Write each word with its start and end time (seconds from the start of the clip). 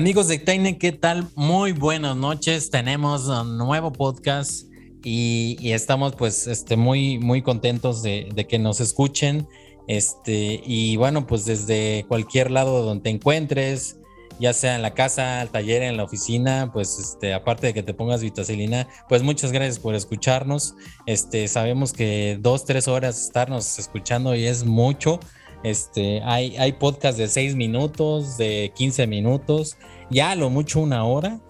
Amigos 0.00 0.28
de 0.28 0.38
Taine, 0.38 0.78
¿qué 0.78 0.92
tal? 0.92 1.28
Muy 1.34 1.72
buenas 1.72 2.16
noches. 2.16 2.70
Tenemos 2.70 3.28
un 3.28 3.58
nuevo 3.58 3.92
podcast 3.92 4.66
y, 5.04 5.58
estamos 5.72 6.16
pues 6.16 6.46
este, 6.46 6.78
muy, 6.78 7.18
muy 7.18 7.42
contentos 7.42 8.02
de, 8.02 8.46
que 8.48 8.58
nos 8.58 8.80
escuchen. 8.80 9.46
Este, 9.88 10.62
y 10.64 10.96
bueno, 10.96 11.26
pues 11.26 11.44
desde 11.44 12.06
cualquier 12.08 12.50
lado 12.50 12.82
donde 12.82 13.02
te 13.02 13.10
encuentres, 13.10 13.98
ya 14.38 14.54
sea 14.54 14.74
en 14.74 14.80
la 14.80 14.94
casa, 14.94 15.42
al 15.42 15.50
taller, 15.50 15.82
en 15.82 15.98
la 15.98 16.04
oficina, 16.04 16.70
pues 16.72 16.98
este, 16.98 17.34
aparte 17.34 17.66
de 17.66 17.74
que 17.74 17.82
te 17.82 17.92
pongas 17.92 18.22
vitacilina, 18.22 18.88
pues 19.06 19.22
muchas 19.22 19.52
gracias 19.52 19.78
por 19.78 19.94
escucharnos. 19.94 20.76
Este, 21.04 21.46
sabemos 21.46 21.92
que 21.92 22.38
dos, 22.40 22.64
tres 22.64 22.88
horas 22.88 23.22
estarnos 23.22 23.78
escuchando 23.78 24.34
y 24.34 24.46
es 24.46 24.64
mucho. 24.64 25.20
Este, 25.62 26.22
hay, 26.22 26.56
hay 26.56 26.72
podcasts 26.72 27.18
de 27.18 27.28
6 27.28 27.54
minutos, 27.54 28.38
de 28.38 28.72
15 28.74 29.06
minutos, 29.06 29.76
ya 30.10 30.34
lo 30.34 30.48
mucho 30.48 30.80
una 30.80 31.04
hora, 31.04 31.40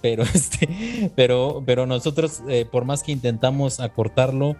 pero, 0.00 0.22
este, 0.34 1.10
pero, 1.14 1.62
pero 1.64 1.86
nosotros, 1.86 2.42
eh, 2.48 2.64
por 2.70 2.84
más 2.84 3.02
que 3.02 3.12
intentamos 3.12 3.80
acortarlo, 3.80 4.56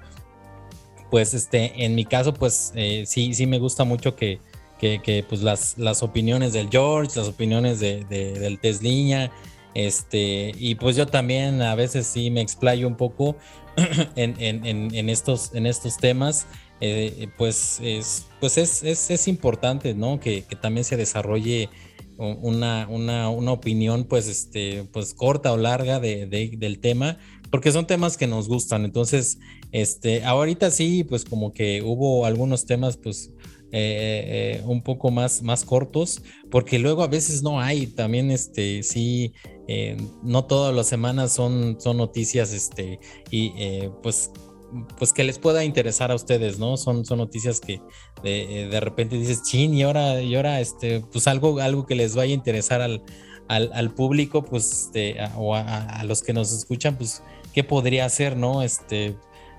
pues 1.11 1.35
este, 1.35 1.85
en 1.85 1.97
mi 1.97 2.05
caso, 2.05 2.33
pues 2.33 2.73
eh, 2.77 3.05
sí, 3.07 3.35
sí 3.35 3.47
me 3.47 3.59
gusta 3.59 3.83
mucho 3.83 4.15
que, 4.15 4.39
que, 4.79 5.25
pues 5.29 5.43
las, 5.43 5.77
las 5.77 6.03
opiniones 6.03 6.53
del 6.53 6.71
George, 6.71 7.19
las 7.19 7.29
opiniones 7.29 7.81
de, 7.81 8.05
del 8.05 8.61
Tesliña, 8.61 9.33
este, 9.75 10.53
y 10.57 10.77
pues 10.77 10.97
yo 10.97 11.07
también 11.07 11.63
a 11.63 11.75
veces 11.75 12.07
sí 12.07 12.31
me 12.31 12.41
explayo 12.41 12.87
un 12.87 12.97
poco 12.97 13.37
en, 14.17 14.37
en 14.41 15.09
estos, 15.09 15.53
en 15.55 15.67
estos 15.67 15.97
temas. 15.97 16.47
Eh, 16.81 17.29
pues, 17.37 17.79
es, 17.83 18.27
pues 18.41 18.57
es, 18.57 18.83
es, 18.83 19.11
es 19.11 19.29
importante, 19.29 19.95
¿no? 19.95 20.19
Que, 20.19 20.43
que, 20.43 20.57
también 20.57 20.85
se 20.85 20.97
desarrolle 20.97 21.69
una, 22.17 22.87
una, 22.89 23.31
una, 23.31 23.53
opinión, 23.53 24.05
pues, 24.05 24.29
este, 24.29 24.85
pues 24.93 25.15
corta 25.15 25.53
o 25.53 25.57
larga 25.57 26.01
de, 26.01 26.27
del 26.27 26.81
tema, 26.81 27.19
porque 27.51 27.73
son 27.73 27.87
temas 27.87 28.17
que 28.17 28.27
nos 28.27 28.49
gustan. 28.49 28.85
Entonces, 28.85 29.39
este, 29.73 30.25
ahorita 30.25 30.71
sí, 30.71 31.05
pues 31.05 31.25
como 31.25 31.53
que 31.53 31.83
hubo 31.83 32.25
algunos 32.25 32.65
temas, 32.65 32.97
pues, 32.97 33.31
eh, 33.73 34.59
eh, 34.59 34.63
un 34.65 34.83
poco 34.83 35.11
más, 35.11 35.43
más 35.43 35.65
cortos, 35.65 36.23
porque 36.51 36.79
luego 36.79 37.03
a 37.03 37.09
veces 37.09 37.43
no 37.43 37.61
hay, 37.61 37.87
también 37.87 38.31
este, 38.31 38.83
sí, 38.83 39.33
no 40.25 40.47
todas 40.47 40.75
las 40.75 40.89
semanas 40.89 41.33
son, 41.33 41.81
son 41.81 41.99
noticias, 41.99 42.53
este, 42.53 42.99
y 43.31 43.53
pues 44.03 44.33
pues 44.99 45.13
que 45.13 45.25
les 45.25 45.39
pueda 45.39 45.65
interesar 45.65 46.11
a 46.11 46.15
ustedes, 46.15 46.59
¿no? 46.59 46.77
Son, 46.77 47.05
son 47.05 47.19
noticias 47.19 47.61
que 47.61 47.81
de, 48.23 48.69
de 48.71 48.81
repente 48.81 49.17
dices, 49.17 49.43
chin, 49.43 49.75
y 49.75 49.83
ahora, 49.83 50.21
y 50.21 50.35
ahora, 50.35 50.61
este, 50.61 51.01
pues 51.13 51.27
algo, 51.27 51.61
algo 51.61 51.87
que 51.87 51.95
les 51.95 52.15
vaya 52.15 52.33
a 52.33 52.35
interesar 52.35 52.81
al, 52.81 53.03
al, 53.49 53.91
público, 53.95 54.45
pues, 54.45 54.71
este, 54.73 55.17
o 55.37 55.55
a, 55.55 56.03
los 56.05 56.23
que 56.23 56.33
nos 56.33 56.53
escuchan, 56.53 56.97
pues, 56.97 57.23
¿qué 57.53 57.65
podría 57.65 58.05
hacer, 58.05 58.37
no? 58.37 58.63
Este, 58.63 59.17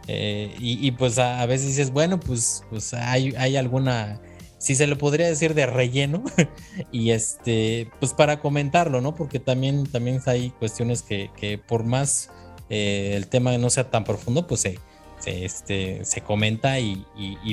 eh, 0.07 0.55
y, 0.59 0.91
pues 0.91 1.19
a, 1.19 1.45
veces 1.45 1.67
dices, 1.67 1.91
bueno, 1.91 2.19
pues, 2.19 2.63
pues 2.69 2.93
hay, 2.93 3.33
hay 3.37 3.57
alguna, 3.57 4.21
si 4.57 4.75
se 4.75 4.87
lo 4.87 4.97
podría 4.97 5.27
decir 5.27 5.53
de 5.53 5.65
relleno, 5.65 6.23
y 6.91 7.11
este, 7.11 7.89
pues 7.99 8.13
para 8.13 8.39
comentarlo, 8.39 9.01
¿no? 9.01 9.13
Porque 9.13 9.39
también, 9.39 9.85
también 9.85 10.21
hay 10.25 10.51
cuestiones 10.51 11.01
que, 11.01 11.29
que 11.35 11.57
por 11.57 11.83
más 11.83 12.29
eh, 12.69 13.15
el 13.17 13.27
tema 13.27 13.57
no 13.57 13.69
sea 13.69 13.89
tan 13.89 14.05
profundo, 14.05 14.47
pues 14.47 14.61
se 14.61 14.79
este, 15.25 16.03
se 16.05 16.21
comenta 16.21 16.79
y, 16.79 17.05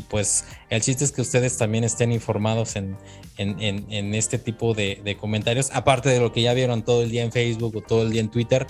pues 0.08 0.44
el 0.70 0.80
chiste 0.80 1.04
es 1.04 1.12
que 1.12 1.22
ustedes 1.22 1.58
también 1.58 1.84
estén 1.84 2.12
informados 2.12 2.76
en, 2.76 2.96
en, 3.36 4.14
este 4.14 4.38
tipo 4.38 4.74
de, 4.74 5.16
comentarios, 5.20 5.70
aparte 5.72 6.08
de 6.08 6.20
lo 6.20 6.32
que 6.32 6.42
ya 6.42 6.54
vieron 6.54 6.82
todo 6.82 7.02
el 7.02 7.10
día 7.10 7.22
en 7.22 7.32
Facebook 7.32 7.76
o 7.76 7.80
todo 7.80 8.02
el 8.02 8.10
día 8.10 8.20
en 8.20 8.30
Twitter, 8.30 8.66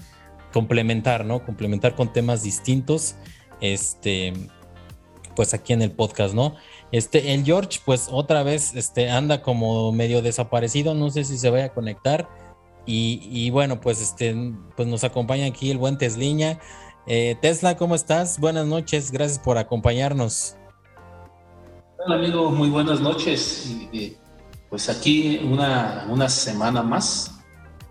complementar, 0.53 1.25
¿no? 1.25 1.45
Complementar 1.45 1.95
con 1.95 2.13
temas 2.13 2.43
distintos, 2.43 3.17
este, 3.61 4.33
pues 5.37 5.55
aquí 5.55 5.73
en 5.73 5.83
el 5.83 5.93
podcast, 5.93 6.35
¿no? 6.35 6.57
Este, 6.91 7.35
el 7.35 7.45
George, 7.45 7.81
pues 7.85 8.09
otra 8.11 8.43
vez, 8.43 8.75
este, 8.75 9.11
anda 9.11 9.43
como 9.43 9.93
medio 9.93 10.23
desaparecido, 10.23 10.95
no 10.95 11.11
sé 11.11 11.25
si 11.25 11.39
se 11.39 11.51
vaya 11.51 11.67
a 11.67 11.75
conectar. 11.75 12.29
Y, 12.87 13.21
y 13.31 13.51
bueno, 13.51 13.83
pues 13.83 14.01
este, 14.01 14.35
pues 14.75 14.89
nos 14.89 15.05
acompaña 15.05 15.45
aquí 15.45 15.71
el 15.71 15.77
buen 15.77 15.99
Tesliña. 15.99 16.59
Eh, 17.11 17.39
Tesla, 17.41 17.75
¿cómo 17.75 17.95
estás? 17.95 18.39
Buenas 18.39 18.67
noches, 18.67 19.11
gracias 19.11 19.39
por 19.39 19.57
acompañarnos. 19.57 20.57
Hola 22.05 22.17
amigo, 22.17 22.51
muy 22.51 22.69
buenas 22.69 23.01
noches. 23.01 23.75
Pues 24.69 24.91
aquí 24.91 25.41
una, 25.43 26.07
una 26.11 26.29
semana 26.29 26.83
más, 26.83 27.41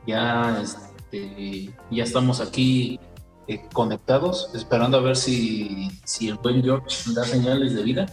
ya, 0.06 0.62
este, 0.62 1.74
ya 1.90 2.04
estamos 2.04 2.40
aquí 2.40 3.00
eh, 3.48 3.60
conectados, 3.74 4.52
esperando 4.54 4.98
a 4.98 5.02
ver 5.02 5.16
si, 5.16 5.90
si, 6.04 6.28
el 6.28 6.36
buen 6.36 6.62
George 6.62 7.12
da 7.16 7.24
señales 7.24 7.74
de 7.74 7.82
vida. 7.82 8.06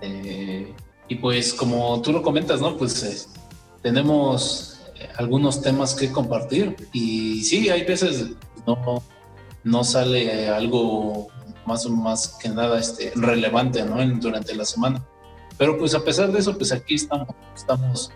Eh, 0.00 0.74
y 1.06 1.16
pues 1.16 1.52
como 1.52 2.00
tú 2.00 2.12
lo 2.12 2.22
comentas, 2.22 2.62
¿no? 2.62 2.78
Pues 2.78 3.28
tenemos 3.82 4.80
algunos 5.18 5.60
temas 5.60 5.94
que 5.94 6.10
compartir 6.10 6.76
y 6.94 7.42
sí, 7.42 7.68
hay 7.68 7.84
veces 7.84 8.30
no, 8.66 9.02
no 9.64 9.82
sale 9.82 10.48
algo 10.48 11.28
más, 11.66 11.88
más 11.88 12.38
que 12.40 12.48
nada 12.48 12.78
este, 12.78 13.12
relevante 13.16 13.82
¿no? 13.82 14.04
durante 14.18 14.54
la 14.54 14.64
semana. 14.64 15.04
Pero 15.56 15.78
pues 15.78 15.94
a 15.94 16.04
pesar 16.04 16.30
de 16.32 16.40
eso, 16.40 16.56
pues 16.56 16.72
aquí 16.72 16.94
estamos, 16.94 17.28
estamos 17.56 18.10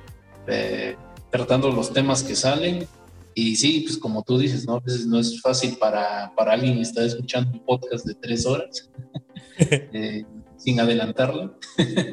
eh, 0.46 0.96
tratando 1.30 1.70
los 1.70 1.92
temas 1.92 2.22
que 2.22 2.34
salen. 2.34 2.86
Y 3.34 3.56
sí, 3.56 3.80
pues 3.80 3.96
como 3.96 4.22
tú 4.22 4.36
dices, 4.38 4.66
¿no? 4.66 4.74
A 4.76 4.80
veces 4.80 5.06
no 5.06 5.18
es 5.18 5.40
fácil 5.40 5.76
para, 5.76 6.32
para 6.36 6.52
alguien 6.52 6.74
que 6.74 6.82
está 6.82 7.04
escuchando 7.04 7.52
un 7.52 7.64
podcast 7.64 8.04
de 8.04 8.14
tres 8.14 8.44
horas 8.44 8.90
eh, 9.58 10.24
sin 10.56 10.80
adelantarlo. 10.80 11.56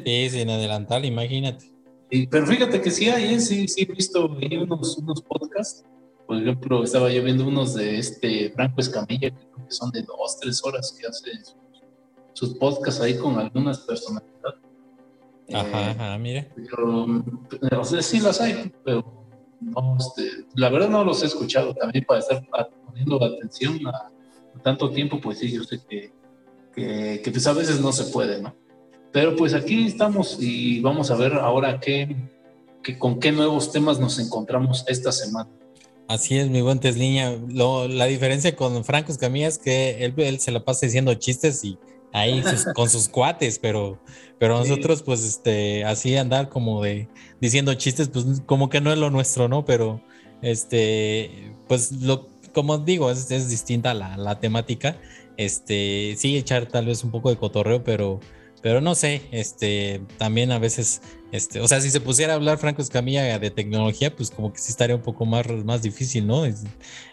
sí, 0.04 0.30
sin 0.30 0.48
adelantar, 0.50 1.04
imagínate. 1.04 1.72
pero 2.30 2.46
fíjate 2.46 2.80
que 2.80 2.92
sí 2.92 3.08
hay, 3.08 3.34
¿eh? 3.34 3.40
sí, 3.40 3.66
sí 3.66 3.82
he 3.82 3.92
visto 3.92 4.26
unos, 4.28 4.98
unos 4.98 5.20
podcasts 5.22 5.84
por 6.26 6.36
ejemplo, 6.36 6.82
estaba 6.82 7.10
yo 7.10 7.22
viendo 7.22 7.46
unos 7.46 7.74
de 7.74 7.98
este 7.98 8.50
Franco 8.50 8.80
Escamilla, 8.80 9.30
que 9.30 9.36
creo 9.36 9.66
que 9.66 9.72
son 9.72 9.90
de 9.92 10.02
dos, 10.02 10.38
tres 10.40 10.62
horas 10.64 10.96
que 10.98 11.06
hace 11.06 11.30
sus, 12.32 12.54
podcasts 12.54 13.00
ahí 13.00 13.16
con 13.16 13.38
algunas 13.38 13.78
personalidades. 13.80 14.60
Ajá, 15.52 15.82
eh, 15.82 15.90
ajá, 15.90 16.18
mire. 16.18 16.50
Pero, 16.56 17.06
o 17.80 17.84
sea, 17.84 18.02
sí 18.02 18.18
las 18.20 18.40
hay, 18.40 18.72
pero 18.84 19.04
no, 19.60 19.96
este, 19.98 20.46
la 20.54 20.68
verdad 20.68 20.88
no 20.88 21.04
los 21.04 21.22
he 21.22 21.26
escuchado 21.26 21.74
también 21.74 22.04
para 22.04 22.20
estar 22.20 22.44
poniendo 22.84 23.22
atención 23.22 23.86
a, 23.86 24.10
tanto 24.62 24.90
tiempo, 24.90 25.20
pues 25.20 25.38
sí, 25.38 25.52
yo 25.52 25.62
sé 25.62 25.80
que, 25.88 26.12
que, 26.74 27.20
que, 27.22 27.30
pues 27.30 27.46
a 27.46 27.52
veces 27.52 27.80
no 27.80 27.92
se 27.92 28.04
puede, 28.04 28.42
¿no? 28.42 28.54
Pero 29.12 29.36
pues 29.36 29.54
aquí 29.54 29.86
estamos 29.86 30.38
y 30.40 30.80
vamos 30.80 31.10
a 31.10 31.16
ver 31.16 31.34
ahora 31.34 31.78
qué, 31.78 32.16
qué, 32.82 32.98
con 32.98 33.20
qué 33.20 33.32
nuevos 33.32 33.70
temas 33.70 34.00
nos 34.00 34.18
encontramos 34.18 34.84
esta 34.88 35.12
semana. 35.12 35.50
Así 36.08 36.38
es, 36.38 36.48
mi 36.48 36.60
buen 36.60 36.78
Tesliña. 36.78 37.32
la 37.48 38.06
diferencia 38.06 38.54
con 38.54 38.84
Franco 38.84 39.10
Escamilla 39.10 39.48
es 39.48 39.58
que 39.58 40.04
él, 40.04 40.40
se 40.40 40.52
la 40.52 40.64
pasa 40.64 40.86
diciendo 40.86 41.12
chistes 41.14 41.64
y 41.64 41.78
ahí 42.12 42.42
con 42.74 42.88
sus 42.88 43.08
cuates, 43.08 43.58
pero, 43.58 43.98
pero 44.38 44.58
nosotros, 44.58 45.02
pues, 45.02 45.24
este, 45.24 45.84
así 45.84 46.16
andar 46.16 46.48
como 46.48 46.82
de 46.82 47.08
diciendo 47.40 47.74
chistes, 47.74 48.08
pues 48.08 48.24
como 48.46 48.68
que 48.68 48.80
no 48.80 48.92
es 48.92 48.98
lo 48.98 49.10
nuestro, 49.10 49.48
¿no? 49.48 49.64
Pero, 49.64 50.00
este, 50.42 51.52
pues, 51.66 51.90
lo, 51.90 52.28
como 52.54 52.78
digo, 52.78 53.10
es, 53.10 53.28
distinta 53.28 53.92
la, 53.92 54.16
la, 54.16 54.38
temática. 54.38 54.96
Este, 55.36 56.14
sí, 56.16 56.36
echar 56.36 56.66
tal 56.66 56.86
vez 56.86 57.02
un 57.02 57.10
poco 57.10 57.30
de 57.30 57.36
cotorreo, 57.36 57.82
pero, 57.82 58.20
pero 58.66 58.80
no 58.80 58.96
sé, 58.96 59.22
este, 59.30 60.00
también 60.18 60.50
a 60.50 60.58
veces, 60.58 61.00
este, 61.30 61.60
o 61.60 61.68
sea, 61.68 61.80
si 61.80 61.88
se 61.88 62.00
pusiera 62.00 62.32
a 62.32 62.34
hablar 62.34 62.58
Franco 62.58 62.82
Escamilla 62.82 63.38
de 63.38 63.50
tecnología, 63.52 64.12
pues 64.16 64.32
como 64.32 64.52
que 64.52 64.58
sí 64.58 64.72
estaría 64.72 64.96
un 64.96 65.02
poco 65.02 65.24
más, 65.24 65.46
más 65.64 65.82
difícil, 65.82 66.26
¿no? 66.26 66.44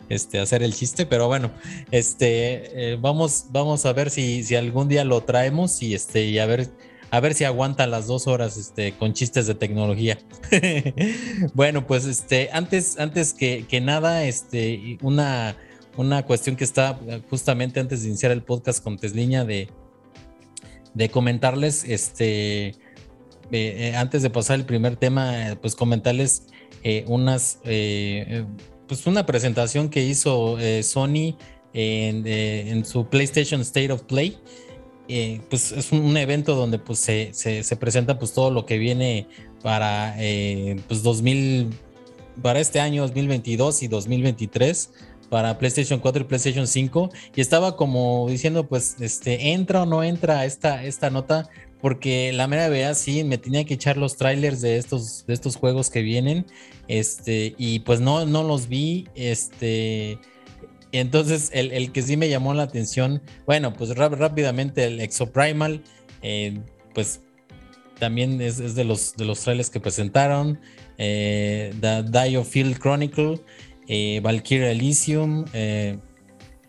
Este, 0.10 0.40
hacer 0.40 0.64
el 0.64 0.74
chiste, 0.74 1.06
pero 1.06 1.28
bueno, 1.28 1.52
este, 1.92 2.94
eh, 2.94 2.98
vamos, 3.00 3.46
vamos 3.52 3.86
a 3.86 3.94
ver 3.94 4.10
si, 4.10 4.44
si 4.44 4.56
algún 4.56 4.88
día 4.88 5.04
lo 5.04 5.22
traemos 5.22 5.84
y 5.84 5.94
este, 5.94 6.26
y 6.26 6.40
a 6.40 6.48
ver, 6.48 6.72
a 7.12 7.20
ver 7.20 7.36
si 7.36 7.44
aguanta 7.44 7.86
las 7.86 8.08
dos 8.08 8.26
horas 8.26 8.58
este, 8.58 8.94
con 8.94 9.14
chistes 9.14 9.46
de 9.46 9.54
tecnología. 9.54 10.18
bueno, 11.54 11.86
pues 11.86 12.06
este, 12.06 12.50
antes, 12.52 12.98
antes 12.98 13.32
que, 13.32 13.68
que 13.70 13.80
nada, 13.80 14.24
este, 14.24 14.98
una, 15.04 15.56
una 15.98 16.24
cuestión 16.26 16.56
que 16.56 16.64
está 16.64 17.00
justamente 17.30 17.80
antes 17.80 18.02
de 18.02 18.08
iniciar 18.08 18.32
el 18.32 18.42
podcast 18.42 18.84
con 18.84 18.98
Tesliña 18.98 19.46
de 19.46 19.70
de 20.94 21.10
comentarles, 21.10 21.84
este, 21.86 22.68
eh, 22.68 22.76
eh, 23.52 23.94
antes 23.96 24.22
de 24.22 24.30
pasar 24.30 24.60
el 24.60 24.66
primer 24.66 24.96
tema, 24.96 25.58
pues 25.62 25.76
comentarles 25.76 26.48
eh, 26.84 27.06
unas, 27.08 27.60
pues 28.88 29.08
una 29.08 29.26
presentación 29.26 29.90
que 29.90 30.04
hizo 30.04 30.58
Sony 30.84 31.36
en, 31.74 32.86
su 32.86 33.08
PlayStation 33.08 33.62
State 33.62 33.92
of 33.92 34.04
Play. 34.04 34.38
pues 35.50 35.72
es 35.72 35.92
un, 35.92 36.16
evento 36.18 36.56
donde 36.56 36.80
pues 36.80 37.00
se, 37.00 37.34
se, 37.34 37.76
presenta 37.76 38.20
pues 38.20 38.34
todo 38.34 38.52
lo 38.52 38.66
que 38.66 38.78
viene 38.78 39.28
para 39.62 40.16
pues 40.88 41.04
2000 41.04 41.70
para 42.42 42.60
este 42.60 42.80
año 42.80 43.04
2022 43.04 43.84
y 43.84 43.88
2023 43.88 44.90
para 45.34 45.58
PlayStation 45.58 46.00
4 46.00 46.22
y 46.22 46.26
PlayStation 46.26 46.68
5 46.68 47.10
y 47.36 47.42
estaba 47.42 47.76
como 47.76 48.28
diciendo 48.30 48.68
pues 48.68 48.98
este 49.00 49.54
entra 49.54 49.82
o 49.82 49.86
no 49.88 50.04
entra 50.04 50.46
esta, 50.46 50.84
esta 50.84 51.10
nota 51.10 51.50
porque 51.82 52.32
la 52.34 52.46
mera 52.46 52.70
verdad 52.70 52.94
sí 52.94 53.24
me 53.24 53.40
tenía 53.40 53.66
que 53.66 53.74
echar 53.74 53.98
los 53.98 54.16
trailers 54.16 54.62
de 54.62 54.78
estos, 54.78 55.26
de 55.26 55.34
estos 55.34 55.56
juegos 55.56 55.90
que 55.90 56.04
vienen 56.04 56.46
este 56.88 57.56
y 57.58 57.80
pues 57.80 58.00
no, 58.00 58.28
no 58.28 58.44
los 58.44 58.68
vi 58.68 59.08
este 59.16 60.20
entonces 60.92 61.50
el, 61.52 61.92
que 61.92 62.04
sí 62.04 62.16
me 62.16 62.30
llamó 62.30 62.54
la 62.54 62.62
atención 62.62 63.20
bueno 63.48 63.74
pues 63.74 63.90
rápidamente 63.96 64.84
el 64.84 65.00
Exoprimal 65.00 65.82
eh, 66.22 66.60
pues 66.94 67.22
también 67.98 68.40
es, 68.40 68.76
de, 68.76 68.84
los, 68.84 69.16
de 69.16 69.26
los 69.26 69.40
trailers 69.40 69.72
que 69.72 69.80
presentaron 69.80 70.60
eh, 71.00 71.74
The 71.82 72.04
Dio 72.04 72.44
Field 72.44 72.78
Chronicle 72.78 73.40
eh, 73.88 74.22
Elysium, 74.24 75.46
eh, 75.54 75.98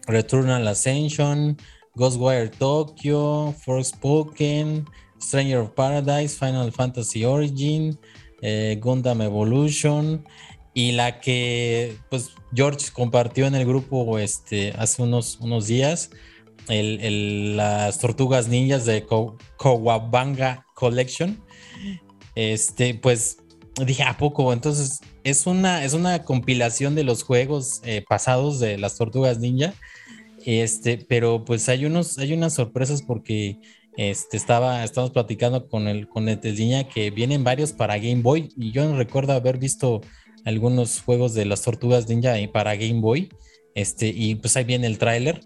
Returnal 0.07 0.67
Ascension, 0.69 1.57
Ghostwire 1.95 2.51
Tokyo, 2.51 3.55
Forspoken, 3.65 4.85
Stranger 5.21 5.59
of 5.59 5.71
Paradise, 5.71 6.37
Final 6.37 6.73
Fantasy 6.73 7.25
Origin, 7.25 7.99
eh, 8.43 8.79
Gundam 8.81 9.23
Evolution 9.23 10.25
y 10.75 10.93
la 10.93 11.21
que 11.21 11.97
pues 12.11 12.31
George 12.53 12.89
compartió 12.93 13.47
en 13.47 13.55
el 13.55 13.65
grupo 13.65 14.19
este, 14.19 14.73
hace 14.77 15.03
unos, 15.03 15.39
unos 15.41 15.67
días, 15.67 16.11
las 16.69 17.99
tortugas 17.99 18.49
ninjas 18.49 18.85
de 18.87 19.07
Kowabanga 19.57 20.67
Collection. 20.75 21.43
Este, 22.35 22.95
pues 22.95 23.39
dije, 23.83 24.03
¿a 24.05 24.17
poco? 24.17 24.53
Entonces 24.53 25.01
es 25.25 25.47
una, 25.47 25.85
es 25.85 25.95
una 25.95 26.23
compilación 26.23 26.95
de 26.95 27.05
los 27.05 27.23
juegos 27.23 27.81
eh, 27.85 28.05
pasados 28.09 28.61
de 28.61 28.79
las 28.79 28.97
tortugas 28.97 29.39
ninja. 29.39 29.75
Este, 30.45 30.99
pero 30.99 31.45
pues 31.45 31.69
hay 31.69 31.87
unos, 31.87 32.19
hay 32.19 32.33
unas 32.35 32.55
sorpresas 32.55 33.03
porque 33.03 33.59
este, 33.97 34.37
estaba, 34.37 34.85
estamos 34.85 35.11
platicando 35.11 35.69
con 35.69 35.89
el, 35.89 36.09
con 36.09 36.29
el 36.29 36.41
que 36.41 37.11
vienen 37.11 37.45
varios 37.45 37.73
para 37.73 37.97
Game 37.97 38.23
Boy. 38.23 38.51
Y 38.57 38.71
yo 38.71 38.89
no 38.89 38.97
recuerdo 38.97 39.33
haber 39.33 39.59
visto 39.59 40.03
algunos 40.45 41.01
juegos 41.01 41.35
de 41.35 41.47
las 41.47 41.63
tortugas 41.63 42.09
ninja 42.09 42.35
para 42.53 42.77
Game 42.77 43.01
Boy. 43.01 43.31
Este, 43.75 44.09
y 44.09 44.37
pues 44.37 44.57
ahí 44.57 44.65
viene 44.65 44.87
el 44.87 44.99
tráiler. 44.99 45.41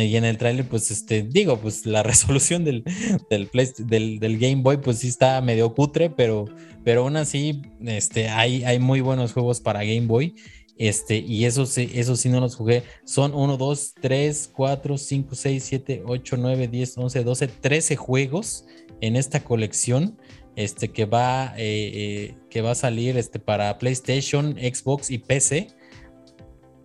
Y 0.00 0.16
en 0.16 0.24
el 0.24 0.38
tráiler, 0.38 0.68
pues, 0.68 0.90
este, 0.90 1.22
digo, 1.22 1.58
pues 1.58 1.86
la 1.86 2.02
resolución 2.04 2.64
del, 2.64 2.84
del, 3.30 4.18
del, 4.20 4.38
Game 4.38 4.62
Boy, 4.62 4.78
pues 4.78 4.98
sí 4.98 5.08
está 5.08 5.40
medio 5.40 5.74
cutre, 5.74 6.10
pero, 6.10 6.46
pero 6.84 7.02
aún 7.02 7.16
así, 7.16 7.62
este, 7.84 8.28
hay, 8.28 8.64
hay 8.64 8.78
muy 8.78 9.00
buenos 9.00 9.32
juegos 9.32 9.60
para 9.60 9.80
Game 9.80 10.06
Boy. 10.06 10.34
Este, 10.78 11.16
y 11.16 11.46
eso 11.46 11.64
sí, 11.64 11.90
eso 11.94 12.16
sí 12.16 12.28
no 12.28 12.40
los 12.40 12.54
jugué. 12.54 12.82
Son 13.04 13.34
1, 13.34 13.56
2, 13.56 13.94
3, 14.00 14.50
4, 14.54 14.98
5, 14.98 15.34
6, 15.34 15.64
7, 15.64 16.02
8, 16.06 16.36
9, 16.38 16.68
10, 16.68 16.98
11, 16.98 17.24
12, 17.24 17.48
13 17.48 17.96
juegos 17.96 18.66
en 19.00 19.16
esta 19.16 19.42
colección. 19.42 20.18
Este 20.54 20.88
que 20.88 21.04
va, 21.04 21.54
eh, 21.58 21.90
eh, 21.94 22.34
que 22.48 22.62
va 22.62 22.70
a 22.70 22.74
salir 22.74 23.18
este, 23.18 23.38
para 23.38 23.78
PlayStation, 23.78 24.54
Xbox 24.54 25.10
y 25.10 25.18
PC. 25.18 25.68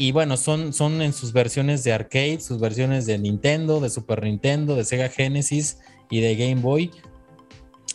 Y 0.01 0.13
bueno, 0.13 0.35
son, 0.35 0.73
son 0.73 1.03
en 1.03 1.13
sus 1.13 1.31
versiones 1.31 1.83
de 1.83 1.93
arcade, 1.93 2.39
sus 2.39 2.59
versiones 2.59 3.05
de 3.05 3.19
Nintendo, 3.19 3.79
de 3.79 3.91
Super 3.91 4.23
Nintendo, 4.23 4.75
de 4.75 4.83
Sega 4.83 5.09
Genesis 5.09 5.77
y 6.09 6.21
de 6.21 6.35
Game 6.35 6.59
Boy. 6.59 6.89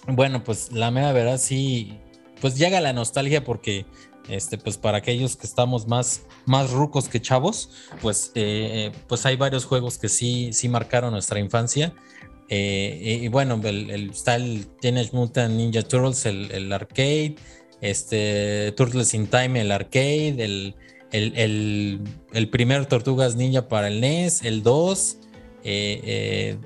Bueno, 0.06 0.44
pues 0.44 0.70
la 0.70 0.93
mera 0.93 1.11
verdad 1.11 1.37
sí, 1.37 1.99
pues 2.41 2.56
llega 2.56 2.81
la 2.81 2.93
nostalgia 2.93 3.43
porque, 3.43 3.87
este, 4.29 4.56
pues 4.56 4.79
para 4.79 4.99
aquellos 4.99 5.35
que 5.35 5.49
estamos 5.49 5.88
más, 5.88 6.23
más 6.44 6.70
rucos 6.70 7.08
que 7.08 7.20
chavos, 7.20 7.70
pues, 8.00 8.31
eh, 8.37 8.93
pues 9.09 9.26
hay 9.26 9.35
varios 9.35 9.64
juegos 9.64 9.99
que 9.99 10.09
sí, 10.09 10.50
sí 10.52 10.69
marcaron 10.69 11.11
nuestra 11.11 11.41
infancia. 11.41 11.93
Eh, 12.49 13.19
y 13.23 13.26
bueno, 13.26 13.61
el, 13.64 13.91
el, 13.91 14.11
está 14.11 14.37
el 14.37 14.69
Teenage 14.81 15.11
Mutant 15.12 15.56
Ninja 15.56 15.82
Turtles, 15.82 16.25
el, 16.25 16.52
el 16.52 16.73
arcade, 16.73 17.35
este, 17.81 18.70
Turtles 18.76 19.12
in 19.12 19.26
Time, 19.26 19.61
el 19.61 19.73
arcade, 19.73 20.37
el 20.38 20.76
el, 21.16 22.48
primer 22.50 22.86
Tortugas 22.86 23.36
Ninja 23.36 23.68
para 23.68 23.88
el 23.88 24.00
NES, 24.00 24.44
el 24.44 24.62
2, 24.62 25.18
eh, 25.64 26.00
eh, 26.04 26.56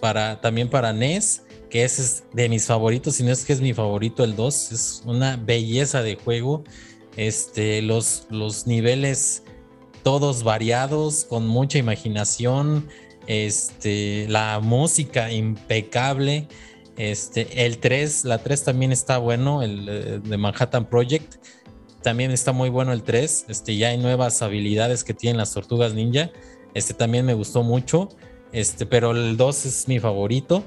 para, 0.00 0.40
también 0.40 0.68
para 0.68 0.92
NES, 0.92 1.42
que 1.70 1.84
ese 1.84 2.02
es 2.02 2.24
de 2.32 2.48
mis 2.48 2.66
favoritos, 2.66 3.16
si 3.16 3.22
no 3.22 3.32
es 3.32 3.44
que 3.44 3.52
es 3.52 3.60
mi 3.60 3.74
favorito 3.74 4.24
el 4.24 4.36
2, 4.36 4.72
es 4.72 5.02
una 5.04 5.36
belleza 5.36 6.02
de 6.02 6.16
juego. 6.16 6.64
Este, 7.16 7.80
los, 7.80 8.26
los 8.30 8.66
niveles 8.66 9.44
todos 10.04 10.44
variados, 10.44 11.24
con 11.24 11.48
mucha 11.48 11.78
imaginación, 11.78 12.88
este, 13.26 14.26
la 14.28 14.60
música 14.60 15.32
impecable. 15.32 16.46
Este, 16.96 17.66
el 17.66 17.78
3, 17.78 18.24
la 18.24 18.38
3 18.38 18.64
también 18.64 18.92
está 18.92 19.18
bueno, 19.18 19.62
el 19.62 19.88
eh, 19.88 20.20
de 20.22 20.36
Manhattan 20.36 20.88
Project. 20.88 21.36
También 22.04 22.32
está 22.32 22.52
muy 22.52 22.68
bueno 22.68 22.92
el 22.92 23.02
3. 23.02 23.46
Este, 23.48 23.78
ya 23.78 23.88
hay 23.88 23.96
nuevas 23.96 24.42
habilidades 24.42 25.04
que 25.04 25.14
tienen 25.14 25.38
las 25.38 25.54
tortugas 25.54 25.94
ninja. 25.94 26.30
Este 26.74 26.92
también 26.92 27.24
me 27.24 27.32
gustó 27.32 27.62
mucho. 27.62 28.10
Este, 28.52 28.84
pero 28.84 29.12
el 29.12 29.38
2 29.38 29.64
es 29.64 29.88
mi 29.88 29.98
favorito. 29.98 30.62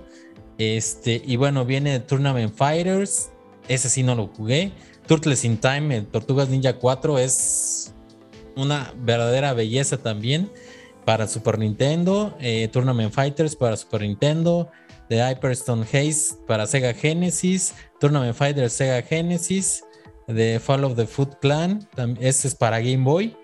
Este, 0.58 1.22
y 1.24 1.36
bueno, 1.36 1.64
viene 1.64 2.00
Tournament 2.00 2.56
Fighters. 2.56 3.30
Ese 3.68 3.88
sí 3.88 4.02
no 4.02 4.16
lo 4.16 4.30
jugué. 4.30 4.72
Turtles 5.06 5.46
in 5.46 5.58
Time, 5.58 6.02
Tortugas 6.02 6.50
Ninja 6.50 6.74
4 6.74 7.20
es 7.20 7.94
una 8.56 8.92
verdadera 8.98 9.54
belleza 9.54 9.98
también 9.98 10.50
para 11.06 11.28
Super 11.28 11.60
Nintendo. 11.60 12.36
Eh, 12.40 12.68
Tournament 12.70 13.14
Fighters 13.14 13.56
para 13.56 13.78
Super 13.78 14.02
Nintendo. 14.02 14.72
The 15.08 15.24
Hyperstone 15.24 15.84
Haze 15.84 16.36
para 16.48 16.66
Sega 16.66 16.96
Genesis. 16.96 17.76
Tournament 18.00 18.36
Fighters 18.36 18.74
Sega 18.74 19.04
Genesis 19.04 19.84
de 20.28 20.60
Fall 20.60 20.84
of 20.84 20.96
the 20.96 21.08
Foot 21.08 21.40
Clan. 21.40 21.88
Este 22.20 22.48
es 22.48 22.56
para 22.56 22.80
Game 22.80 23.04
Boy. 23.04 23.36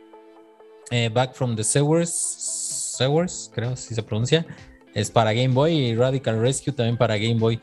Eh, 0.91 1.09
Back 1.09 1.33
from 1.33 1.55
the 1.55 1.63
Sewers, 1.63 2.11
Sewers, 2.11 3.49
creo 3.53 3.75
si 3.75 3.95
se 3.95 4.03
pronuncia. 4.03 4.45
Es 4.93 5.09
para 5.09 5.33
Game 5.33 5.53
Boy 5.53 5.73
y 5.73 5.95
Radical 5.95 6.39
Rescue 6.39 6.73
también 6.73 6.97
para 6.97 7.17
Game 7.17 7.39
Boy. 7.39 7.59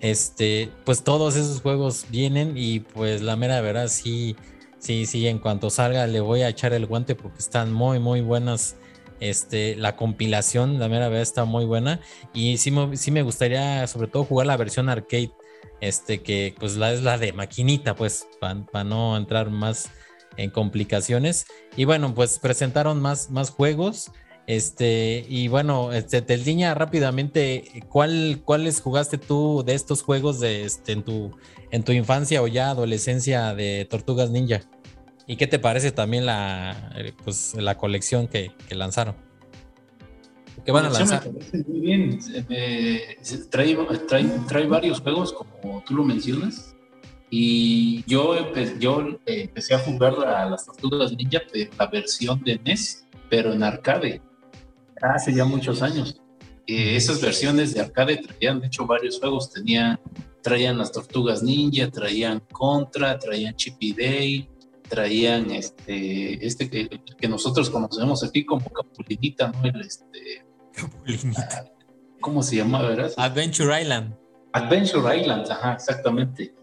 Este, 0.00 0.70
pues 0.84 1.02
todos 1.02 1.36
esos 1.36 1.62
juegos 1.62 2.06
vienen 2.10 2.52
y 2.56 2.80
pues 2.80 3.22
la 3.22 3.34
mera 3.34 3.60
verdad 3.62 3.88
sí, 3.88 4.36
sí, 4.78 5.06
sí, 5.06 5.26
en 5.26 5.38
cuanto 5.38 5.70
salga 5.70 6.06
le 6.06 6.20
voy 6.20 6.42
a 6.42 6.50
echar 6.50 6.74
el 6.74 6.84
guante 6.84 7.14
porque 7.14 7.38
están 7.38 7.72
muy, 7.72 7.98
muy 7.98 8.20
buenas. 8.20 8.76
Este, 9.18 9.76
la 9.76 9.96
compilación, 9.96 10.78
la 10.78 10.88
mera 10.90 11.08
verdad 11.08 11.22
está 11.22 11.46
muy 11.46 11.64
buena 11.64 12.00
y 12.34 12.58
sí, 12.58 12.70
sí 12.92 13.10
me 13.10 13.22
gustaría 13.22 13.86
sobre 13.86 14.08
todo 14.08 14.24
jugar 14.24 14.46
la 14.46 14.58
versión 14.58 14.90
arcade 14.90 15.32
este 15.80 16.22
que 16.22 16.54
pues 16.58 16.76
la 16.76 16.92
es 16.92 17.02
la 17.02 17.18
de 17.18 17.32
maquinita, 17.32 17.94
pues 17.94 18.26
para 18.40 18.84
no 18.84 19.16
entrar 19.16 19.50
más 19.50 19.90
en 20.36 20.50
complicaciones. 20.50 21.46
Y 21.76 21.84
bueno, 21.84 22.14
pues 22.14 22.38
presentaron 22.38 23.00
más, 23.00 23.30
más 23.30 23.50
juegos. 23.50 24.10
Este, 24.46 25.26
y 25.28 25.48
bueno, 25.48 25.92
este, 25.92 26.22
Teldiña, 26.22 26.74
rápidamente, 26.74 27.64
¿cuál, 27.88 28.42
¿cuáles 28.44 28.80
jugaste 28.80 29.18
tú 29.18 29.64
de 29.66 29.74
estos 29.74 30.02
juegos 30.02 30.38
de, 30.38 30.64
este, 30.64 30.92
en, 30.92 31.02
tu, 31.02 31.36
en 31.72 31.82
tu 31.82 31.90
infancia 31.92 32.42
o 32.42 32.46
ya 32.46 32.70
adolescencia 32.70 33.54
de 33.54 33.86
Tortugas 33.90 34.30
Ninja? 34.30 34.60
¿Y 35.26 35.36
qué 35.36 35.48
te 35.48 35.58
parece 35.58 35.90
también 35.90 36.26
la, 36.26 36.92
eh, 36.94 37.12
pues, 37.24 37.54
la 37.54 37.76
colección 37.76 38.28
que 38.28 38.52
lanzaron? 38.70 39.25
Que 40.64 40.72
van 40.72 40.86
a 40.86 40.90
lanzar. 40.90 41.28
muy 41.66 41.80
bien. 41.80 42.18
trae, 43.50 43.76
trae, 44.48 44.66
varios 44.66 45.00
juegos, 45.00 45.32
como 45.32 45.82
tú 45.84 45.94
lo 45.94 46.04
mencionas. 46.04 46.74
Y 47.30 48.04
yo, 48.06 48.36
yo 48.78 49.18
empecé 49.26 49.74
a 49.74 49.78
jugar 49.78 50.14
a 50.24 50.48
las 50.48 50.66
Tortugas 50.66 51.12
Ninja, 51.12 51.40
la 51.78 51.86
versión 51.86 52.42
de 52.44 52.60
NES, 52.64 53.06
pero 53.28 53.52
en 53.52 53.62
arcade, 53.62 54.22
hace 55.02 55.34
ya 55.34 55.44
muchos 55.44 55.82
años. 55.82 56.20
esas 56.66 57.20
versiones 57.20 57.74
de 57.74 57.80
arcade 57.80 58.18
traían, 58.18 58.60
de 58.60 58.68
hecho, 58.68 58.86
varios 58.86 59.18
juegos. 59.18 59.52
Tenían, 59.52 59.98
traían 60.42 60.78
las 60.78 60.92
Tortugas 60.92 61.42
Ninja, 61.42 61.90
traían 61.90 62.40
Contra, 62.52 63.18
traían 63.18 63.56
Chippy 63.56 63.92
Day, 63.92 64.48
traían 64.88 65.50
este, 65.50 66.46
este 66.46 66.70
que, 66.70 66.88
que, 67.18 67.28
nosotros 67.28 67.70
conocemos 67.70 68.22
aquí 68.22 68.44
como 68.44 68.70
Capulinita, 68.70 69.48
¿no? 69.48 69.64
El, 69.64 69.80
este, 69.80 70.45
¿Cómo 72.20 72.42
se 72.42 72.56
llama, 72.56 72.82
verdad? 72.82 73.12
Adventure 73.16 73.80
Island. 73.80 74.14
Adventure 74.52 75.18
Island, 75.20 75.50
ajá, 75.50 75.74
exactamente. 75.74 76.54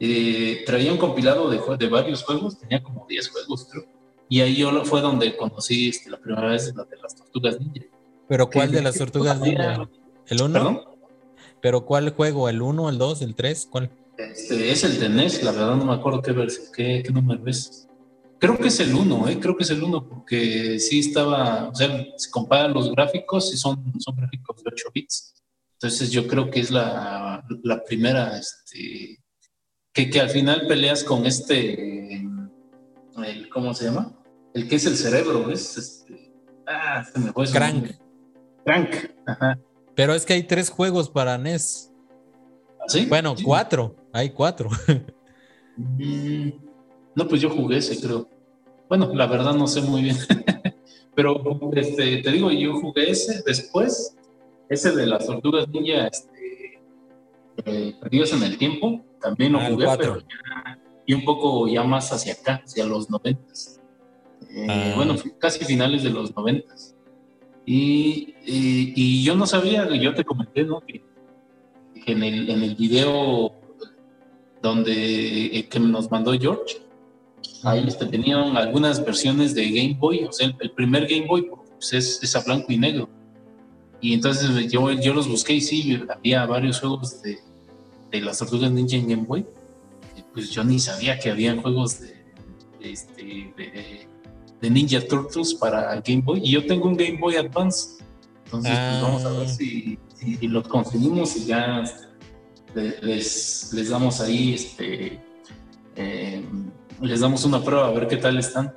Eh, 0.00 0.62
traía 0.64 0.92
un 0.92 0.98
compilado 0.98 1.50
de, 1.50 1.60
de, 1.76 1.88
varios 1.88 2.22
juegos, 2.22 2.58
tenía 2.58 2.82
como 2.82 3.06
10 3.08 3.30
juegos, 3.30 3.68
creo. 3.70 3.84
Y 4.28 4.40
ahí 4.40 4.56
yo 4.56 4.84
fue 4.84 5.00
donde 5.00 5.36
conocí 5.36 5.88
este, 5.88 6.10
la 6.10 6.18
primera 6.18 6.48
vez 6.48 6.72
la 6.74 6.84
de 6.84 6.96
las 6.98 7.16
tortugas 7.16 7.58
ninja. 7.58 7.86
¿Pero 8.28 8.48
cuál 8.50 8.70
de 8.70 8.82
las 8.82 8.96
tortugas 8.96 9.40
ninja? 9.40 9.88
¿El 10.26 10.42
1? 10.42 10.84
¿Pero 11.60 11.84
cuál 11.84 12.10
juego? 12.10 12.48
¿El 12.48 12.62
1, 12.62 12.90
el 12.90 12.98
2, 12.98 13.22
el 13.22 13.34
3? 13.34 13.68
¿Cuál? 13.70 13.90
Este, 14.18 14.70
es 14.70 14.84
el 14.84 15.00
de 15.00 15.08
NES, 15.08 15.42
la 15.42 15.52
verdad 15.52 15.76
no 15.76 15.84
me 15.84 15.94
acuerdo 15.94 16.20
qué, 16.22 16.34
qué, 16.74 17.02
qué 17.04 17.12
número 17.12 17.46
es. 17.46 17.87
Creo 18.38 18.56
que 18.56 18.68
es 18.68 18.78
el 18.78 18.94
1, 18.94 19.28
¿eh? 19.28 19.40
creo 19.40 19.56
que 19.56 19.64
es 19.64 19.70
el 19.70 19.82
1, 19.82 20.08
porque 20.08 20.78
sí 20.78 21.00
estaba, 21.00 21.68
o 21.68 21.74
sea, 21.74 22.06
se 22.16 22.30
comparan 22.30 22.72
los 22.72 22.92
gráficos 22.92 23.52
y 23.52 23.56
son, 23.56 23.92
son 24.00 24.16
gráficos 24.16 24.62
de 24.62 24.70
8 24.72 24.88
bits. 24.94 25.34
Entonces 25.72 26.10
yo 26.10 26.26
creo 26.26 26.50
que 26.50 26.60
es 26.60 26.70
la, 26.70 27.44
la 27.62 27.84
primera, 27.84 28.38
este, 28.38 29.20
que, 29.92 30.10
que, 30.10 30.20
al 30.20 30.30
final 30.30 30.66
peleas 30.68 31.02
con 31.02 31.26
este, 31.26 32.14
el, 33.24 33.48
¿cómo 33.52 33.74
se 33.74 33.86
llama? 33.86 34.16
El 34.54 34.68
que 34.68 34.76
es 34.76 34.86
el 34.86 34.96
cerebro, 34.96 35.50
es 35.50 35.76
este, 35.76 36.32
ah, 36.66 37.04
se 37.04 37.18
me 37.18 37.32
fue. 37.32 37.46
Crank. 37.50 37.90
Crank, 38.64 38.94
ajá. 39.26 39.58
Pero 39.94 40.14
es 40.14 40.24
que 40.24 40.34
hay 40.34 40.44
tres 40.44 40.70
juegos 40.70 41.10
para 41.10 41.38
NES. 41.38 41.92
¿Sí? 42.86 43.06
Bueno, 43.06 43.34
cuatro, 43.44 43.96
hay 44.12 44.30
cuatro. 44.30 44.70
Mm, 45.80 46.67
no, 47.18 47.26
pues 47.26 47.40
yo 47.40 47.50
jugué 47.50 47.78
ese, 47.78 48.00
creo. 48.00 48.28
Bueno, 48.88 49.12
la 49.12 49.26
verdad 49.26 49.52
no 49.52 49.66
sé 49.66 49.82
muy 49.82 50.02
bien. 50.02 50.16
Pero 51.16 51.42
este, 51.74 52.18
te 52.18 52.30
digo, 52.30 52.48
yo 52.52 52.74
jugué 52.74 53.10
ese. 53.10 53.42
Después, 53.44 54.16
ese 54.68 54.92
de 54.94 55.04
las 55.04 55.26
tortugas 55.26 55.68
ninja, 55.68 56.06
este, 56.06 56.80
eh, 57.64 57.94
perdidos 58.00 58.32
en 58.34 58.44
el 58.44 58.56
tiempo, 58.56 59.04
también 59.20 59.52
lo 59.52 59.58
Ah, 59.58 59.66
jugué, 59.68 59.86
pero 59.98 60.20
ya, 60.20 60.78
y 61.06 61.14
un 61.14 61.24
poco 61.24 61.66
ya 61.66 61.82
más 61.82 62.12
hacia 62.12 62.34
acá, 62.34 62.62
hacia 62.64 62.86
los 62.86 63.10
noventas. 63.10 63.80
Eh, 64.48 64.66
Ah. 64.70 64.92
Bueno, 64.94 65.16
casi 65.40 65.64
finales 65.64 66.04
de 66.04 66.10
los 66.10 66.36
noventas. 66.36 66.94
Y, 67.66 68.36
y, 68.46 68.92
y 68.94 69.24
yo 69.24 69.34
no 69.34 69.44
sabía, 69.44 69.88
yo 69.96 70.14
te 70.14 70.24
comenté, 70.24 70.62
¿no? 70.62 70.80
Que, 70.82 71.02
que 72.04 72.12
en, 72.12 72.22
el, 72.22 72.48
en 72.48 72.62
el 72.62 72.76
video 72.76 73.52
donde 74.62 75.46
eh, 75.46 75.68
que 75.68 75.80
nos 75.80 76.10
mandó 76.12 76.32
George, 76.32 76.87
ahí 77.64 77.84
este, 77.86 78.06
tenían 78.06 78.56
algunas 78.56 79.04
versiones 79.04 79.54
de 79.54 79.68
Game 79.70 79.96
Boy, 79.98 80.24
o 80.24 80.32
sea, 80.32 80.46
el, 80.48 80.56
el 80.60 80.70
primer 80.72 81.06
Game 81.06 81.26
Boy 81.26 81.48
pues, 81.78 81.92
es, 81.92 82.22
es 82.22 82.36
a 82.36 82.40
blanco 82.42 82.66
y 82.72 82.78
negro. 82.78 83.08
Y 84.00 84.14
entonces 84.14 84.70
yo, 84.70 84.90
yo 84.92 85.12
los 85.14 85.28
busqué 85.28 85.54
y 85.54 85.60
sí, 85.60 86.00
había 86.08 86.46
varios 86.46 86.78
juegos 86.80 87.20
de, 87.22 87.38
de 88.12 88.20
las 88.20 88.38
tortugas 88.38 88.70
ninja 88.70 88.96
en 88.96 89.08
Game 89.08 89.24
Boy. 89.24 89.44
Pues 90.32 90.50
yo 90.50 90.62
ni 90.62 90.78
sabía 90.78 91.18
que 91.18 91.30
había 91.30 91.60
juegos 91.60 92.00
de, 92.00 92.14
de, 92.80 92.92
este, 92.92 93.22
de, 93.56 94.06
de 94.60 94.70
Ninja 94.70 95.00
Turtles 95.06 95.54
para 95.54 95.96
Game 96.00 96.22
Boy. 96.22 96.40
Y 96.44 96.52
yo 96.52 96.64
tengo 96.66 96.86
un 96.86 96.96
Game 96.96 97.18
Boy 97.18 97.34
Advance. 97.36 97.96
Entonces, 98.44 98.72
Ah. 98.74 98.98
pues 99.00 99.02
vamos 99.02 99.24
a 99.24 99.38
ver 99.40 99.48
si, 99.48 99.98
si 100.14 100.46
los 100.48 100.66
conseguimos 100.68 101.36
y 101.36 101.46
ya 101.46 101.82
este, 101.82 102.06
le- 102.74 103.02
les, 103.02 103.72
les 103.72 103.88
damos 103.88 104.20
ahí, 104.20 104.54
este, 104.54 105.18
eh, 105.96 106.44
les 107.00 107.20
damos 107.20 107.44
una 107.44 107.62
prueba 107.62 107.88
a 107.88 107.90
ver 107.90 108.08
qué 108.08 108.16
tal 108.16 108.38
están. 108.38 108.74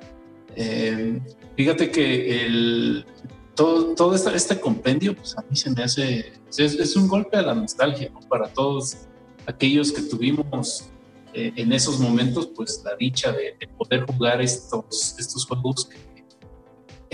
Eh, 0.56 1.20
fíjate 1.56 1.90
que 1.90 2.46
el, 2.46 3.06
todo, 3.54 3.94
todo 3.94 4.14
este, 4.14 4.60
compendio, 4.60 5.14
pues 5.14 5.36
a 5.36 5.42
mí 5.42 5.56
se 5.56 5.70
me 5.70 5.82
hace, 5.82 6.32
es, 6.56 6.96
un 6.96 7.08
golpe 7.08 7.36
a 7.36 7.42
la 7.42 7.54
nostalgia, 7.54 8.10
¿no? 8.12 8.20
Para 8.20 8.48
todos 8.48 8.96
aquellos 9.46 9.92
que 9.92 10.02
tuvimos 10.02 10.88
eh, 11.34 11.52
en 11.56 11.72
esos 11.72 11.98
momentos, 11.98 12.50
pues 12.54 12.82
la 12.84 12.94
dicha 12.96 13.32
de, 13.32 13.56
de 13.58 13.68
poder 13.68 14.04
jugar 14.06 14.40
estos, 14.40 15.16
estos 15.18 15.46
juegos 15.46 15.86
que 15.86 16.12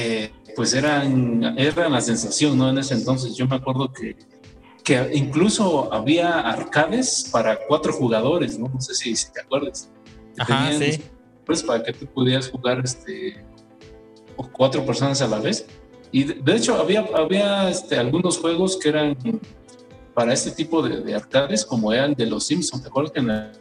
eh, 0.00 0.30
pues 0.54 0.74
eran, 0.74 1.58
eran 1.58 1.92
la 1.92 2.00
sensación, 2.00 2.56
¿no? 2.56 2.70
En 2.70 2.78
ese 2.78 2.94
entonces 2.94 3.34
yo 3.34 3.48
me 3.48 3.56
acuerdo 3.56 3.92
que, 3.92 4.16
que 4.84 5.10
incluso 5.12 5.92
había 5.92 6.38
arcades 6.38 7.28
para 7.32 7.58
cuatro 7.66 7.92
jugadores, 7.92 8.56
¿no? 8.56 8.68
No 8.68 8.80
sé 8.80 8.94
si, 8.94 9.16
si 9.16 9.32
te 9.32 9.40
acuerdas. 9.40 9.90
Que 10.46 10.52
Ajá, 10.52 10.70
tenían, 10.70 10.92
sí. 10.94 11.02
Pues 11.44 11.62
para 11.62 11.82
que 11.82 11.92
tú 11.92 12.06
pudieras 12.06 12.48
jugar 12.50 12.80
este, 12.84 13.42
cuatro 14.52 14.84
personas 14.84 15.20
a 15.22 15.28
la 15.28 15.38
vez. 15.40 15.66
Y 16.12 16.24
de, 16.24 16.34
de 16.34 16.56
hecho 16.56 16.74
había, 16.76 17.06
había 17.14 17.68
este, 17.70 17.96
algunos 17.98 18.38
juegos 18.38 18.76
que 18.76 18.88
eran 18.90 19.16
para 20.14 20.32
este 20.32 20.50
tipo 20.50 20.82
de, 20.82 21.00
de 21.00 21.14
arcades, 21.14 21.64
como 21.64 21.92
eran 21.92 22.14
de 22.14 22.26
los 22.26 22.46
Simpsons. 22.46 22.82
¿Te 22.82 22.88
acuerdas 22.88 23.12
que 23.12 23.20
en 23.20 23.26
la- 23.28 23.52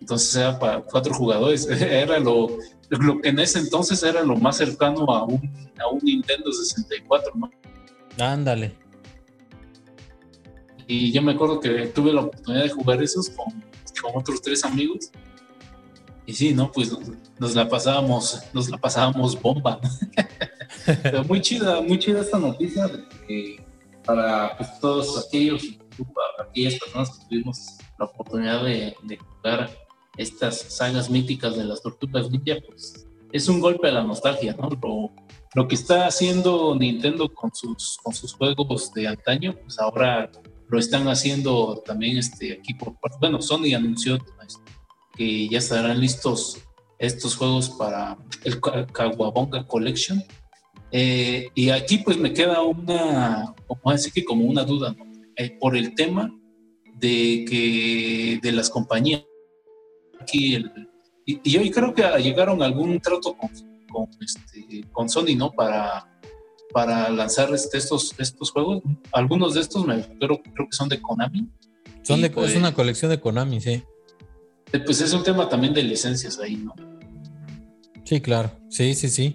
Entonces 0.00 0.34
era 0.34 0.58
para 0.58 0.80
cuatro 0.82 1.14
jugadores. 1.14 1.68
Era 1.70 2.18
lo, 2.18 2.48
lo 2.88 3.20
que 3.20 3.28
en 3.28 3.38
ese 3.38 3.60
entonces 3.60 4.02
era 4.02 4.22
lo 4.22 4.36
más 4.36 4.56
cercano 4.56 5.04
a 5.10 5.24
un, 5.24 5.40
a 5.78 5.88
un 5.88 6.00
Nintendo 6.02 6.50
64, 6.52 7.32
¿no? 7.36 7.50
Ándale. 8.18 8.74
Y 10.90 11.12
yo 11.12 11.22
me 11.22 11.30
acuerdo 11.30 11.60
que 11.60 11.86
tuve 11.86 12.12
la 12.12 12.22
oportunidad 12.22 12.64
de 12.64 12.70
jugar 12.70 13.00
esos 13.00 13.30
con, 13.30 13.46
con 14.02 14.20
otros 14.20 14.42
tres 14.42 14.64
amigos. 14.64 15.12
Y 16.26 16.32
sí, 16.32 16.52
¿no? 16.52 16.72
Pues 16.72 16.92
nos 17.38 17.54
la 17.54 17.68
pasábamos, 17.68 18.42
nos 18.52 18.68
la 18.68 18.76
pasábamos 18.76 19.40
bomba. 19.40 19.80
Pero 21.04 21.22
muy 21.22 21.40
chida, 21.40 21.80
muy 21.80 21.96
chida 21.96 22.22
esta 22.22 22.40
noticia 22.40 22.88
de 22.88 23.04
que 23.28 23.64
para 24.04 24.56
pues, 24.56 24.80
todos 24.80 25.28
aquellos, 25.28 25.62
para 25.96 26.48
aquellas 26.48 26.74
personas 26.74 27.10
que 27.10 27.24
tuvimos 27.28 27.78
la 27.96 28.06
oportunidad 28.06 28.64
de, 28.64 28.96
de 29.04 29.16
jugar 29.16 29.70
estas 30.16 30.58
sagas 30.58 31.08
míticas 31.08 31.56
de 31.56 31.66
las 31.66 31.82
tortugas 31.82 32.28
ninja, 32.32 32.56
pues 32.66 33.06
es 33.30 33.48
un 33.48 33.60
golpe 33.60 33.86
a 33.86 33.92
la 33.92 34.02
nostalgia, 34.02 34.56
¿no? 34.58 34.68
Lo, 34.70 35.12
lo 35.54 35.68
que 35.68 35.74
está 35.74 36.06
haciendo 36.06 36.74
Nintendo 36.74 37.32
con 37.32 37.54
sus, 37.54 37.98
con 38.02 38.12
sus 38.12 38.34
juegos 38.34 38.92
de 38.92 39.06
antaño, 39.06 39.54
pues 39.62 39.78
ahora 39.78 40.30
lo 40.70 40.78
están 40.78 41.08
haciendo 41.08 41.82
también 41.84 42.16
este, 42.16 42.52
aquí 42.52 42.74
por 42.74 42.94
bueno, 43.20 43.42
Sony 43.42 43.74
anunció 43.74 44.18
pues, 44.36 44.58
que 45.16 45.48
ya 45.48 45.58
estarán 45.58 46.00
listos 46.00 46.58
estos 46.98 47.34
juegos 47.36 47.70
para 47.70 48.16
el 48.44 48.60
Ka- 48.60 48.86
Kawabonga 48.86 49.66
Collection. 49.66 50.22
Eh, 50.92 51.48
y 51.54 51.70
aquí 51.70 51.98
pues 51.98 52.16
me 52.18 52.32
queda 52.32 52.62
una, 52.62 53.54
como 53.66 53.92
decir 53.92 54.12
que 54.12 54.24
como 54.24 54.44
una 54.44 54.64
duda, 54.64 54.94
¿no? 54.96 55.04
Eh, 55.36 55.56
por 55.60 55.76
el 55.76 55.94
tema 55.94 56.30
de 56.96 57.44
que 57.48 58.38
de 58.42 58.52
las 58.52 58.68
compañías. 58.68 59.24
Aquí 60.20 60.54
el- 60.56 60.70
y, 61.24 61.40
y 61.44 61.50
yo 61.50 61.60
creo 61.72 61.94
que 61.94 62.02
llegaron 62.22 62.60
a 62.62 62.66
algún 62.66 62.98
trato 63.00 63.34
con, 63.36 63.50
con, 63.90 64.08
este, 64.20 64.84
con 64.92 65.08
Sony, 65.08 65.36
¿no? 65.36 65.50
Para, 65.52 66.09
para 66.72 67.08
lanzar 67.10 67.52
este, 67.54 67.78
estos, 67.78 68.14
estos 68.18 68.50
juegos. 68.50 68.82
Algunos 69.12 69.54
de 69.54 69.60
estos 69.60 69.86
me 69.86 70.02
creo, 70.18 70.40
creo 70.42 70.68
que 70.70 70.76
son 70.76 70.88
de 70.88 71.00
Konami. 71.00 71.48
Son 72.02 72.20
de, 72.20 72.30
pues, 72.30 72.52
es 72.52 72.56
una 72.56 72.72
colección 72.74 73.10
de 73.10 73.20
Konami, 73.20 73.60
sí. 73.60 73.82
eh, 74.72 74.78
Pues 74.84 75.00
es 75.00 75.12
un 75.12 75.22
tema 75.22 75.48
también 75.48 75.74
de 75.74 75.82
licencias 75.82 76.38
ahí, 76.38 76.56
¿no? 76.56 76.74
Sí, 78.04 78.20
claro. 78.20 78.50
Sí, 78.68 78.94
sí, 78.94 79.08
sí. 79.08 79.34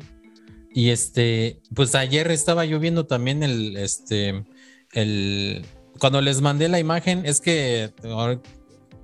Y 0.74 0.90
este, 0.90 1.62
pues 1.74 1.96
ayer 1.96 2.30
estaba 2.32 2.66
yo 2.66 2.80
viendo 2.80 3.06
también 3.06 3.44
el, 3.44 3.78
este, 3.78 4.44
el, 4.92 5.66
cuando 6.00 6.20
les 6.22 6.42
mandé 6.42 6.68
la 6.68 6.80
imagen, 6.80 7.26
es 7.26 7.40
que, 7.40 7.94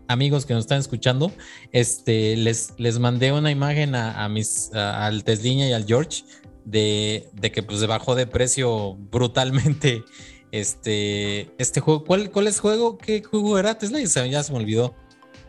amigos 0.09 0.45
que 0.45 0.53
nos 0.53 0.63
están 0.65 0.79
escuchando, 0.79 1.31
este, 1.71 2.35
les, 2.35 2.73
les 2.77 2.99
mandé 2.99 3.31
una 3.31 3.51
imagen 3.51 3.95
a, 3.95 4.25
a 4.25 4.27
mis, 4.27 4.73
a- 4.73 5.05
al 5.05 5.23
Tesliña 5.23 5.67
y 5.69 5.71
al 5.71 5.85
George 5.85 6.23
de, 6.65 7.29
de 7.33 7.51
que 7.51 7.63
pues 7.63 7.85
bajó 7.87 8.15
de 8.15 8.27
precio 8.27 8.95
brutalmente 8.95 10.03
este, 10.51 11.49
este 11.57 11.79
juego. 11.79 12.03
¿Cuál, 12.05 12.31
cuál 12.31 12.47
es 12.47 12.59
juego? 12.59 12.97
¿Qué 12.97 13.23
juego 13.23 13.57
era 13.57 13.77
Tesla? 13.77 13.99
Ya 13.99 14.07
se- 14.07 14.29
ya 14.29 14.43
se 14.43 14.51
me 14.51 14.59
olvidó. 14.59 14.93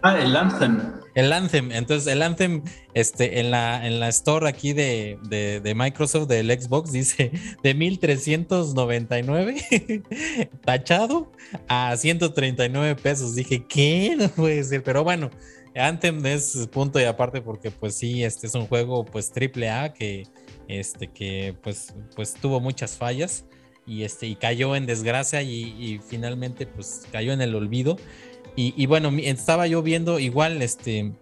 Ah, 0.04 0.19
el 0.21 0.35
Anthem. 0.35 0.81
El 1.14 1.33
Anthem, 1.33 1.71
entonces 1.71 2.12
el 2.12 2.23
Anthem, 2.23 2.64
este, 2.92 3.38
en 3.38 3.52
la, 3.52 3.87
en 3.87 4.00
la 4.00 4.09
store 4.09 4.49
aquí 4.49 4.73
de, 4.73 5.16
de, 5.28 5.61
de 5.61 5.75
Microsoft 5.76 6.26
del 6.26 6.50
Xbox 6.50 6.90
dice 6.90 7.31
de 7.62 7.75
1399 7.75 10.02
tachado 10.64 11.31
a 11.69 11.97
139 11.97 12.97
pesos. 12.97 13.37
Dije, 13.37 13.64
¿qué? 13.69 14.16
No 14.19 14.28
puede 14.28 14.64
ser, 14.64 14.83
pero 14.83 15.04
bueno, 15.04 15.31
Anthem 15.76 16.26
es 16.26 16.69
punto 16.73 16.99
y 17.00 17.04
aparte 17.04 17.40
porque 17.40 17.71
pues 17.71 17.95
sí, 17.95 18.25
este 18.25 18.49
es 18.49 18.54
un 18.57 18.66
juego 18.66 19.04
pues 19.04 19.31
triple 19.31 19.71
A 19.71 19.92
que, 19.92 20.25
este, 20.69 21.09
que 21.09 21.54
pues, 21.62 21.95
pues 22.14 22.35
tuvo 22.35 22.61
muchas 22.61 22.97
fallas 22.97 23.45
y, 23.87 24.02
este, 24.02 24.26
y 24.26 24.37
cayó 24.37 24.76
en 24.76 24.87
desgracia 24.87 25.42
y, 25.42 26.00
finalmente 26.09 26.66
pues 26.66 27.02
cayó 27.11 27.33
en 27.33 27.40
el 27.40 27.54
olvido. 27.54 27.97
Y, 28.54 28.75
y 28.76 28.87
bueno, 28.87 29.11
estaba 29.23 29.66
yo 29.66 29.83
viendo 29.83 30.19
igual, 30.19 30.61
este, 30.62 31.12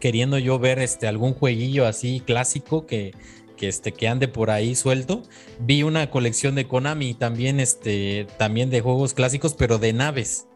queriendo 0.00 0.38
yo 0.38 0.58
ver 0.58 0.78
este, 0.78 1.06
algún 1.06 1.34
jueguillo 1.34 1.86
así 1.86 2.20
clásico 2.20 2.86
que, 2.86 3.12
que, 3.56 3.68
este, 3.68 3.92
que 3.92 4.08
ande 4.08 4.28
por 4.28 4.50
ahí 4.50 4.74
suelto. 4.74 5.22
Vi 5.60 5.82
una 5.82 6.10
colección 6.10 6.54
de 6.54 6.66
Konami 6.66 7.14
también, 7.14 7.60
este, 7.60 8.26
también 8.38 8.70
de 8.70 8.80
juegos 8.80 9.14
clásicos, 9.14 9.54
pero 9.54 9.78
de 9.78 9.92
naves. 9.92 10.46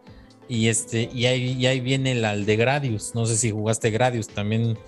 Y, 0.49 0.69
este, 0.69 1.11
y, 1.13 1.27
ahí, 1.27 1.53
y 1.53 1.67
ahí 1.67 1.81
viene 1.81 2.13
el, 2.13 2.25
al 2.25 2.47
de 2.47 2.57
Gradius. 2.57 3.15
No 3.15 3.27
sé 3.27 3.37
si 3.37 3.51
jugaste 3.51 3.91
Gradius, 3.91 4.29
también 4.29 4.79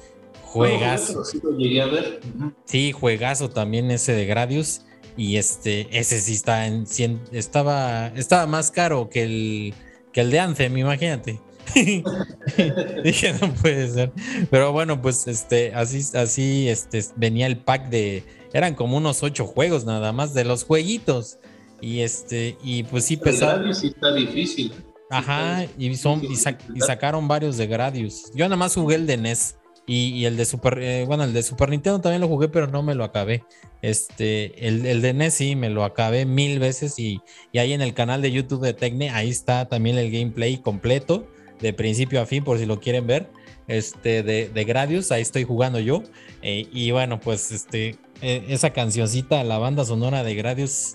juegas. 0.50 1.14
No, 1.14 1.25
sí 1.25 1.40
lo 1.42 1.57
llegué 1.57 1.80
a 1.80 1.87
ver. 1.87 2.21
Ujú. 2.37 2.52
Sí, 2.64 2.92
juegazo 2.92 3.50
también 3.50 3.90
ese 3.90 4.12
de 4.12 4.26
Gradius. 4.26 4.83
Y 5.16 5.37
este, 5.37 5.87
ese 5.97 6.21
sí 6.21 6.33
está 6.35 6.66
en 6.66 6.87
100, 6.87 7.21
estaba, 7.33 8.09
estaba 8.16 8.47
más 8.47 8.71
caro 8.71 9.09
que 9.11 9.23
el, 9.23 9.75
que 10.12 10.23
el 10.23 10.30
de 10.30 10.40
Anthem, 10.40 10.76
imagínate. 10.76 11.40
Dije, 13.04 13.35
no 13.40 13.52
puede 13.54 13.88
ser. 13.90 14.12
Pero 14.50 14.73
bueno, 14.73 15.02
pues 15.02 15.26
este, 15.26 15.75
así, 15.75 16.02
así 16.16 16.69
este, 16.69 17.04
venía 17.16 17.47
el 17.47 17.59
pack 17.59 17.88
de. 17.90 18.25
Eran 18.52 18.75
como 18.75 18.97
unos 18.97 19.23
ocho 19.23 19.47
juegos 19.47 19.85
nada 19.85 20.12
más 20.12 20.35
de 20.35 20.45
los 20.45 20.64
jueguitos. 20.64 21.38
Y 21.80 22.00
este, 22.00 22.57
y 22.62 22.83
pues 22.85 23.04
sí 23.04 23.16
pesaba. 23.16 23.73
sí 23.73 23.88
está 23.88 24.12
difícil. 24.12 24.73
Ajá, 25.11 25.66
y, 25.76 25.95
son, 25.97 26.23
y, 26.25 26.37
sacaron 26.37 27.26
varios 27.26 27.57
de 27.57 27.66
Gradius. 27.66 28.30
Yo 28.33 28.47
nada 28.47 28.57
más 28.57 28.75
jugué 28.75 28.95
el 28.95 29.07
de 29.07 29.16
NES. 29.16 29.57
Y, 29.92 30.25
el 30.25 30.37
de 30.37 30.44
Super, 30.44 30.78
eh, 30.80 31.04
bueno, 31.04 31.25
el 31.25 31.32
de 31.32 31.42
Super 31.42 31.68
Nintendo 31.68 32.00
también 32.00 32.20
lo 32.20 32.28
jugué, 32.28 32.49
pero 32.49 32.68
no 32.68 32.80
me 32.80 32.94
lo 32.94 33.02
acabé. 33.02 33.42
Este, 33.82 34.68
el, 34.68 34.87
el 34.87 35.02
de 35.02 35.12
NES 35.14 35.35
sí, 35.35 35.56
me 35.56 35.68
lo 35.68 35.82
acabé 35.82 36.26
mil 36.26 36.61
veces 36.61 36.97
y, 37.00 37.20
y, 37.50 37.59
ahí 37.59 37.73
en 37.73 37.82
el 37.82 37.92
canal 37.92 38.23
de 38.23 38.30
YouTube 38.30 38.62
de 38.62 38.73
Tecne, 38.73 39.11
ahí 39.11 39.28
está 39.28 39.66
también 39.68 39.99
el 39.99 40.12
gameplay 40.12 40.59
completo, 40.59 41.26
de 41.59 41.73
principio 41.73 42.20
a 42.20 42.26
fin, 42.26 42.44
por 42.44 42.61
si 42.61 42.66
lo 42.66 42.78
quieren 42.78 43.09
ver, 43.09 43.32
este, 43.66 44.23
de, 44.23 44.49
de 44.49 44.64
Gradius, 44.64 45.11
ahí 45.11 45.23
estoy 45.23 45.42
jugando 45.42 45.80
yo. 45.80 46.04
Eh, 46.42 46.68
y 46.73 46.92
bueno, 46.92 47.18
pues 47.18 47.50
este, 47.50 47.97
e, 48.23 48.44
esa 48.49 48.70
cancioncita, 48.70 49.42
la 49.42 49.59
banda 49.59 49.85
sonora 49.85 50.23
de 50.23 50.37
Gradius, 50.37 50.94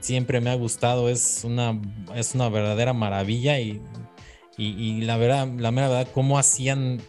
siempre 0.00 0.40
me 0.40 0.50
ha 0.50 0.56
gustado, 0.56 1.08
es 1.08 1.42
una, 1.44 1.80
es 2.16 2.34
una 2.34 2.48
verdadera 2.48 2.92
maravilla 2.92 3.60
y, 3.60 3.80
y, 4.56 5.00
la 5.02 5.16
verdad, 5.16 5.46
la 5.46 5.70
mera 5.70 5.88
verdad, 5.88 6.08
cómo 6.12 6.40
hacían 6.40 7.00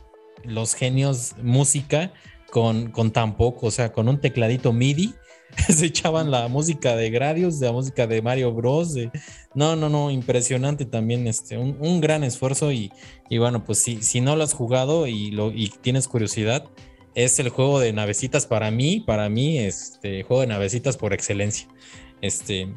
los 0.46 0.76
genios 0.76 1.36
música 1.42 2.14
con, 2.52 2.92
con 2.92 3.12
tan 3.12 3.36
poco, 3.38 3.68
o 3.68 3.72
sea, 3.72 3.92
con 3.92 4.08
un 4.08 4.22
tecladito 4.22 4.74
MIDI, 4.74 5.16
se 5.70 5.86
echaban 5.86 6.32
la 6.32 6.48
música 6.48 6.96
de 6.96 7.10
Gradius, 7.10 7.60
la 7.60 7.72
música 7.72 8.08
de 8.08 8.22
Mario 8.22 8.54
Bros. 8.54 8.96
no, 9.54 9.76
no, 9.76 9.90
no, 9.90 10.12
impresionante 10.12 10.86
también, 10.86 11.28
este, 11.28 11.58
un, 11.58 12.02
gran 12.02 12.24
esfuerzo 12.24 12.72
y, 12.72 12.92
y, 13.30 13.38
bueno, 13.38 13.64
pues 13.64 13.80
si, 13.80 14.02
si 14.02 14.22
no 14.22 14.36
lo 14.36 14.44
has 14.44 14.54
jugado 14.54 15.08
y, 15.08 15.32
lo, 15.32 15.52
y 15.52 15.70
tienes 15.82 16.08
curiosidad, 16.08 16.66
es 17.16 17.40
el 17.40 17.50
juego 17.50 17.80
de 17.80 17.94
navecitas 17.94 18.48
para 18.48 18.72
mí, 18.72 19.00
para 19.00 19.30
mí, 19.30 19.60
este 19.60 20.24
juego 20.24 20.42
de 20.42 20.48
navecitas 20.48 20.98
por 20.98 21.14
excelencia. 21.14 21.68
Este, 22.22 22.74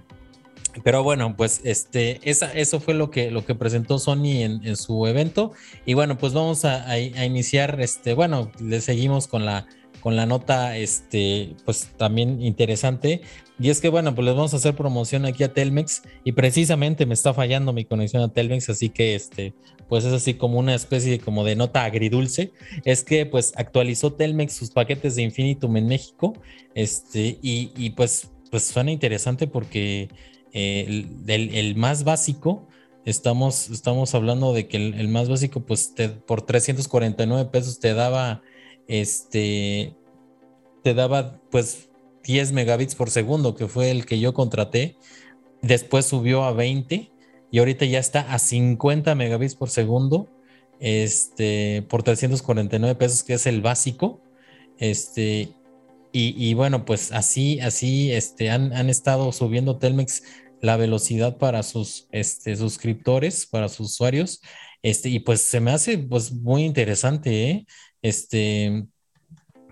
pero 0.82 1.02
bueno, 1.02 1.36
pues 1.36 1.60
este, 1.64 2.20
esa, 2.22 2.52
eso 2.52 2.80
fue 2.80 2.94
lo 2.94 3.10
que, 3.10 3.30
lo 3.30 3.44
que 3.44 3.54
presentó 3.54 3.98
Sony 3.98 4.42
en, 4.42 4.76
su 4.76 5.06
evento. 5.06 5.52
Y 5.84 5.94
bueno, 5.94 6.18
pues 6.18 6.32
vamos 6.32 6.64
a, 6.64 6.98
iniciar, 6.98 7.80
este, 7.80 8.14
bueno, 8.14 8.50
le 8.60 8.80
seguimos 8.80 9.26
con 9.26 9.44
la, 9.44 9.66
con 10.00 10.16
la 10.16 10.26
nota, 10.26 10.76
este, 10.76 11.54
pues 11.64 11.90
también 11.96 12.42
interesante. 12.42 13.22
Y 13.58 13.70
es 13.70 13.80
que 13.80 13.88
bueno, 13.88 14.14
pues 14.14 14.26
les 14.26 14.34
vamos 14.34 14.52
a 14.52 14.58
hacer 14.58 14.76
promoción 14.76 15.24
aquí 15.24 15.42
a 15.42 15.52
Telmex 15.52 16.02
y 16.24 16.32
precisamente 16.32 17.06
me 17.06 17.14
está 17.14 17.32
fallando 17.32 17.72
mi 17.72 17.86
conexión 17.86 18.22
a 18.22 18.28
Telmex, 18.28 18.68
así 18.68 18.90
que 18.90 19.14
este, 19.14 19.54
pues 19.88 20.04
es 20.04 20.12
así 20.12 20.34
como 20.34 20.58
una 20.58 20.74
especie 20.74 21.18
como 21.18 21.42
de 21.42 21.56
nota 21.56 21.84
agridulce. 21.84 22.52
Es 22.84 23.02
que 23.02 23.24
pues 23.24 23.54
actualizó 23.56 24.12
Telmex 24.12 24.52
sus 24.52 24.70
paquetes 24.70 25.16
de 25.16 25.22
Infinitum 25.22 25.74
en 25.78 25.86
México, 25.86 26.34
este, 26.74 27.38
y, 27.40 27.72
y 27.76 27.90
pues, 27.90 28.30
pues 28.50 28.64
suena 28.64 28.90
interesante 28.90 29.46
porque 29.46 30.10
eh, 30.52 31.06
el, 31.26 31.76
más 31.76 32.04
básico, 32.04 32.66
estamos, 33.04 33.70
estamos 33.70 34.14
hablando 34.14 34.52
de 34.52 34.68
que 34.68 34.76
el, 34.76 35.08
más 35.08 35.28
básico, 35.28 35.60
pues 35.60 35.92
por 36.26 36.42
349 36.42 37.50
pesos 37.50 37.78
te 37.78 37.94
daba, 37.94 38.42
este, 38.88 39.94
te 40.82 40.94
daba 40.94 41.40
pues 41.50 41.88
10 42.24 42.52
megabits 42.52 42.94
por 42.94 43.10
segundo, 43.10 43.54
que 43.54 43.68
fue 43.68 43.90
el 43.90 44.06
que 44.06 44.18
yo 44.18 44.34
contraté. 44.34 44.96
Después 45.62 46.06
subió 46.06 46.44
a 46.44 46.52
20 46.52 47.10
y 47.50 47.58
ahorita 47.58 47.84
ya 47.84 47.98
está 47.98 48.32
a 48.32 48.38
50 48.38 49.14
megabits 49.14 49.54
por 49.54 49.70
segundo, 49.70 50.28
este, 50.80 51.84
por 51.88 52.02
349 52.02 52.94
pesos, 52.96 53.22
que 53.22 53.34
es 53.34 53.46
el 53.46 53.62
básico. 53.62 54.20
Este, 54.78 55.48
y, 56.18 56.54
bueno, 56.54 56.84
pues 56.84 57.12
así, 57.12 57.60
así, 57.60 58.12
este, 58.12 58.50
han, 58.50 58.72
han 58.72 58.88
estado 58.88 59.32
subiendo 59.32 59.78
Telmex 59.78 60.22
la 60.60 60.76
velocidad 60.76 61.38
para 61.38 61.62
sus 61.62 62.08
este, 62.12 62.56
suscriptores, 62.56 63.46
para 63.46 63.68
sus 63.68 63.92
usuarios. 63.92 64.40
Este, 64.82 65.08
y 65.08 65.20
pues 65.20 65.40
se 65.40 65.60
me 65.60 65.72
hace 65.72 65.98
pues 65.98 66.32
muy 66.32 66.64
interesante, 66.64 67.50
¿eh? 67.50 67.66
Este, 68.02 68.86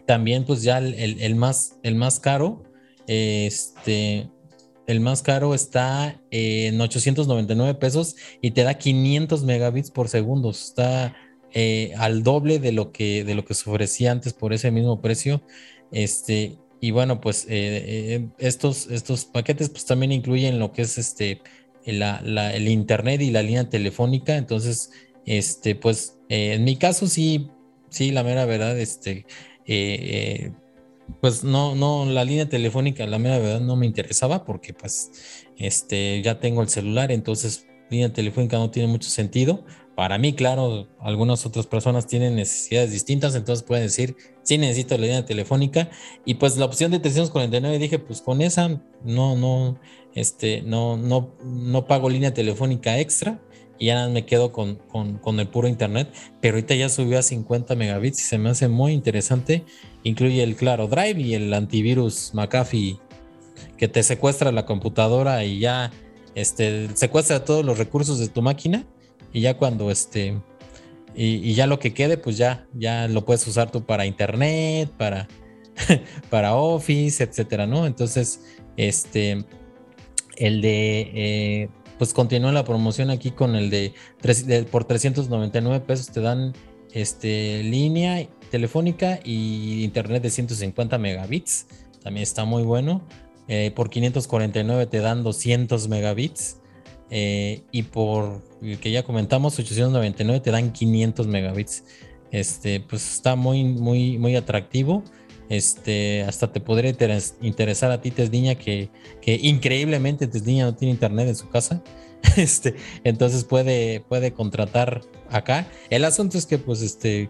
también 0.07 0.45
pues 0.45 0.63
ya 0.63 0.79
el, 0.79 1.35
más, 1.37 1.79
el 1.83 1.95
más 1.95 2.21
caro, 2.21 2.65
este, 3.07 4.29
el 4.87 5.01
más 5.01 5.23
caro 5.23 5.55
está 5.55 6.21
en 6.31 6.81
899 6.81 7.75
pesos 7.75 8.17
y 8.43 8.51
te 8.51 8.65
da 8.65 8.75
500 8.75 9.45
megabits 9.45 9.91
por 9.91 10.09
segundo. 10.09 10.51
Está 10.51 11.17
eh, 11.53 11.93
al 11.97 12.23
doble 12.23 12.59
de 12.59 12.73
lo 12.73 12.91
que 12.91 13.25
de 13.25 13.35
lo 13.35 13.45
que 13.45 13.55
se 13.55 13.71
ofrecía 13.71 14.11
antes 14.11 14.33
por 14.33 14.53
ese 14.53 14.71
mismo 14.71 15.01
precio. 15.01 15.43
Este, 15.93 16.59
y 16.81 16.91
bueno, 16.91 17.21
pues 17.21 17.45
eh, 17.45 18.15
eh, 18.15 18.29
estos, 18.39 18.89
estos 18.89 19.25
paquetes 19.25 19.71
pues 19.71 19.87
también 19.87 20.13
incluyen 20.13 20.59
lo 20.59 20.73
que 20.73 20.83
es 20.83 20.99
este, 20.99 21.41
el 21.87 22.69
internet 22.69 23.23
y 23.23 23.31
la 23.31 23.43
línea 23.43 23.69
telefónica. 23.69 24.37
Entonces, 24.37 24.91
este, 25.25 25.75
pues 25.75 26.19
eh, 26.29 26.55
en 26.55 26.65
mi 26.65 26.77
caso 26.77 27.07
sí, 27.07 27.49
sí, 27.89 28.11
la 28.11 28.23
mera 28.23 28.45
verdad, 28.45 28.79
este, 28.79 29.25
pues 31.21 31.43
no, 31.43 31.75
no, 31.75 32.05
la 32.05 32.25
línea 32.25 32.49
telefónica, 32.49 33.07
la 33.07 33.19
mera 33.19 33.39
verdad 33.39 33.61
no 33.61 33.77
me 33.77 33.87
interesaba 33.87 34.45
porque 34.45 34.75
pues 34.75 35.47
este, 35.57 36.21
ya 36.23 36.39
tengo 36.39 36.61
el 36.61 36.69
celular, 36.69 37.13
entonces 37.13 37.67
línea 37.91 38.13
telefónica 38.13 38.59
no 38.59 38.71
tiene 38.71 38.89
mucho 38.89 39.09
sentido. 39.09 39.65
Para 39.95 40.19
mí, 40.19 40.33
claro, 40.33 40.89
algunas 40.99 41.47
otras 41.47 41.67
personas 41.67 42.07
tienen 42.07 42.35
necesidades 42.35 42.91
distintas, 42.91 43.35
entonces 43.37 43.65
pueden 43.65 43.85
decir, 43.85 44.17
sí 44.43 44.59
necesito 44.59 44.97
la 44.97 45.03
línea 45.03 45.25
telefónica. 45.25 45.89
Y 46.25 46.35
pues 46.35 46.57
la 46.57 46.65
opción 46.65 46.91
de 46.91 46.99
349 46.99 47.79
dije, 47.79 47.99
pues 48.01 48.21
con 48.21 48.41
esa 48.43 48.81
no, 49.05 49.37
no, 49.37 49.79
este, 50.15 50.63
no, 50.63 50.97
no, 50.97 51.35
no 51.45 51.87
pago 51.87 52.11
línea 52.11 52.35
telefónica 52.35 52.99
extra 52.99 53.41
y 53.79 53.87
ya 53.87 54.09
me 54.09 54.27
quedo 54.27 54.51
con, 54.51 54.77
con, 55.21 55.39
el 55.39 55.49
puro 55.49 55.69
internet. 55.69 56.13
Pero 56.41 56.57
ahorita 56.57 56.75
ya 56.75 56.89
subió 56.89 57.21
a 57.21 57.23
50 57.23 57.77
megabits 57.77 58.21
y 58.21 58.25
se 58.25 58.39
me 58.39 58.51
hace 58.51 58.67
muy 58.67 58.93
interesante. 58.93 59.65
Incluye 60.03 60.43
el 60.43 60.57
Claro 60.57 60.89
Drive 60.89 61.21
y 61.21 61.35
el 61.35 61.55
antivirus 61.55 62.33
McAfee 62.35 62.99
que 63.77 63.87
te 63.87 64.03
secuestra 64.03 64.51
la 64.51 64.67
computadora 64.67 65.45
y 65.45 65.61
ya 65.61 65.93
este, 66.35 66.89
secuestra 66.97 67.45
todos 67.45 67.65
los 67.65 67.79
recursos 67.79 68.19
de 68.19 68.29
tu 68.29 68.43
máquina 68.43 68.85
y 69.35 69.43
ya 69.43 69.59
cuando 69.59 69.91
este 69.91 70.41
y, 71.15 71.53
ya 71.53 71.67
lo 71.67 71.79
que 71.79 71.93
quede 71.93 72.17
pues 72.17 72.39
ya 72.39 72.67
ya 72.73 73.07
lo 73.09 73.27
puedes 73.27 73.47
usar 73.47 73.71
tú 73.71 73.85
para 73.85 74.07
internet 74.07 74.91
para 74.97 75.29
para 76.31 76.55
office 76.55 77.23
etcétera 77.23 77.67
no 77.67 77.87
entonces 77.87 78.41
este 78.79 79.45
el 80.37 80.63
de 80.63 81.11
eh, 81.15 81.69
pues 81.99 82.13
continúa 82.13 82.53
la 82.53 82.65
promoción 82.65 83.11
aquí 83.11 83.31
con 83.31 83.55
el 83.55 83.71
de, 83.71 83.95
por 84.71 84.85
399 84.85 85.81
pesos 85.81 86.11
te 86.11 86.21
dan 86.21 86.53
este 86.93 87.63
línea 87.63 88.29
telefónica 88.51 89.21
y 89.25 89.83
internet 89.85 90.23
de 90.23 90.31
150 90.31 90.99
megabits. 90.99 91.67
También 92.03 92.23
está 92.23 92.45
muy 92.45 92.63
bueno. 92.63 93.03
Eh, 93.49 93.73
por 93.75 93.91
549 93.91 94.87
te 94.87 94.99
dan 95.01 95.23
200 95.23 95.89
megabits 95.89 96.61
eh, 97.11 97.63
y 97.73 97.83
por 97.85 98.43
que 98.81 98.91
ya 98.91 99.03
comentamos, 99.03 99.59
899 99.59 100.41
te 100.41 100.51
dan 100.51 100.73
500 100.73 101.27
megabits. 101.27 101.85
Este, 102.31 102.81
pues 102.81 103.15
está 103.15 103.37
muy, 103.37 103.65
muy, 103.65 104.19
muy 104.19 104.37
atractivo. 104.37 105.05
Este, 105.49 106.23
hasta 106.23 106.53
te 106.53 106.61
podría 106.61 106.95
interesar 107.43 107.91
a 107.91 108.01
ti, 108.01 108.11
Tesniña, 108.11 108.55
que, 108.55 108.91
que 109.21 109.39
increíblemente 109.43 110.27
Tesniña 110.27 110.65
no 110.65 110.75
tiene 110.75 110.93
internet 110.93 111.29
en 111.29 111.37
su 111.37 111.49
casa. 111.49 111.83
Este, 112.39 112.75
entonces 113.05 113.45
puede, 113.45 114.01
puede 114.01 114.33
contratar 114.33 115.03
acá. 115.31 115.69
El 115.91 116.07
asunto 116.07 116.39
es 116.39 116.47
que, 116.47 116.57
pues, 116.57 116.81
este, 116.81 117.29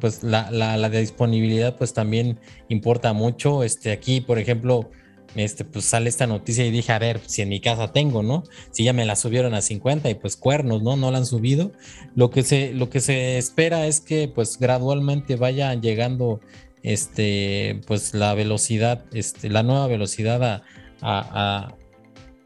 pues 0.00 0.24
la, 0.24 0.50
la, 0.50 0.76
la 0.76 0.88
disponibilidad, 0.88 1.78
pues 1.78 1.94
también 1.94 2.40
importa 2.68 3.12
mucho. 3.12 3.62
Este, 3.62 3.92
aquí, 3.92 4.20
por 4.20 4.40
ejemplo, 4.40 4.90
este, 5.34 5.64
pues 5.64 5.84
sale 5.86 6.08
esta 6.08 6.26
noticia 6.26 6.66
y 6.66 6.70
dije, 6.70 6.92
a 6.92 6.98
ver, 6.98 7.20
si 7.26 7.42
en 7.42 7.48
mi 7.48 7.60
casa 7.60 7.92
tengo, 7.92 8.22
¿no? 8.22 8.44
Si 8.70 8.84
ya 8.84 8.92
me 8.92 9.04
la 9.04 9.16
subieron 9.16 9.54
a 9.54 9.62
50 9.62 10.10
y 10.10 10.14
pues 10.14 10.36
cuernos, 10.36 10.82
¿no? 10.82 10.96
No 10.96 11.10
la 11.10 11.18
han 11.18 11.26
subido. 11.26 11.72
Lo 12.14 12.30
que 12.30 12.42
se, 12.42 12.72
lo 12.72 12.90
que 12.90 13.00
se 13.00 13.38
espera 13.38 13.86
es 13.86 14.00
que 14.00 14.28
pues 14.28 14.58
gradualmente 14.58 15.36
vaya 15.36 15.74
llegando 15.74 16.40
este, 16.82 17.80
pues 17.86 18.14
la 18.14 18.34
velocidad, 18.34 19.04
este, 19.12 19.48
la 19.48 19.62
nueva 19.62 19.86
velocidad 19.86 20.42
a, 20.42 20.62
a, 21.00 21.76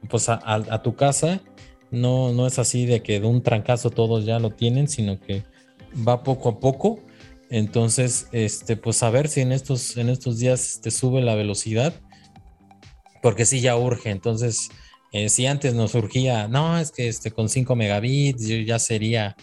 pues 0.09 0.29
a, 0.29 0.83
tu 0.83 0.94
casa. 0.94 1.40
No, 1.90 2.33
no 2.33 2.46
es 2.46 2.59
así 2.59 2.87
de 2.87 3.03
que 3.03 3.20
de 3.20 3.27
un 3.27 3.42
trancazo 3.42 3.90
todos 3.90 4.25
ya 4.25 4.38
lo 4.38 4.51
tienen, 4.51 4.88
sino 4.88 5.20
que 5.20 5.42
va 6.07 6.22
poco 6.22 6.51
a 6.51 6.61
poco. 6.61 7.01
Entonces, 7.49 8.29
este, 8.33 8.77
pues 8.77 9.03
a 9.03 9.11
ver 9.11 9.29
si 9.29 9.40
en 9.40 9.53
estos, 9.53 9.96
en 9.96 10.09
estos 10.09 10.38
días 10.38 10.81
te 10.83 10.90
sube 10.90 11.22
la 11.22 11.35
velocidad 11.35 11.94
porque 13.27 13.45
sí 13.45 13.61
ya 13.61 13.77
urge. 13.77 14.11
Entonces, 14.11 14.71
Eh, 15.12 15.29
si 15.29 15.47
antes 15.47 15.75
nos 15.75 15.93
surgía, 15.93 16.47
no, 16.47 16.79
es 16.79 16.91
que 16.93 17.09
este, 17.09 17.31
con 17.31 17.49
5 17.49 17.75
megabits 17.75 18.47
yo 18.47 18.57
ya 18.59 18.79
sería 18.79 19.35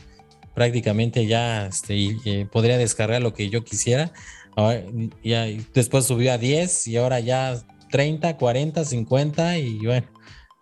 prácticamente 0.54 1.26
ya, 1.26 1.68
este, 1.68 2.16
eh, 2.26 2.46
podría 2.50 2.78
descargar 2.78 3.22
lo 3.22 3.34
que 3.34 3.50
yo 3.50 3.64
quisiera. 3.64 4.14
Ahora, 4.56 4.84
ya, 5.24 5.48
después 5.74 6.06
subió 6.06 6.32
a 6.32 6.38
10 6.38 6.88
y 6.88 6.98
ahora 6.98 7.20
ya 7.20 7.60
30, 7.92 8.38
40, 8.38 8.86
50 8.86 9.58
y 9.58 9.80
bueno, 9.80 10.08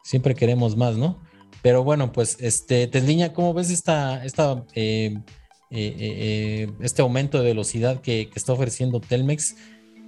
siempre 0.04 0.34
queremos 0.34 0.76
más, 0.76 0.96
¿no? 0.98 1.20
Pero 1.62 1.84
bueno, 1.84 2.12
pues, 2.12 2.38
este, 2.40 2.88
Tesliña, 2.88 3.34
¿cómo 3.34 3.54
ves 3.54 3.70
esta, 3.70 4.24
esta, 4.26 4.66
eh, 4.76 5.14
este 6.80 7.02
aumento 7.02 7.38
de 7.40 7.46
velocidad 7.46 8.02
que 8.02 8.30
está 8.34 8.54
ofreciendo 8.54 9.00
Telmex? 9.00 9.56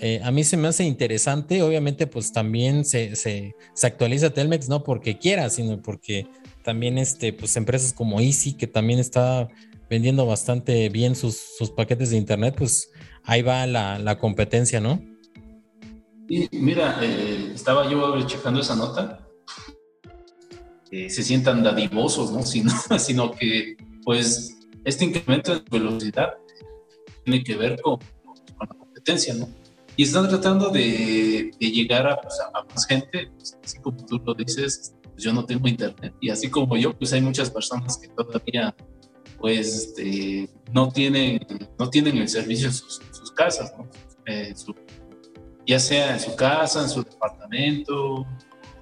Eh, 0.06 0.20
a 0.22 0.32
mí 0.32 0.44
se 0.44 0.58
me 0.58 0.68
hace 0.68 0.84
interesante, 0.84 1.64
obviamente 1.64 2.08
pues 2.08 2.34
también 2.34 2.84
se, 2.84 3.16
se, 3.16 3.56
actualiza 3.84 4.32
Telmex 4.32 4.68
no 4.68 4.84
porque 4.84 5.18
quiera, 5.18 5.50
sino 5.50 5.82
porque 5.82 6.28
también 6.62 6.98
este, 6.98 7.32
pues 7.32 7.56
empresas 7.56 7.94
como 7.94 8.20
Easy, 8.20 8.52
que 8.52 8.68
también 8.68 9.00
está 9.00 9.48
vendiendo 9.90 10.26
bastante 10.26 10.90
bien 10.90 11.16
sus, 11.16 11.38
sus 11.58 11.72
paquetes 11.72 12.10
de 12.10 12.18
internet, 12.18 12.54
pues 12.58 12.92
ahí 13.24 13.44
va 13.44 13.66
la, 13.66 13.98
la 13.98 14.20
competencia, 14.20 14.82
¿no? 14.82 15.02
Y 16.28 16.50
mira, 16.52 17.00
eh, 17.02 17.52
estaba 17.56 17.90
yo 17.90 18.28
checando 18.28 18.60
esa 18.60 18.76
nota, 18.76 19.26
se 20.92 21.24
sientan 21.24 21.64
dadivosos, 21.64 22.30
¿no? 22.30 22.42
Sino, 22.46 22.74
sino 23.00 23.32
que 23.32 23.78
pues 24.04 24.58
este 24.84 25.06
incremento 25.06 25.56
de 25.56 25.64
velocidad 25.72 26.34
tiene 27.24 27.42
que 27.42 27.56
ver 27.56 27.80
con, 27.82 28.00
con 28.26 28.68
la 28.68 28.76
competencia, 28.76 29.34
¿no? 29.34 29.63
Y 29.96 30.04
están 30.04 30.28
tratando 30.28 30.70
de, 30.70 31.52
llegar 31.60 32.20
pues, 32.22 32.40
a, 32.40 32.64
más 32.64 32.86
gente, 32.86 33.32
pues, 33.36 33.58
así 33.64 33.80
como 33.80 34.04
tú 34.06 34.20
lo 34.26 34.34
dices, 34.34 34.96
pues, 35.14 35.24
yo 35.24 35.34
no 35.34 35.46
tengo 35.46 35.68
internet 35.68 36.14
y 36.20 36.30
así 36.30 36.50
como 36.50 36.76
yo, 36.76 36.98
pues 36.98 37.14
hay 37.14 37.22
muchas 37.22 37.50
personas 37.50 37.98
que 37.98 38.08
todavía 38.10 38.76
pues 39.40 39.76
este, 39.76 40.50
no 40.72 40.90
tienen 40.90 41.46
no 41.78 41.90
tienen 41.90 42.18
el 42.18 42.30
servicio 42.30 42.68
en 42.68 42.74
sus, 42.74 43.02
casas, 43.36 43.74
¿no? 43.78 43.90
Eh, 44.26 44.54
ya 45.66 45.80
sea 45.80 46.14
en 46.14 46.20
su 46.20 46.36
casa, 46.36 46.84
en 46.84 46.90
su 46.90 47.04
departamento, 47.04 48.26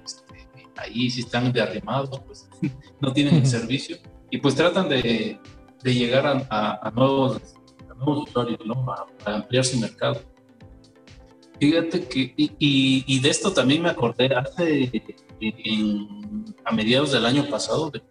este, 0.04 0.46
ahí 0.76 1.10
si 1.10 1.20
están 1.20 1.52
derrimados, 1.52 2.20
pues 2.26 2.48
no 3.00 3.12
tienen 3.12 3.36
el 3.36 3.46
servicio 3.58 3.96
y 4.30 4.38
pues 4.38 4.54
tratan 4.54 4.88
de, 4.88 5.38
de 5.82 5.94
llegar 5.94 6.26
a, 6.26 6.78
a, 6.80 6.90
nuevos, 6.90 7.40
nuevos 7.96 8.28
usuarios, 8.28 8.60
¿no? 8.64 8.84
para 8.84 9.36
ampliar 9.36 9.64
su 9.64 9.78
mercado. 9.78 10.20
Fíjate 11.62 12.08
que, 12.08 12.34
y, 12.36 13.20
de 13.20 13.28
esto 13.28 13.52
también 13.52 13.82
me 13.82 13.90
acordé 13.90 14.34
hace, 14.34 14.90
a 16.64 16.72
mediados 16.72 17.12
del 17.12 17.24
año 17.24 17.48
pasado, 17.48 17.88
de 17.88 18.02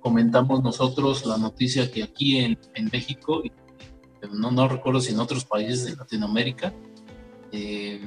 comentamos 0.00 0.62
nosotros 0.62 1.26
la 1.26 1.36
noticia 1.36 1.92
que 1.92 2.02
aquí 2.02 2.38
en, 2.38 2.58
México, 2.90 3.42
no, 4.32 4.50
no 4.50 4.66
recuerdo 4.66 5.02
si 5.02 5.12
en 5.12 5.20
otros 5.20 5.44
países 5.44 5.84
de 5.84 5.94
Latinoamérica, 5.94 6.72
eh, 7.52 8.00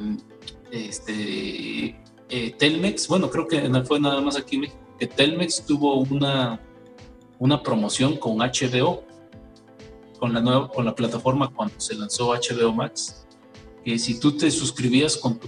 este, 0.72 1.96
eh, 2.30 2.56
Telmex, 2.58 3.08
bueno, 3.10 3.30
creo 3.30 3.48
que 3.48 3.62
fue 3.86 4.00
nada 4.00 4.22
más 4.22 4.36
aquí 4.38 4.56
en 4.56 4.62
México, 4.62 4.80
que 4.98 5.06
Telmex 5.06 5.68
tuvo 5.68 5.98
una, 5.98 6.60
una 7.38 7.62
promoción 7.62 8.18
con 8.18 8.40
HBO, 8.40 9.04
con 10.18 10.34
la, 10.34 10.42
nueva, 10.42 10.68
con 10.68 10.84
la 10.84 10.96
plataforma 10.96 11.54
cuando 11.54 11.80
se 11.80 11.94
lanzó 11.94 12.34
HBO 12.34 12.74
Max 12.74 13.28
que 13.84 13.98
si 13.98 14.20
tú 14.20 14.36
te 14.36 14.50
suscribías 14.52 15.18
con 15.18 15.40
tu, 15.40 15.48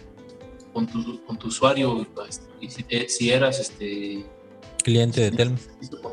con 0.74 0.88
tu, 0.88 1.24
con 1.26 1.38
tu 1.38 1.48
usuario, 1.48 2.08
este, 2.62 3.10
si, 3.10 3.30
eras 3.30 3.60
este, 3.60 4.26
cliente 4.84 5.22
de 5.22 5.32
Telmex. 5.32 5.70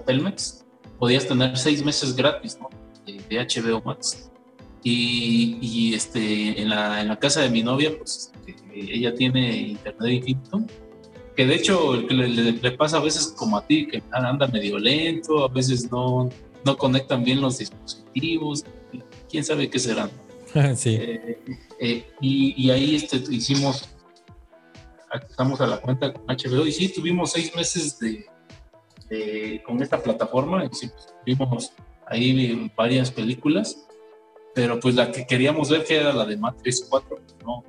Telmex, 0.06 0.64
podías 0.98 1.26
tener 1.26 1.56
seis 1.56 1.84
meses 1.84 2.14
gratis 2.14 2.58
¿no? 2.60 2.68
de, 3.06 3.38
HBO 3.38 3.82
Max. 3.84 4.30
Y, 4.82 5.58
y, 5.60 5.94
este, 5.94 6.60
en, 6.60 6.70
la, 6.70 7.00
en 7.00 7.08
la 7.08 7.18
casa 7.18 7.42
de 7.42 7.50
mi 7.50 7.62
novia, 7.62 7.96
pues 7.98 8.32
este, 8.46 8.94
ella 8.94 9.14
tiene 9.14 9.56
internet 9.56 10.12
infinito, 10.12 10.64
que 11.36 11.46
de 11.46 11.54
hecho 11.54 11.96
le, 11.96 12.28
le, 12.28 12.70
pasa 12.72 12.96
a 12.98 13.00
veces 13.00 13.34
como 13.36 13.58
a 13.58 13.66
ti, 13.66 13.86
que 13.86 14.02
anda 14.12 14.46
medio 14.48 14.78
lento, 14.78 15.44
a 15.44 15.48
veces 15.48 15.90
no, 15.90 16.28
no 16.64 16.76
conectan 16.76 17.22
bien 17.24 17.40
los 17.40 17.58
dispositivos, 17.58 18.64
quién 19.30 19.44
sabe 19.44 19.68
qué 19.68 19.78
serán. 19.78 20.10
sí. 20.76 20.96
Eh, 21.00 21.38
eh, 21.80 22.06
y, 22.20 22.70
ahí 22.70 22.96
este, 22.96 23.16
hicimos, 23.30 23.88
estamos 25.28 25.60
a 25.60 25.66
la 25.66 25.80
cuenta 25.80 26.12
con 26.12 26.24
HBO 26.26 26.66
y 26.66 26.72
sí, 26.72 26.92
tuvimos 26.92 27.32
seis 27.32 27.54
meses 27.54 27.98
de, 27.98 29.62
con 29.64 29.82
esta 29.82 30.02
plataforma 30.02 30.64
y 30.64 30.68
sí, 30.74 30.88
pues, 30.88 31.14
vimos 31.24 31.72
ahí 32.06 32.70
varias 32.76 33.10
películas, 33.10 33.86
pero 34.54 34.80
pues 34.80 34.94
la 34.94 35.10
que 35.12 35.26
queríamos 35.26 35.70
ver 35.70 35.84
que 35.84 35.96
era 35.96 36.12
la 36.12 36.24
de 36.24 36.36
Matrix 36.36 36.86
4, 36.88 37.18
¿no? 37.44 37.64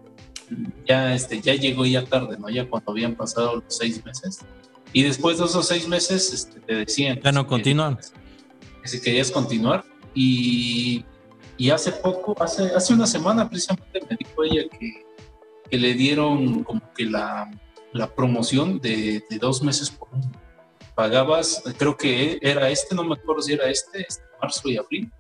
Ya, 0.86 1.14
este, 1.14 1.40
ya 1.42 1.54
llegó 1.54 1.86
ya 1.86 2.04
tarde, 2.04 2.38
¿no? 2.40 2.50
Ya 2.50 2.68
cuando 2.68 2.92
habían 2.92 3.16
pasado 3.16 3.58
los 3.58 3.66
seis 3.68 4.04
meses. 4.04 4.40
Y 4.92 5.04
después 5.04 5.38
de 5.38 5.46
esos 5.46 5.68
seis 5.68 5.88
meses 5.88 6.34
este, 6.34 6.60
te 6.62 6.76
decían... 6.76 7.20
Ya 7.24 7.32
no 7.32 7.46
continúan. 7.46 8.00
si 8.84 9.00
querías 9.00 9.30
continuar 9.30 9.86
y 10.16 11.06
y 11.60 11.72
hace 11.72 11.92
poco, 11.92 12.42
hace, 12.42 12.74
hace 12.74 12.94
una 12.94 13.06
semana 13.06 13.48
precisamente 13.48 14.00
me 14.10 14.16
dijo 14.18 14.44
ella 14.46 14.64
que, 14.70 15.06
que 15.70 15.78
le 15.78 15.94
dieron 15.94 16.64
como 16.64 16.82
que 16.94 17.04
la, 17.04 17.52
la 17.92 18.16
promoción 18.16 18.80
de, 18.80 19.22
de, 19.30 19.38
dos 19.38 19.62
meses 19.62 19.92
por 19.92 20.08
uno. 20.14 20.32
Pagabas, 20.96 21.62
creo 21.78 21.98
que 21.98 22.40
era 22.42 22.70
este, 22.70 22.96
no 22.96 23.04
me 23.04 23.16
acuerdo 23.16 23.42
si 23.42 23.54
era 23.54 23.70
este, 23.70 24.06
este 24.08 24.24
marzo 24.42 24.70
y 24.70 24.78
abril, 24.78 25.12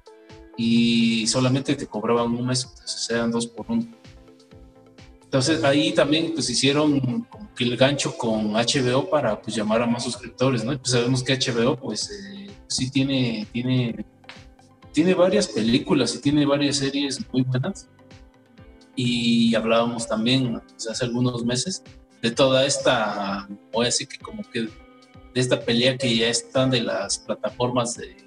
y 0.55 1.27
solamente 1.27 1.75
te 1.75 1.87
cobraban 1.87 2.33
un 2.33 2.47
mes, 2.47 2.63
entonces 2.63 3.09
eran 3.09 3.31
dos 3.31 3.45
por 3.45 3.65
uno. 3.67 3.85
Entonces 5.21 5.61
ahí 5.65 5.91
también 5.91 6.31
pues 6.33 6.49
hicieron 6.49 7.01
como 7.29 7.53
que 7.53 7.65
el 7.65 7.75
gancho 7.75 8.17
con 8.17 8.53
HBO 8.53 9.09
para 9.09 9.41
pues 9.41 9.57
llamar 9.57 9.81
a 9.81 9.85
más 9.85 10.05
suscriptores, 10.05 10.63
¿no? 10.63 10.77
pues 10.77 10.91
sabemos 10.91 11.21
que 11.21 11.37
HBO 11.37 11.75
pues 11.75 12.09
eh, 12.11 12.47
sí 12.67 12.89
tiene, 12.89 13.45
tiene 13.51 14.05
tiene 14.91 15.13
varias 15.13 15.47
películas 15.47 16.15
y 16.15 16.21
tiene 16.21 16.45
varias 16.45 16.77
series 16.77 17.19
muy 17.31 17.43
buenas. 17.43 17.89
Y 18.95 19.55
hablábamos 19.55 20.07
también 20.07 20.61
pues, 20.67 20.87
hace 20.89 21.05
algunos 21.05 21.45
meses 21.45 21.83
de 22.21 22.31
toda 22.31 22.65
esta, 22.65 23.47
voy 23.71 23.85
a 23.85 23.87
decir 23.87 24.07
que 24.07 24.17
como 24.17 24.43
que 24.43 24.61
de 24.63 25.41
esta 25.41 25.59
pelea 25.59 25.97
que 25.97 26.15
ya 26.15 26.27
están 26.27 26.69
de 26.71 26.81
las 26.81 27.19
plataformas 27.19 27.95
de, 27.95 28.17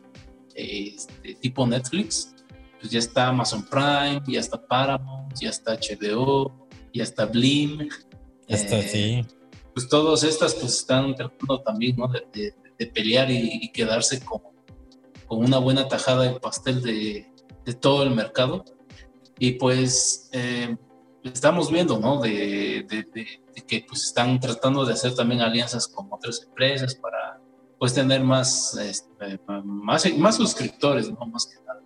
este, 0.55 1.35
tipo 1.35 1.67
Netflix, 1.67 2.35
pues 2.81 2.93
ya 2.93 2.99
está 2.99 3.29
Amazon 3.29 3.65
Prime, 3.65 4.23
ya 4.27 4.41
está 4.41 4.61
Paramount, 4.67 5.35
ya 5.39 5.51
está 5.51 5.77
HBO, 5.77 6.69
ya 6.93 7.03
está 7.03 7.27
Blim. 7.27 7.89
Está, 8.49 8.81
eh, 8.81 9.25
Pues 9.75 9.89
todas 9.89 10.25
estas 10.25 10.55
pues 10.55 10.75
están 10.79 11.15
tratando 11.15 11.61
también 11.63 11.97
¿no? 11.97 12.09
de, 12.09 12.55
pelear 12.93 13.31
y, 13.31 13.61
y, 13.63 13.69
quedarse 13.71 14.21
como 14.25 14.52
con 15.33 15.47
una 15.47 15.57
buena 15.57 15.89
tajada 15.89 16.25
de 16.25 16.39
pastel 16.39 16.83
de, 16.83 17.27
de 17.65 17.73
todo 17.73 18.03
el 18.03 18.11
mercado. 18.11 18.67
Y 19.39 19.53
pues 19.53 20.29
eh, 20.33 20.77
estamos 21.25 21.73
viendo, 21.73 21.99
¿no? 21.99 22.21
De, 22.21 22.85
de, 22.87 23.65
que 23.67 23.83
pues 23.89 24.05
están 24.05 24.39
tratando 24.41 24.85
de 24.85 24.93
hacer 24.93 25.15
también 25.15 25.41
alianzas 25.41 25.89
con 25.89 26.07
otras 26.11 26.43
empresas 26.43 26.95
para 26.97 27.41
pues 27.79 27.95
tener 27.95 28.23
más, 28.23 28.77
este, 28.77 29.41
más, 29.47 30.19
más 30.19 30.37
suscriptores, 30.37 31.11
¿no? 31.11 31.25
Más 31.25 31.47
que 31.47 31.65
nada. 31.65 31.81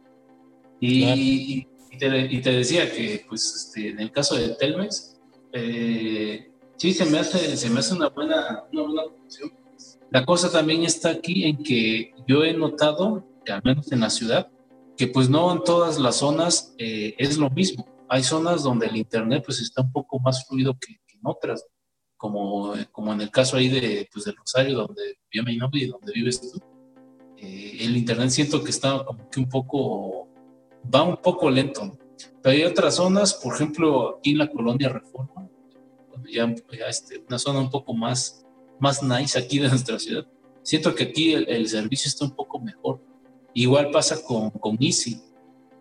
Y, 0.81 1.69
y, 1.93 2.41
te, 2.43 2.51
decía 2.51 2.91
que 2.93 3.25
pues 3.29 3.55
este, 3.55 3.91
en 3.91 4.01
el 4.01 4.11
caso 4.11 4.35
de 4.35 4.57
Telmex, 4.57 5.21
eh, 5.53 6.51
sí 6.79 6.93
se 6.93 7.05
me 7.05 7.21
hace, 7.21 7.57
se 7.57 7.71
me 7.71 7.79
hace 7.79 7.95
una 7.95 8.09
buena, 8.09 8.65
una 8.73 8.83
buena 8.83 9.03
La 10.11 10.27
cosa 10.27 10.51
también 10.51 10.83
está 10.83 11.11
aquí 11.11 11.45
en 11.45 11.63
que 11.63 12.13
yo 12.27 12.43
he 12.43 12.53
notado 12.53 13.36
al 13.53 13.63
menos 13.65 13.91
en 13.93 14.01
la 14.01 14.11
ciudad, 14.11 14.51
que 14.97 15.07
pues 15.07 15.29
no 15.29 15.53
en 15.53 15.63
todas 15.63 15.99
las 15.99 16.17
zonas 16.17 16.75
eh, 16.79 17.15
es 17.19 17.37
lo 17.37 17.51
mismo. 17.51 17.87
Hay 18.09 18.23
zonas 18.23 18.63
donde 18.63 18.87
el 18.87 18.97
Internet 18.97 19.43
pues 19.45 19.61
está 19.61 19.83
un 19.83 19.93
poco 19.93 20.19
más 20.21 20.47
fluido 20.47 20.77
que, 20.79 20.93
en 20.93 21.21
otras, 21.23 21.67
como, 22.17 22.75
como 22.93 23.13
en 23.13 23.21
el 23.21 23.31
caso 23.31 23.57
ahí 23.57 23.69
de, 23.69 24.09
pues, 24.13 24.25
de 24.25 24.33
Rosario, 24.33 24.79
donde 24.79 25.19
vive 25.31 25.45
mi 25.45 25.57
novia 25.57 25.85
y 25.85 25.89
donde 25.89 26.13
vives 26.13 26.41
tú. 26.41 26.61
Eh, 27.37 27.79
el 27.81 27.97
Internet 27.97 28.31
siento 28.31 28.63
que 28.63 28.71
está 28.71 29.05
como 29.05 29.29
que 29.29 29.41
un 29.41 29.49
poco, 29.49 30.29
va 30.93 31.03
un 31.03 31.17
poco 31.19 31.51
lento. 31.51 31.99
Pero 32.43 32.55
hay 32.57 32.65
otras 32.65 32.95
zonas, 32.95 33.35
por 33.35 33.55
ejemplo, 33.55 34.17
aquí 34.19 34.31
en 34.31 34.39
la 34.39 34.49
colonia 34.49 34.89
Reforma, 34.89 35.49
ya, 36.33 36.55
este, 36.89 37.23
una 37.29 37.39
zona 37.39 37.61
un 37.61 37.71
poco 37.71 37.93
más, 37.93 38.47
más 38.81 39.03
nice 39.03 39.39
aquí 39.39 39.59
de 39.59 39.69
nuestra 39.69 39.99
ciudad. 39.99 40.27
Siento 40.63 40.95
que 40.95 41.05
aquí 41.05 41.33
el, 41.35 41.49
el 41.49 41.69
servicio 41.69 42.09
está 42.09 42.25
un 42.25 42.35
poco 42.35 42.59
mejor 42.59 43.01
Igual 43.57 43.91
pasa 43.91 44.23
con, 44.23 44.51
con 44.51 44.77
Easy. 44.81 45.19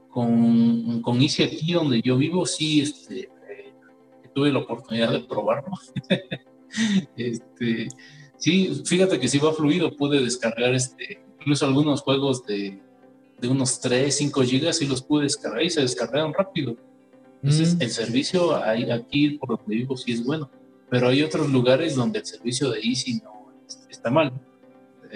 Con, 0.10 1.02
con 1.02 1.22
Easy 1.22 1.44
aquí 1.44 1.74
donde 1.74 2.02
yo 2.02 2.16
vivo, 2.16 2.46
sí, 2.46 2.80
este, 2.80 3.24
eh, 3.50 3.74
tuve 4.34 4.50
la 4.50 4.60
oportunidad 4.60 5.12
de 5.12 5.20
probarlo. 5.20 5.74
este, 7.18 7.90
sí, 8.38 8.82
fíjate 8.86 9.20
que 9.20 9.28
sí 9.28 9.40
va 9.40 9.54
fluido, 9.54 9.94
pude 9.94 10.24
descargar 10.24 10.74
este, 10.74 11.20
incluso 11.38 11.66
algunos 11.66 12.02
juegos 12.02 12.46
de, 12.46 12.82
de 13.42 13.48
unos 13.50 13.82
3, 13.82 14.16
5 14.16 14.42
gigas 14.44 14.82
y 14.82 14.88
los 14.88 15.02
pude 15.02 15.24
descargar 15.24 15.62
y 15.62 15.70
se 15.70 15.82
descargaron 15.82 16.34
rápido. 16.34 16.78
Entonces, 17.44 17.76
mm. 17.76 17.82
el 17.82 17.90
servicio 17.90 18.56
aquí, 18.56 19.32
por 19.32 19.50
lo 19.50 19.66
que 19.66 19.76
digo, 19.76 19.98
sí 19.98 20.14
es 20.14 20.24
bueno, 20.24 20.50
pero 20.90 21.10
hay 21.10 21.22
otros 21.24 21.52
lugares 21.52 21.94
donde 21.94 22.20
el 22.20 22.26
servicio 22.26 22.70
de 22.70 22.80
Easy 22.80 23.22
no 23.22 23.52
está 23.90 24.10
mal. 24.10 24.32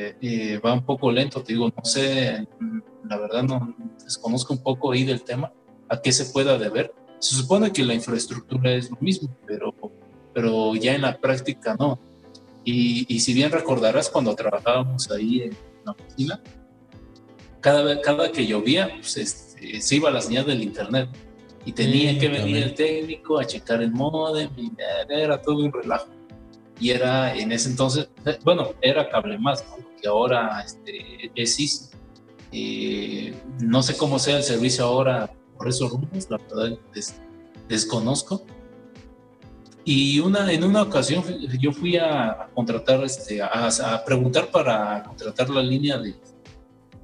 Eh, 0.02 0.16
eh, 0.22 0.60
va 0.60 0.72
un 0.72 0.86
poco 0.86 1.12
lento, 1.12 1.44
te 1.44 1.52
digo, 1.52 1.68
no 1.76 1.84
sé, 1.84 2.48
la 3.04 3.18
verdad 3.18 3.44
no 3.44 3.76
desconozco 4.02 4.54
un 4.54 4.64
poco 4.64 4.94
ahí 4.94 5.04
del 5.04 5.24
tema, 5.24 5.52
a 5.90 6.02
qué 6.02 6.14
se 6.14 6.32
pueda 6.32 6.58
deber. 6.58 6.94
Se 7.20 7.36
supone 7.36 7.74
que 7.74 7.84
la 7.84 7.94
infraestructura 7.94 8.72
es 8.72 8.90
lo 8.90 8.98
mismo, 9.02 9.36
pero, 9.46 9.76
pero 10.34 10.74
ya 10.76 10.96
en 10.96 11.02
la 11.02 11.18
práctica 11.18 11.76
no. 11.78 12.00
Y, 12.64 13.14
y 13.14 13.20
si 13.20 13.34
bien 13.34 13.52
recordarás 13.52 14.10
cuando 14.10 14.34
trabajábamos 14.36 15.12
ahí 15.12 15.42
en 15.42 15.58
la 15.84 15.92
oficina, 15.92 16.42
cada, 17.60 18.00
cada 18.00 18.32
que 18.32 18.48
llovía, 18.48 18.90
pues 18.96 19.18
este, 19.18 19.82
se 19.82 19.96
iba 19.98 20.10
la 20.10 20.22
señal 20.22 20.46
del 20.46 20.64
internet 20.64 21.10
y 21.66 21.74
tenía 21.74 22.18
que 22.18 22.30
venir 22.30 22.56
el 22.56 22.74
técnico 22.74 23.38
a 23.38 23.44
checar 23.44 23.82
el 23.82 23.92
modem 23.92 24.50
y 24.56 24.72
era 25.10 25.42
todo 25.42 25.58
un 25.58 25.74
relajo. 25.74 26.08
Y 26.80 26.92
era 26.92 27.36
en 27.36 27.52
ese 27.52 27.70
entonces, 27.70 28.10
bueno, 28.44 28.70
era 28.82 29.10
cable 29.10 29.38
más, 29.38 29.66
¿no? 29.70 29.90
que 30.00 30.08
ahora 30.08 30.62
este, 30.66 31.32
es 31.36 31.60
ISO. 31.60 31.90
Eh, 32.52 33.36
no 33.60 33.84
sé 33.84 33.96
cómo 33.98 34.18
sea 34.18 34.38
el 34.38 34.44
servicio 34.44 34.86
ahora 34.86 35.32
por 35.58 35.68
esos 35.68 35.92
rumbos, 35.92 36.30
la 36.30 36.38
verdad 36.38 36.78
desconozco. 37.68 38.44
Y 39.84 40.20
una, 40.20 40.52
en 40.52 40.64
una 40.64 40.84
ocasión 40.84 41.24
yo 41.60 41.72
fui 41.72 41.98
a, 41.98 42.50
contratar, 42.54 43.04
este, 43.04 43.42
a, 43.42 44.04
preguntar 44.06 44.48
para 44.48 45.04
contratar 45.04 45.50
la 45.50 45.62
línea 45.62 45.98
de 45.98 46.16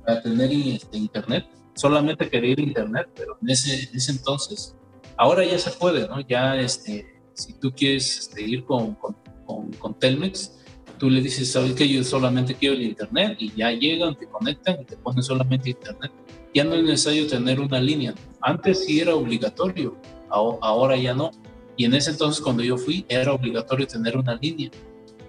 para 0.05 0.21
tener 0.21 0.51
este, 0.51 0.97
internet. 0.97 1.45
Solamente 1.73 2.29
quería 2.29 2.51
ir 2.51 2.59
a 2.59 2.63
internet, 2.63 3.09
pero 3.15 3.37
en 3.41 3.49
ese, 3.49 3.89
ese 3.91 4.11
entonces, 4.11 4.75
ahora 5.17 5.43
ya 5.43 5.57
se 5.57 5.71
puede, 5.71 6.07
¿no? 6.07 6.21
Ya, 6.21 6.55
este, 6.57 7.21
si 7.33 7.53
tú 7.53 7.73
quieres 7.75 8.19
este, 8.19 8.43
ir 8.43 8.63
con, 8.65 8.95
con, 8.95 9.15
con 9.45 9.99
Telmex, 9.99 10.51
tú 10.97 11.09
le 11.09 11.21
dices, 11.21 11.51
¿sabes 11.51 11.73
que 11.73 11.87
Yo 11.87 12.03
solamente 12.03 12.55
quiero 12.55 12.75
el 12.75 12.83
internet 12.83 13.37
y 13.39 13.51
ya 13.55 13.71
llegan, 13.71 14.15
te 14.15 14.27
conectan 14.27 14.81
y 14.81 14.85
te 14.85 14.97
ponen 14.97 15.23
solamente 15.23 15.69
internet. 15.69 16.11
Ya 16.53 16.63
no 16.63 16.75
es 16.75 16.83
necesario 16.83 17.27
tener 17.27 17.59
una 17.59 17.79
línea. 17.79 18.13
Antes 18.41 18.85
sí 18.85 18.99
era 18.99 19.15
obligatorio, 19.15 19.95
ahora 20.29 20.95
ya 20.95 21.13
no. 21.13 21.31
Y 21.77 21.85
en 21.85 21.93
ese 21.93 22.11
entonces 22.11 22.41
cuando 22.41 22.63
yo 22.63 22.77
fui 22.77 23.05
era 23.09 23.33
obligatorio 23.33 23.85
tener 23.85 24.17
una 24.17 24.35
línea. 24.35 24.71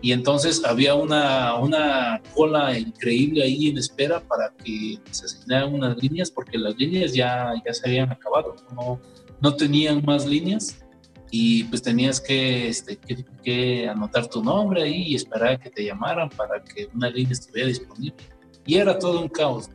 Y 0.02 0.12
entonces 0.12 0.64
había 0.64 0.94
una, 0.94 1.56
una 1.56 2.22
cola 2.34 2.78
increíble 2.78 3.42
ahí 3.42 3.68
en 3.68 3.78
espera 3.78 4.20
para 4.20 4.52
que 4.62 4.98
se 5.10 5.24
asignaran 5.24 5.74
unas 5.74 5.96
líneas 5.96 6.30
porque 6.30 6.58
las 6.58 6.76
líneas 6.76 7.12
ya, 7.12 7.52
ya 7.64 7.74
se 7.74 7.88
habían 7.88 8.12
acabado, 8.12 8.54
no, 8.76 9.00
no 9.40 9.56
tenían 9.56 10.04
más 10.04 10.26
líneas 10.26 10.85
y 11.30 11.64
pues 11.64 11.82
tenías 11.82 12.20
que, 12.20 12.68
este, 12.68 12.96
que, 13.42 13.88
anotar 13.88 14.28
tu 14.28 14.42
nombre 14.42 14.82
ahí 14.82 15.02
y 15.08 15.14
esperar 15.14 15.54
a 15.54 15.58
que 15.58 15.70
te 15.70 15.84
llamaran 15.84 16.28
para 16.30 16.62
que 16.62 16.88
una 16.94 17.10
línea 17.10 17.32
estuviera 17.32 17.68
disponible. 17.68 18.16
Y 18.64 18.76
era 18.76 18.98
todo 18.98 19.20
un 19.20 19.28
caos. 19.28 19.68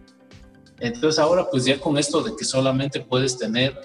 Entonces 0.80 1.20
ahora 1.20 1.48
pues 1.50 1.66
ya 1.66 1.80
con 1.80 1.98
esto 1.98 2.22
de 2.24 2.36
que 2.36 2.46
solamente 2.46 3.02
puedes 3.02 3.38
tener, 3.38 3.78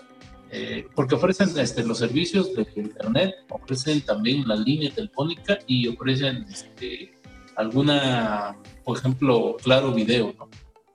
eh, 0.51 0.87
porque 0.95 1.17
ofrecen 1.17 1.59
este, 1.59 1.85
los 1.85 1.99
servicios 1.99 2.55
de 2.55 2.67
internet, 2.77 3.35
ofrecen 3.51 4.01
también 4.01 4.47
la 4.47 4.57
línea 4.57 4.91
telefónica 4.95 5.59
y 5.67 5.89
ofrecen 5.89 6.47
este, 6.49 7.13
alguna, 7.57 8.57
por 8.85 8.99
ejemplo, 8.99 9.57
claro 9.63 9.93
video, 9.93 10.35
¿no? 10.39 10.49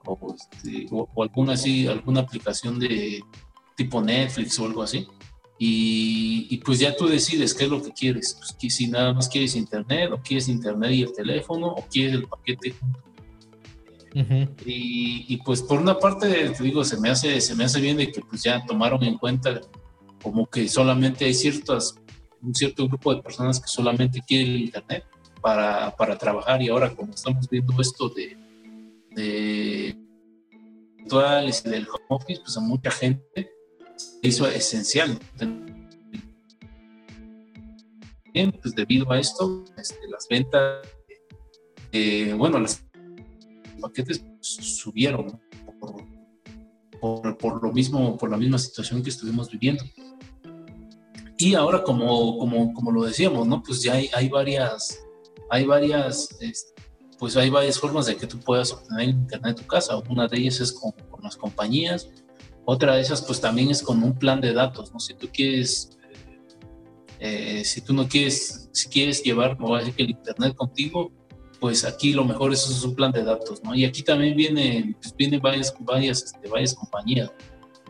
o, 0.04 0.34
este, 0.34 0.86
o, 0.90 1.08
o 1.14 1.22
alguna 1.22 1.52
así, 1.52 1.86
alguna 1.86 2.20
aplicación 2.20 2.80
de 2.80 3.22
tipo 3.76 4.02
Netflix 4.02 4.58
o 4.58 4.66
algo 4.66 4.82
así 4.82 5.06
y, 5.64 6.56
pues 6.64 6.80
ya 6.80 6.96
tú 6.96 7.06
decides 7.06 7.54
qué 7.54 7.64
es 7.64 7.70
lo 7.70 7.80
que 7.80 7.92
quieres. 7.92 8.36
Pues, 8.36 8.74
si 8.74 8.88
nada 8.88 9.12
más 9.12 9.28
quieres 9.28 9.54
internet, 9.54 10.10
o 10.10 10.20
quieres 10.20 10.48
internet 10.48 10.90
y 10.90 11.02
el 11.02 11.12
teléfono, 11.12 11.68
o 11.68 11.86
quieres 11.88 12.14
el 12.14 12.26
paquete. 12.26 12.74
Y, 14.66 15.36
pues 15.44 15.62
por 15.62 15.78
una 15.78 15.96
parte, 15.96 16.50
te 16.50 16.64
digo, 16.64 16.84
se 16.84 16.98
me 16.98 17.10
hace, 17.10 17.40
se 17.40 17.54
me 17.54 17.62
hace 17.62 17.80
bien 17.80 17.96
de 17.96 18.10
que 18.10 18.20
pues 18.22 18.42
ya 18.42 18.66
tomaron 18.66 19.04
en 19.04 19.16
cuenta 19.18 19.60
como 20.20 20.46
que 20.46 20.66
solamente 20.66 21.26
hay 21.26 21.34
ciertas, 21.34 21.94
un 22.40 22.56
cierto 22.56 22.88
grupo 22.88 23.14
de 23.14 23.22
personas 23.22 23.60
que 23.60 23.68
solamente 23.68 24.20
quieren 24.26 24.62
internet 24.62 25.04
para, 25.40 25.94
para 25.94 26.18
trabajar. 26.18 26.60
Y 26.60 26.70
ahora 26.70 26.92
como 26.92 27.12
estamos 27.12 27.48
viendo 27.48 27.80
esto 27.80 28.08
de, 28.08 28.36
de 29.12 29.96
virtuales 30.96 31.62
y 31.64 31.70
del 31.70 31.86
home 31.86 32.06
office, 32.08 32.40
pues 32.40 32.56
a 32.56 32.60
mucha 32.60 32.90
gente 32.90 33.51
hizo 34.22 34.46
esencial. 34.48 35.18
Pues 38.62 38.74
debido 38.74 39.10
a 39.12 39.18
esto, 39.18 39.64
este, 39.76 40.08
las 40.08 40.26
ventas, 40.28 40.86
eh, 41.92 42.32
bueno, 42.36 42.58
los 42.60 42.82
paquetes 43.80 44.24
subieron 44.40 45.38
por, 47.00 47.36
por, 47.36 47.62
lo 47.62 47.72
mismo, 47.72 48.16
por 48.16 48.30
la 48.30 48.36
misma 48.36 48.58
situación 48.58 49.02
que 49.02 49.10
estuvimos 49.10 49.50
viviendo. 49.50 49.84
Y 51.36 51.54
ahora, 51.54 51.82
como, 51.82 52.38
como, 52.38 52.72
como 52.72 52.92
lo 52.92 53.04
decíamos, 53.04 53.46
¿no? 53.46 53.62
Pues 53.62 53.82
ya 53.82 53.94
hay, 53.94 54.08
hay 54.14 54.28
varias, 54.28 55.04
hay 55.50 55.66
varias, 55.66 56.28
pues 57.18 57.36
hay 57.36 57.50
varias 57.50 57.78
formas 57.78 58.06
de 58.06 58.16
que 58.16 58.26
tú 58.26 58.38
puedas 58.38 58.72
obtener 58.72 59.08
internet 59.08 59.58
en 59.58 59.62
tu 59.62 59.68
casa. 59.68 59.98
Una 60.08 60.28
de 60.28 60.38
ellas 60.38 60.60
es 60.60 60.72
con 60.72 60.92
las 61.22 61.36
compañías, 61.36 62.08
otra 62.64 62.94
de 62.94 63.02
esas, 63.02 63.22
pues 63.22 63.40
también 63.40 63.70
es 63.70 63.82
con 63.82 64.02
un 64.02 64.18
plan 64.18 64.40
de 64.40 64.52
datos, 64.52 64.92
¿no? 64.92 65.00
Si 65.00 65.14
tú 65.14 65.28
quieres, 65.32 65.98
eh, 67.18 67.62
si 67.64 67.80
tú 67.80 67.92
no 67.92 68.06
quieres, 68.06 68.68
si 68.72 68.88
quieres 68.88 69.22
llevar, 69.22 69.56
o 69.60 69.76
decir 69.76 69.94
que 69.94 70.02
el 70.04 70.10
internet 70.10 70.54
contigo, 70.54 71.10
pues 71.60 71.84
aquí 71.84 72.12
lo 72.12 72.24
mejor 72.24 72.52
es, 72.52 72.84
un 72.84 72.94
plan 72.94 73.12
de 73.12 73.24
datos, 73.24 73.62
¿no? 73.62 73.74
Y 73.74 73.84
aquí 73.84 74.02
también 74.02 74.36
viene, 74.36 74.96
pues 75.00 75.14
vienen 75.16 75.40
varias, 75.40 75.74
varias, 75.80 76.22
este, 76.22 76.48
varias 76.48 76.74
compañías. 76.74 77.30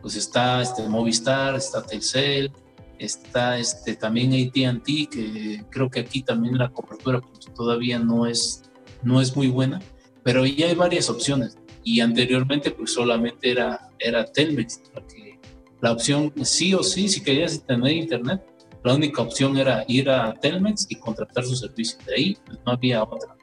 Pues 0.01 0.17
está 0.17 0.63
este 0.63 0.89
Movistar, 0.89 1.55
está 1.55 1.83
Telcel, 1.83 2.51
está 2.99 3.59
este 3.59 3.95
también 3.95 4.33
AT&T, 4.33 5.09
que 5.11 5.65
creo 5.71 5.91
que 5.91 6.01
aquí 6.01 6.23
también 6.23 6.59
la 6.59 6.71
cobertura 6.71 7.21
pues, 7.21 7.47
todavía 7.55 7.99
no 7.99 8.27
es, 8.27 8.63
no 9.03 9.21
es 9.21 9.35
muy 9.37 9.49
buena, 9.49 9.81
pero 10.23 10.45
ya 10.45 10.67
hay 10.67 10.75
varias 10.75 11.09
opciones 11.09 11.57
y 11.85 12.01
anteriormente 12.01 12.71
pues 12.71 12.93
solamente 12.93 13.51
era, 13.51 13.91
era 13.99 14.25
Telmex, 14.25 14.83
porque 14.93 15.39
la 15.81 15.93
opción 15.93 16.33
sí 16.45 16.75
o 16.75 16.83
sí, 16.83 17.09
si 17.09 17.23
querías 17.23 17.65
tener 17.65 17.93
internet, 17.93 18.43
la 18.85 18.95
única 18.95 19.23
opción 19.23 19.57
era 19.57 19.85
ir 19.87 20.11
a 20.11 20.35
Telmex 20.35 20.87
y 20.89 20.97
contratar 20.97 21.45
su 21.45 21.55
servicio. 21.55 21.99
De 22.07 22.15
ahí 22.15 22.39
pues, 22.45 22.59
no 22.67 22.73
había 22.73 23.03
otra. 23.03 23.37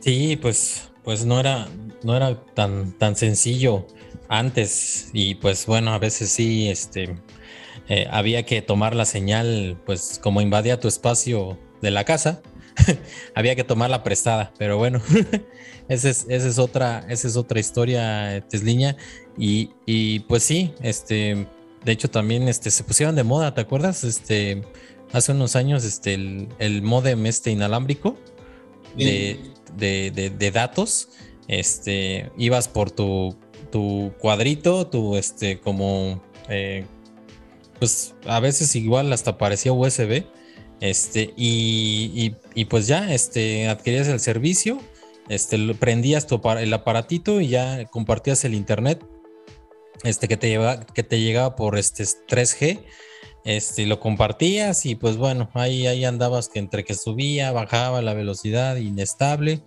Sí, 0.00 0.36
pues, 0.36 0.92
pues 1.02 1.24
no 1.24 1.40
era, 1.40 1.66
no 2.04 2.16
era 2.16 2.40
tan, 2.54 2.92
tan 2.92 3.16
sencillo 3.16 3.86
antes. 4.28 5.10
Y 5.12 5.34
pues 5.36 5.66
bueno, 5.66 5.92
a 5.92 5.98
veces 5.98 6.30
sí, 6.30 6.68
este, 6.68 7.16
eh, 7.88 8.06
había 8.10 8.44
que 8.44 8.62
tomar 8.62 8.94
la 8.94 9.04
señal, 9.04 9.80
pues 9.84 10.20
como 10.22 10.40
invadía 10.40 10.78
tu 10.80 10.88
espacio 10.88 11.58
de 11.82 11.90
la 11.90 12.04
casa, 12.04 12.42
había 13.34 13.54
que 13.54 13.64
tomarla 13.64 14.02
prestada, 14.02 14.52
pero 14.58 14.78
bueno, 14.78 15.00
esa 15.88 16.08
es, 16.08 16.26
es, 16.28 16.58
otra, 16.58 17.04
esa 17.08 17.28
es 17.28 17.36
otra 17.36 17.60
historia, 17.60 18.44
Tesliña. 18.48 18.96
Y, 19.38 19.70
y, 19.84 20.20
pues 20.20 20.42
sí, 20.42 20.72
este, 20.80 21.46
de 21.84 21.92
hecho 21.92 22.08
también 22.08 22.48
este, 22.48 22.70
se 22.70 22.84
pusieron 22.84 23.14
de 23.16 23.24
moda, 23.24 23.54
¿te 23.54 23.60
acuerdas? 23.60 24.04
Este, 24.04 24.62
hace 25.12 25.32
unos 25.32 25.56
años, 25.56 25.84
este, 25.84 26.14
el, 26.14 26.48
el 26.58 26.82
modem 26.82 27.26
este 27.26 27.50
inalámbrico 27.50 28.16
de, 28.96 29.38
de, 29.76 30.10
de, 30.30 30.50
datos, 30.50 31.10
este, 31.48 32.30
ibas 32.38 32.68
por 32.68 32.90
tu, 32.90 33.36
tu 33.70 34.12
cuadrito, 34.18 34.86
tu, 34.86 35.16
este, 35.16 35.60
como, 35.60 36.22
eh, 36.48 36.86
pues 37.78 38.14
a 38.26 38.40
veces 38.40 38.74
igual 38.74 39.12
hasta 39.12 39.36
parecía 39.36 39.72
USB 39.72 40.24
este, 40.80 41.32
y, 41.36 42.30
pues 42.68 42.86
ya, 42.86 43.12
este, 43.12 43.68
adquirías 43.68 44.08
el 44.08 44.20
servicio, 44.20 44.80
este, 45.28 45.74
prendías 45.74 46.26
tu, 46.26 46.40
el 46.58 46.72
aparatito 46.72 47.40
y 47.40 47.48
ya 47.48 47.84
compartías 47.86 48.44
el 48.44 48.54
internet, 48.54 49.04
este, 50.04 50.28
que 50.28 50.36
te, 50.36 50.48
lleva, 50.48 50.80
que 50.80 51.02
te 51.02 51.20
llegaba 51.20 51.56
por 51.56 51.78
este 51.78 52.04
3G, 52.04 52.84
este, 53.44 53.86
lo 53.86 54.00
compartías 54.00 54.86
y 54.86 54.96
pues 54.96 55.16
bueno, 55.16 55.48
ahí, 55.54 55.86
ahí 55.86 56.04
andabas 56.04 56.48
que 56.48 56.58
entre 56.58 56.84
que 56.84 56.94
subía, 56.94 57.52
bajaba 57.52 58.02
la 58.02 58.12
velocidad 58.12 58.76
inestable 58.76 59.62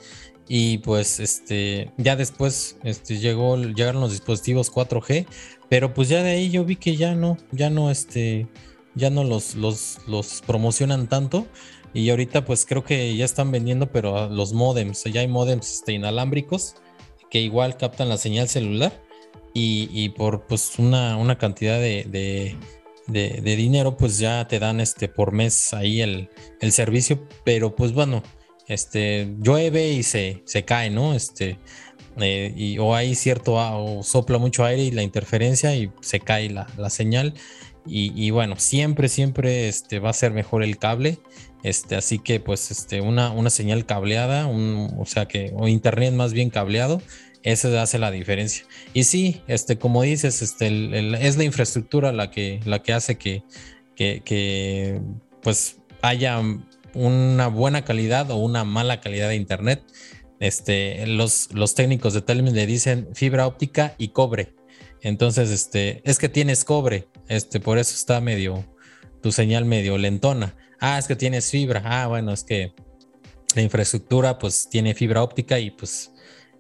y 0.50 0.80
pues 0.80 1.20
este, 1.20 1.92
ya 1.98 2.16
después 2.16 2.78
este, 2.84 3.20
llegó, 3.20 3.56
llegaron 3.58 4.02
los 4.02 4.12
dispositivos 4.12 4.72
4G, 4.72 5.28
pero 5.70 5.94
pues 5.94 6.10
ya 6.10 6.24
de 6.24 6.32
ahí 6.32 6.50
yo 6.50 6.66
vi 6.66 6.76
que 6.76 6.98
ya 6.98 7.16
no, 7.16 7.38
ya 7.52 7.70
no, 7.70 7.90
este, 7.90 8.48
ya 9.00 9.10
no 9.10 9.24
los, 9.24 9.56
los, 9.56 10.44
promocionan 10.46 11.08
tanto. 11.08 11.48
Y 11.94 12.10
ahorita 12.12 12.46
pues 12.46 12.66
creo 12.68 12.84
que 12.84 13.16
ya 13.16 13.26
están 13.26 13.52
vendiendo, 13.52 13.92
pero 13.92 14.30
los 14.30 14.54
modems, 14.54 15.06
ya 15.06 15.22
hay 15.22 15.28
modems 15.28 15.72
este, 15.74 15.94
inalámbricos 15.94 16.76
que 17.32 17.40
igual 17.40 17.78
captan 17.78 18.10
la 18.10 18.18
señal 18.18 18.48
celular 18.48 18.92
y, 19.54 20.10
por 20.10 20.46
pues 20.48 20.78
una, 20.78 21.18
una 21.18 21.38
cantidad 21.38 21.80
de, 21.80 22.56
dinero 23.08 23.98
pues 23.98 24.20
ya 24.20 24.48
te 24.48 24.60
dan 24.60 24.80
este 24.80 25.08
por 25.10 25.32
mes 25.32 25.74
ahí 25.74 26.02
el, 26.02 26.30
servicio, 26.72 27.28
pero 27.44 27.76
pues 27.76 27.92
bueno, 27.94 28.24
este 28.68 29.36
llueve 29.42 29.90
y 29.90 30.04
se, 30.04 30.44
se 30.46 30.64
cae, 30.64 30.90
¿no? 30.90 31.14
Este, 31.14 31.58
eh, 32.18 32.54
y, 32.56 32.78
o 32.78 32.96
hay 32.96 33.16
cierto, 33.16 33.56
o 33.56 34.04
sopla 34.04 34.38
mucho 34.38 34.64
aire 34.66 34.84
y 34.84 34.92
la 34.92 35.04
interferencia 35.04 35.76
y 35.76 35.92
se 36.02 36.20
cae 36.20 36.50
la, 36.50 36.68
la 36.78 36.90
señal. 36.90 37.34
Y, 37.90 38.30
bueno, 38.32 38.56
siempre, 38.58 39.10
siempre 39.10 39.68
este, 39.68 40.00
va 40.00 40.12
a 40.12 40.14
ser 40.14 40.32
mejor 40.32 40.64
el 40.64 40.78
cable. 40.78 41.18
Este, 41.62 41.96
así 41.96 42.20
que 42.20 42.40
pues 42.40 42.72
este, 42.72 43.02
una, 43.02 43.32
una 43.32 43.50
señal 43.50 43.86
cableada, 43.86 44.48
o 44.48 45.06
sea 45.06 45.28
que, 45.28 45.52
o 45.56 45.68
internet 45.68 46.14
más 46.14 46.32
bien 46.32 46.50
cableado, 46.50 47.02
eso 47.44 47.78
hace 47.80 48.00
la 48.00 48.12
diferencia. 48.12 48.66
Y 48.94 49.04
sí, 49.06 49.42
este, 49.48 49.78
como 49.78 50.04
dices, 50.04 50.42
este, 50.42 50.68
es 51.28 51.38
la 51.38 51.44
infraestructura 51.44 52.12
la 52.12 52.32
que, 52.32 52.60
la 52.66 52.82
que 52.82 52.94
hace 52.94 53.18
que, 53.18 53.44
que, 53.96 55.02
pues 55.42 55.78
haya 56.02 56.42
una 56.94 57.48
buena 57.48 57.84
calidad 57.84 58.32
o 58.32 58.38
una 58.38 58.64
mala 58.64 59.02
calidad 59.02 59.30
de 59.30 59.36
internet. 59.36 59.84
Este, 60.40 61.06
los, 61.08 61.54
los 61.54 61.76
técnicos 61.76 62.14
de 62.14 62.22
Telmex 62.22 62.56
le 62.56 62.66
dicen 62.66 63.10
fibra 63.14 63.48
óptica 63.48 63.96
y 63.98 64.10
cobre. 64.10 64.54
Entonces, 65.02 65.50
este, 65.50 66.02
es 66.04 66.18
que 66.20 66.30
tienes 66.30 66.66
cobre, 66.66 67.08
este, 67.28 67.60
por 67.60 67.78
eso 67.78 67.94
está 67.96 68.22
medio, 68.22 68.66
tu 69.22 69.32
señal 69.32 69.66
medio 69.66 69.98
lentona. 69.98 70.56
Ah, 70.80 70.98
es 70.98 71.08
que 71.08 71.16
tienes 71.16 71.52
fibra. 71.52 71.82
Ah, 71.86 72.08
bueno, 72.08 72.34
es 72.34 72.44
que 72.44 72.74
la 73.56 73.62
infraestructura 73.62 74.38
pues 74.38 74.70
tiene 74.70 74.94
fibra 74.94 75.24
óptica 75.24 75.60
y 75.60 75.72
pues 75.72 76.12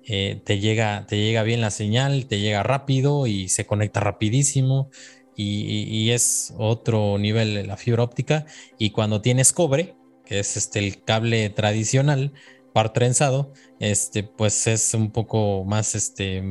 eh, 0.05 0.41
te, 0.43 0.59
llega, 0.59 1.05
te 1.05 1.17
llega 1.17 1.43
bien 1.43 1.61
la 1.61 1.71
señal, 1.71 2.25
te 2.25 2.39
llega 2.39 2.63
rápido 2.63 3.27
y 3.27 3.49
se 3.49 3.65
conecta 3.65 3.99
rapidísimo 3.99 4.89
y, 5.35 6.09
es 6.11 6.53
otro 6.57 7.17
nivel 7.17 7.65
la 7.65 7.77
fibra 7.77 8.03
óptica. 8.03 8.45
Y 8.77 8.89
cuando 8.89 9.21
tienes 9.21 9.53
cobre, 9.53 9.95
que 10.25 10.39
es 10.39 10.57
este, 10.57 10.79
el 10.79 11.01
cable 11.03 11.49
tradicional, 11.49 12.33
par 12.73 12.93
trenzado, 12.93 13.53
este, 13.79 14.23
pues 14.23 14.67
es 14.67 14.93
un 14.93 15.11
poco 15.11 15.63
más, 15.65 15.95
este, 15.95 16.43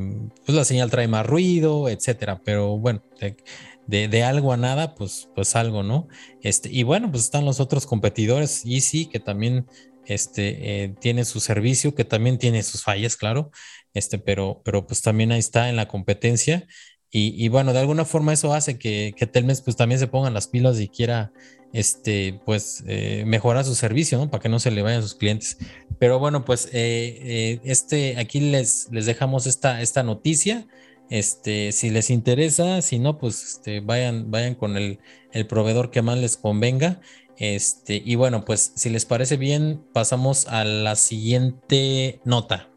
pues 0.45 0.55
la 0.55 0.65
señal 0.65 0.91
trae 0.91 1.07
más 1.07 1.25
ruido, 1.25 1.89
etcétera. 1.89 2.41
Pero 2.43 2.77
bueno, 2.77 3.01
de, 3.87 4.23
algo 4.23 4.53
a 4.53 4.57
nada, 4.57 4.95
pues, 4.95 5.29
pues 5.35 5.55
algo, 5.55 5.83
¿no? 5.83 6.07
Este, 6.41 6.69
y 6.71 6.83
bueno, 6.83 7.11
pues 7.11 7.23
están 7.23 7.45
los 7.45 7.59
otros 7.59 7.85
competidores, 7.85 8.63
Easy, 8.65 9.07
que 9.07 9.19
también 9.19 9.65
este, 10.05 10.83
eh, 10.83 10.95
tiene 10.99 11.25
su 11.25 11.39
servicio, 11.39 11.95
que 11.95 12.05
también 12.05 12.37
tiene 12.37 12.63
sus 12.63 12.83
fallas, 12.83 13.15
claro, 13.15 13.51
este, 13.93 14.19
pero, 14.19 14.61
pero 14.63 14.85
pues 14.85 15.01
también 15.01 15.31
ahí 15.31 15.39
está 15.39 15.69
en 15.69 15.75
la 15.75 15.87
competencia. 15.87 16.67
Y, 17.11 17.47
bueno, 17.49 17.73
de 17.73 17.79
alguna 17.79 18.05
forma 18.05 18.33
eso 18.33 18.53
hace 18.53 18.77
que, 18.77 19.15
que, 19.17 19.25
Telmex 19.25 19.61
pues 19.61 19.75
también 19.75 19.97
se 19.97 20.05
pongan 20.05 20.35
las 20.35 20.47
pilas 20.47 20.79
y 20.79 20.89
quiera 20.89 21.31
este, 21.73 22.39
pues 22.45 22.83
eh, 22.87 23.23
mejorar 23.25 23.65
su 23.65 23.73
servicio, 23.73 24.19
¿no? 24.19 24.29
Para 24.29 24.43
que 24.43 24.49
no 24.49 24.59
se 24.59 24.69
le 24.69 24.83
vayan 24.83 25.01
sus 25.01 25.15
clientes. 25.15 25.57
Pero 25.97 26.19
bueno, 26.19 26.45
pues 26.45 26.69
eh, 26.71 27.59
este, 27.63 28.17
aquí 28.17 28.39
les, 28.39 28.89
les 28.91 29.07
dejamos 29.07 29.47
esta, 29.47 29.81
esta 29.81 30.03
noticia. 30.03 30.67
Este, 31.09 31.71
si 31.71 31.89
les 31.89 32.11
interesa, 32.11 32.83
si 32.83 32.99
no, 32.99 33.17
pues 33.17 33.43
este, 33.43 33.79
vayan, 33.79 34.29
vayan 34.29 34.53
con 34.53 34.77
el, 34.77 34.99
el 35.31 35.47
proveedor 35.47 35.89
que 35.89 36.03
más 36.03 36.19
les 36.19 36.37
convenga. 36.37 37.01
Este, 37.37 38.01
y 38.05 38.15
bueno, 38.15 38.45
pues 38.45 38.73
si 38.75 38.89
les 38.89 39.05
parece 39.05 39.37
bien, 39.37 39.81
pasamos 39.93 40.47
a 40.47 40.63
la 40.63 40.95
siguiente 40.95 42.19
nota. 42.23 42.69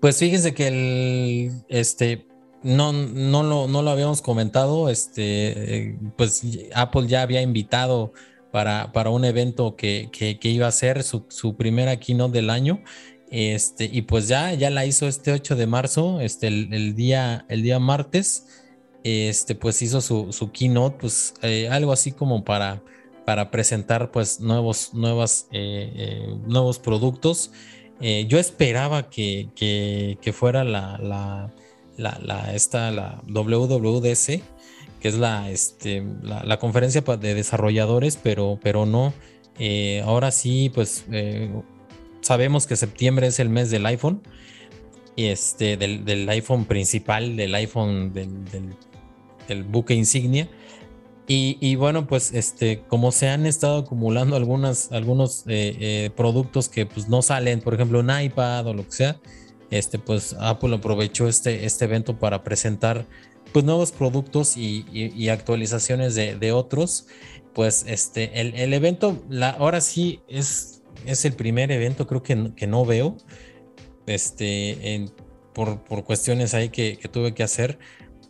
Pues 0.00 0.18
fíjense 0.18 0.52
que 0.52 0.66
el, 0.68 1.64
este, 1.68 2.26
no, 2.64 2.92
no, 2.92 3.42
lo, 3.42 3.68
no 3.68 3.82
lo 3.82 3.90
habíamos 3.90 4.22
comentado, 4.22 4.88
este, 4.88 5.96
pues 6.16 6.42
Apple 6.74 7.06
ya 7.06 7.22
había 7.22 7.42
invitado 7.42 8.12
para, 8.50 8.92
para 8.92 9.10
un 9.10 9.24
evento 9.24 9.76
que, 9.76 10.08
que, 10.12 10.48
iba 10.48 10.66
a 10.66 10.72
ser 10.72 11.02
su, 11.02 11.24
su, 11.28 11.56
primera 11.56 11.96
keynote 11.98 12.32
del 12.32 12.50
año. 12.50 12.82
Este, 13.30 13.88
y 13.92 14.02
pues 14.02 14.28
ya, 14.28 14.52
ya 14.54 14.70
la 14.70 14.86
hizo 14.86 15.06
este 15.08 15.32
8 15.32 15.56
de 15.56 15.66
marzo, 15.66 16.20
este, 16.20 16.48
el, 16.48 16.94
día, 16.94 17.46
el 17.48 17.62
día 17.62 17.78
martes, 17.78 18.46
este, 19.04 19.54
pues 19.54 19.82
hizo 19.82 20.00
su, 20.00 20.32
su 20.32 20.50
keynote, 20.50 20.96
pues 21.00 21.34
eh, 21.42 21.68
algo 21.70 21.92
así 21.92 22.12
como 22.12 22.44
para 22.44 22.82
para 23.24 23.50
presentar 23.50 24.10
pues 24.10 24.40
nuevos, 24.40 24.90
eh, 25.52 25.92
eh, 25.96 26.36
nuevos 26.46 26.78
productos. 26.78 27.50
Eh, 28.00 28.26
yo 28.28 28.38
esperaba 28.38 29.08
que, 29.08 29.48
que, 29.54 30.32
fuera 30.32 30.64
la, 30.64 31.52
la, 31.96 32.52
esta, 32.54 32.90
la 32.90 33.22
WWDC, 33.28 34.42
que 35.00 35.08
es 35.08 35.14
la, 35.14 35.50
este, 35.50 36.04
la, 36.22 36.58
conferencia 36.58 37.02
de 37.02 37.34
desarrolladores, 37.34 38.18
pero, 38.22 38.58
pero 38.62 38.86
no. 38.86 39.12
ahora 40.04 40.30
sí, 40.30 40.70
pues 40.74 41.04
sabemos 42.20 42.66
que 42.66 42.76
septiembre 42.76 43.26
es 43.26 43.38
el 43.38 43.50
mes 43.50 43.70
del 43.70 43.86
iPhone, 43.86 44.22
y 45.16 45.26
este, 45.26 45.76
del, 45.76 46.04
del 46.04 46.28
iPhone 46.28 46.64
principal, 46.64 47.36
del 47.36 47.54
iPhone 47.54 48.12
del, 48.12 48.44
del, 49.48 49.62
buque 49.64 49.94
insignia. 49.94 50.48
Y, 51.26 51.76
bueno, 51.76 52.06
pues 52.06 52.34
este, 52.34 52.82
como 52.86 53.10
se 53.10 53.30
han 53.30 53.46
estado 53.46 53.78
acumulando 53.78 54.36
algunas, 54.36 54.92
algunos 54.92 55.44
eh, 55.46 55.74
eh, 55.80 56.10
productos 56.14 56.68
que 56.68 56.84
pues 56.84 57.08
no 57.08 57.22
salen, 57.22 57.60
por 57.60 57.72
ejemplo, 57.72 58.00
un 58.00 58.10
iPad 58.10 58.66
o 58.66 58.74
lo 58.74 58.84
que 58.84 58.92
sea, 58.92 59.16
este, 59.78 59.98
pues 59.98 60.34
Apple 60.38 60.74
aprovechó 60.74 61.28
este, 61.28 61.64
este 61.64 61.84
evento 61.84 62.18
para 62.18 62.42
presentar 62.42 63.06
pues 63.52 63.64
nuevos 63.64 63.92
productos 63.92 64.56
y, 64.56 65.28
actualizaciones 65.28 66.14
de, 66.14 66.52
otros. 66.52 67.06
Pues 67.52 67.84
este, 67.86 68.40
el, 68.40 68.72
evento, 68.72 69.22
la, 69.28 69.50
ahora 69.50 69.80
sí 69.80 70.20
es, 70.28 70.82
es 71.06 71.24
el 71.24 71.34
primer 71.34 71.70
evento, 71.70 72.06
creo 72.06 72.22
que, 72.22 72.52
que 72.56 72.66
no 72.66 72.84
veo, 72.84 73.16
este, 74.06 75.06
por, 75.52 75.84
por, 75.84 76.04
cuestiones 76.04 76.52
ahí 76.54 76.68
que, 76.70 76.98
que 76.98 77.08
tuve 77.08 77.32
que 77.32 77.44
hacer 77.44 77.78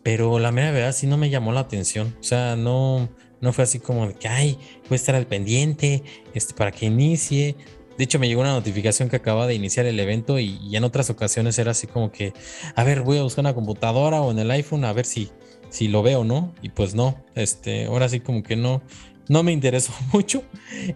pero 0.04 0.38
la 0.38 0.52
mera 0.52 0.70
verdad 0.70 0.92
sí 0.92 1.06
no 1.08 1.16
me 1.16 1.30
llamó 1.30 1.50
la 1.50 1.60
atención. 1.60 2.14
O 2.20 2.22
sea, 2.22 2.56
no, 2.56 3.08
no 3.40 3.52
fue 3.54 3.64
así 3.64 3.80
como 3.80 4.06
de 4.06 4.14
que, 4.14 4.28
ay, 4.28 4.58
voy 4.88 4.92
a 4.92 4.94
estar 4.96 5.14
al 5.14 5.26
pendiente 5.26 6.04
este, 6.34 6.54
para 6.54 6.70
que 6.70 6.86
inicie. 6.86 7.56
De 7.96 8.04
hecho, 8.04 8.18
me 8.18 8.28
llegó 8.28 8.40
una 8.40 8.52
notificación 8.52 9.08
que 9.08 9.16
acaba 9.16 9.46
de 9.46 9.54
iniciar 9.54 9.86
el 9.86 9.98
evento 10.00 10.38
y, 10.38 10.76
en 10.76 10.84
otras 10.84 11.10
ocasiones 11.10 11.58
era 11.58 11.70
así 11.70 11.86
como 11.86 12.10
que, 12.10 12.32
a 12.74 12.84
ver, 12.84 13.02
voy 13.02 13.18
a 13.18 13.22
buscar 13.22 13.42
una 13.42 13.54
computadora 13.54 14.20
o 14.20 14.30
en 14.30 14.38
el 14.38 14.50
iPhone 14.50 14.84
a 14.84 14.92
ver 14.92 15.06
si, 15.06 15.30
si 15.70 15.88
lo 15.88 16.02
veo, 16.02 16.24
¿no? 16.24 16.54
Y 16.62 16.70
pues 16.70 16.94
no, 16.94 17.22
este, 17.34 17.86
ahora 17.86 18.08
sí 18.08 18.20
como 18.20 18.42
que 18.42 18.56
no, 18.56 18.82
no 19.28 19.42
me 19.42 19.52
interesó 19.52 19.92
mucho. 20.12 20.42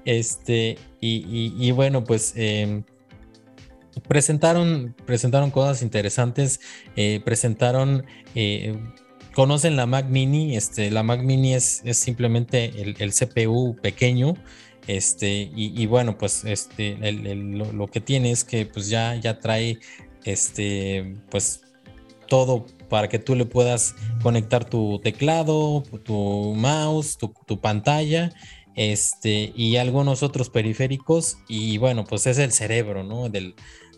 Este, 0.05 0.79
y, 1.01 1.71
bueno, 1.71 2.05
pues... 2.05 2.33
Em, 2.37 2.85
presentaron, 4.07 4.95
presentaron 5.07 5.51
cosas 5.51 5.83
interesantes, 5.83 6.61
eh, 6.95 7.21
presentaron, 7.25 8.05
eh, 8.35 8.77
conocen 9.35 9.77
la 9.77 9.87
Mac 9.87 10.07
Mini, 10.09 10.57
este, 10.57 10.91
la 10.91 11.03
Mac 11.03 11.23
Mini 11.23 11.55
es, 11.55 11.83
es 11.85 11.99
simplemente 11.99 12.73
el, 12.77 13.13
CPU 13.13 13.77
pequeño, 13.81 14.35
este, 14.89 15.51
y, 15.55 15.85
bueno, 15.85 16.17
pues 16.17 16.45
este, 16.47 16.97
lo, 17.13 17.87
que 17.89 18.01
tiene 18.01 18.31
es 18.31 18.43
que 18.43 18.65
pues 18.65 18.89
ya, 18.89 19.15
ya 19.17 19.39
trae, 19.39 19.79
este, 20.25 21.15
pues 21.31 21.61
todo 22.27 22.65
para 22.89 23.09
que 23.09 23.19
tú 23.19 23.35
le 23.35 23.45
puedas 23.45 23.95
conectar 24.23 24.65
tu 24.65 24.99
teclado, 25.01 25.83
tu 26.05 26.55
mouse, 26.57 27.19
tu, 27.19 27.35
tu 27.47 27.61
pantalla 27.61 28.33
este, 28.77 29.53
y 29.55 29.77
algunos 29.77 30.23
otros 30.23 30.49
periféricos. 30.49 31.37
Y 31.49 31.77
bueno, 31.77 32.05
pues 32.05 32.27
es 32.27 32.39
el 32.39 32.53
cerebro, 32.53 33.05
¿no? 33.05 33.29
Del, 33.29 33.55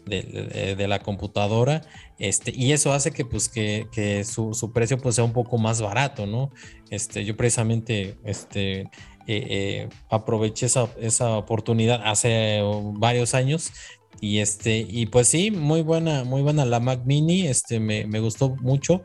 de, 0.07 0.89
la 0.89 0.99
computadora 1.01 1.83
este, 2.19 2.53
y 2.55 2.73
eso 2.73 2.93
hace 2.93 3.13
que 3.13 3.25
pues 3.25 3.49
que, 3.49 3.87
que 3.93 4.25
su, 4.25 4.55
su, 4.55 4.73
precio 4.73 4.99
pues 4.99 5.15
sea 5.15 5.25
un 5.25 5.33
poco 5.33 5.57
más 5.59 5.81
barato, 5.81 6.27
¿no? 6.27 6.51
Este, 6.91 7.25
yo 7.25 7.37
precisamente 7.37 8.19
este, 8.25 8.91
eh, 9.37 9.89
aproveché 10.09 10.67
esa, 10.67 10.89
esa, 11.01 11.37
oportunidad 11.37 12.01
hace 12.05 12.61
varios 12.95 13.35
años 13.35 13.73
y 14.21 14.39
este 14.39 14.87
y 14.89 15.07
pues 15.07 15.29
sí, 15.29 15.51
muy 15.51 15.83
buena, 15.83 16.25
muy 16.25 16.43
buena 16.43 16.65
la 16.65 16.81
Mac 16.81 17.03
Mini, 17.05 17.47
este, 17.47 17.81
me, 17.81 18.07
me 18.07 18.21
gustó 18.21 18.57
mucho. 18.57 19.03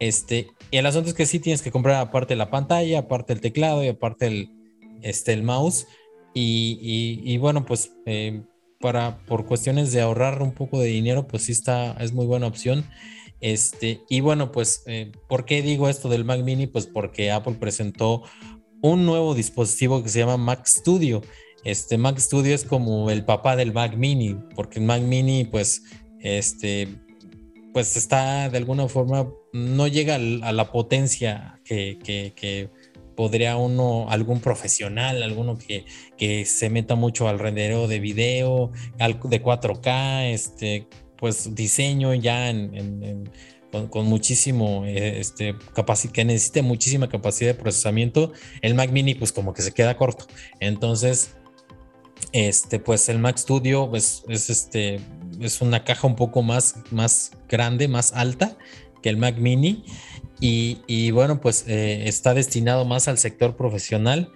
Este, 0.00 0.48
y 0.70 0.76
el 0.76 0.86
asunto 0.86 1.08
es 1.08 1.14
que 1.14 1.26
sí 1.26 1.40
tienes 1.40 1.62
que 1.62 1.70
comprar 1.72 1.96
aparte 1.96 2.36
la 2.36 2.50
pantalla, 2.50 3.00
aparte 3.00 3.32
el 3.32 3.40
teclado 3.40 3.84
y 3.84 3.88
aparte 3.88 4.26
el, 4.26 4.50
este, 5.02 5.32
el 5.32 5.42
mouse. 5.42 5.86
Y, 6.34 6.78
y, 6.80 7.32
y 7.32 7.38
bueno, 7.38 7.64
pues 7.64 7.92
eh, 8.06 8.42
para 8.80 9.18
por 9.26 9.46
cuestiones 9.46 9.92
de 9.92 10.00
ahorrar 10.00 10.42
un 10.42 10.52
poco 10.52 10.78
de 10.78 10.86
dinero, 10.86 11.26
pues 11.26 11.44
sí 11.44 11.52
está, 11.52 11.92
es 12.00 12.12
muy 12.12 12.26
buena 12.26 12.46
opción. 12.46 12.84
Este, 13.40 14.02
y 14.08 14.20
bueno, 14.20 14.50
pues, 14.50 14.82
eh, 14.86 15.12
¿por 15.28 15.44
qué 15.44 15.62
digo 15.62 15.88
esto 15.88 16.08
del 16.08 16.24
Mac 16.24 16.42
Mini? 16.42 16.66
Pues 16.66 16.86
porque 16.86 17.30
Apple 17.30 17.54
presentó 17.54 18.22
un 18.80 19.04
nuevo 19.06 19.34
dispositivo 19.34 20.02
que 20.02 20.08
se 20.08 20.20
llama 20.20 20.36
Mac 20.36 20.66
Studio. 20.66 21.22
Este 21.64 21.98
Mac 21.98 22.18
Studio 22.18 22.54
es 22.54 22.64
como 22.64 23.10
el 23.10 23.24
papá 23.24 23.56
del 23.56 23.72
Mac 23.72 23.96
Mini, 23.96 24.36
porque 24.54 24.78
el 24.78 24.86
Mac 24.86 25.02
Mini, 25.02 25.44
pues, 25.44 25.82
este, 26.20 26.88
pues 27.72 27.96
está 27.96 28.48
de 28.48 28.58
alguna 28.58 28.88
forma, 28.88 29.28
no 29.52 29.86
llega 29.86 30.14
a 30.14 30.52
la 30.52 30.70
potencia 30.70 31.60
que, 31.64 32.70
podría 33.16 33.56
uno, 33.56 34.06
algún 34.10 34.40
profesional, 34.40 35.24
alguno 35.24 35.58
que, 35.58 35.84
que, 36.16 36.44
se 36.44 36.70
meta 36.70 36.94
mucho 36.94 37.28
al 37.28 37.40
rendereo 37.40 37.88
de 37.88 37.98
video, 37.98 38.70
de 38.96 39.42
4K, 39.42 40.30
este, 40.32 40.86
pues 41.16 41.52
diseño 41.56 42.14
ya 42.14 42.48
en 42.48 43.28
con, 43.90 44.06
muchísimo, 44.06 44.84
eh, 44.84 45.20
este, 45.20 45.54
que 46.12 46.24
necesite 46.24 46.62
muchísima 46.62 47.08
capacidad 47.08 47.50
de 47.50 47.54
procesamiento, 47.54 48.32
el 48.62 48.74
Mac 48.74 48.90
Mini 48.90 49.14
pues 49.14 49.32
como 49.32 49.52
que 49.52 49.62
se 49.62 49.72
queda 49.72 49.96
corto. 49.96 50.26
Entonces, 50.60 51.36
este, 52.32 52.78
pues 52.78 53.08
el 53.08 53.18
Mac 53.18 53.38
Studio 53.38 53.88
pues, 53.88 54.24
es, 54.28 54.50
este, 54.50 55.00
es 55.40 55.60
una 55.60 55.84
caja 55.84 56.06
un 56.06 56.16
poco 56.16 56.42
más, 56.42 56.76
más 56.90 57.32
grande, 57.48 57.88
más 57.88 58.12
alta 58.12 58.56
que 59.02 59.08
el 59.08 59.16
Mac 59.16 59.38
Mini. 59.38 59.84
Y, 60.40 61.10
bueno, 61.10 61.40
pues 61.40 61.64
eh, 61.66 62.04
está 62.06 62.32
destinado 62.32 62.84
más 62.84 63.08
al 63.08 63.18
sector 63.18 63.56
profesional. 63.56 64.30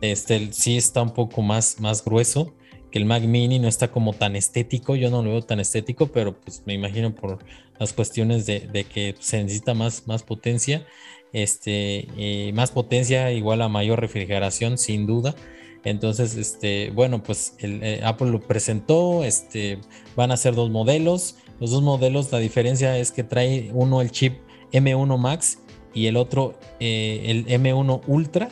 Este 0.00 0.52
sí 0.52 0.76
está 0.76 1.02
un 1.02 1.14
poco 1.14 1.40
más, 1.40 1.80
más 1.80 2.04
grueso 2.04 2.54
que 2.90 2.98
el 2.98 3.04
Mac 3.04 3.22
Mini, 3.22 3.58
no 3.58 3.68
está 3.68 3.88
como 3.90 4.12
tan 4.12 4.36
estético. 4.36 4.96
Yo 4.96 5.10
no 5.10 5.22
lo 5.22 5.30
veo 5.30 5.42
tan 5.42 5.60
estético, 5.60 6.08
pero 6.08 6.38
pues 6.40 6.62
me 6.66 6.74
imagino 6.74 7.14
por 7.14 7.38
las 7.78 7.92
cuestiones 7.92 8.46
de, 8.46 8.86
que 8.92 9.14
se 9.18 9.42
necesita 9.42 9.74
más, 9.74 10.06
más 10.06 10.22
potencia. 10.22 10.86
Este, 11.32 12.52
más 12.54 12.70
potencia 12.70 13.32
igual 13.32 13.60
a 13.62 13.68
mayor 13.68 14.00
refrigeración, 14.00 14.78
sin 14.78 15.06
duda. 15.06 15.34
Entonces, 15.86 16.34
este, 16.36 16.90
bueno, 16.90 17.22
pues 17.22 17.54
el, 17.60 17.80
eh, 17.82 18.00
Apple 18.02 18.30
lo 18.30 18.40
presentó, 18.40 19.22
este, 19.22 19.78
van 20.16 20.32
a 20.32 20.36
ser 20.36 20.56
dos 20.56 20.68
modelos. 20.68 21.36
Los 21.60 21.70
dos 21.70 21.80
modelos, 21.82 22.32
la 22.32 22.38
diferencia 22.38 22.98
es 22.98 23.12
que 23.12 23.22
trae 23.22 23.70
uno 23.72 24.02
el 24.02 24.10
chip 24.10 24.34
M1 24.72 25.16
Max 25.16 25.60
y 25.94 26.06
el 26.06 26.16
otro 26.16 26.58
eh, 26.80 27.22
el 27.26 27.46
M1 27.46 28.02
Ultra. 28.08 28.48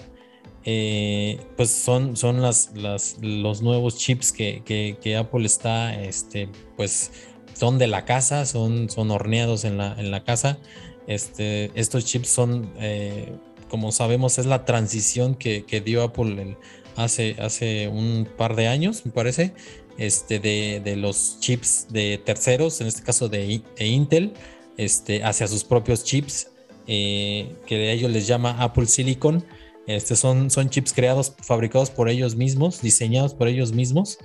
Eh, 0.67 1.41
pues 1.57 1.71
son, 1.71 2.17
son 2.17 2.41
las, 2.41 2.73
los 3.21 3.63
nuevos 3.63 3.99
chips 3.99 4.33
que, 4.33 4.63
que, 4.65 4.97
que 5.03 5.17
Apple 5.17 5.45
está 5.45 6.01
este, 6.03 6.49
pues 6.77 7.11
son 7.55 7.79
de 7.79 7.87
la 7.87 8.05
casa, 8.05 8.47
son, 8.47 8.91
son 8.91 9.11
horneados 9.11 9.65
en 9.65 9.79
la, 9.79 9.95
en 9.99 10.11
la 10.11 10.25
casa. 10.25 10.59
Este, 11.07 11.71
estos 11.75 12.05
chips 12.05 12.29
son, 12.29 12.73
eh, 12.79 13.33
como 13.69 13.93
sabemos, 13.93 14.39
es 14.39 14.47
la 14.47 14.65
transición 14.65 15.35
que, 15.35 15.65
dio 15.85 16.03
Apple 16.03 16.57
hace, 16.97 17.37
hace 17.39 17.89
un 17.89 18.29
par 18.37 18.57
de 18.57 18.69
años, 18.69 19.05
me 19.05 19.13
parece, 19.13 19.53
este, 19.99 20.41
de, 20.41 20.97
los 20.97 21.39
chips 21.41 21.89
de 21.91 22.19
terceros, 22.19 22.81
en 22.81 22.87
este 22.87 23.03
caso 23.03 23.29
de, 23.29 23.63
Intel, 23.79 24.33
este, 24.77 25.23
hacia 25.23 25.47
sus 25.47 25.65
propios 25.65 26.05
chips, 26.05 26.51
eh, 26.87 27.55
que 27.67 27.93
ellos 27.93 28.11
les 28.11 28.27
llama 28.27 28.57
Apple 28.63 28.87
Silicon. 28.87 29.45
Este 29.87 30.17
son, 30.17 30.51
son 30.51 30.71
chips 30.71 30.93
creados, 30.93 31.35
fabricados 31.43 31.91
por 31.91 32.09
ellos 32.09 32.37
mismos, 32.37 32.81
diseñados 32.81 33.35
por 33.35 33.49
ellos 33.49 33.73
mismos, 33.73 34.19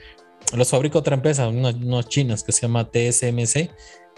los 0.53 0.69
fabrica 0.69 0.97
otra 0.97 1.15
empresa, 1.15 1.47
unos, 1.47 2.09
chinos 2.09 2.43
que 2.43 2.51
se 2.51 2.61
llama 2.61 2.89
TSMC, 2.89 3.69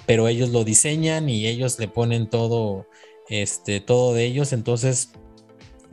pero 0.06 0.28
ellos 0.28 0.50
lo 0.50 0.64
diseñan 0.64 1.30
y 1.30 1.48
ellos 1.48 1.78
le 1.80 1.88
ponen 1.88 2.30
todo, 2.30 2.88
este, 3.30 3.82
todo 3.82 4.14
de 4.14 4.26
ellos. 4.26 4.54
Entonces, 4.54 5.12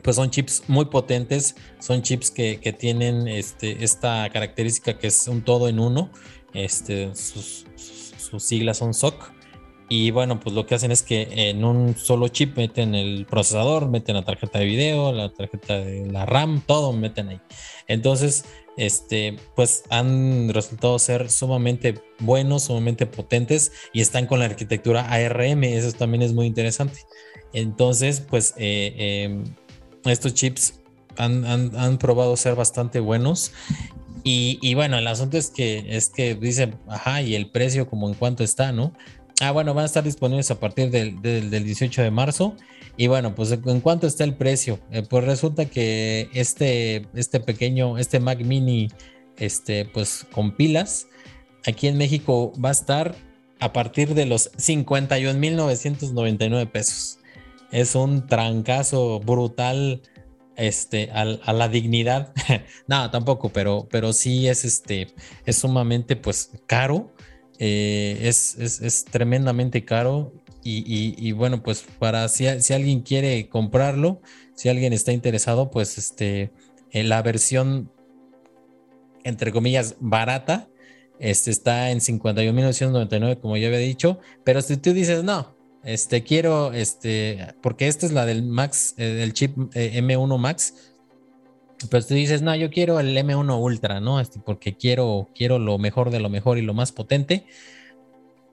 pues 0.01 0.15
son 0.15 0.29
chips 0.29 0.63
muy 0.67 0.85
potentes, 0.85 1.55
son 1.79 2.01
chips 2.01 2.31
que, 2.31 2.57
tienen 2.77 3.27
este, 3.27 3.83
esta 3.83 4.29
característica 4.31 4.97
que 4.97 5.07
es 5.07 5.27
un 5.27 5.43
todo 5.43 5.67
en 5.67 5.79
uno. 5.79 6.09
Este, 6.53 7.13
sus, 7.15 7.65
sus, 7.75 8.43
siglas 8.43 8.77
son 8.77 8.93
SOC. 8.93 9.33
Y 9.89 10.11
bueno, 10.11 10.39
pues 10.39 10.55
lo 10.55 10.67
que 10.67 10.75
hacen 10.75 10.91
es 10.91 11.01
que 11.01 11.27
en 11.49 11.65
un 11.65 11.95
solo 11.97 12.27
chip 12.27 12.55
meten 12.55 12.93
el 12.93 13.25
procesador, 13.25 13.89
meten 13.89 14.15
la 14.15 14.23
tarjeta 14.23 14.59
de 14.59 14.65
video, 14.65 15.11
la 15.11 15.33
tarjeta 15.33 15.79
de 15.79 16.05
la 16.05 16.27
RAM, 16.27 16.61
todo 16.65 16.93
meten 16.93 17.29
ahí. 17.29 17.41
Entonces, 17.87 18.45
este, 18.77 19.35
pues 19.55 19.83
han 19.89 20.53
resultado 20.53 20.97
ser 20.99 21.29
sumamente 21.29 21.95
buenos, 22.19 22.63
sumamente 22.63 23.07
potentes 23.07 23.71
y 23.91 24.01
están 24.01 24.27
con 24.27 24.39
la 24.39 24.45
arquitectura 24.45 25.11
ARM, 25.11 25.63
eso 25.63 25.91
también 25.91 26.21
es 26.21 26.33
muy 26.33 26.45
interesante. 26.45 27.01
Entonces, 27.51 28.21
pues 28.21 28.53
eh, 28.57 29.25
em, 29.25 29.43
estos 30.05 30.33
chips 30.33 30.79
han, 31.17 31.97
probado 31.97 32.37
ser 32.37 32.55
bastante 32.55 32.99
buenos. 32.99 33.51
Y, 34.23 34.75
bueno, 34.75 34.97
el 34.97 35.07
asunto 35.07 35.37
es 35.37 35.49
que 35.49 35.85
es 35.89 36.09
que 36.09 36.35
dicen, 36.35 36.75
ajá, 36.87 37.21
y 37.21 37.33
el 37.35 37.49
precio 37.49 37.89
como 37.89 38.07
en 38.07 38.13
cuánto 38.13 38.43
está, 38.43 38.71
¿no? 38.71 38.93
Ah, 39.41 39.51
bueno, 39.51 39.73
van 39.73 39.83
a 39.83 39.85
estar 39.85 40.03
disponibles 40.03 40.51
a 40.51 40.59
partir 40.59 40.91
del, 40.91 41.21
del 41.21 41.63
18 41.63 42.01
de 42.01 42.11
marzo 42.11 42.55
y 42.99 43.07
bueno, 43.07 43.33
pues 43.33 43.51
en 43.51 43.79
cuánto 43.79 44.05
está 44.07 44.25
el 44.25 44.35
precio, 44.35 44.77
eh, 44.91 45.03
pues 45.09 45.23
resulta 45.23 45.67
que 45.67 46.29
este, 46.33 47.07
este 47.13 47.39
pequeño, 47.39 47.97
este 47.97 48.19
Mac 48.19 48.41
Mini, 48.41 48.89
este, 49.37 49.85
pues 49.85 50.27
con 50.33 50.57
pilas, 50.57 51.07
aquí 51.65 51.87
en 51.87 51.97
México 51.97 52.51
va 52.61 52.67
a 52.67 52.73
estar 52.73 53.15
a 53.61 53.71
partir 53.71 54.15
de 54.15 54.25
los 54.25 54.51
51.999 54.51 56.69
pesos. 56.69 57.19
Es 57.71 57.95
un 57.95 58.27
trancazo 58.27 59.21
brutal 59.21 60.01
este, 60.57 61.09
a, 61.11 61.53
la 61.53 61.69
dignidad. 61.69 62.33
no, 62.87 63.09
tampoco, 63.11 63.47
pero, 63.47 63.87
pero 63.89 64.11
sí 64.11 64.49
es, 64.49 64.65
este, 64.65 65.07
es 65.45 65.57
sumamente 65.57 66.17
pues 66.17 66.51
caro. 66.67 67.13
Eh, 67.61 68.17
es, 68.21 68.57
es, 68.57 68.79
es, 68.81 69.03
tremendamente 69.03 69.83
caro 69.83 70.31
y, 70.63 71.31
bueno, 71.33 71.61
pues 71.61 71.83
para 71.99 72.27
si, 72.29 72.47
alguien 72.47 73.01
quiere 73.01 73.49
comprarlo, 73.49 74.21
si 74.55 74.69
alguien 74.69 74.93
está 74.93 75.11
interesado, 75.11 75.69
pues 75.69 75.97
este, 75.97 76.51
en 76.91 77.09
la 77.09 77.21
versión, 77.21 77.91
entre 79.23 79.51
comillas, 79.51 79.95
barata, 79.99 80.69
este 81.19 81.51
está 81.51 81.91
en 81.91 81.99
51.999, 81.99 83.39
como 83.41 83.57
ya 83.57 83.67
había 83.67 83.79
dicho, 83.79 84.19
pero 84.45 84.61
si 84.61 84.77
tú 84.77 84.93
dices, 84.93 85.23
no, 85.23 85.55
este 85.83 86.23
quiero, 86.23 86.71
este, 86.71 87.55
porque 87.61 87.87
esta 87.87 88.05
es 88.05 88.13
la 88.13 88.25
del 88.25 88.43
Max, 88.43 88.93
eh, 88.97 89.05
del 89.05 89.33
chip 89.33 89.57
eh, 89.73 89.99
M1 90.01 90.37
Max, 90.37 90.88
pues 91.89 92.07
tú 92.07 92.13
dices, 92.13 92.41
no, 92.41 92.55
yo 92.55 92.69
quiero 92.69 92.99
el 92.99 93.15
M1 93.15 93.61
Ultra, 93.61 93.99
¿no? 93.99 94.19
Este, 94.19 94.39
porque 94.39 94.75
quiero, 94.75 95.29
quiero 95.33 95.59
lo 95.59 95.77
mejor 95.77 96.09
de 96.09 96.19
lo 96.19 96.29
mejor 96.29 96.57
y 96.57 96.61
lo 96.61 96.73
más 96.73 96.91
potente 96.91 97.45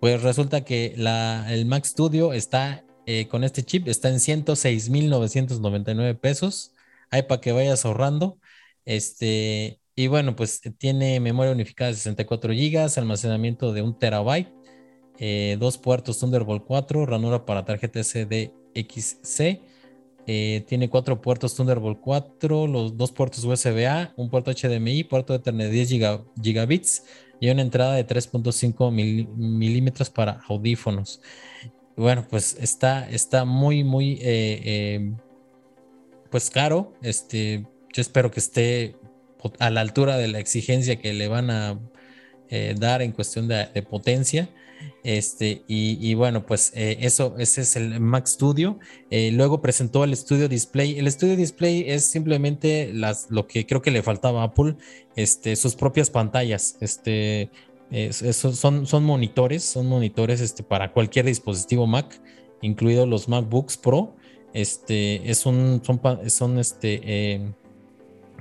pues 0.01 0.22
resulta 0.22 0.64
que 0.64 0.95
la, 0.97 1.47
el 1.53 1.66
Mac 1.66 1.85
Studio 1.85 2.33
está 2.33 2.85
eh, 3.07 3.29
con 3.29 3.45
este 3.45 3.62
chip, 3.62 3.89
está 3.89 4.09
en 4.09 4.20
106,999 4.20 6.14
pesos. 6.14 6.72
Ahí 7.11 7.22
para 7.22 7.41
que 7.41 7.53
vayas 7.53 7.85
ahorrando. 7.85 8.39
Este, 8.85 9.81
y 9.95 10.09
bueno, 10.09 10.37
pues 10.37 10.61
tiene 10.79 11.20
memoria 11.20 11.53
unificada 11.53 11.91
de 11.91 11.97
64 11.97 12.53
GB, 12.53 12.99
almacenamiento 12.99 13.72
de 13.72 13.83
1 13.83 13.97
terabyte, 13.97 14.53
eh, 15.18 15.57
dos 15.59 15.79
puertos 15.79 16.18
Thunderbolt 16.18 16.64
4, 16.64 17.07
ranura 17.07 17.47
para 17.47 17.64
tarjeta 17.64 18.03
SDXC. 18.03 19.61
Eh, 20.29 20.64
tiene 20.66 20.91
cuatro 20.91 21.20
puertos 21.20 21.55
Thunderbolt 21.55 22.01
4, 22.01 22.66
los 22.66 22.97
dos 22.97 23.12
puertos 23.12 23.45
USB-A, 23.45 24.12
un 24.16 24.29
puerto 24.29 24.51
HDMI, 24.51 25.05
puerto 25.05 25.33
de 25.33 25.39
Ethernet 25.39 25.70
10 25.70 25.89
gigabits, 26.43 27.05
y 27.39 27.49
una 27.49 27.62
entrada 27.62 27.95
de 27.95 28.05
3.5 28.05 28.91
milímetros 28.91 30.11
para 30.11 30.41
audífonos. 30.49 31.20
Bueno, 31.97 32.27
pues 32.29 32.57
está, 32.61 33.09
está 33.09 33.45
muy, 33.45 33.85
muy, 33.85 34.14
eh, 34.14 34.61
eh, 34.64 35.12
pues 36.31 36.51
caro. 36.51 36.95
Este, 37.03 37.64
yo 37.93 38.03
espero 38.03 38.31
que 38.31 38.41
esté 38.41 38.97
a 39.61 39.70
la 39.70 39.81
altura 39.81 40.16
de 40.16 40.29
la 40.29 40.41
exigencia 40.41 40.97
que 40.97 41.12
le 41.12 41.29
van 41.29 41.51
a 41.51 41.79
dar 42.77 43.03
en 43.03 43.12
cuestión 43.12 43.49
de, 43.49 43.66
potencia. 43.89 44.49
Este, 45.05 45.62
y, 45.68 46.14
bueno, 46.14 46.47
pues 46.47 46.72
eso, 46.74 47.34
ese 47.39 47.62
es 47.62 47.76
el 47.76 48.01
Mac 48.01 48.26
Studio. 48.26 48.78
luego 49.11 49.61
presentó 49.62 50.05
el 50.05 50.16
Studio 50.16 50.49
Display. 50.49 50.99
El 50.99 51.11
Studio 51.11 51.37
Display 51.37 51.84
es 51.87 52.05
simplemente 52.07 52.93
las, 52.93 53.30
lo 53.30 53.47
que 53.47 53.66
creo 53.66 53.82
que 53.82 53.91
le 53.91 54.03
faltaba 54.03 54.43
a 54.43 54.47
Apple, 54.47 54.76
este, 55.14 55.55
sus 55.57 55.76
propias 55.76 56.11
pantallas. 56.11 56.76
Este, 56.80 57.51
son, 58.11 58.87
son 58.87 59.05
monitores, 59.05 59.62
son 59.64 59.87
monitores 59.87 60.41
este, 60.41 60.62
para 60.62 60.93
cualquier 60.93 61.26
dispositivo 61.26 61.87
Mac, 61.87 62.20
incluidos 62.62 63.09
los 63.09 63.28
MacBooks 63.28 63.76
Pro. 63.76 64.16
Este, 64.53 65.30
es 65.30 65.47
un, 65.47 65.82
son, 65.84 66.01
son 66.30 66.59
este, 66.59 67.01
eh, 67.05 67.53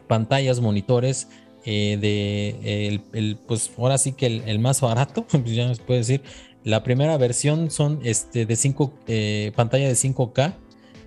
pantallas, 0.08 0.60
monitores 0.60 1.28
eh, 1.66 1.98
de, 2.00 3.02
el, 3.14 3.38
pues 3.38 3.72
ahora 3.78 3.98
sí 3.98 4.12
que 4.12 4.28
el, 4.28 4.60
más 4.60 4.82
barato, 4.82 5.26
pues 5.30 5.44
ya 5.46 5.74
se 5.74 5.82
puede 5.82 6.00
decir. 6.00 6.22
La 6.64 6.84
primera 6.84 7.18
versión 7.18 7.70
son 7.70 8.00
este, 8.04 8.46
de 8.46 8.56
5, 8.56 8.94
eh, 9.08 9.52
pantalla 9.56 9.88
de 9.88 9.94
5K 9.94 10.56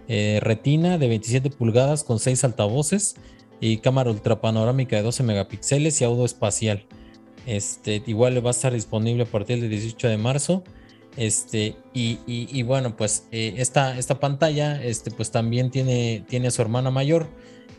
eh, 0.07 0.39
retina 0.41 0.99
de 0.99 1.09
27 1.09 1.51
pulgadas 1.51 2.05
con 2.05 2.21
6 2.21 2.45
altavoces 2.45 3.17
y 3.61 3.79
cámara 3.79 4.11
ultrapanorámica 4.11 4.97
de 4.97 5.03
12 5.03 5.23
megapíxeles 5.25 6.01
y 6.01 6.05
audio 6.05 6.25
espacial. 6.25 6.87
Este, 7.47 8.03
igual 8.07 8.45
va 8.45 8.51
a 8.51 8.53
estar 8.53 8.73
disponible 8.73 9.25
a 9.25 9.27
partir 9.27 9.61
del 9.61 9.71
18 9.71 10.09
de 10.09 10.17
marzo. 10.17 10.65
Este, 11.17 11.75
y, 11.93 12.63
bueno, 12.63 12.97
pues 12.97 13.27
esta, 13.33 13.99
esta, 13.99 14.21
pantalla 14.21 14.81
este, 14.81 15.11
pues 15.11 15.33
también 15.33 15.73
tiene, 15.73 16.25
tiene 16.29 16.53
su 16.53 16.63
hermana 16.63 16.93
mayor. 16.93 17.27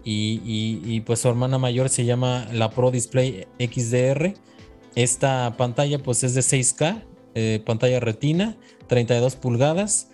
Y, 0.03 1.01
pues 1.01 1.19
su 1.19 1.29
hermana 1.29 1.57
mayor 1.57 1.89
se 1.89 2.05
llama 2.05 2.47
la 2.51 2.71
Pro 2.71 2.91
Display 2.91 3.47
XDR. 3.59 4.33
Esta 4.95 5.55
pantalla 5.57 5.99
pues 5.99 6.23
es 6.23 6.33
de 6.33 6.41
6K, 6.41 7.03
eh, 7.35 7.61
pantalla 7.65 7.99
retina, 7.99 8.57
32 8.87 9.35
pulgadas. 9.35 10.09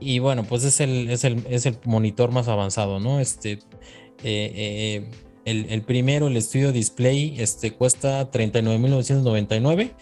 Y 0.00 0.18
bueno, 0.18 0.44
pues 0.44 0.64
es 0.64 0.80
el, 0.80 1.10
es 1.10 1.24
el, 1.24 1.44
es 1.48 1.66
el 1.66 1.76
monitor 1.84 2.30
más 2.30 2.48
avanzado, 2.48 3.00
¿no? 3.00 3.20
Este, 3.20 3.58
eh, 4.22 5.10
el, 5.44 5.82
primero, 5.82 6.26
el 6.26 6.40
Studio 6.42 6.72
Display, 6.72 7.36
este, 7.38 7.72
cuesta 7.72 8.30
39.999 8.30 9.92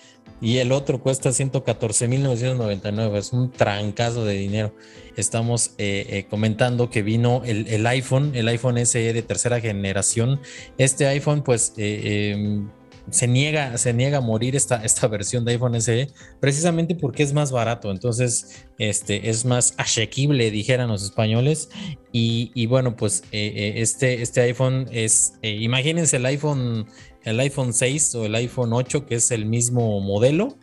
y 0.40 0.58
el 0.58 0.72
otro 0.72 1.00
cuesta 1.00 1.30
114.999. 1.30 3.16
Es 3.16 3.32
un 3.32 3.50
trancazo 3.50 4.24
de 4.24 4.34
dinero. 4.34 4.74
Estamos 5.16 5.72
eh, 5.78 6.06
eh, 6.10 6.26
comentando 6.28 6.90
que 6.90 7.02
vino 7.02 7.42
el, 7.44 7.86
iPhone, 7.86 8.32
el 8.34 8.48
iPhone 8.48 8.84
SE 8.84 9.12
de 9.12 9.22
tercera 9.22 9.60
generación. 9.60 10.40
Este 10.76 11.06
iPhone, 11.06 11.42
pues, 11.42 11.72
eh, 11.78 12.32
em, 12.32 12.68
se 13.08 13.28
niega, 13.28 13.78
se 13.78 13.94
niega 13.94 14.18
a 14.18 14.20
morir 14.20 14.56
esta, 14.56 14.84
esta 14.84 15.06
versión 15.06 15.44
de 15.44 15.52
iPhone 15.52 15.80
SE 15.80 16.08
precisamente 16.40 16.96
porque 16.96 17.22
es 17.22 17.32
más 17.32 17.52
barato, 17.52 17.92
entonces 17.92 18.66
este, 18.80 19.30
es 19.30 19.44
más 19.44 19.74
asequible, 19.76 20.50
dijeran 20.50 20.88
los 20.88 21.04
españoles. 21.04 21.70
Y, 22.18 22.66
bueno, 22.66 22.96
pues 22.96 23.24
este, 23.30 24.22
este 24.22 24.40
iPhone 24.40 24.88
es, 24.90 25.34
imagínense 25.42 26.16
el 26.16 26.24
iPhone, 26.24 26.86
el 27.26 27.38
iPhone 27.40 27.74
6 27.74 28.14
o 28.14 28.24
el 28.24 28.34
iPhone 28.36 28.72
8, 28.72 29.04
que 29.04 29.16
es 29.16 29.30
el 29.30 29.44
mismo 29.44 30.00
modelo, 30.00 30.56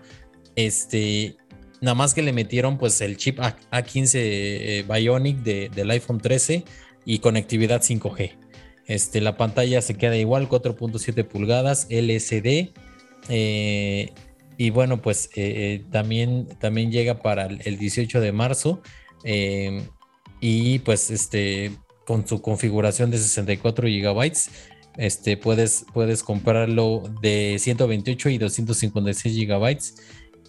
este, 0.56 1.36
nada 1.82 1.94
más 1.94 2.14
que 2.14 2.24
le 2.24 2.34
metieron 2.34 2.78
pues 2.78 3.00
el 3.02 3.18
chip 3.18 3.40
A, 3.40 3.82
15 3.82 4.86
Bionic 4.88 5.38
del 5.38 5.92
iPhone 5.92 6.20
13 6.20 6.64
y 7.06 7.20
conectividad 7.20 7.82
5G. 7.82 8.32
Este, 8.88 9.22
la 9.22 9.38
pantalla 9.38 9.82
se 9.82 9.96
queda 9.96 10.18
igual, 10.18 10.50
4.7 10.50 11.26
pulgadas, 11.26 11.88
LCD. 11.90 12.74
Eh, 13.30 14.10
y 14.58 14.70
bueno, 14.70 15.02
pues 15.02 15.28
eh, 15.36 15.82
eh, 15.82 15.86
también, 15.92 16.48
también 16.60 16.92
llega 16.92 17.22
para 17.22 17.46
el 17.46 17.78
18 17.78 18.22
de 18.22 18.32
marzo. 18.32 18.82
y 20.40 20.80
pues 20.80 21.10
este, 21.10 21.72
con 22.06 22.28
su 22.28 22.42
configuración 22.42 23.12
de 23.12 23.18
64 23.18 23.88
gigabytes, 23.88 24.50
este, 24.98 25.38
puedes, 25.38 25.86
puedes 25.94 26.24
comprarlo 26.24 27.04
de 27.22 27.58
128 27.60 28.30
y 28.30 28.38
256 28.38 29.36
gigabytes. 29.36 29.96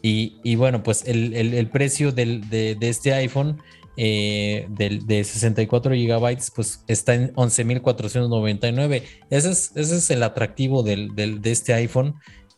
Y, 0.06 0.54
bueno, 0.56 0.82
pues 0.82 1.02
el, 1.06 1.70
precio 1.70 2.12
de, 2.12 2.38
de, 2.78 2.88
este 2.88 3.14
iPhone 3.14 3.62
eh, 3.96 4.66
de, 4.68 5.24
64 5.24 5.94
gigabytes, 5.94 6.50
pues 6.50 6.84
está 6.88 7.14
en 7.14 7.32
11.499. 7.34 9.02
Ese 9.30 9.50
es, 9.50 9.72
ese 9.74 9.96
es 9.96 10.10
el 10.10 10.22
atractivo 10.22 10.82
del, 10.82 11.14
de 11.14 11.50
este 11.50 11.72
iPhone. 11.72 12.16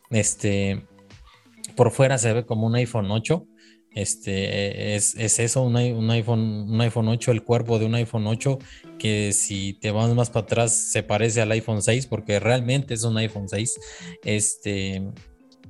Este, 0.09 0.85
por 1.77 1.91
fuera 1.91 2.17
se 2.17 2.33
ve 2.33 2.45
como 2.45 2.67
un 2.67 2.75
iPhone 2.75 3.09
8. 3.11 3.45
Este 3.97 4.95
es, 4.95 5.15
eso, 5.15 5.63
un, 5.63 5.75
iPhone, 5.75 6.69
un 6.69 6.81
iPhone 6.81 7.07
8, 7.07 7.31
el 7.31 7.43
cuerpo 7.43 7.79
de 7.79 7.87
un 7.87 7.95
iPhone 7.95 8.27
8, 8.27 8.59
que 8.99 9.33
si 9.33 9.73
te 9.73 9.89
vas 9.89 10.13
más 10.13 10.29
para 10.29 10.43
atrás 10.43 10.71
se 10.91 11.01
parece 11.01 11.41
al 11.41 11.51
iPhone 11.51 11.81
6, 11.81 12.05
porque 12.05 12.39
realmente 12.39 12.93
es 12.93 13.03
un 13.03 13.17
iPhone 13.17 13.49
6. 13.49 13.79
Este, 14.23 15.01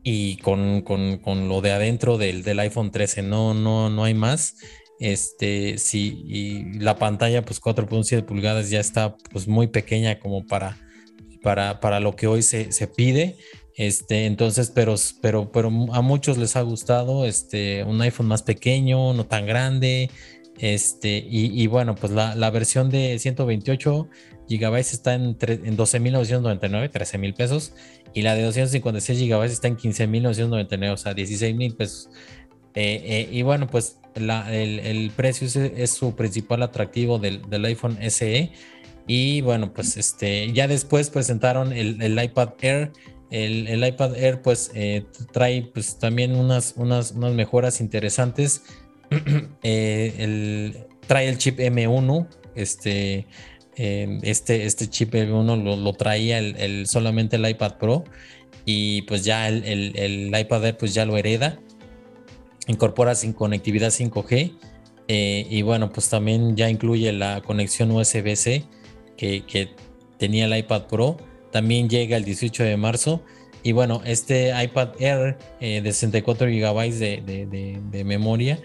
y 0.03 0.35
con, 0.39 0.83
lo 1.47 1.61
de 1.61 1.71
adentro 1.71 2.17
del, 2.17 2.43
del, 2.43 2.59
iPhone 2.59 2.91
13, 2.91 3.21
no, 3.21 3.53
no, 3.53 3.89
no 3.89 4.03
hay 4.03 4.13
más. 4.13 4.55
Este, 4.99 5.77
sí, 5.77 6.25
y 6.27 6.79
la 6.79 6.97
pantalla, 6.97 7.45
pues 7.45 7.61
4.7 7.61 8.25
pulgadas 8.25 8.69
ya 8.69 8.81
está 8.81 9.15
pues 9.31 9.47
muy 9.47 9.67
pequeña 9.67 10.19
como 10.19 10.45
para, 10.45 10.77
para, 11.41 11.79
para 11.79 12.01
lo 12.01 12.13
que 12.17 12.27
hoy 12.27 12.41
se, 12.41 12.73
se, 12.73 12.87
pide. 12.87 13.37
Este, 13.77 14.25
entonces, 14.25 14.73
pero, 14.73 15.51
a 15.93 16.01
muchos 16.01 16.37
les 16.37 16.55
ha 16.55 16.61
gustado 16.61 17.25
este, 17.25 17.83
un 17.83 18.01
iPhone 18.01 18.27
más 18.27 18.43
pequeño, 18.43 19.13
no 19.13 19.25
tan 19.25 19.45
grande. 19.45 20.09
Este, 20.59 21.23
y, 21.29 21.67
bueno, 21.67 21.95
pues 21.95 22.11
la, 22.11 22.49
versión 22.49 22.89
de 22.89 23.17
128 23.19 24.09
gigabytes 24.49 24.93
está 24.93 25.13
en, 25.13 25.37
en 25.39 25.77
12.999, 25.77 26.91
13 26.91 27.17
mil 27.19 27.33
pesos. 27.33 27.73
Y 28.13 28.23
la 28.23 28.33
de 28.33 28.41
256 28.41 29.19
gigabytes 29.19 29.53
está 29.53 29.67
en 29.67 29.77
15.999, 29.77 30.91
o 30.91 30.97
sea, 30.97 31.13
16 31.13 31.55
mil 31.55 31.75
pesos. 31.75 32.09
Eh, 32.79 33.01
eh, 33.05 33.29
y 33.31 33.41
bueno, 33.41 33.67
pues 33.67 33.99
el, 34.13 35.11
precio 35.15 35.47
es, 35.47 35.91
su 35.91 36.15
principal 36.15 36.61
atractivo 36.61 37.19
del, 37.19 37.65
iPhone 37.65 37.97
SE. 38.09 38.51
Y 39.07 39.41
bueno, 39.41 39.73
pues 39.73 39.97
este, 39.97 40.51
ya 40.51 40.67
después 40.67 41.09
presentaron 41.09 41.73
el, 41.73 42.23
iPad 42.23 42.49
Air. 42.61 42.91
El, 43.29 43.85
iPad 43.85 44.15
Air 44.15 44.41
pues 44.41 44.71
eh, 44.73 45.05
trae 45.31 45.69
pues 45.73 45.99
también 45.99 46.35
unas, 46.35 46.73
unas, 46.77 47.11
unas 47.11 47.33
mejoras 47.33 47.81
interesantes. 47.81 48.63
trae 49.61 51.29
el 51.29 51.37
chip 51.37 51.59
M1, 51.59 52.27
este, 52.55 53.25
este, 53.75 54.65
este 54.65 54.89
chip 54.89 55.13
M1 55.13 55.63
lo, 55.63 55.75
lo 55.75 55.93
traía 55.93 56.39
el, 56.39 56.87
solamente 56.87 57.37
el 57.37 57.47
iPad 57.47 57.77
Pro 57.77 58.03
y 58.65 59.03
pues 59.03 59.23
ya 59.23 59.47
el, 59.47 59.63
el, 59.95 60.37
iPad 60.37 60.65
Air 60.65 60.77
pues 60.77 60.93
ya 60.93 61.05
lo 61.05 61.17
hereda 61.17 61.59
incorpora 62.67 63.15
sin 63.15 63.31
conectividad 63.33 63.89
5G 63.89 64.57
eh, 65.07 65.47
y 65.49 65.61
bueno, 65.61 65.91
pues 65.91 66.09
también 66.09 66.55
ya 66.55 66.69
incluye 66.69 67.11
la 67.13 67.41
conexión 67.41 67.91
USB-C 67.91 68.65
que, 69.15 69.69
tenía 70.17 70.45
el 70.45 70.57
iPad 70.57 70.87
Pro. 70.87 71.17
También 71.51 71.89
llega 71.89 72.17
el 72.17 72.23
18 72.23 72.63
de 72.63 72.77
marzo. 72.77 73.21
Y 73.63 73.71
bueno, 73.71 74.01
este 74.05 74.53
iPad 74.63 74.89
Air 74.99 75.37
eh, 75.59 75.81
de 75.81 75.91
64 75.91 76.47
GB 76.47 76.91
de, 76.93 78.03
memoria 78.05 78.59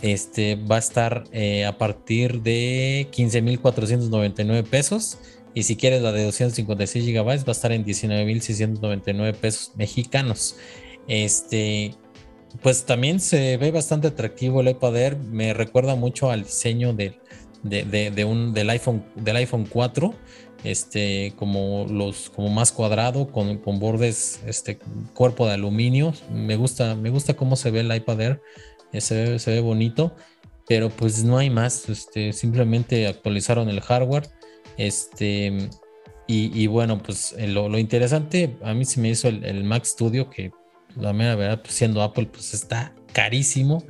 este, 0.00 0.54
va 0.56 0.76
a 0.76 0.78
estar 0.78 1.24
eh, 1.32 1.66
a 1.66 1.76
partir 1.76 2.40
de 2.42 3.08
15.499 3.12 4.64
pesos. 4.64 5.18
Y 5.54 5.64
si 5.64 5.76
quieres 5.76 6.02
la 6.02 6.12
de 6.12 6.24
256 6.24 7.06
GB 7.06 7.24
va 7.26 7.32
a 7.32 7.50
estar 7.50 7.72
en 7.72 7.84
19.699 7.84 9.34
pesos 9.34 9.72
mexicanos. 9.76 10.56
Este, 11.08 11.94
pues 12.62 12.84
también 12.84 13.20
se 13.20 13.56
ve 13.56 13.70
bastante 13.70 14.08
atractivo 14.08 14.60
el 14.60 14.68
iPad 14.68 14.96
Air. 14.96 15.16
Me 15.16 15.54
recuerda 15.54 15.94
mucho 15.96 16.30
al 16.30 16.44
diseño 16.44 16.92
del, 16.92 17.16
de, 17.62 18.24
un, 18.24 18.52
del, 18.52 18.70
iPhone, 18.70 19.04
del 19.16 19.36
iPhone 19.36 19.66
4. 19.68 20.14
Este, 20.64 21.34
como 21.36 21.86
los, 21.88 22.30
como 22.30 22.48
más 22.48 22.72
cuadrado, 22.72 23.30
con, 23.30 23.60
bordes, 23.78 24.40
este, 24.46 24.78
cuerpo 25.14 25.46
de 25.46 25.52
aluminio. 25.52 26.12
Me 26.32 26.56
gusta, 26.56 26.94
me 26.94 27.10
gusta 27.10 27.34
cómo 27.34 27.56
se 27.56 27.70
ve 27.70 27.80
el 27.80 27.94
iPad 27.94 28.20
Air. 28.20 28.42
Eh, 28.92 29.00
se, 29.00 29.38
ve, 29.46 29.60
bonito. 29.60 30.14
Pero 30.66 30.90
pues 30.90 31.24
no 31.24 31.38
hay 31.38 31.50
más. 31.50 31.88
Este, 31.88 32.32
simplemente 32.32 33.06
actualizaron 33.06 33.68
el 33.68 33.80
hardware. 33.80 34.28
Este. 34.76 35.70
Y, 36.30 36.66
bueno, 36.66 36.98
pues 36.98 37.34
eh, 37.38 37.48
lo, 37.48 37.78
interesante, 37.78 38.54
a 38.62 38.74
mí 38.74 38.84
se 38.84 39.00
me 39.00 39.08
hizo 39.08 39.28
el, 39.28 39.64
Mac 39.64 39.86
Studio, 39.86 40.28
que 40.28 40.50
la 40.94 41.14
mera 41.14 41.36
verdad, 41.36 41.62
pues 41.62 41.72
siendo 41.72 42.02
Apple, 42.02 42.26
pues 42.26 42.52
está 42.52 42.92
carísimo. 43.14 43.82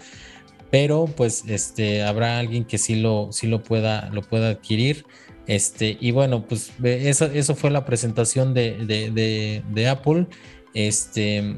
Pero 0.71 1.07
pues 1.07 1.45
este 1.49 2.03
habrá 2.03 2.39
alguien 2.39 2.65
que 2.65 2.79
sí 2.79 2.97
lo, 2.97 3.33
sí 3.33 3.47
lo 3.47 3.63
pueda, 3.63 4.09
lo 4.13 4.23
pueda 4.23 4.51
adquirir. 4.51 5.05
Este, 5.49 5.97
y 5.99 6.11
bueno, 6.13 6.47
pues 6.47 6.73
eso, 6.85 7.25
eso 7.25 7.55
fue 7.57 7.71
la 7.71 7.87
presentación 7.87 8.53
de, 8.53 9.63
de, 9.67 9.89
Apple. 9.89 10.27
Este, 10.75 11.57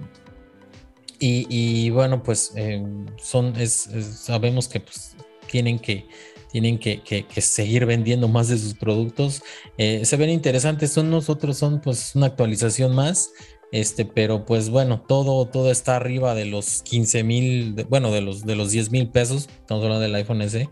y, 1.19 1.91
bueno, 1.91 2.23
pues 2.23 2.53
eh, 2.57 2.83
son, 3.21 3.55
sabemos 3.67 4.69
que 4.69 4.81
pues, 4.81 5.17
tienen 5.49 5.79
que 5.79 6.07
tienen 6.53 6.79
que, 6.79 7.03
seguir 7.41 7.87
vendiendo 7.87 8.29
más 8.29 8.49
de 8.49 8.59
sus 8.59 8.75
productos. 8.75 9.43
Eh, 9.79 10.05
se 10.05 10.17
ven 10.17 10.31
interesantes, 10.31 10.93
son 10.93 11.11
nosotros, 11.11 11.59
son 11.59 11.81
pues 11.81 12.15
una 12.15 12.27
actualización 12.27 12.95
más. 12.95 13.33
Este, 13.73 14.05
pero 14.05 14.45
pues 14.47 14.69
bueno, 14.69 15.01
todo, 15.07 15.47
todo 15.47 15.71
está 15.71 15.95
arriba 15.95 16.35
de 16.35 16.45
los 16.45 16.83
15 16.83 17.23
mil, 17.23 17.87
bueno, 17.89 18.11
de 18.11 18.21
los, 18.21 18.45
de 18.45 18.57
los 18.57 18.73
10 18.73 18.91
mil 18.91 19.09
pesos. 19.11 19.49
Estamos 19.49 19.85
hablando 19.85 20.01
del 20.01 20.15
iPhone 20.17 20.43
S. 20.43 20.69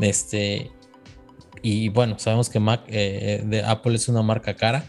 Este, 0.00 0.70
y 1.66 1.88
bueno, 1.88 2.16
sabemos 2.16 2.48
que 2.48 2.60
Mac 2.60 2.82
eh, 2.86 3.42
de 3.44 3.64
Apple 3.64 3.96
es 3.96 4.08
una 4.08 4.22
marca 4.22 4.54
cara. 4.54 4.84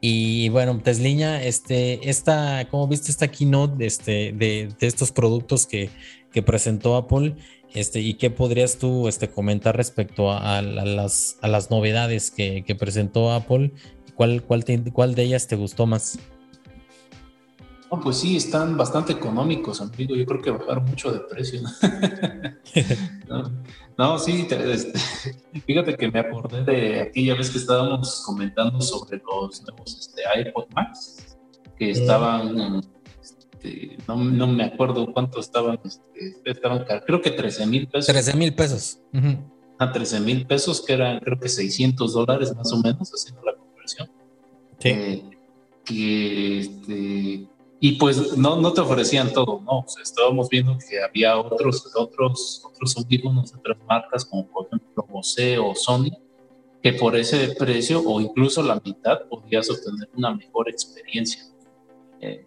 Y 0.00 0.48
bueno, 0.48 0.80
Tesliña, 0.82 1.42
este, 1.42 2.08
esta, 2.08 2.66
como 2.70 2.88
viste 2.88 3.10
esta 3.10 3.28
keynote 3.28 3.84
este, 3.84 4.32
de, 4.32 4.72
de 4.80 4.86
estos 4.86 5.12
productos 5.12 5.66
que, 5.66 5.90
que 6.32 6.42
presentó 6.42 6.96
Apple, 6.96 7.36
Este, 7.74 8.00
¿Y 8.00 8.14
qué 8.14 8.30
podrías 8.30 8.78
tú 8.78 9.08
este, 9.08 9.28
comentar 9.28 9.76
respecto 9.76 10.32
a, 10.32 10.62
las, 10.62 11.36
a 11.42 11.48
las 11.48 11.70
novedades 11.70 12.30
que, 12.30 12.76
presentó 12.78 13.30
Apple? 13.30 13.72
¿Cuál, 14.14 14.42
cuál, 14.42 14.64
¿Cuál 14.94 15.14
de 15.14 15.22
ellas 15.22 15.46
te 15.46 15.56
gustó 15.56 15.84
más? 15.84 16.18
No, 17.92 18.00
pues 18.00 18.16
sí, 18.16 18.38
están 18.38 18.78
bastante 18.78 19.12
económicos, 19.12 19.82
amigo. 19.82 20.16
Yo 20.16 20.24
creo 20.24 20.40
que 20.40 20.50
bajaron 20.50 20.86
mucho 20.86 21.12
de 21.12 21.20
precio. 21.20 21.60
no, 23.28 23.52
sí, 24.18 24.46
este, 24.50 24.98
fíjate 25.66 25.96
que 25.96 26.10
me 26.10 26.20
acordé 26.20 26.64
de 26.64 27.00
aquella 27.00 27.34
vez 27.34 27.50
que 27.50 27.58
estábamos 27.58 28.22
comentando 28.24 28.80
sobre 28.80 29.18
los 29.18 29.62
nuevos 29.62 29.98
este, 29.98 30.22
iPod 30.40 30.66
Max, 30.74 31.38
que 31.78 31.90
estaban 31.90 32.82
este, 33.66 33.96
no, 34.06 34.46
me 34.46 34.64
acuerdo 34.64 35.12
cuánto 35.12 35.40
estaban, 35.40 35.78
este, 35.84 36.50
estaban 36.50 36.84
creo 37.06 37.20
que 37.20 37.30
13 37.30 37.66
mil 37.66 37.88
pesos. 37.88 38.06
13 38.06 38.36
mil 38.36 38.54
pesos. 38.54 39.00
A 39.78 39.92
13 39.92 40.20
mil 40.20 40.46
pesos, 40.46 40.84
que 40.84 40.92
eran 40.92 41.20
creo 41.20 41.38
que 41.38 41.48
600 41.48 42.12
dólares 42.12 42.54
más 42.54 42.72
o 42.72 42.78
menos, 42.78 43.10
haciendo 43.10 43.42
la 43.44 43.54
conversión. 43.56 44.10
Sí. 44.78 44.88
Eh, 44.88 46.58
este, 46.58 47.48
y 47.78 47.92
pues 47.92 48.36
no, 48.36 48.56
no 48.56 48.72
te 48.72 48.80
ofrecían 48.80 49.32
todo, 49.32 49.60
¿no? 49.60 49.84
estábamos 50.02 50.48
viendo 50.48 50.78
que 50.78 51.02
había 51.02 51.38
otros, 51.38 51.92
otros, 51.94 52.62
otros 52.64 52.96
audífonos 52.96 53.54
otras 53.54 53.76
marcas, 53.86 54.24
como 54.24 54.46
por 54.48 54.66
ejemplo 54.66 55.06
Bose 55.08 55.58
o 55.58 55.74
Sony, 55.74 56.10
que 56.82 56.94
por 56.94 57.16
ese 57.16 57.48
precio 57.58 58.02
o 58.02 58.20
incluso 58.20 58.62
la 58.62 58.80
mitad 58.84 59.28
podías 59.28 59.68
obtener 59.70 60.08
una 60.14 60.34
mejor 60.34 60.70
experiencia. 60.70 61.44
Eh, 62.20 62.46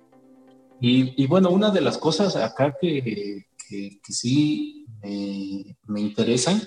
y, 0.82 1.28
bueno, 1.28 1.50
una 1.50 1.72
de 1.72 1.82
las 1.82 1.98
cosas 1.98 2.38
acá 2.38 2.74
que, 2.80 3.46
que, 3.68 4.00
sí 4.08 4.86
me, 5.02 6.02
interesan 6.02 6.62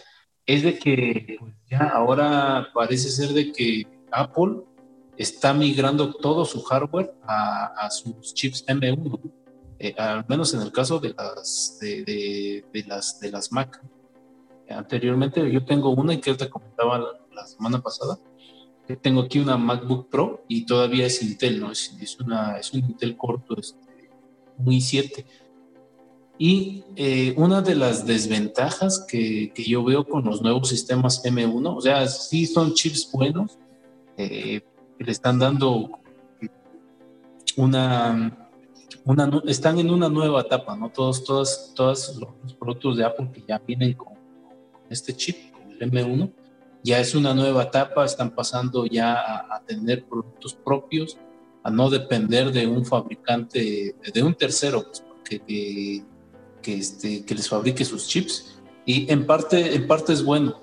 es 0.45 0.63
de 0.63 0.79
que 0.79 1.37
pues, 1.41 1.55
ya 1.71 1.89
ahora 1.89 2.69
parece 2.75 3.09
ser 3.09 3.31
de 3.31 3.53
que 3.53 3.87
Apple 4.11 4.65
está 5.23 5.55
migrando 5.55 6.13
todo 6.13 6.45
su 6.45 6.63
hardware 6.63 7.15
a, 7.23 7.89
sus 7.91 8.35
chips 8.35 8.67
M1, 8.67 9.21
eh, 9.79 9.95
al 9.97 10.25
menos 10.29 10.53
en 10.55 10.63
el 10.63 10.73
caso 10.73 10.99
de 10.99 11.15
las, 11.15 11.79
de, 11.81 12.65
las, 12.87 13.21
de 13.21 13.31
las 13.31 13.53
Mac. 13.53 13.81
Anteriormente 14.69 15.51
yo 15.51 15.65
tengo 15.65 15.91
una 15.91 16.19
que 16.21 16.35
te 16.35 16.49
comentaba 16.49 16.99
la, 17.33 17.47
semana 17.47 17.81
pasada, 17.81 18.19
que 18.87 18.97
tengo 18.97 19.23
aquí 19.23 19.39
una 19.39 19.57
MacBook 19.57 20.09
Pro 20.09 20.45
y 20.49 20.67
todavía 20.67 21.07
es 21.07 21.23
Intel, 21.23 21.61
¿no? 21.61 21.73
Es, 21.73 21.97
es, 22.01 22.19
una, 22.21 22.59
es 22.59 22.73
un 22.73 22.81
Intel 22.81 23.17
corto, 23.17 23.59
este, 23.59 24.11
muy 24.57 24.81
7. 24.81 25.25
Y 26.39 26.85
eh, 26.97 27.35
una 27.37 27.63
de 27.63 27.75
las 27.75 28.07
desventajas 28.07 29.05
que, 29.09 29.53
que, 29.55 29.63
yo 29.63 29.85
veo 29.85 30.05
con 30.05 30.25
los 30.25 30.43
nuevos 30.43 30.69
sistemas 30.69 31.23
M1, 31.25 31.77
o 31.77 31.81
sea, 31.81 32.07
sí 32.09 32.47
son 32.47 32.75
chips 32.75 33.11
buenos, 33.13 33.59
eh, 34.17 34.63
que 35.03 35.07
le 35.07 35.13
están 35.13 35.39
dando 35.39 35.91
una, 37.57 38.39
una, 39.05 39.43
están 39.47 39.79
en 39.79 39.91
una 39.91 40.09
nueva 40.09 40.43
etapa, 40.43 40.77
¿no? 40.77 40.91
Todos, 40.91 41.25
todos, 41.25 41.73
todos 41.75 42.17
los 42.45 42.55
productos 42.55 42.97
de 42.97 43.05
Apple 43.05 43.31
que 43.33 43.43
ya 43.47 43.59
vienen 43.59 43.95
con 43.95 44.15
este 44.89 45.15
chip, 45.17 45.37
con 45.53 45.71
el 45.73 45.91
M1, 45.91 46.33
ya 46.85 47.01
es 47.01 47.15
una 47.15 47.35
nueva 47.35 47.65
etapa, 47.65 48.05
están 48.05 48.31
pasando 48.31 48.87
ya 48.87 49.15
a, 49.15 49.57
a 49.57 49.61
tener 49.61 50.05
productos 50.05 50.55
propios, 50.55 51.19
a 51.65 51.71
no 51.71 51.91
depender 51.91 52.53
de 52.53 52.67
un 52.67 52.85
fabricante, 52.85 53.95
de 54.13 54.23
un 54.23 54.35
tercero, 54.35 54.85
pues, 54.85 55.03
que, 55.25 56.05
que, 56.63 56.75
este, 56.75 57.25
que 57.25 57.35
les 57.35 57.49
fabrique 57.49 57.85
sus 57.85 58.07
chips. 58.07 58.59
Y 58.85 59.11
en 59.11 59.27
parte, 59.27 59.75
en 59.75 59.87
parte 59.87 60.13
es 60.13 60.25
bueno. 60.25 60.61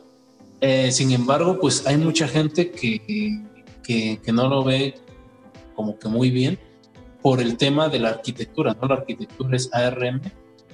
Eh, 0.61 0.91
sin 0.91 1.11
embargo, 1.11 1.57
pues 1.59 1.87
hay 1.87 1.97
mucha 1.97 2.27
gente 2.27 2.71
que, 2.71 3.41
que, 3.89 4.21
que, 4.23 4.31
no 4.31 4.47
lo 4.47 4.63
ve 4.63 4.93
como 5.73 5.97
que 5.97 6.07
muy 6.07 6.29
bien 6.29 6.59
por 7.23 7.41
el 7.41 7.57
tema 7.57 7.89
de 7.89 7.97
la 7.97 8.09
arquitectura, 8.09 8.77
¿no? 8.79 8.87
La 8.87 8.93
arquitectura 8.97 9.55
es 9.57 9.67
ARM. 9.73 10.21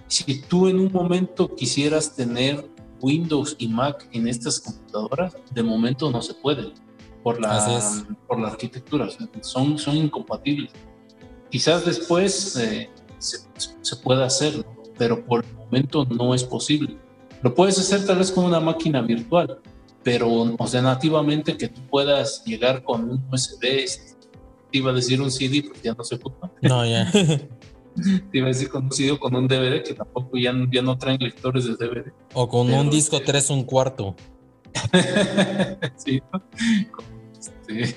Si 0.08 0.42
tú 0.42 0.68
en 0.68 0.82
un 0.82 0.92
momento 0.92 1.56
quisieras 1.56 2.14
tener 2.14 2.70
Windows 3.00 3.56
y 3.58 3.70
Mac 3.70 4.06
en 4.12 4.28
estas 4.28 4.60
computadoras, 4.60 5.38
de 5.50 5.64
momento 5.64 6.12
no 6.12 6.22
se 6.22 6.34
puede 6.34 6.74
por 7.24 7.40
la, 7.40 7.82
por 8.28 8.38
la 8.38 8.50
arquitectura, 8.50 9.08
son, 9.40 9.78
son 9.80 9.96
incompatibles. 9.96 10.72
Quizás 11.50 11.86
después 11.86 12.58
eh, 12.58 12.90
se, 13.18 13.38
se, 13.82 13.96
pueda 13.96 14.26
hacer, 14.26 14.66
pero 14.98 15.24
por 15.24 15.46
el 15.46 15.56
momento 15.56 16.04
no 16.04 16.36
es 16.36 16.44
posible. 16.44 16.98
Lo 17.42 17.56
puedes 17.56 17.80
hacer 17.80 18.06
tal 18.06 18.18
vez 18.18 18.30
con 18.30 18.44
una 18.44 18.60
máquina 18.60 19.02
virtual, 19.02 19.62
pero 20.06 20.30
o 20.32 20.68
sea, 20.68 20.84
nativamente 20.84 21.58
que 21.58 21.68
tú 21.68 21.82
puedas 21.90 22.46
llegar 22.46 22.84
con 22.84 23.10
un 23.10 23.26
USB, 23.32 23.60
te 24.72 24.78
iba 24.78 24.92
a 24.92 24.94
decir 24.94 25.20
un 25.20 25.32
CD, 25.32 25.64
porque 25.64 25.82
ya 25.82 25.96
no 25.96 26.04
se 26.04 26.14
ocupa. 26.14 26.52
No, 26.62 26.86
ya. 26.86 27.12
te 27.12 28.38
iba 28.38 28.46
a 28.46 28.50
decir 28.50 28.70
con 28.70 28.86
un 28.86 28.92
CD 28.92 29.10
o 29.14 29.20
con 29.20 29.36
un 29.36 29.48
DVD, 29.48 29.82
que 29.82 29.96
tampoco 29.96 30.38
ya, 30.38 30.54
ya 30.72 30.84
no 30.84 30.96
traen 30.96 31.18
lectores 31.20 31.66
de 31.66 31.74
DVD. 31.74 32.14
O 32.36 32.48
con 32.48 32.72
un 32.72 32.92
disco 32.92 33.20
3 33.20 33.36
este 33.36 33.54
un 33.54 33.64
cuarto. 33.64 34.16
sí, 35.96 36.22
este, 37.40 37.96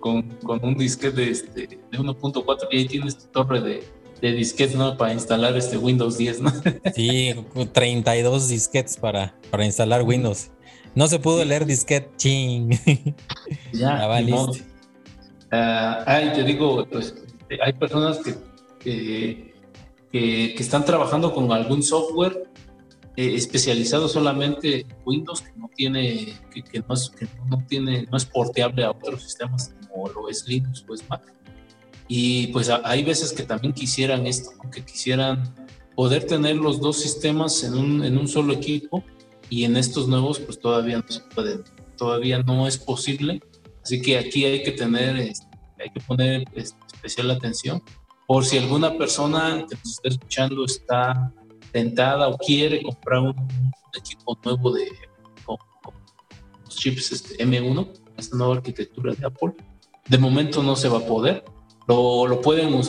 con, 0.00 0.24
con, 0.44 0.62
un 0.62 0.76
disquete 0.76 1.22
de, 1.22 1.30
este, 1.30 1.66
de 1.90 1.98
1.4 1.98 2.68
y 2.70 2.76
ahí 2.76 2.86
tienes 2.86 3.16
tu 3.16 3.26
torre 3.28 3.62
de, 3.62 3.82
de 4.20 4.32
disquetes, 4.32 4.76
¿no? 4.76 4.98
Para 4.98 5.14
instalar 5.14 5.56
este 5.56 5.78
Windows 5.78 6.18
10, 6.18 6.40
¿no? 6.42 6.52
Sí, 6.94 7.34
32 7.72 8.48
disquetes 8.48 8.98
para, 8.98 9.34
para 9.50 9.64
instalar 9.64 10.02
Windows. 10.02 10.50
No 10.94 11.08
se 11.08 11.18
pudo 11.18 11.44
leer 11.44 11.66
disquete, 11.66 12.10
ching. 12.16 12.70
Ya, 13.72 14.06
va. 14.06 14.20
Ah, 15.50 16.04
ay, 16.06 16.32
te 16.34 16.44
digo, 16.44 16.86
pues 16.90 17.14
hay 17.64 17.72
personas 17.74 18.18
que, 18.18 18.34
que, 18.80 19.54
que, 20.10 20.54
están 20.58 20.84
trabajando 20.84 21.32
con 21.32 21.52
algún 21.52 21.82
software 21.82 22.48
eh, 23.16 23.34
especializado 23.34 24.08
solamente 24.08 24.80
en 24.80 24.86
Windows 25.04 25.42
que 25.42 25.52
no 25.56 25.70
tiene 25.74 26.34
que, 26.52 26.80
no 26.88 26.94
es, 26.94 27.10
que 27.10 27.28
no 27.48 27.58
tiene 27.68 28.06
no 28.10 28.16
es 28.16 28.24
porteable 28.24 28.84
a 28.84 28.90
otros 28.90 29.22
sistemas 29.22 29.72
como 29.88 30.08
lo 30.08 30.28
es 30.28 30.48
Linux 30.48 30.84
o 30.88 30.94
es 30.94 31.08
Mac 31.08 31.22
y 32.08 32.48
pues 32.48 32.68
hay 32.68 33.04
veces 33.04 33.32
que 33.32 33.44
también 33.44 33.72
quisieran 33.72 34.26
esto 34.26 34.50
que 34.72 34.84
quisieran 34.84 35.54
poder 35.94 36.24
tener 36.26 36.56
los 36.56 36.80
dos 36.80 36.96
sistemas 36.96 37.62
en 37.62 37.74
un, 37.74 38.04
en 38.04 38.18
un 38.18 38.26
solo 38.26 38.52
equipo 38.52 39.04
y 39.50 39.64
en 39.64 39.76
estos 39.76 40.08
nuevos 40.08 40.38
pues 40.40 40.58
todavía 40.58 40.98
no 40.98 41.08
se 41.08 41.20
puede 41.34 41.60
todavía 41.96 42.42
no 42.42 42.66
es 42.66 42.78
posible 42.78 43.40
así 43.82 44.00
que 44.00 44.18
aquí 44.18 44.44
hay 44.44 44.62
que 44.62 44.72
tener 44.72 45.16
este, 45.16 45.46
hay 45.78 45.90
que 45.90 46.00
poner 46.00 46.44
este, 46.54 46.78
especial 46.92 47.30
atención 47.30 47.82
por 48.26 48.44
si 48.44 48.58
alguna 48.58 48.96
persona 48.96 49.66
que 49.68 49.76
nos 49.76 49.92
está 49.92 50.08
escuchando 50.08 50.64
está 50.64 51.32
tentada 51.72 52.28
o 52.28 52.38
quiere 52.38 52.82
comprar 52.82 53.20
un, 53.20 53.34
equipo 53.96 54.36
nuevo 54.44 54.72
de 54.72 54.88
con, 55.44 55.56
los 56.64 56.76
chips 56.76 57.12
este, 57.12 57.44
M1, 57.44 57.92
esta 58.16 58.36
nueva 58.36 58.56
arquitectura 58.56 59.14
de 59.14 59.24
Apple, 59.24 59.52
de 60.08 60.18
momento 60.18 60.64
no 60.64 60.74
se 60.74 60.88
va 60.88 60.98
a 60.98 61.06
poder. 61.06 61.44
Lo, 61.86 62.26
lo 62.26 62.40
pueden, 62.40 62.80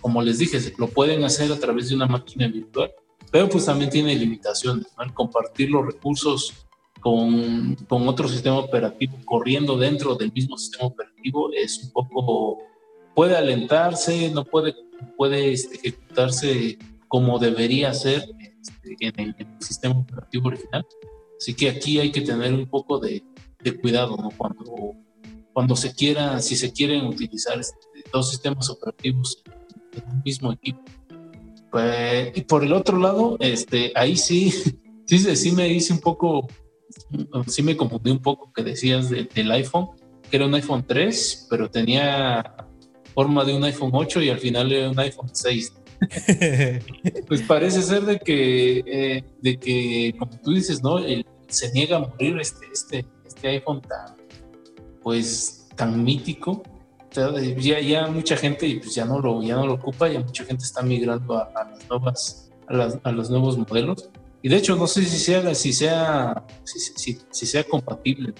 como 0.00 0.22
les 0.22 0.38
dije, 0.38 0.60
lo 0.78 0.86
pueden 0.86 1.24
hacer 1.24 1.50
a 1.50 1.58
través 1.58 1.88
de 1.88 1.96
una 1.96 2.06
máquina 2.06 2.46
virtual, 2.46 2.92
pero 3.36 3.50
pues 3.50 3.66
también 3.66 3.90
tiene 3.90 4.16
limitaciones. 4.16 4.86
¿no? 4.96 5.12
compartir 5.12 5.68
los 5.68 5.84
recursos 5.84 6.54
con, 7.02 7.74
con, 7.86 8.08
otro 8.08 8.28
sistema 8.28 8.58
operativo 8.58 9.18
corriendo 9.26 9.76
dentro 9.76 10.14
del 10.14 10.32
mismo 10.32 10.56
sistema 10.56 10.86
operativo 10.86 11.50
es 11.52 11.84
un 11.84 11.90
poco, 11.90 12.62
puede 13.14 13.36
alentarse, 13.36 14.30
no 14.30 14.42
puede, 14.42 14.74
puede 15.18 15.52
este, 15.52 15.76
ejecutarse 15.76 16.78
como 17.08 17.38
debería 17.38 17.92
ser 17.92 18.24
este, 18.58 18.96
en, 19.00 19.34
el, 19.38 19.46
sistema 19.60 19.98
operativo 19.98 20.48
original. 20.48 20.86
Así 21.38 21.52
que 21.52 21.68
aquí 21.68 22.00
hay 22.00 22.12
que 22.12 22.22
tener 22.22 22.54
un 22.54 22.66
poco 22.66 22.98
de, 22.98 23.22
cuidado 23.82 24.16
¿no? 24.16 24.30
cuando, 24.30 24.94
cuando 25.52 25.76
se 25.76 25.94
quiera, 25.94 26.40
si 26.40 26.56
se 26.56 26.72
quieren 26.72 27.04
utilizar 27.04 27.60
este, 27.60 27.76
dos 28.10 28.30
sistemas 28.30 28.70
operativos 28.70 29.42
en 29.92 30.10
un 30.10 30.22
mismo 30.24 30.54
equipo. 30.54 30.80
Pues, 31.76 32.32
y 32.34 32.40
por 32.40 32.64
el 32.64 32.72
otro 32.72 32.96
lado, 32.96 33.36
este, 33.38 33.92
ahí 33.94 34.16
sí, 34.16 34.50
sí, 35.06 35.18
sí 35.36 35.52
me 35.52 35.68
hice 35.68 35.92
un 35.92 35.98
poco, 35.98 36.48
sí 37.48 37.62
me 37.62 37.76
confundí 37.76 38.10
un 38.10 38.22
poco 38.22 38.50
que 38.50 38.62
decías 38.62 39.10
del 39.10 39.52
iPhone, 39.52 39.88
que 40.30 40.38
era 40.38 40.46
un 40.46 40.54
iPhone 40.54 40.86
3, 40.88 41.48
pero 41.50 41.70
tenía 41.70 42.66
forma 43.14 43.44
de 43.44 43.54
un 43.54 43.62
iPhone 43.62 43.90
8 43.92 44.22
y 44.22 44.30
al 44.30 44.38
final 44.38 44.72
era 44.72 44.88
un 44.88 44.98
iPhone 44.98 45.28
6. 45.30 45.74
pues 47.28 47.42
parece 47.42 47.82
ser 47.82 48.06
de 48.06 48.20
que, 48.20 48.78
eh, 48.86 49.24
de 49.42 49.58
que, 49.58 50.14
como 50.18 50.32
tú 50.40 50.52
dices, 50.52 50.82
¿no? 50.82 50.96
se 51.48 51.72
niega 51.72 51.98
a 51.98 52.00
morir 52.08 52.38
este, 52.40 52.64
este, 52.72 53.04
este 53.26 53.48
iPhone 53.48 53.82
tan, 53.82 54.16
pues, 55.02 55.68
tan 55.76 56.02
mítico. 56.02 56.62
Ya, 57.58 57.80
ya 57.80 58.06
mucha 58.08 58.36
gente 58.36 58.80
pues, 58.82 58.94
ya, 58.94 59.04
no 59.04 59.20
lo, 59.20 59.42
ya 59.42 59.56
no 59.56 59.66
lo 59.66 59.74
ocupa, 59.74 60.08
ya 60.08 60.20
mucha 60.20 60.44
gente 60.44 60.64
está 60.64 60.82
migrando 60.82 61.36
a, 61.36 61.50
las 61.54 61.88
nuevas, 61.88 62.50
a, 62.68 62.74
las, 62.74 62.98
a 63.02 63.12
los 63.12 63.30
nuevos 63.30 63.58
modelos. 63.58 64.10
Y 64.42 64.48
de 64.48 64.56
hecho, 64.56 64.76
no 64.76 64.86
sé 64.86 65.04
si 65.04 65.18
sea, 65.18 65.54
si 65.54 65.72
sea, 65.72 66.44
si, 66.64 67.46
sea 67.46 67.64
compatible 67.64 68.32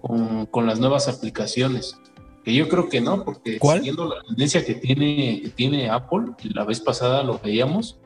con, 0.00 0.46
con, 0.46 0.66
las 0.66 0.80
nuevas 0.80 1.08
aplicaciones. 1.08 1.96
Que 2.44 2.54
yo 2.54 2.68
creo 2.68 2.88
que 2.88 3.00
no, 3.00 3.24
porque 3.24 3.58
siguiendo 3.60 4.06
la 4.06 4.22
tendencia 4.24 4.64
que 4.64 4.74
tiene, 4.74 5.42
que 5.42 5.50
tiene 5.50 5.90
Apple, 5.90 6.32
la 6.54 6.64
vez 6.64 6.80
pasada 6.80 7.22
lo 7.22 7.38
veíamos, 7.38 8.00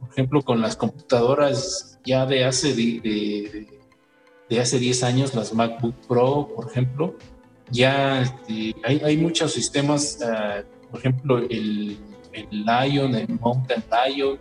por 0.00 0.10
ejemplo, 0.10 0.42
con 0.42 0.60
las 0.60 0.74
computadoras 0.74 2.00
ya 2.04 2.26
de 2.26 2.44
hace, 2.44 2.74
de, 2.74 3.68
de, 4.48 4.60
hace 4.60 4.78
10 4.78 5.02
años, 5.04 5.34
las 5.34 5.54
MacBook 5.54 5.94
Pro, 6.08 6.48
por 6.56 6.68
ejemplo, 6.70 7.16
ya 7.72 8.22
este, 8.22 8.76
hay, 8.84 9.00
hay, 9.04 9.16
muchos 9.16 9.52
sistemas, 9.52 10.20
ah, 10.22 10.62
por 10.90 11.00
ejemplo, 11.00 11.38
el, 11.38 11.98
el 12.32 12.48
Lion, 12.50 13.14
el 13.14 13.28
Mountain 13.40 13.82
Lion, 13.90 14.38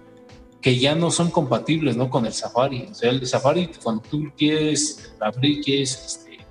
que 0.62 0.78
ya 0.78 0.94
no 0.94 1.10
son 1.10 1.32
compatibles 1.32 1.98
¿no? 1.98 2.10
con 2.10 2.26
el 2.26 2.34
Safari. 2.34 2.88
O 2.92 2.94
sea, 2.94 3.10
el 3.10 3.26
Safari, 3.26 3.72
cuando 3.82 4.04
tú 4.04 4.32
quieres 4.38 5.14
abrir, 5.20 5.62
quieres 5.64 6.04
este, 6.06 6.46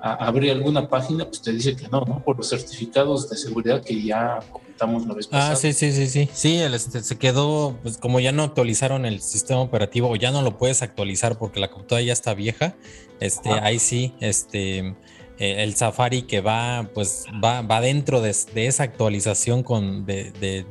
abrir 0.00 0.52
alguna 0.52 0.88
página, 0.88 1.24
pues 1.24 1.40
te 1.40 1.52
dice 1.52 1.74
que 1.74 1.88
no, 1.88 2.02
¿no? 2.02 2.22
Por 2.22 2.36
los 2.36 2.50
certificados 2.50 3.30
de 3.30 3.36
seguridad 3.36 3.82
que 3.82 4.02
ya 4.02 4.40
comentamos 4.52 5.06
la 5.06 5.14
vez 5.14 5.26
ah, 5.28 5.30
pasada. 5.30 5.52
Ah, 5.52 5.56
sí, 5.56 5.72
sí, 5.72 5.92
sí, 5.92 6.06
sí. 6.08 6.28
Sí, 6.32 6.58
este, 6.58 7.02
se 7.02 7.16
quedó, 7.16 7.76
pues 7.82 7.96
como 7.96 8.20
ya 8.20 8.32
no 8.32 8.42
actualizaron 8.42 9.06
el 9.06 9.20
sistema 9.20 9.60
operativo 9.60 10.10
o 10.10 10.16
ya 10.16 10.30
no 10.30 10.42
lo 10.42 10.58
puedes 10.58 10.82
actualizar 10.82 11.38
porque 11.38 11.58
la 11.58 11.70
computadora 11.70 12.02
ya 12.02 12.12
está 12.12 12.34
vieja, 12.34 12.76
este, 13.20 13.50
ahí 13.50 13.78
sí, 13.78 14.14
este 14.20 14.94
el 15.38 15.74
Safari 15.74 16.22
que 16.22 16.40
va, 16.40 16.90
pues 16.94 17.26
va, 17.42 17.62
va 17.62 17.80
dentro 17.80 18.20
de, 18.20 18.30
esa 18.30 18.82
actualización 18.82 19.62
con 19.62 20.04
eh, 20.08 20.64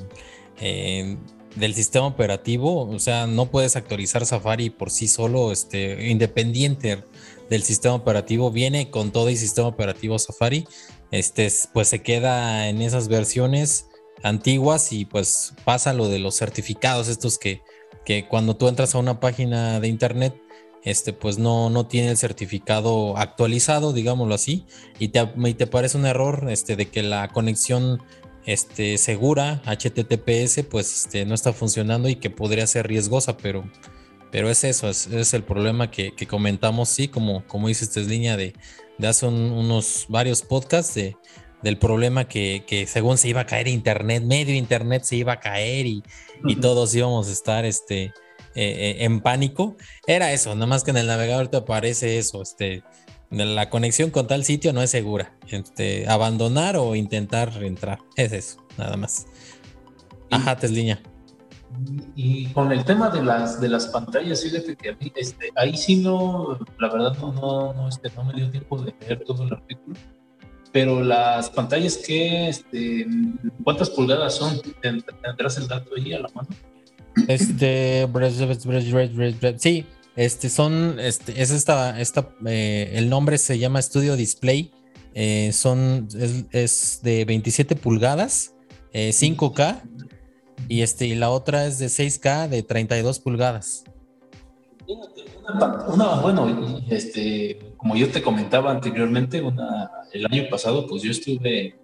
del 1.55 1.73
sistema 1.73 2.05
operativo, 2.05 2.87
o 2.87 2.99
sea, 2.99 3.27
no 3.27 3.49
puedes 3.49 3.75
actualizar 3.75 4.25
Safari 4.25 4.69
por 4.69 4.91
sí 4.91 5.07
solo, 5.07 5.51
este, 5.51 6.07
independiente 6.09 7.03
del 7.49 7.63
sistema 7.63 7.95
operativo, 7.95 8.51
viene 8.51 8.89
con 8.89 9.11
todo 9.11 9.29
el 9.29 9.37
sistema 9.37 9.67
operativo 9.67 10.19
Safari, 10.19 10.67
este, 11.11 11.51
pues 11.73 11.87
se 11.87 12.01
queda 12.01 12.67
en 12.67 12.81
esas 12.81 13.07
versiones 13.07 13.87
antiguas 14.23 14.91
y 14.91 15.05
pues 15.05 15.53
pasa 15.63 15.93
lo 15.93 16.09
de 16.09 16.19
los 16.19 16.35
certificados 16.37 17.07
estos 17.07 17.37
que, 17.37 17.61
que 18.05 18.27
cuando 18.27 18.55
tú 18.55 18.67
entras 18.67 18.93
a 18.93 18.99
una 18.99 19.19
página 19.19 19.79
de 19.79 19.87
internet, 19.87 20.39
este, 20.83 21.13
pues 21.13 21.37
no, 21.37 21.69
no 21.69 21.87
tiene 21.87 22.09
el 22.09 22.17
certificado 22.17 23.17
actualizado, 23.17 23.93
digámoslo 23.93 24.35
así, 24.35 24.65
y 24.99 25.09
te, 25.09 25.27
y 25.35 25.53
te 25.53 25.67
parece 25.67 25.97
un 25.97 26.05
error 26.05 26.47
este, 26.49 26.75
de 26.75 26.87
que 26.87 27.03
la 27.03 27.29
conexión 27.29 28.01
este, 28.45 28.97
segura, 28.97 29.61
HTTPS, 29.65 30.63
pues 30.69 31.05
este, 31.05 31.25
no 31.25 31.35
está 31.35 31.53
funcionando 31.53 32.07
y 32.09 32.15
que 32.15 32.29
podría 32.29 32.65
ser 32.67 32.87
riesgosa, 32.87 33.37
pero, 33.37 33.69
pero 34.31 34.49
es 34.49 34.63
eso, 34.63 34.89
es, 34.89 35.33
el 35.33 35.43
problema 35.43 35.91
que, 35.91 36.13
comentamos, 36.27 36.89
sí, 36.89 37.07
como, 37.07 37.45
como 37.47 37.67
dice 37.67 37.85
esta 37.85 37.99
línea 37.99 38.37
de, 38.37 38.53
de 38.97 39.07
hace 39.07 39.27
unos 39.27 40.05
varios 40.07 40.41
podcasts 40.41 40.95
de, 40.95 41.17
del 41.61 41.77
problema 41.77 42.27
que, 42.27 42.85
según 42.87 43.17
se 43.17 43.29
iba 43.29 43.41
a 43.41 43.45
caer 43.45 43.67
internet, 43.67 44.23
medio 44.23 44.55
internet 44.55 45.03
se 45.03 45.15
iba 45.17 45.33
a 45.33 45.39
caer 45.39 45.85
y, 45.85 46.03
todos 46.61 46.93
íbamos 46.95 47.27
a 47.27 47.31
estar 47.31 47.65
este, 47.65 48.13
eh, 48.59 49.05
en 49.05 49.21
pánico. 49.21 49.77
Era 50.05 50.33
eso, 50.33 50.53
nada 50.55 50.67
más 50.67 50.83
que 50.83 50.91
en 50.91 50.97
el 50.97 51.07
navegador 51.07 51.47
te 51.47 51.57
aparece 51.57 52.17
eso, 52.17 52.41
este, 52.41 52.83
la 53.29 53.69
conexión 53.69 54.09
con 54.09 54.27
tal 54.27 54.43
sitio 54.43 54.73
no 54.73 54.81
es 54.81 54.89
segura. 54.89 55.33
Este, 55.47 56.07
abandonar 56.07 56.77
o 56.77 56.95
intentar 56.95 57.51
entrar. 57.61 57.99
Es 58.15 58.31
eso, 58.31 58.65
nada 58.77 58.97
más. 58.97 59.27
Ajá, 60.31 60.55
Tesliña. 60.57 61.01
Y 62.15 62.47
con 62.47 62.71
el 62.71 62.83
tema 62.85 63.09
de 63.09 63.21
las 63.21 63.61
de 63.61 63.69
las 63.69 63.87
pantallas, 63.87 64.41
fíjate 64.41 64.75
que 64.75 64.89
a 64.89 64.93
mí, 64.93 65.11
este, 65.15 65.51
ahí 65.55 65.77
sí 65.77 65.97
no, 65.97 66.57
la 66.79 66.89
verdad 66.89 67.15
no, 67.19 67.31
no, 67.33 67.73
no, 67.73 67.89
este, 67.89 68.09
no 68.15 68.23
me 68.23 68.33
dio 68.33 68.49
tiempo 68.49 68.81
de 68.81 68.95
leer 69.01 69.23
todo 69.23 69.43
el 69.43 69.53
artículo. 69.53 69.95
Pero 70.71 71.03
las 71.03 71.49
pantallas 71.49 71.97
que, 71.97 72.49
este, 72.49 73.05
¿cuántas 73.63 73.89
pulgadas 73.89 74.35
son? 74.35 74.59
¿Tendrás 74.81 75.57
el 75.57 75.67
dato 75.67 75.91
ahí 75.95 76.13
a 76.13 76.19
la 76.19 76.29
mano? 76.29 76.49
Este, 77.27 78.07
sí, 79.57 79.85
este 80.15 80.49
son, 80.49 80.99
este, 80.99 81.41
es 81.41 81.51
esta, 81.51 82.01
esta 82.01 82.29
eh, 82.45 82.91
el 82.93 83.07
nombre 83.07 83.37
se 83.37 83.59
llama 83.59 83.81
Studio 83.81 84.15
Display. 84.15 84.71
Eh, 85.13 85.51
son, 85.53 86.07
es, 86.51 87.01
de 87.01 87.25
27 87.25 87.75
pulgadas, 87.75 88.55
5K, 88.93 89.75
eh, 89.75 90.17
y 90.67 90.81
este, 90.81 91.07
y 91.07 91.15
la 91.15 91.29
otra 91.29 91.65
es 91.65 91.79
de 91.79 91.87
6K 91.87 92.49
de 92.49 92.63
32 92.63 93.19
pulgadas. 93.19 93.83
Una, 95.87 96.19
bueno, 96.21 96.81
este, 96.89 97.73
como 97.77 97.95
yo 97.95 98.09
te 98.09 98.21
comentaba 98.21 98.71
anteriormente, 98.71 99.41
una, 99.41 99.91
el 100.13 100.25
año 100.25 100.43
pasado, 100.49 100.87
pues 100.87 101.03
yo 101.03 101.11
estuve 101.11 101.75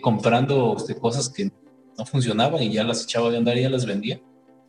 comprando 0.00 0.74
este, 0.76 0.96
cosas 0.96 1.28
que 1.28 1.50
no 1.98 2.06
funcionaban 2.06 2.62
y 2.62 2.72
ya 2.72 2.84
las 2.84 3.04
echaba 3.04 3.30
de 3.30 3.38
andar 3.38 3.56
y 3.56 3.62
ya 3.62 3.70
las 3.70 3.86
vendía. 3.86 4.20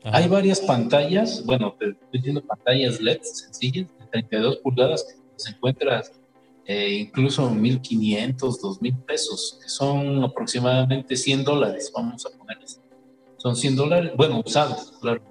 Hay 0.04 0.28
varias 0.28 0.62
pantallas, 0.62 1.44
bueno, 1.46 1.76
te 1.78 1.90
estoy 1.90 2.08
diciendo 2.12 2.42
pantallas 2.42 3.02
LED 3.02 3.22
sencillas, 3.22 3.88
de 4.00 4.06
32 4.12 4.58
pulgadas, 4.58 5.04
que 5.04 5.16
se 5.36 5.52
encuentras 5.52 6.12
eh, 6.66 7.00
incluso 7.00 7.50
1.500, 7.50 8.38
2.000 8.38 9.06
pesos, 9.06 9.60
que 9.62 9.70
son 9.70 10.24
aproximadamente 10.24 11.16
100 11.16 11.44
dólares, 11.44 11.92
vamos 11.96 12.26
a 12.26 12.38
ponerles. 12.38 12.82
Son 13.38 13.56
100 13.56 13.76
dólares, 13.76 14.12
bueno, 14.16 14.42
usadas, 14.46 14.94
claro. 15.02 15.22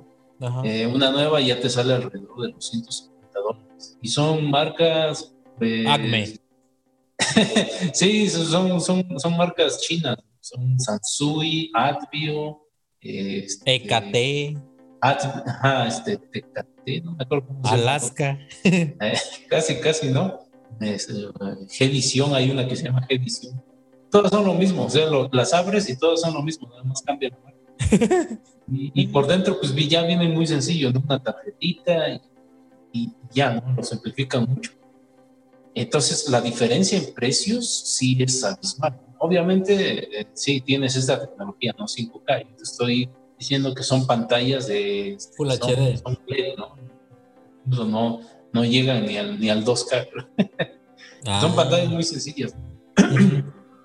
Eh, 0.65 0.87
una 0.87 1.11
nueva 1.11 1.41
ya 1.41 1.59
te 1.59 1.69
sale 1.71 1.95
alrededor 1.95 2.41
de 2.43 2.53
los 2.53 2.67
150 2.69 3.41
dólares. 3.41 3.99
Y 4.01 4.09
son 4.09 4.51
marcas... 4.51 5.35
Eh, 5.61 5.85
Acme. 5.89 6.39
sí, 7.95 8.29
son, 8.29 8.81
son, 8.81 9.05
son 9.19 9.37
marcas 9.37 9.81
chinas, 9.81 10.19
son 10.41 10.79
Sansui, 10.79 11.71
Advio, 11.75 12.66
este. 13.09 14.57
Ah, 15.03 15.87
este, 15.87 16.17
TKT, 16.17 17.05
no 17.05 17.13
me 17.13 17.25
acuerdo 17.25 17.47
cómo 17.47 17.61
Alaska. 17.65 18.39
Eh, 18.65 18.93
casi, 19.49 19.77
casi, 19.81 20.09
¿no? 20.09 20.41
Es, 20.81 21.09
eh, 21.09 21.29
G-Visión, 21.69 22.35
hay 22.35 22.51
una 22.51 22.67
que 22.67 22.77
se 22.77 22.85
llama 22.85 23.07
G-Visión. 23.09 23.63
Todas 24.11 24.31
son 24.31 24.45
lo 24.45 24.55
mismo, 24.55 24.85
o 24.85 24.91
sea, 24.91 25.07
las 25.33 25.53
abres 25.53 25.89
y 25.91 25.97
todas 25.97 26.21
son 26.21 26.35
lo 26.35 26.43
mismo, 26.43 26.69
nada 26.69 26.83
más 26.85 27.03
cambia 27.03 27.31
y, 28.69 29.07
por 29.09 29.27
dentro, 29.27 29.59
pues 29.61 29.75
ya 29.89 30.03
viene 30.03 30.29
muy 30.29 30.47
sencillo, 30.47 30.93
¿no? 30.93 31.01
Una 31.01 31.23
tarjetita 31.23 32.09
y, 32.09 32.21
y 32.93 33.13
ya, 33.31 33.55
¿no? 33.55 33.75
Lo 33.77 33.83
simplifica 33.83 34.41
mucho. 34.41 34.73
Entonces, 35.75 36.29
la 36.29 36.41
diferencia 36.41 36.99
en 36.99 37.15
precios 37.15 37.97
sí 37.97 38.17
es 38.21 38.43
abismal. 38.43 38.99
Obviamente, 39.19 40.21
eh, 40.21 40.27
sí 40.35 40.61
tienes 40.61 40.97
esta 40.97 41.21
tecnología, 41.21 41.75
¿no? 41.79 41.87
5K. 41.87 42.49
Yo 42.49 42.57
te 42.57 42.63
estoy 42.63 43.09
diciendo 43.39 43.75
que 43.75 43.83
son 43.83 44.07
pantallas 44.07 44.67
de... 44.67 45.17
Full 45.37 45.49
HD. 45.49 46.03
¿no? 46.57 47.85
no, 47.85 48.21
no 48.53 48.65
llegan 48.65 49.07
ni 49.07 49.17
al, 49.17 49.41
ni 49.41 49.51
al 49.51 49.65
2K. 49.65 50.09
Son 51.41 51.51
ah. 51.51 51.57
pantallas 51.57 51.89
muy 51.89 52.03
sencillas. 52.03 52.55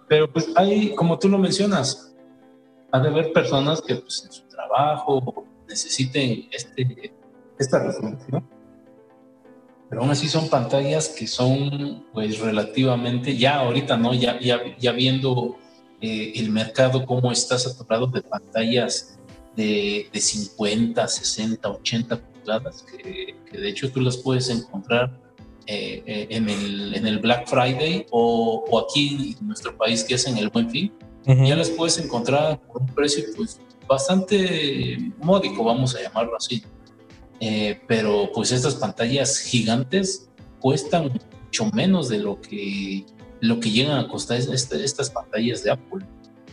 Pero 0.07 0.31
pues 0.31 0.49
hay, 0.55 0.93
como 0.95 1.17
tú 1.17 1.29
lo 1.29 1.37
mencionas, 1.37 2.13
ha 2.91 2.99
de 2.99 3.07
haber 3.09 3.33
personas 3.33 3.81
que 3.81 3.95
pues, 3.95 4.25
en 4.25 4.31
su 4.31 4.43
trabajo 4.47 5.45
necesiten 5.67 6.47
este, 6.51 7.13
esta 7.57 7.79
resolución 7.79 8.45
pero 9.91 10.03
aún 10.03 10.11
así 10.11 10.29
son 10.29 10.47
pantallas 10.47 11.09
que 11.09 11.27
son 11.27 12.05
pues 12.13 12.39
relativamente, 12.39 13.35
ya 13.35 13.59
ahorita, 13.59 13.97
¿no? 13.97 14.13
Ya, 14.13 14.39
ya, 14.39 14.61
ya 14.79 14.93
viendo 14.93 15.57
eh, 15.99 16.31
el 16.37 16.49
mercado 16.49 17.05
cómo 17.05 17.29
está 17.29 17.59
saturado 17.59 18.07
de 18.07 18.21
pantallas 18.21 19.19
de, 19.57 20.07
de 20.13 20.21
50, 20.21 21.05
60, 21.05 21.69
80 21.69 22.21
pulgadas, 22.21 22.83
que, 22.83 23.35
de 23.51 23.69
hecho 23.69 23.91
tú 23.91 23.99
las 23.99 24.15
puedes 24.15 24.49
encontrar 24.49 25.11
eh, 25.67 26.01
eh, 26.05 26.27
en, 26.29 26.49
el, 26.49 26.95
en 26.95 27.05
el 27.05 27.19
Black 27.19 27.49
Friday 27.49 28.05
o, 28.11 28.63
o, 28.71 28.79
aquí 28.79 29.35
en 29.41 29.45
nuestro 29.45 29.75
país 29.75 30.05
que 30.05 30.13
es 30.13 30.25
en 30.25 30.37
el 30.37 30.47
Buen 30.47 30.69
Fin, 30.69 30.93
ya 31.25 31.57
las 31.57 31.69
puedes 31.69 31.97
encontrar 31.97 32.61
por 32.61 32.81
un 32.81 32.87
precio 32.87 33.25
pues 33.35 33.59
bastante 33.85 35.11
módico, 35.17 35.65
vamos 35.65 35.97
a 35.97 36.01
llamarlo 36.01 36.37
así. 36.37 36.63
Eh, 37.43 37.81
pero 37.87 38.29
pues 38.33 38.51
estas 38.51 38.75
pantallas 38.75 39.39
gigantes 39.39 40.29
cuestan 40.59 41.11
mucho 41.43 41.65
menos 41.73 42.07
de 42.07 42.19
lo 42.19 42.39
que, 42.39 43.03
lo 43.39 43.59
que 43.59 43.71
llegan 43.71 43.97
a 43.97 44.07
costar 44.07 44.37
estas 44.37 45.09
pantallas 45.09 45.63
de 45.63 45.71
Apple. 45.71 46.05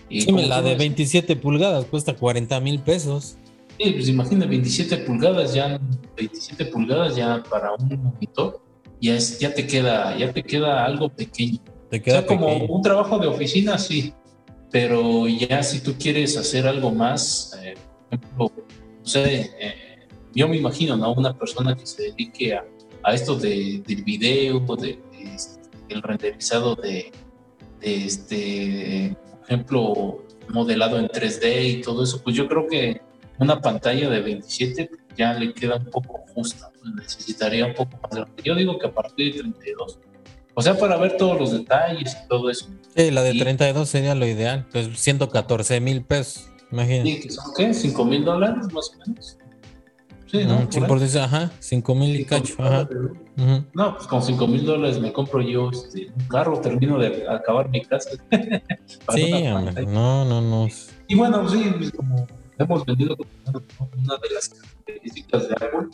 sí, 0.08 0.32
la 0.32 0.62
de 0.62 0.76
27 0.76 1.36
pulgadas 1.36 1.84
cuesta 1.84 2.16
40 2.16 2.58
mil 2.60 2.80
pesos. 2.80 3.36
Sí, 3.78 3.92
pues 3.92 4.08
imagina 4.08 4.46
27 4.46 4.96
pulgadas 4.98 5.52
ya, 5.52 5.78
27 6.16 6.64
pulgadas 6.66 7.14
ya 7.14 7.42
para 7.48 7.74
un 7.74 8.02
monitor, 8.02 8.62
ya, 8.98 9.14
es, 9.14 9.38
ya, 9.38 9.52
te, 9.52 9.66
queda, 9.66 10.16
ya 10.16 10.32
te 10.32 10.42
queda 10.42 10.86
algo 10.86 11.10
pequeño. 11.10 11.58
Te 11.90 12.00
queda 12.00 12.24
como 12.24 12.64
un 12.64 12.80
trabajo 12.82 13.18
de 13.18 13.26
oficina, 13.26 13.78
sí, 13.78 14.14
pero 14.70 15.28
ya 15.28 15.62
si 15.62 15.80
tú 15.80 15.94
quieres 15.98 16.36
hacer 16.38 16.66
algo 16.66 16.90
más, 16.90 17.56
eh, 17.62 17.74
por 18.08 18.18
ejemplo, 18.18 18.52
no 19.00 19.06
sé, 19.06 19.50
eh, 19.60 19.87
yo 20.34 20.48
me 20.48 20.56
imagino, 20.56 20.96
¿no? 20.96 21.12
Una 21.12 21.36
persona 21.36 21.76
que 21.76 21.86
se 21.86 22.02
dedique 22.02 22.54
a, 22.54 22.64
a 23.02 23.14
esto 23.14 23.34
de, 23.36 23.82
del 23.86 24.04
video, 24.04 24.60
de, 24.76 24.98
este, 25.34 25.60
el 25.88 26.02
renderizado 26.02 26.74
de, 26.74 27.10
de, 27.80 28.04
este, 28.04 29.16
por 29.30 29.44
ejemplo, 29.44 30.24
modelado 30.48 30.98
en 30.98 31.08
3D 31.08 31.78
y 31.78 31.80
todo 31.82 32.04
eso, 32.04 32.22
pues 32.22 32.36
yo 32.36 32.48
creo 32.48 32.66
que 32.66 33.00
una 33.38 33.60
pantalla 33.60 34.08
de 34.10 34.20
27 34.20 34.90
ya 35.16 35.34
le 35.34 35.52
queda 35.52 35.76
un 35.76 35.86
poco 35.86 36.24
justa, 36.34 36.70
necesitaría 36.96 37.66
un 37.66 37.74
poco 37.74 37.98
más 38.02 38.10
grande. 38.10 38.42
Yo 38.42 38.54
digo 38.54 38.78
que 38.78 38.86
a 38.86 38.92
partir 38.92 39.34
de 39.34 39.40
32. 39.40 39.98
O 40.54 40.62
sea, 40.62 40.76
para 40.76 40.96
ver 40.96 41.16
todos 41.16 41.38
los 41.38 41.52
detalles 41.52 42.16
y 42.24 42.28
todo 42.28 42.50
eso. 42.50 42.68
Sí, 42.96 43.10
la 43.12 43.22
de 43.22 43.34
32 43.34 43.88
sería 43.88 44.14
lo 44.14 44.26
ideal, 44.26 44.66
pues 44.72 44.88
114 44.98 45.80
mil 45.80 46.02
pesos, 46.02 46.50
imagínate. 46.72 47.22
Sí, 47.22 47.30
son 47.30 47.54
qué, 47.56 47.72
5 47.72 48.04
mil 48.04 48.24
dólares 48.24 48.66
más 48.72 48.90
o 48.90 48.98
menos. 49.06 49.38
Sí, 50.30 50.44
¿no? 50.44 50.68
Por 50.86 51.00
decir, 51.00 51.20
ajá, 51.20 51.50
5 51.58 51.94
mil 51.94 52.20
y 52.20 52.24
cacho, 52.24 52.54
ajá. 52.58 52.88
No, 53.72 53.96
pues 53.96 54.06
con 54.06 54.22
5 54.22 54.46
mil 54.46 54.64
dólares 54.64 55.00
me 55.00 55.12
compro 55.12 55.40
yo 55.40 55.70
este, 55.70 56.10
un 56.14 56.28
carro, 56.28 56.60
termino 56.60 56.98
de 56.98 57.26
acabar 57.28 57.68
mi 57.70 57.82
casa. 57.82 58.10
sí, 59.14 59.32
no, 59.86 60.24
no, 60.24 60.40
no. 60.40 60.68
Y 61.06 61.14
bueno, 61.14 61.48
sí, 61.48 61.72
pues, 61.76 61.92
como 61.92 62.26
hemos 62.58 62.84
vendido 62.84 63.16
una 63.46 64.16
de 64.16 64.34
las 64.34 64.48
características 64.50 65.48
de 65.48 65.54
Apple 65.54 65.88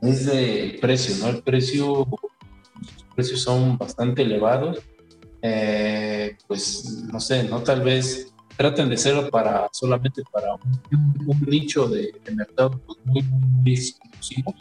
es 0.00 0.26
el 0.28 0.78
precio, 0.80 1.16
¿no? 1.24 1.30
El 1.30 1.42
precio, 1.42 2.06
los 2.06 3.04
precios 3.14 3.42
son 3.42 3.76
bastante 3.76 4.22
elevados. 4.22 4.80
Eh, 5.42 6.38
pues 6.46 7.04
no 7.12 7.20
sé, 7.20 7.44
no 7.44 7.62
tal 7.62 7.82
vez 7.82 8.33
traten 8.56 8.88
de 8.88 8.96
ser 8.96 9.30
para 9.30 9.68
solamente 9.72 10.22
para 10.32 10.54
un, 10.54 11.44
nicho 11.46 11.88
de, 11.88 12.12
mercado 12.34 12.80
pues, 12.86 12.98
muy, 13.04 13.22
muy, 13.22 13.74
exclusivo, 13.74 14.54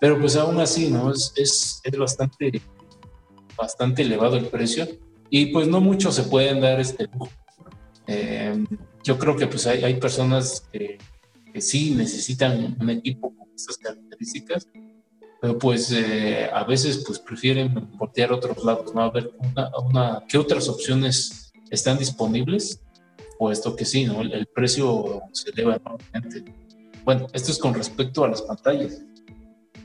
pero 0.00 0.18
pues 0.18 0.36
aún 0.36 0.60
así, 0.60 0.90
¿no? 0.90 1.10
Es, 1.10 1.32
es, 1.36 1.80
es, 1.84 1.98
bastante, 1.98 2.60
bastante 3.56 4.02
elevado 4.02 4.36
el 4.36 4.46
precio 4.46 4.86
y 5.30 5.46
pues 5.46 5.68
no 5.68 5.80
muchos 5.80 6.14
se 6.14 6.24
pueden 6.24 6.60
dar 6.60 6.80
este 6.80 7.06
lujo. 7.12 7.28
Eh, 8.06 8.64
yo 9.04 9.18
creo 9.18 9.36
que 9.36 9.46
pues 9.46 9.66
hay, 9.66 9.84
hay 9.84 9.94
personas 9.94 10.66
que, 10.72 10.98
que, 11.52 11.60
sí 11.60 11.92
necesitan 11.92 12.76
un 12.80 12.90
equipo 12.90 13.34
con 13.36 13.48
estas 13.54 13.78
características, 13.78 14.68
pero 15.40 15.58
pues 15.58 15.90
eh, 15.92 16.50
a 16.52 16.64
veces 16.64 17.04
pues 17.06 17.18
prefieren 17.18 17.90
voltear 17.96 18.32
otros 18.32 18.64
lados, 18.64 18.94
¿no? 18.94 19.02
A 19.02 19.10
ver 19.10 19.30
una, 19.38 19.70
una, 19.78 20.24
qué 20.28 20.38
otras 20.38 20.68
opciones 20.68 21.52
están 21.70 21.98
disponibles, 21.98 22.82
puesto 23.38 23.74
que 23.76 23.84
sí, 23.84 24.04
¿no? 24.04 24.20
El, 24.22 24.46
precio 24.46 25.22
se 25.32 25.50
eleva 25.50 25.76
enormemente. 25.76 26.52
Bueno, 27.04 27.26
esto 27.32 27.50
es 27.52 27.58
con 27.58 27.74
respecto 27.74 28.24
a 28.24 28.28
las 28.28 28.42
pantallas. 28.42 29.02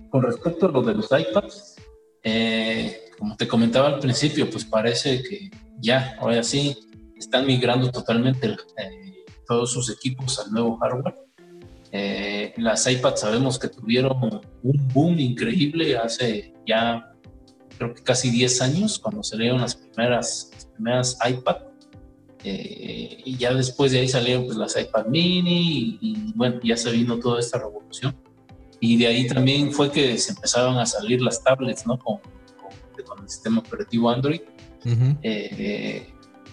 Con 0.10 0.24
respecto 0.24 0.68
a 0.68 0.72
lo 0.72 0.82
de 0.84 0.94
los 0.94 1.06
iPads, 1.06 1.76
eh, 2.24 3.12
como 3.18 3.36
te 3.36 3.48
comentaba 3.48 3.88
al 3.88 4.00
principio, 4.00 4.50
pues 4.50 4.66
parece 4.66 5.22
que 5.24 5.50
ya, 5.80 6.16
ahora 6.20 6.44
sí, 6.44 6.78
están 7.18 7.46
migrando 7.46 7.92
totalmente 7.92 8.48
eh, 8.78 9.26
todos 9.48 9.72
sus 9.72 9.90
equipos 9.90 10.40
al 10.40 10.52
nuevo 10.52 10.78
hardware. 10.78 11.16
Eh, 11.92 12.54
las 12.58 12.86
iPads 12.86 13.22
sabemos 13.22 13.58
que 13.58 13.70
tuvieron 13.70 14.42
un 14.62 14.88
boom 14.94 15.20
increíble 15.20 15.98
hace 15.98 16.54
ya 16.66 17.14
creo 17.78 17.94
que 17.94 18.04
casi 18.04 18.30
10 18.30 18.62
años 18.62 19.00
cuando 19.00 19.24
salieron 19.24 19.62
las 19.62 19.76
primeras, 19.76 20.50
las 20.54 20.66
primeras 20.66 21.18
iPad. 21.28 21.58
Eh, 22.44 23.22
y 23.26 23.38
ya 23.38 23.54
después 23.54 23.92
de 23.92 24.00
ahí 24.00 24.08
salieron 24.08 24.46
pues, 24.46 24.58
las 24.58 24.80
iPad 24.80 25.08
mini 25.08 25.98
y, 26.02 26.34
bueno, 26.36 26.60
ya 26.64 26.78
se 26.78 26.92
vino 26.92 27.20
toda 27.20 27.40
esta 27.40 27.58
revolución. 27.60 28.16
Y 28.80 28.98
de 28.98 29.08
ahí 29.08 29.28
también 29.28 29.72
fue 29.72 29.92
que 29.92 30.18
se 30.18 30.34
empezaron 30.34 30.78
a 30.78 30.86
salir 30.86 31.22
las 31.22 31.44
tablets, 31.44 31.86
¿no? 31.88 31.98
Con, 31.98 32.20
con, 33.06 33.24
el 33.24 33.30
sistema 33.30 33.60
operativo 33.60 34.10
Android. 34.10 34.42
eh, 35.24 36.08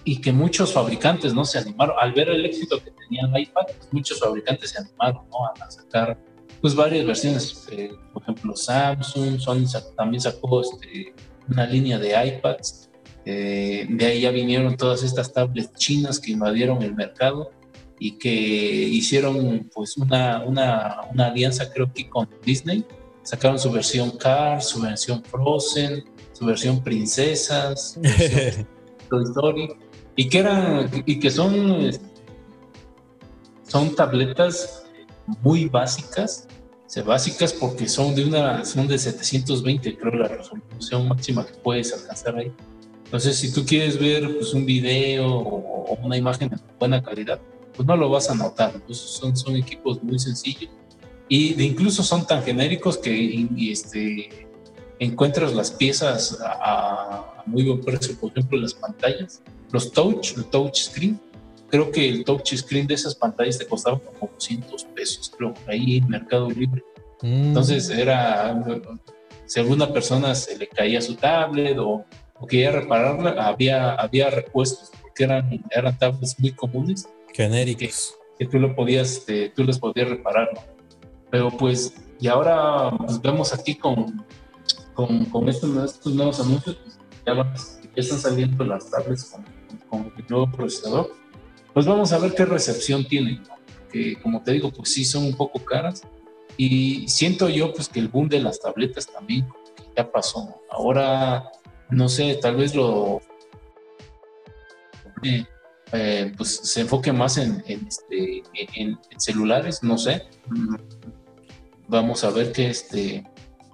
y 0.05 0.21
que 0.21 0.33
muchos 0.33 0.73
fabricantes 0.73 1.33
no 1.35 1.45
se 1.45 1.59
animaron 1.59 1.97
al 1.99 2.13
ver 2.13 2.29
el 2.29 2.45
éxito 2.45 2.83
que 2.83 2.91
tenía 2.91 3.23
el 3.27 3.43
iPad 3.43 3.65
pues 3.67 3.89
muchos 3.91 4.21
fabricantes 4.21 4.71
se 4.71 4.79
animaron 4.79 5.23
¿no? 5.31 5.47
a 5.47 5.71
sacar 5.71 6.19
pues 6.61 6.75
varias 6.75 7.07
versiones 7.07 7.67
eh, 7.73 7.91
por 8.13 8.23
ejemplo 8.23 8.55
Samsung 8.55 9.41
Sony 9.41 9.65
también 9.97 10.21
sacó 10.21 10.61
este, 10.61 11.15
una 11.49 11.67
línea 11.67 11.99
de 11.99 12.11
iPads 12.27 12.84
eh, 13.25 13.87
de 13.89 14.07
ahí 14.07 14.21
ya 14.21 14.31
vinieron 14.31 14.77
todas 14.77 15.03
estas 15.03 15.33
tablets 15.33 15.73
chinas 15.75 16.21
que 16.21 16.33
invadieron 16.33 16.83
el 16.83 16.95
mercado 16.95 17.53
y 17.99 18.13
que 18.19 18.31
hicieron 18.31 19.71
pues 19.75 19.97
una, 19.97 20.43
una, 20.45 21.01
una 21.11 21.27
alianza 21.27 21.73
creo 21.73 21.93
que 21.93 22.09
con 22.09 22.29
Disney. 22.45 22.85
Sacaron 23.23 23.59
su 23.59 23.73
versión 23.73 24.11
Cars, 24.19 24.69
su 24.69 24.83
versión 24.83 25.25
Frozen, 25.25 26.05
su 26.33 26.45
versión 26.45 26.83
Princesas, 26.83 27.95
su 27.95 28.01
versión 28.01 28.67
Toy 29.09 29.23
Story 29.25 29.69
y 30.17 30.29
que 30.29 30.39
eran 30.39 30.91
y 31.07 31.19
que 31.19 31.31
son 31.31 31.91
son 33.67 33.95
tabletas 33.95 34.85
muy 35.43 35.67
básicas. 35.67 36.49
Básicas 37.05 37.53
porque 37.53 37.89
son 37.89 38.15
de 38.15 38.25
una 38.25 38.65
son 38.65 38.87
de 38.87 38.97
720 38.97 39.99
creo 39.99 40.13
la 40.15 40.29
resolución 40.29 41.09
máxima 41.09 41.45
que 41.45 41.55
puedes 41.55 41.93
alcanzar 41.93 42.37
ahí 42.37 42.53
entonces 43.15 43.37
si 43.37 43.53
tú 43.53 43.65
quieres 43.65 43.99
ver 43.99 44.35
pues, 44.35 44.53
un 44.55 44.67
video 44.67 45.29
o, 45.29 45.99
una 46.03 46.17
imagen 46.17 46.49
de 46.49 46.57
buena 46.79 47.03
calidad 47.03 47.39
pues 47.75 47.87
no 47.87 47.97
lo 47.97 48.09
vas 48.09 48.29
a 48.29 48.35
notar 48.35 48.73
son, 48.91 49.37
son 49.37 49.57
equipos 49.57 50.03
muy 50.03 50.19
sencillos 50.19 50.71
y 51.29 51.55
de 51.55 51.65
incluso 51.65 52.03
son 52.03 52.27
tan 52.27 52.43
genéricos 52.43 52.99
que 52.99 53.49
este, 53.71 54.49
encuentras 54.99 55.55
las 55.55 55.71
piezas 55.71 56.41
a, 56.41 57.35
a 57.39 57.43
muy 57.47 57.63
buen 57.63 57.81
precio 57.81 58.17
por 58.19 58.31
ejemplo 58.33 58.59
las 58.59 58.75
pantallas 58.75 59.43
los 59.75 59.91
touch, 59.91 60.37
el 60.37 60.45
touch 60.47 60.77
screen. 60.77 61.21
Creo 61.69 61.91
que 61.91 62.09
el 62.09 62.25
touch 62.25 62.55
screen 62.55 62.87
de 62.87 62.95
esas 62.95 63.15
pantallas 63.15 63.59
te 63.59 63.67
costaba 63.67 63.99
como 63.99 64.33
200 64.33 64.85
pesos, 64.85 65.33
creo, 65.37 65.53
ahí 65.67 65.97
en 65.97 66.09
Mercado 66.09 66.49
Libre. 66.49 66.83
Mm. 67.21 67.49
Entonces 67.49 67.91
era, 67.91 68.65
si 69.47 69.59
a 69.59 69.63
alguna 69.65 69.93
persona 69.93 70.35
se 70.37 70.57
le 70.57 70.69
caía 70.69 71.01
su 71.01 71.17
tablet 71.17 71.77
o, 71.79 72.05
quería 72.49 72.73
repararla, 72.73 73.47
había, 73.47 73.95
había 73.95 74.31
repuestos, 74.31 74.91
porque 75.01 75.25
eran, 75.25 75.65
eran 75.71 75.99
tablets 75.99 76.39
muy 76.39 76.53
comunes. 76.53 77.09
Genéricos. 77.33 78.17
Que, 78.39 78.47
tú, 78.47 78.59
lo 78.59 78.75
podías, 78.75 79.13
este, 79.13 79.51
tú 79.51 79.65
les 79.65 79.79
podías 79.79 80.09
reparar. 80.09 80.51
Pero 81.31 81.51
pues, 81.51 81.95
y 82.21 82.29
ahora 82.29 82.91
pues, 82.99 83.21
vemos 83.21 83.53
aquí 83.55 83.75
con, 83.75 84.25
con, 84.95 85.25
con 85.27 85.49
estos, 85.49 85.93
estos, 85.93 86.15
nuevos 86.15 86.41
anuncios, 86.41 86.77
pues, 86.77 86.99
ya, 87.27 87.35
ya, 87.35 87.91
están 87.97 88.19
saliendo 88.19 88.65
las 88.65 88.91
tablets 88.91 89.25
con 89.25 89.45
con 89.89 90.13
el 90.17 90.25
nuevo 90.29 90.51
procesador, 90.51 91.13
pues 91.73 91.87
vamos 91.87 92.13
a 92.13 92.19
ver 92.19 92.35
qué 92.35 92.45
recepción 92.45 93.05
tienen, 93.05 93.43
que 93.91 94.17
como 94.21 94.43
te 94.43 94.53
digo, 94.53 94.71
pues 94.71 94.93
sí 94.93 95.05
son 95.05 95.25
un 95.25 95.37
poco 95.37 95.65
caras 95.65 96.03
y 96.57 97.07
siento 97.09 97.49
yo 97.49 97.73
pues 97.73 97.89
que 97.89 98.01
el 98.01 98.09
boom 98.09 98.29
de 98.29 98.41
las 98.41 98.61
tabletas 98.61 99.07
también 99.07 99.47
ya 99.97 100.11
pasó. 100.11 100.61
Ahora, 100.71 101.51
no 101.91 102.09
sé, 102.09 102.39
tal 102.41 102.57
vez 102.57 102.75
lo... 102.75 103.21
Eh, 105.23 105.45
eh, 105.93 106.33
pues 106.37 106.61
se 106.65 106.81
enfoque 106.81 107.13
más 107.13 107.39
en, 107.39 107.63
este, 107.67 108.43
en, 108.75 108.99
celulares, 109.17 109.83
no 109.83 109.97
sé. 109.97 110.25
Vamos 111.87 112.25
a 112.25 112.31
ver 112.31 112.53
qué 112.53 112.69
este, 112.69 113.25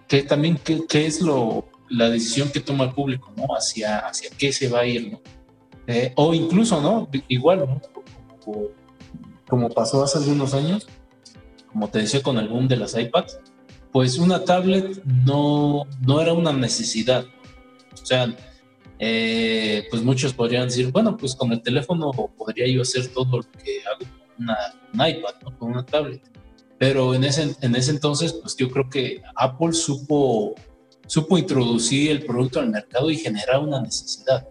qué 0.07 0.23
también 0.23 0.59
qué, 0.63 0.83
qué, 0.87 1.07
es 1.07 1.23
lo 1.23 1.71
la 1.89 2.09
decisión 2.09 2.51
que 2.51 2.61
toma 2.61 2.85
el 2.85 2.93
público, 2.93 3.33
¿no? 3.37 3.47
Hacia, 3.55 3.99
hacia 3.99 4.31
qué 4.39 4.53
se 4.53 4.69
va 4.69 4.81
a 4.81 4.87
ir, 4.87 5.13
¿no? 5.13 5.21
Eh, 5.87 6.13
o 6.15 6.33
incluso, 6.33 6.81
¿no? 6.81 7.09
Igual, 7.29 7.61
¿no? 7.61 7.81
Como, 9.49 9.69
pasó 9.71 10.03
hace 10.05 10.19
algunos 10.19 10.55
años, 10.55 10.87
como 11.73 11.89
te 11.89 11.99
decía 11.99 12.23
con 12.23 12.39
el 12.39 12.49
boom 12.49 12.69
de 12.69 12.77
las 12.77 12.97
iPads, 12.97 13.41
pues 13.91 14.19
una 14.19 14.45
tablet 14.45 15.03
no, 15.05 15.85
no 16.01 16.21
era 16.21 16.33
una 16.33 16.53
necesidad. 16.53 17.25
O 17.93 18.05
sea, 18.05 18.35
eh, 18.99 19.87
pues 19.91 20.03
muchos 20.03 20.35
podrían 20.35 20.69
decir, 20.69 20.91
bueno, 20.93 21.17
pues 21.17 21.35
con 21.35 21.53
el 21.53 21.63
teléfono 21.63 22.11
podría 22.37 22.67
yo 22.67 22.83
hacer 22.83 23.09
todo 23.09 23.39
lo 23.39 23.51
que 23.63 23.83
hago 23.85 24.01
con 24.01 24.45
una, 24.95 25.09
iPad, 25.09 25.35
¿no? 25.43 25.59
Con 25.59 25.71
una 25.71 25.85
tablet. 25.87 26.23
Pero 26.79 27.15
en 27.15 27.25
ese, 27.25 27.57
en 27.61 27.77
ese 27.77 27.91
entonces, 27.91 28.33
pues 28.33 28.57
yo 28.57 28.71
creo 28.71 28.89
que 28.89 29.23
Apple 29.37 29.73
supo, 29.73 30.55
supo 31.07 31.39
introducir 31.39 32.11
el 32.11 32.25
producto 32.25 32.61
al 32.61 32.71
mercado 32.71 33.11
y 33.11 33.17
generar 33.17 33.61
una 33.61 33.81
necesidad. 33.81 34.47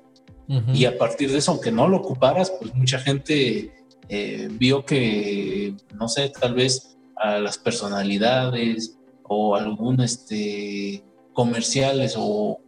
Y 0.74 0.86
a 0.86 0.98
partir 0.98 1.32
de 1.32 1.38
eso, 1.38 1.52
aunque 1.52 1.72
no 1.72 1.88
lo 1.88 1.98
ocuparas, 1.98 2.52
pues 2.60 2.74
mucha 2.74 2.98
gente 2.98 3.72
eh, 4.10 4.48
vio 4.52 4.84
que, 4.84 5.76
no 5.94 6.08
sé, 6.08 6.30
tal 6.30 6.56
vez 6.56 6.98
a 7.16 7.38
las 7.38 7.60
personalidades 7.60 8.98
o 9.22 9.56
algún 9.56 10.02
este, 10.02 11.04
comerciales 11.34 12.16
o, 12.18 12.60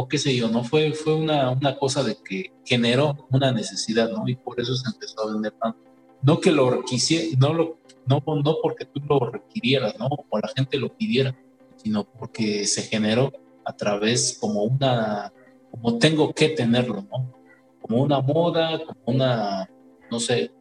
o, 0.00 0.08
qué 0.08 0.16
sé 0.16 0.36
yo, 0.36 0.48
¿no? 0.48 0.62
Fue, 0.62 0.92
fue 0.92 1.14
una, 1.14 1.50
una, 1.50 1.76
cosa 1.76 2.04
de 2.04 2.16
que 2.22 2.52
generó 2.64 3.26
una 3.30 3.50
necesidad, 3.50 4.08
¿no? 4.10 4.28
Y 4.28 4.36
por 4.36 4.60
eso 4.60 4.76
se 4.76 4.88
empezó 4.88 5.22
a 5.22 5.32
vender 5.32 5.52
tanto. 5.60 5.78
no 6.22 6.40
que 6.40 6.52
lo 6.52 6.82
quisiera, 6.84 7.36
no 7.38 7.52
lo, 7.52 7.78
no, 8.06 8.22
no 8.24 8.56
porque 8.62 8.84
tú 8.84 9.00
lo 9.08 9.18
requirieras, 9.30 9.98
¿no? 9.98 10.08
O 10.30 10.38
la 10.38 10.48
gente 10.56 10.78
lo 10.78 10.96
pidiera, 10.96 11.36
sino 11.76 12.04
porque 12.04 12.64
se 12.66 12.82
generó 12.82 13.32
a 13.64 13.72
través 13.74 14.38
como 14.40 14.62
una, 14.62 15.32
como 15.72 15.98
tengo 15.98 16.32
que 16.32 16.50
tenerlo, 16.50 17.04
¿no? 17.10 17.34
Como 17.82 18.02
una 18.02 18.20
moda, 18.20 18.78
como 18.78 19.16
una, 19.16 19.68
no 20.10 20.20
sé, 20.20 20.52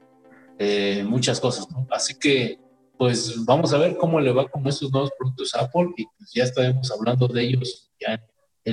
eh, 0.57 1.03
muchas 1.07 1.39
cosas, 1.39 1.69
¿no? 1.69 1.85
Así 1.91 2.15
que, 2.17 2.59
pues 2.97 3.45
vamos 3.45 3.71
a 3.71 3.77
ver 3.77 3.97
cómo 3.97 4.19
le 4.19 4.31
va 4.31 4.47
con 4.47 4.65
estos 4.67 4.91
nuevos 4.91 5.11
productos 5.17 5.53
Apple 5.53 5.89
y 5.95 6.05
pues 6.17 6.31
ya 6.33 6.43
estaremos 6.43 6.91
hablando 6.91 7.27
de 7.27 7.43
ellos 7.43 7.91
ya 7.99 8.15
en 8.15 8.21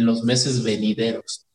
los 0.00 0.24
meses 0.24 0.62
venideros. 0.62 1.46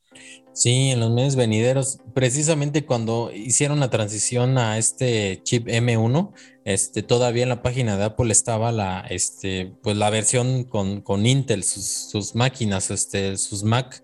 Sí, 0.60 0.90
en 0.92 1.00
los 1.00 1.12
meses 1.12 1.38
venideros, 1.38 2.00
precisamente 2.14 2.86
cuando 2.86 3.32
hicieron 3.34 3.80
la 3.80 3.90
transición 3.90 4.58
a 4.58 4.78
este 4.78 5.40
chip 5.44 5.68
M1, 5.68 6.34
este, 6.66 7.02
todavía 7.02 7.44
en 7.44 7.50
la 7.50 7.62
página 7.62 7.96
de 7.96 8.04
Apple 8.04 8.30
estaba 8.32 8.74
la, 8.74 9.06
este, 9.10 9.72
pues 9.82 9.96
la 9.96 10.10
versión 10.10 10.66
con, 10.66 11.00
con 11.00 11.26
Intel, 11.26 11.64
sus, 11.64 11.86
sus, 11.86 12.36
máquinas, 12.36 12.92
este, 12.92 13.38
sus 13.38 13.64
Mac, 13.64 14.04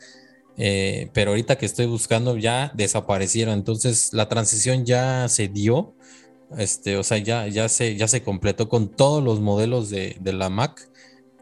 eh, 0.56 1.10
pero 1.14 1.32
ahorita 1.32 1.58
que 1.58 1.66
estoy 1.66 1.88
buscando 1.88 2.38
ya 2.38 2.72
desaparecieron, 2.74 3.56
entonces 3.56 4.14
la 4.14 4.30
transición 4.30 4.86
ya 4.86 5.28
se 5.28 5.50
dio, 5.50 5.94
este, 6.58 6.96
o 6.96 7.04
sea, 7.04 7.18
ya, 7.18 7.48
ya, 7.48 7.68
se, 7.68 7.98
ya 7.98 8.08
se 8.08 8.24
completó 8.24 8.70
con 8.70 8.88
todos 8.88 9.22
los 9.22 9.42
modelos 9.42 9.90
de, 9.90 10.16
de 10.22 10.32
la 10.32 10.50
Mac, 10.50 10.90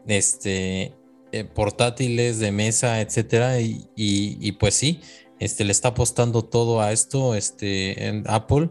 este, 0.08 0.92
eh, 1.40 1.44
portátiles 1.44 2.38
de 2.38 2.52
mesa, 2.52 3.00
etcétera, 3.00 3.60
y, 3.60 4.52
pues 4.52 4.74
sí, 4.74 5.00
este, 5.40 5.64
le 5.64 5.72
está 5.72 5.88
apostando 5.88 6.42
todo 6.44 6.80
a 6.80 6.92
esto 6.92 7.34
este, 7.34 8.06
en 8.06 8.24
Apple. 8.28 8.70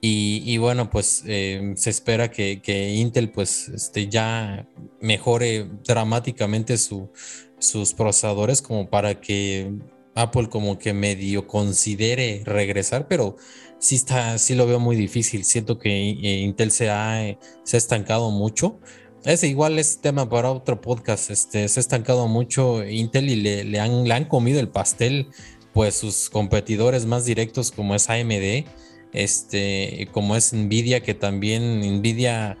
Y, 0.00 0.56
bueno, 0.58 0.88
pues 0.88 1.24
eh, 1.26 1.72
se 1.76 1.90
espera 1.90 2.30
que, 2.30 2.94
Intel 2.96 3.32
pues 3.32 3.68
este, 3.68 4.08
ya 4.08 4.68
mejore 5.00 5.68
dramáticamente 5.84 6.76
sus 6.78 7.94
procesadores 7.94 8.62
como 8.62 8.88
para 8.88 9.20
que 9.20 9.72
Apple 10.14 10.48
como 10.48 10.78
que 10.78 10.92
medio 10.92 11.46
considere 11.48 12.42
regresar, 12.44 13.08
pero 13.08 13.36
sí 13.78 13.96
está, 13.96 14.38
sí 14.38 14.54
lo 14.54 14.66
veo 14.66 14.78
muy 14.80 14.96
difícil. 14.96 15.44
Siento 15.44 15.78
que 15.78 15.90
eh, 15.90 16.40
Intel 16.40 16.70
se 16.70 16.88
ha, 16.90 17.36
se 17.64 17.76
ha 17.76 17.78
estancado 17.78 18.30
mucho. 18.30 18.80
Ese 19.26 19.48
igual 19.48 19.76
es 19.80 20.00
tema 20.00 20.28
para 20.28 20.52
otro 20.52 20.80
podcast. 20.80 21.32
Este, 21.32 21.66
se 21.66 21.80
ha 21.80 21.82
estancado 21.82 22.28
mucho 22.28 22.88
Intel 22.88 23.28
y 23.28 23.34
le, 23.34 23.80
han, 23.80 24.04
le 24.04 24.14
han 24.14 24.26
comido 24.26 24.60
el 24.60 24.68
pastel, 24.68 25.26
pues 25.72 25.96
sus 25.96 26.30
competidores 26.30 27.06
más 27.06 27.24
directos 27.24 27.72
como 27.72 27.96
es 27.96 28.08
AMD, 28.08 28.64
este, 29.12 30.08
como 30.12 30.36
es 30.36 30.52
Nvidia, 30.52 31.02
que 31.02 31.14
también 31.14 31.80
Nvidia, 31.98 32.56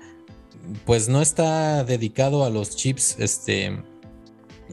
pues 0.84 1.08
no 1.08 1.22
está 1.22 1.84
dedicado 1.84 2.44
a 2.44 2.50
los 2.50 2.74
chips, 2.74 3.14
este, 3.20 3.66
eh, 3.66 3.76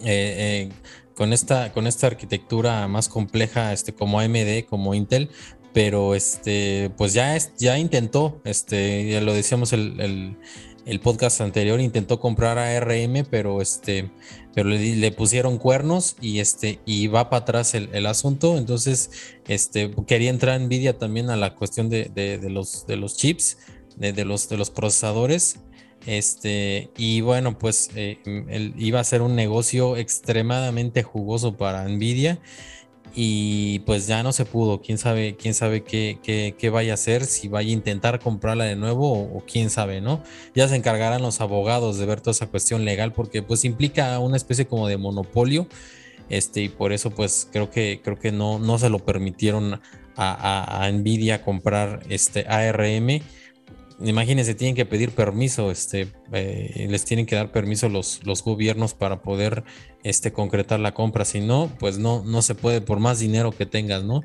eh, 0.03 0.69
con 1.13 1.31
esta, 1.31 1.73
con 1.73 1.85
esta 1.85 2.07
arquitectura 2.07 2.87
más 2.87 3.07
compleja, 3.07 3.71
este, 3.71 3.93
como 3.93 4.19
AMD, 4.19 4.65
como 4.67 4.95
Intel, 4.95 5.29
pero 5.73 6.15
este, 6.15 6.89
pues 6.97 7.13
ya, 7.13 7.35
es, 7.35 7.53
ya 7.59 7.77
intentó, 7.77 8.41
este, 8.45 9.11
ya 9.11 9.21
lo 9.21 9.33
decíamos 9.35 9.73
el 9.73 10.37
podcast 10.99 11.41
anterior 11.41 11.79
intentó 11.79 12.19
comprar 12.19 12.57
a 12.57 12.79
RM, 12.79 13.25
pero 13.29 13.61
este, 13.61 14.11
pero 14.53 14.69
le, 14.69 15.11
pusieron 15.11 15.57
cuernos 15.57 16.15
y 16.21 16.39
este, 16.39 16.79
y 16.85 17.07
va 17.07 17.29
para 17.29 17.43
atrás 17.43 17.73
el, 17.73 18.05
asunto. 18.05 18.57
Entonces, 18.57 19.11
este, 19.47 19.91
quería 20.07 20.29
entrar 20.29 20.59
Nvidia 20.59 20.97
también 20.97 21.29
a 21.29 21.35
la 21.35 21.55
cuestión 21.55 21.89
de, 21.89 22.39
los, 22.49 22.85
de 22.85 22.97
los 22.97 23.15
chips, 23.15 23.57
de, 23.95 24.25
los, 24.25 24.49
de 24.49 24.57
los 24.57 24.69
procesadores. 24.69 25.59
Este, 26.05 26.89
y 26.97 27.21
bueno, 27.21 27.57
pues 27.57 27.89
eh, 27.95 28.19
iba 28.77 28.99
a 28.99 29.03
ser 29.05 29.21
un 29.21 29.35
negocio 29.35 29.95
extremadamente 29.95 31.01
jugoso 31.01 31.55
para 31.55 31.87
Nvidia 31.87 32.39
y 33.15 33.79
pues 33.79 34.07
ya 34.07 34.23
no 34.23 34.31
se 34.31 34.45
pudo. 34.45 34.81
Quién 34.81 34.97
sabe, 34.97 35.35
quién 35.35 35.53
sabe 35.53 35.83
qué, 35.83 36.19
qué, 36.57 36.69
vaya 36.69 36.91
a 36.91 36.95
hacer, 36.95 37.25
si 37.25 37.47
vaya 37.47 37.69
a 37.69 37.73
intentar 37.73 38.19
comprarla 38.19 38.65
de 38.65 38.75
nuevo 38.75 39.11
o, 39.11 39.43
quién 39.45 39.69
sabe, 39.69 40.01
¿no? 40.01 40.23
Ya 40.55 40.67
se 40.67 40.75
encargarán 40.75 41.21
los 41.21 41.41
abogados 41.41 41.97
de 41.97 42.05
ver 42.05 42.21
toda 42.21 42.31
esa 42.31 42.47
cuestión 42.47 42.85
legal 42.85 43.13
porque 43.13 43.43
pues 43.43 43.65
implica 43.65 44.17
una 44.19 44.37
especie 44.37 44.65
como 44.65 44.87
de 44.87 44.97
monopolio. 44.97 45.67
Este, 46.29 46.61
y 46.61 46.69
por 46.69 46.93
eso 46.93 47.11
pues 47.11 47.47
creo 47.51 47.69
que 47.69 47.99
creo 48.03 48.17
que 48.17 48.31
no, 48.31 48.57
no 48.57 48.77
se 48.79 48.89
lo 48.89 48.99
permitieron 48.99 49.81
a, 50.15 50.83
a 50.85 50.91
Nvidia 50.91 51.43
comprar 51.43 52.01
este 52.09 52.45
ARM 52.47 53.21
imagínense, 53.99 54.55
tienen 54.55 54.75
que 54.75 54.85
pedir 54.85 55.11
permiso, 55.11 55.71
este, 55.71 56.07
eh, 56.31 56.87
les 56.89 57.05
tienen 57.05 57.25
que 57.25 57.35
dar 57.35 57.51
permiso 57.51 57.89
los, 57.89 58.21
los 58.25 58.43
gobiernos 58.43 58.93
para 58.93 59.21
poder 59.21 59.63
este, 60.03 60.31
concretar 60.31 60.79
la 60.79 60.93
compra. 60.93 61.25
Si 61.25 61.39
no, 61.39 61.71
pues 61.79 61.97
no, 61.97 62.23
no 62.23 62.41
se 62.41 62.55
puede 62.55 62.81
por 62.81 62.99
más 62.99 63.19
dinero 63.19 63.51
que 63.51 63.65
tengas, 63.65 64.03
¿no? 64.03 64.21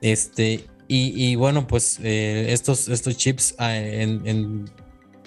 Este, 0.00 0.64
y, 0.92 1.36
bueno, 1.36 1.68
pues 1.68 2.00
eh, 2.02 2.46
estos, 2.48 2.88
estos 2.88 3.16
chips 3.16 3.54
ah, 3.58 3.76
en, 3.76 4.64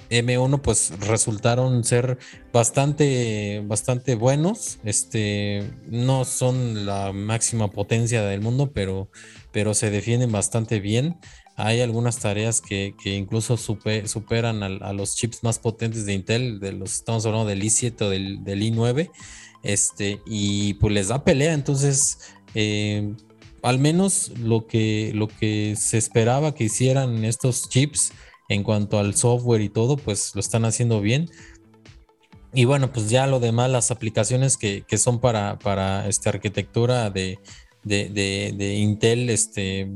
M1 0.10 0.62
pues 0.62 0.92
resultaron 1.00 1.86
ser 1.86 2.18
bastante, 2.52 3.64
bastante 3.66 4.16
buenos. 4.16 4.80
Este, 4.84 5.64
no 5.88 6.26
son 6.26 6.86
la 6.86 7.14
máxima 7.14 7.70
potencia 7.72 8.24
del 8.24 8.42
mundo, 8.42 8.72
pero, 8.74 9.10
pero 9.54 9.74
se 9.74 9.90
defienden 9.90 10.34
bastante 10.34 10.82
bien. 10.82 11.18
Hay 11.56 11.82
algunas 11.82 12.20
tareas 12.20 12.62
que, 12.62 12.96
incluso 13.04 13.58
superan 13.58 14.64
a, 14.64 14.94
los 14.94 15.16
chips 15.16 15.44
más 15.44 15.60
potentes 15.60 16.06
de 16.06 16.14
Intel, 16.14 16.60
de 16.60 16.74
los, 16.74 16.96
estamos 16.96 17.26
hablando 17.26 17.48
del 17.48 17.62
i7 17.62 18.02
o 18.02 18.10
del, 18.10 18.44
i9, 18.44 19.12
este, 19.62 20.20
y 20.26 20.74
pues 20.76 20.94
les 20.94 21.10
da 21.10 21.24
pelea. 21.24 21.54
Entonces, 21.54 22.18
eh, 22.56 23.14
al 23.62 23.78
menos 23.78 24.32
lo 24.40 24.66
que, 24.66 25.12
lo 25.14 25.28
que 25.28 25.76
se 25.78 26.00
esperaba 26.00 26.56
que 26.56 26.64
hicieran 26.66 27.24
estos 27.24 27.70
chips 27.70 28.14
en 28.50 28.64
cuanto 28.64 28.98
al 28.98 29.16
software 29.16 29.62
y 29.62 29.70
todo, 29.70 29.96
pues 29.96 30.34
lo 30.34 30.40
están 30.42 30.66
haciendo 30.66 31.02
bien. 31.02 31.30
Y 32.52 32.66
bueno, 32.66 32.92
pues 32.92 33.12
ya 33.12 33.28
lo 33.28 33.40
demás, 33.40 33.70
las 33.70 33.92
aplicaciones 33.92 34.58
que, 34.58 34.86
son 34.98 35.20
para, 35.20 35.60
para 35.60 36.08
esta 36.08 36.32
arquitectura 36.32 37.12
de, 37.12 37.38
de, 37.84 38.10
de 38.10 38.76
Intel, 38.76 39.30
este, 39.30 39.92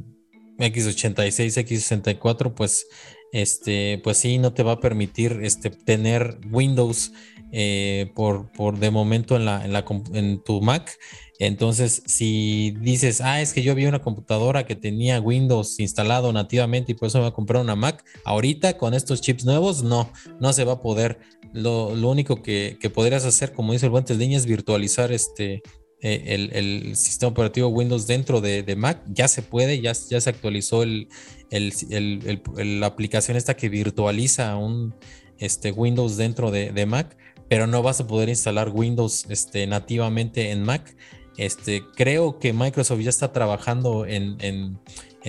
X86, 0.58 1.58
X64, 1.66 2.54
pues, 2.54 2.88
este, 3.32 4.00
pues 4.04 4.18
sí, 4.18 4.38
no 4.38 4.54
te 4.54 4.64
va 4.64 4.74
a 4.74 4.80
permitir 4.80 5.40
este, 5.44 5.70
tener 5.70 6.40
Windows 6.50 7.12
eh, 7.52 8.12
por, 8.14 8.52
por 8.52 8.78
de 8.78 8.92
momento 8.92 9.36
en, 9.36 9.46
la, 9.46 9.64
en, 9.64 9.74
la, 9.74 9.86
en 10.14 10.44
tu 10.44 10.62
Mac. 10.62 10.98
Entonces, 11.40 12.02
si 12.06 12.72
dices, 12.82 13.22
ah, 13.22 13.42
es 13.42 13.54
que 13.54 13.62
yo 13.62 13.76
vi 13.76 13.86
una 13.86 14.02
computadora 14.02 14.66
que 14.66 14.76
tenía 14.76 15.22
Windows 15.22 15.80
instalado 15.80 16.34
nativamente 16.34 16.92
y 16.92 16.96
por 16.96 17.08
eso 17.08 17.20
me 17.20 17.26
voy 17.26 17.32
a 17.32 17.36
comprar 17.36 17.62
una 17.62 17.76
Mac, 17.76 18.04
ahorita 18.26 18.78
con 18.78 18.94
estos 18.94 19.22
chips 19.22 19.46
nuevos, 19.46 19.84
no, 19.84 20.12
no 20.40 20.52
se 20.52 20.64
va 20.64 20.74
a 20.74 20.82
poder. 20.82 21.20
Lo, 21.54 21.96
lo 21.96 22.10
único 22.10 22.42
que, 22.42 22.78
que, 22.82 22.90
podrías 22.90 23.24
hacer, 23.24 23.54
como 23.54 23.74
dice 23.74 23.86
el 23.86 23.92
Guantes 23.92 24.18
Línea, 24.18 24.38
es 24.38 24.46
virtualizar 24.46 25.12
este, 25.12 25.62
eh, 26.02 26.50
el, 26.54 26.96
sistema 26.96 27.32
operativo 27.32 27.70
Windows 27.70 28.06
dentro 28.06 28.40
de, 28.42 28.76
Mac, 28.76 29.02
ya 29.08 29.28
se 29.28 29.42
puede, 29.42 29.82
ya, 29.82 29.94
ya 29.94 30.22
se 30.22 30.30
actualizó 30.30 30.84
el, 30.84 31.08
la 31.50 32.86
aplicación 32.86 33.38
esta 33.38 33.56
que 33.56 33.70
virtualiza 33.70 34.56
un 34.58 34.94
este, 35.40 35.72
Windows 35.72 36.18
dentro 36.18 36.52
de, 36.52 36.86
Mac, 36.86 37.18
pero 37.50 37.66
no 37.66 37.82
vas 37.82 38.00
a 38.00 38.08
poder 38.08 38.30
instalar 38.30 38.70
Windows 38.70 39.26
este, 39.30 39.66
nativamente 39.68 40.52
en 40.52 40.64
Mac. 40.64 40.96
Este, 41.38 41.84
creo 41.96 42.40
que 42.40 42.54
Microsoft 42.54 43.00
ya 43.02 43.10
está 43.10 43.32
trabajando 43.32 44.06
en, 44.06 44.38
en 44.40 44.80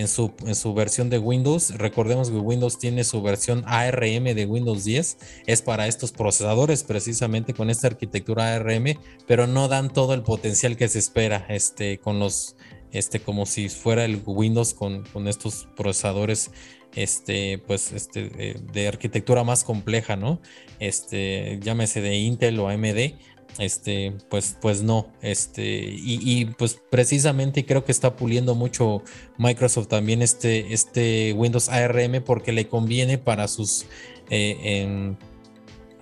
su, 0.07 0.31
en 0.45 0.55
su 0.55 0.73
versión 0.73 1.09
de 1.09 1.19
Windows. 1.19 1.75
Recordemos 1.77 2.29
que 2.29 2.37
Windows 2.37 2.79
tiene 2.79 3.03
su 3.03 3.21
versión 3.21 3.63
ARM 3.65 4.23
de 4.23 4.45
Windows 4.45 4.83
10. 4.83 5.17
Es 5.45 5.61
para 5.61 5.87
estos 5.87 6.11
procesadores 6.11 6.83
precisamente 6.83 7.53
con 7.53 7.69
esta 7.69 7.87
arquitectura 7.87 8.55
ARM, 8.55 8.97
pero 9.27 9.47
no 9.47 9.67
dan 9.67 9.91
todo 9.91 10.13
el 10.13 10.23
potencial 10.23 10.77
que 10.77 10.87
se 10.87 10.99
espera 10.99 11.45
este, 11.49 11.99
con 11.99 12.19
los, 12.19 12.55
este, 12.91 13.19
como 13.19 13.45
si 13.45 13.69
fuera 13.69 14.05
el 14.05 14.21
Windows 14.25 14.73
con, 14.73 15.03
con 15.11 15.27
estos 15.27 15.67
procesadores 15.75 16.51
este, 16.95 17.59
pues, 17.59 17.91
este, 17.91 18.29
de, 18.29 18.87
arquitectura 18.87 19.43
más 19.43 19.63
compleja, 19.63 20.15
¿no? 20.15 20.41
Este, 20.79 21.59
llámese 21.61 22.01
de 22.01 22.17
Intel 22.17 22.59
o 22.59 22.69
AMD, 22.69 23.13
este, 23.57 24.13
pues, 24.29 24.55
pues 24.61 24.83
no, 24.83 25.07
este, 25.21 25.63
y, 25.63 26.45
pues 26.57 26.79
precisamente 26.89 27.65
creo 27.65 27.83
que 27.83 27.91
está 27.91 28.15
puliendo 28.15 28.55
mucho 28.55 29.03
Microsoft 29.37 29.87
también 29.87 30.21
este, 30.21 30.73
este 30.73 31.33
Windows 31.33 31.69
ARM 31.69 32.23
porque 32.23 32.51
le 32.51 32.67
conviene 32.67 33.17
para 33.17 33.47
sus, 33.47 33.85
eh, 34.29 35.15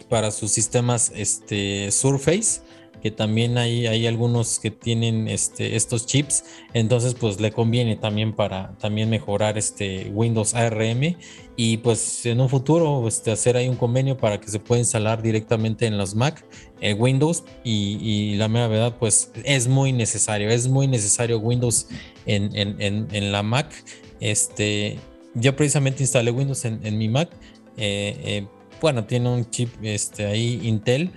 para 0.10 0.32
sus 0.32 0.52
sistemas 0.52 1.12
este, 1.16 1.92
Surface, 1.92 2.62
que 3.02 3.12
también 3.12 3.58
hay, 3.58 3.88
hay 3.88 4.08
algunos 4.08 4.60
que 4.60 4.72
tienen 4.72 5.28
este, 5.28 5.76
estos 5.76 6.06
chips, 6.06 6.44
entonces 6.74 7.14
pues 7.14 7.40
le 7.40 7.52
conviene 7.52 7.96
también 7.96 8.34
para 8.34 8.76
también 8.78 9.10
mejorar 9.10 9.58
este 9.58 10.12
Windows 10.14 10.54
ARM 10.54 11.16
y 11.56 11.78
pues 11.78 12.26
en 12.26 12.40
un 12.40 12.50
futuro 12.50 13.08
este, 13.08 13.32
hacer 13.32 13.58
ahí 13.58 13.68
un 13.68 13.76
convenio 13.76 14.18
para 14.18 14.40
que 14.40 14.48
se 14.48 14.60
pueda 14.60 14.80
instalar 14.80 15.22
directamente 15.22 15.86
en 15.86 15.98
los 15.98 16.16
Mac 16.16 16.46
eh, 16.82 16.94
Windows 16.94 17.44
y, 17.64 18.36
la 18.36 18.48
mera 18.48 18.68
verdad 18.68 18.96
pues 19.00 19.32
es 19.44 19.68
muy 19.68 19.92
necesario, 19.92 20.50
es 20.50 20.68
muy 20.68 20.88
necesario 20.88 21.40
Windows 21.40 21.88
en, 22.26 22.52
en, 22.56 23.32
la 23.32 23.42
Mac. 23.42 23.72
Este, 24.20 25.00
yo 25.34 25.56
precisamente 25.56 26.04
instalé 26.04 26.32
Windows 26.32 26.66
en, 26.66 26.98
mi 26.98 27.08
Mac. 27.10 27.30
Eh, 27.78 28.16
eh, 28.24 28.48
bueno, 28.80 29.06
tiene 29.06 29.30
un 29.30 29.50
chip 29.50 29.70
este, 29.82 30.26
ahí 30.26 30.60
Intel 30.64 31.12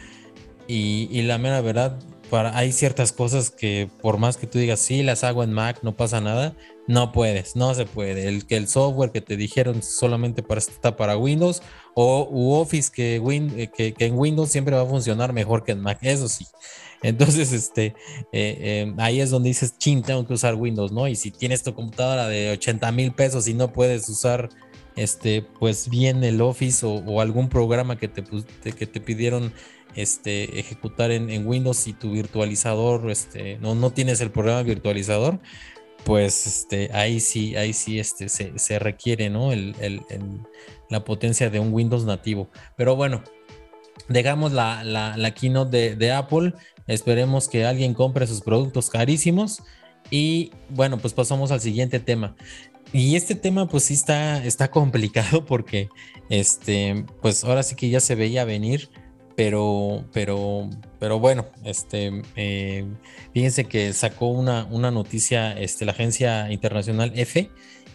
y, 0.73 1.23
la 1.23 1.39
mera 1.39 1.61
verdad, 1.61 1.99
para, 2.31 2.57
hay 2.57 2.71
ciertas 2.73 3.13
cosas 3.13 3.51
que 3.51 3.91
por 4.01 4.19
más 4.19 4.37
que 4.37 4.47
tú 4.47 4.59
digas, 4.59 4.79
sí, 4.79 5.03
las 5.03 5.25
hago 5.25 5.43
en 5.43 5.53
Mac, 5.53 5.81
no 5.83 5.97
pasa 5.97 6.21
nada, 6.21 6.55
no 6.87 7.11
puedes, 7.11 7.57
no 7.57 7.75
se 7.75 7.87
puede. 7.87 8.29
El 8.29 8.47
que 8.47 8.57
el 8.57 8.69
software 8.69 9.11
que 9.11 9.21
te 9.21 9.37
dijeron 9.37 9.83
solamente 9.83 10.45
está 10.57 10.97
para 10.97 11.17
Windows 11.17 11.63
o 11.95 12.29
Office 12.61 12.91
que, 12.95 13.17
eh, 13.17 13.69
que, 13.69 13.95
en 13.99 14.17
Windows 14.17 14.51
siempre 14.51 14.77
va 14.77 14.83
a 14.83 14.87
funcionar 14.87 15.33
mejor 15.33 15.65
que 15.65 15.73
en 15.73 15.81
Mac, 15.81 15.99
eso 16.03 16.29
sí. 16.29 16.47
Entonces, 17.03 17.53
este, 17.53 17.87
eh, 17.87 17.95
eh, 18.33 18.95
ahí 18.99 19.21
es 19.21 19.31
donde 19.31 19.49
dices, 19.49 19.77
chin, 19.79 20.03
tengo 20.03 20.27
que 20.27 20.35
usar 20.35 20.55
Windows, 20.55 20.93
¿no? 20.93 21.09
Y 21.09 21.17
si 21.17 21.31
tienes 21.31 21.63
tu 21.63 21.75
computadora 21.75 22.29
de 22.29 22.53
80 22.53 22.93
mil 22.93 23.13
pesos 23.13 23.49
y 23.49 23.55
no 23.55 23.73
puedes 23.73 24.09
usar 24.09 24.51
este, 24.97 25.43
pues 25.43 25.89
bien 25.89 26.23
el 26.25 26.41
Office 26.41 26.85
o, 26.85 27.21
algún 27.21 27.49
programa 27.49 27.99
que 27.99 28.09
te, 28.09 28.23
que 28.73 28.87
te 28.87 29.01
pidieron 29.01 29.53
este, 29.95 30.59
ejecutar 30.59 31.11
en, 31.11 31.47
Windows 31.47 31.87
y 31.87 31.93
tu 31.93 32.13
virtualizador, 32.13 33.11
este, 33.11 33.59
no, 33.59 33.91
tienes 33.91 34.21
el 34.21 34.31
programa 34.31 34.63
virtualizador, 34.63 35.41
pues 36.05 36.47
este, 36.47 36.91
ahí 36.93 37.21
sí, 37.21 37.57
ahí 37.57 37.73
sí 37.73 37.99
este, 37.99 38.29
se, 38.29 38.79
requiere 38.79 39.31
la 40.89 41.05
potencia 41.05 41.51
de 41.51 41.61
un 41.61 41.73
Windows 41.73 42.05
nativo. 42.05 42.49
Pero 42.77 42.97
bueno, 42.97 43.23
dejamos 44.09 44.53
la, 44.53 44.85
la, 44.85 45.35
keynote 45.35 45.97
de, 45.97 46.13
Apple. 46.13 46.55
Esperemos 46.87 47.49
que 47.49 47.65
alguien 47.65 47.95
compre 47.95 48.27
sus 48.27 48.41
productos 48.41 48.91
carísimos. 48.91 49.63
Y 50.11 50.53
bueno, 50.71 50.99
pues 50.99 51.15
pasamos 51.15 51.51
al 51.51 51.61
siguiente 51.61 52.01
tema. 52.01 52.35
Y 52.93 53.15
este 53.15 53.37
tema 53.37 53.69
pues 53.69 53.85
sí 53.85 53.95
está, 53.95 54.45
está 54.45 54.71
complicado 54.71 55.45
porque 55.47 55.89
este, 56.29 57.05
pues 57.23 57.45
ahora 57.45 57.63
sí 57.63 57.77
que 57.77 57.89
ya 57.89 58.01
se 58.01 58.17
veía 58.17 58.45
venir, 58.45 58.91
pero, 59.41 60.05
pero, 60.13 60.69
pero 60.99 61.19
bueno, 61.19 61.47
este, 61.65 62.21
eh, 62.37 62.85
fíjense 63.33 63.65
que 63.65 63.95
sacó 63.95 64.27
una, 64.27 64.67
una 64.71 64.91
noticia 64.91 65.59
este, 65.59 65.87
la 65.87 65.93
agencia 65.93 66.53
internacional 66.53 67.11
F 67.15 67.49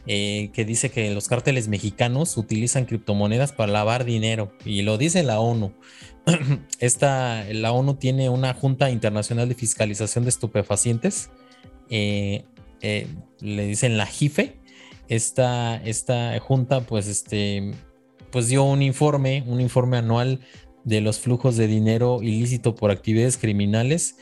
eh, 0.08 0.50
que 0.54 0.66
dice 0.66 0.90
que 0.90 1.14
los 1.14 1.28
cárteles 1.28 1.68
mexicanos 1.68 2.36
utilizan 2.38 2.86
criptomonedas 2.86 3.52
para 3.52 3.72
lavar 3.72 4.06
dinero 4.06 4.54
y 4.66 4.82
lo 4.82 4.98
dice 4.98 5.22
la 5.22 5.40
ONU. 5.40 5.72
Esta, 6.80 7.46
la 7.52 7.72
ONU 7.74 7.94
tiene 7.94 8.30
una 8.30 8.56
Junta 8.56 8.90
Internacional 8.90 9.48
de 9.48 9.54
Fiscalización 9.54 10.24
de 10.24 10.32
Estupefacientes, 10.32 11.30
eh, 11.92 12.44
le 13.40 13.68
dicen 13.68 14.00
la 14.00 14.08
JIFE, 14.08 14.58
esta, 15.10 15.76
esta 15.76 16.40
junta 16.40 16.82
pues, 16.82 17.06
este, 17.06 17.72
pues 18.32 18.48
dio 18.48 18.64
un 18.64 18.82
informe, 18.82 19.44
un 19.46 19.62
informe 19.62 19.98
anual 19.98 20.40
de 20.86 21.02
los 21.02 21.20
flujos 21.20 21.58
de 21.58 21.68
dinero 21.68 22.22
ilícito 22.22 22.76
por 22.76 22.92
actividades 22.92 23.38
criminales. 23.38 24.18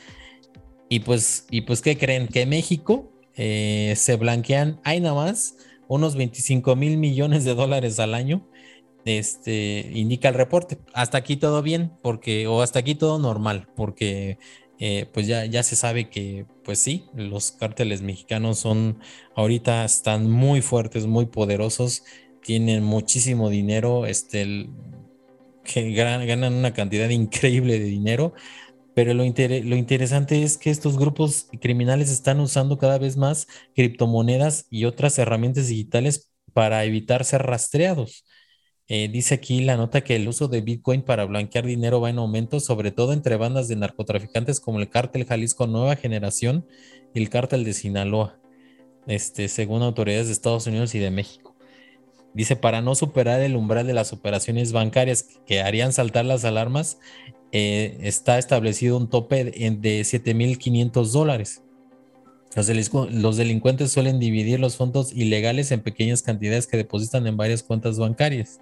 Y 0.88 1.00
pues, 1.00 1.46
y 1.50 1.62
pues 1.62 1.80
¿qué 1.80 1.96
creen? 1.96 2.26
Que 2.26 2.46
México 2.46 3.12
eh, 3.36 3.94
se 3.96 4.16
blanquean, 4.16 4.80
hay 4.84 5.00
nada 5.00 5.14
más 5.14 5.56
unos 5.88 6.16
25 6.16 6.74
mil 6.76 6.98
millones 6.98 7.44
de 7.44 7.54
dólares 7.54 8.00
al 8.00 8.14
año. 8.14 8.48
Este 9.04 9.90
indica 9.94 10.28
el 10.28 10.34
reporte. 10.34 10.78
Hasta 10.94 11.18
aquí 11.18 11.36
todo 11.36 11.62
bien, 11.62 11.92
porque, 12.02 12.46
o 12.46 12.62
hasta 12.62 12.78
aquí 12.78 12.94
todo 12.94 13.18
normal, 13.18 13.68
porque 13.76 14.38
eh, 14.78 15.06
pues 15.12 15.26
ya, 15.26 15.44
ya 15.44 15.62
se 15.62 15.76
sabe 15.76 16.10
que, 16.10 16.46
pues 16.64 16.78
sí, 16.78 17.06
los 17.14 17.52
cárteles 17.52 18.02
mexicanos 18.02 18.58
son, 18.58 18.98
ahorita 19.36 19.84
están 19.84 20.30
muy 20.30 20.62
fuertes, 20.62 21.06
muy 21.06 21.26
poderosos, 21.26 22.04
tienen 22.42 22.82
muchísimo 22.82 23.50
dinero, 23.50 24.06
este, 24.06 24.68
que 25.64 25.92
ganan 25.92 26.54
una 26.54 26.72
cantidad 26.74 27.08
increíble 27.08 27.78
de 27.78 27.86
dinero, 27.86 28.34
pero 28.94 29.12
lo, 29.14 29.24
lo 29.24 29.76
interesante 29.76 30.42
es 30.42 30.56
que 30.56 30.70
estos 30.70 30.96
grupos 30.98 31.48
criminales 31.60 32.10
están 32.10 32.40
usando 32.40 32.78
cada 32.78 32.98
vez 32.98 33.16
más 33.16 33.48
criptomonedas 33.74 34.66
y 34.70 34.84
otras 34.84 35.18
herramientas 35.18 35.68
digitales 35.68 36.30
para 36.52 36.84
evitar 36.84 37.24
ser 37.24 37.42
rastreados. 37.42 38.24
Eh, 38.86 39.08
dice 39.08 39.34
aquí 39.34 39.62
la 39.62 39.78
nota 39.78 40.02
que 40.02 40.14
el 40.14 40.28
uso 40.28 40.46
de 40.46 40.60
Bitcoin 40.60 41.02
para 41.02 41.24
blanquear 41.24 41.64
dinero 41.64 42.00
va 42.02 42.10
en 42.10 42.18
aumento, 42.18 42.60
sobre 42.60 42.92
todo 42.92 43.14
entre 43.14 43.36
bandas 43.36 43.66
de 43.66 43.76
narcotraficantes 43.76 44.60
como 44.60 44.78
el 44.78 44.90
cártel 44.90 45.24
Jalisco 45.24 45.66
Nueva 45.66 45.96
Generación 45.96 46.66
y 47.14 47.22
el 47.22 47.30
cártel 47.30 47.64
de 47.64 47.72
Sinaloa, 47.72 48.38
este, 49.06 49.48
según 49.48 49.82
autoridades 49.82 50.26
de 50.26 50.34
Estados 50.34 50.66
Unidos 50.66 50.94
y 50.94 50.98
de 50.98 51.10
México. 51.10 51.53
Dice, 52.34 52.56
para 52.56 52.82
no 52.82 52.94
superar 52.94 53.40
el 53.40 53.56
umbral 53.56 53.86
de 53.86 53.94
las 53.94 54.12
operaciones 54.12 54.72
bancarias 54.72 55.26
que 55.46 55.62
harían 55.62 55.92
saltar 55.92 56.24
las 56.24 56.44
alarmas, 56.44 56.98
eh, 57.52 57.98
está 58.00 58.38
establecido 58.38 58.96
un 58.96 59.08
tope 59.08 59.44
de, 59.44 59.50
de 59.70 60.00
7.500 60.00 61.12
dólares. 61.12 61.62
Los, 62.56 63.36
delincuentes 63.36 63.90
suelen 63.90 64.20
dividir 64.20 64.60
los 64.60 64.76
fondos 64.76 65.12
ilegales 65.12 65.72
en 65.72 65.80
pequeñas 65.80 66.22
cantidades 66.22 66.68
que 66.68 66.76
depositan 66.76 67.26
en 67.26 67.36
varias 67.36 67.64
cuentas 67.64 67.98
bancarias. 67.98 68.60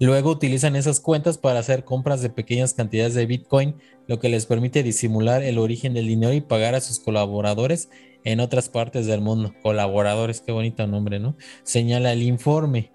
Luego 0.00 0.30
utilizan 0.30 0.74
esas 0.74 0.98
cuentas 0.98 1.38
para 1.38 1.60
hacer 1.60 1.84
compras 1.84 2.22
de 2.22 2.30
pequeñas 2.30 2.74
cantidades 2.74 3.14
de 3.14 3.26
Bitcoin, 3.26 3.76
lo 4.08 4.18
que 4.18 4.30
les 4.30 4.46
permite 4.46 4.82
disimular 4.82 5.42
el 5.42 5.58
origen 5.58 5.94
del 5.94 6.08
dinero 6.08 6.32
y 6.32 6.40
pagar 6.40 6.74
a 6.74 6.80
sus 6.80 6.98
colaboradores 6.98 7.88
en 8.24 8.40
otras 8.40 8.68
partes 8.68 9.06
del 9.06 9.20
mundo. 9.20 9.54
Colaboradores, 9.62 10.40
qué 10.40 10.50
bonito 10.50 10.86
nombre, 10.86 11.20
¿no? 11.20 11.36
Señala 11.62 12.12
el 12.12 12.22
informe. 12.22 12.90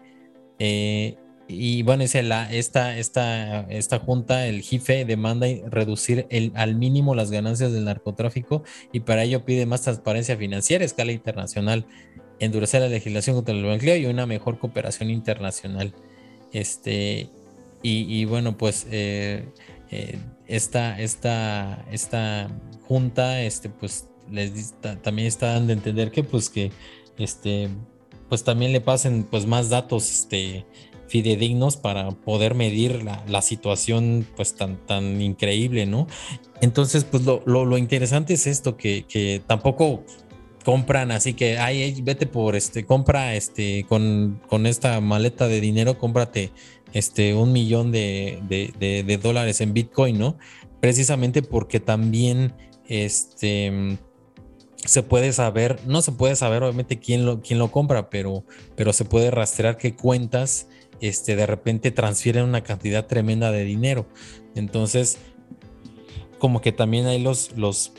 Eh, 0.59 1.17
y 1.47 1.83
bueno, 1.83 2.01
dice 2.01 2.23
la, 2.23 2.51
esta, 2.51 2.97
esta, 2.97 3.61
esta 3.69 3.99
junta, 3.99 4.47
el 4.47 4.61
JIFE, 4.61 5.05
demanda 5.05 5.45
reducir 5.67 6.25
el, 6.29 6.51
al 6.55 6.75
mínimo 6.75 7.13
las 7.13 7.29
ganancias 7.29 7.71
del 7.71 7.85
narcotráfico 7.85 8.63
y 8.91 9.01
para 9.01 9.23
ello 9.23 9.45
pide 9.45 9.67
más 9.67 9.83
transparencia 9.83 10.37
financiera 10.37 10.83
a 10.83 10.85
escala 10.85 11.11
internacional, 11.11 11.85
endurecer 12.39 12.81
la 12.81 12.87
legislación 12.87 13.35
contra 13.35 13.53
el 13.53 13.63
blanqueo 13.63 13.95
y 13.95 14.07
una 14.07 14.25
mejor 14.25 14.57
cooperación 14.57 15.11
internacional. 15.11 15.93
Este, 16.51 17.29
y, 17.83 18.25
bueno, 18.25 18.57
pues 18.57 18.87
eh, 18.89 19.45
eh, 19.91 20.17
esta, 20.47 20.99
esta, 20.99 21.85
esta 21.91 22.49
junta, 22.87 23.43
este, 23.43 23.69
pues 23.69 24.07
les 24.31 24.73
también 25.03 25.27
está 25.27 25.53
dando 25.53 25.71
a 25.71 25.75
entender 25.75 26.09
que 26.09 26.23
pues 26.23 26.49
que 26.49 26.71
este 27.19 27.69
pues 28.29 28.43
también 28.43 28.71
le 28.73 28.81
pasen 28.81 29.23
pues 29.23 29.45
más 29.45 29.69
datos 29.69 30.09
este 30.09 30.65
fidedignos 31.07 31.77
para 31.77 32.09
poder 32.11 32.55
medir 32.55 33.03
la, 33.03 33.41
situación 33.41 34.27
pues 34.35 34.55
tan, 34.55 34.77
tan 34.85 35.21
increíble, 35.21 35.85
¿no? 35.85 36.07
Entonces, 36.61 37.03
pues 37.03 37.23
lo, 37.23 37.77
interesante 37.77 38.33
es 38.33 38.47
esto, 38.47 38.75
que, 38.75 39.41
tampoco 39.45 40.03
compran 40.63 41.11
así 41.11 41.33
que, 41.33 41.59
ay, 41.59 42.01
vete 42.01 42.25
por 42.25 42.55
este, 42.55 42.85
compra 42.85 43.35
este, 43.35 43.85
con, 43.87 44.41
con 44.47 44.65
esta 44.65 44.99
maleta 44.99 45.47
de 45.47 45.61
dinero, 45.61 45.99
cómprate 45.99 46.51
este, 46.91 47.35
un 47.35 47.53
millón 47.53 47.91
de, 47.91 48.39
de, 48.49 49.17
dólares 49.21 49.61
en 49.61 49.73
Bitcoin, 49.73 50.17
¿no? 50.17 50.37
Precisamente 50.81 51.43
porque 51.43 51.79
también, 51.79 52.53
este, 52.87 53.97
se 54.85 55.03
puede 55.03 55.33
saber, 55.33 55.79
no 55.85 56.01
se 56.01 56.11
puede 56.11 56.35
saber 56.35 56.63
obviamente 56.63 56.99
quién 56.99 57.25
lo, 57.25 57.41
quién 57.41 57.59
lo 57.59 57.71
compra, 57.71 58.09
pero, 58.09 58.45
pero 58.75 58.93
se 58.93 59.05
puede 59.05 59.31
rastrear 59.31 59.77
qué 59.77 59.95
cuentas 59.95 60.67
este, 61.01 61.35
de 61.35 61.45
repente 61.45 61.91
transfieren 61.91 62.43
una 62.45 62.61
cantidad 62.61 63.05
tremenda 63.05 63.51
de 63.51 63.63
dinero. 63.63 64.07
Entonces, 64.55 65.17
como 66.39 66.61
que 66.61 66.71
también 66.71 67.05
hay 67.05 67.21
los, 67.21 67.55
los, 67.57 67.93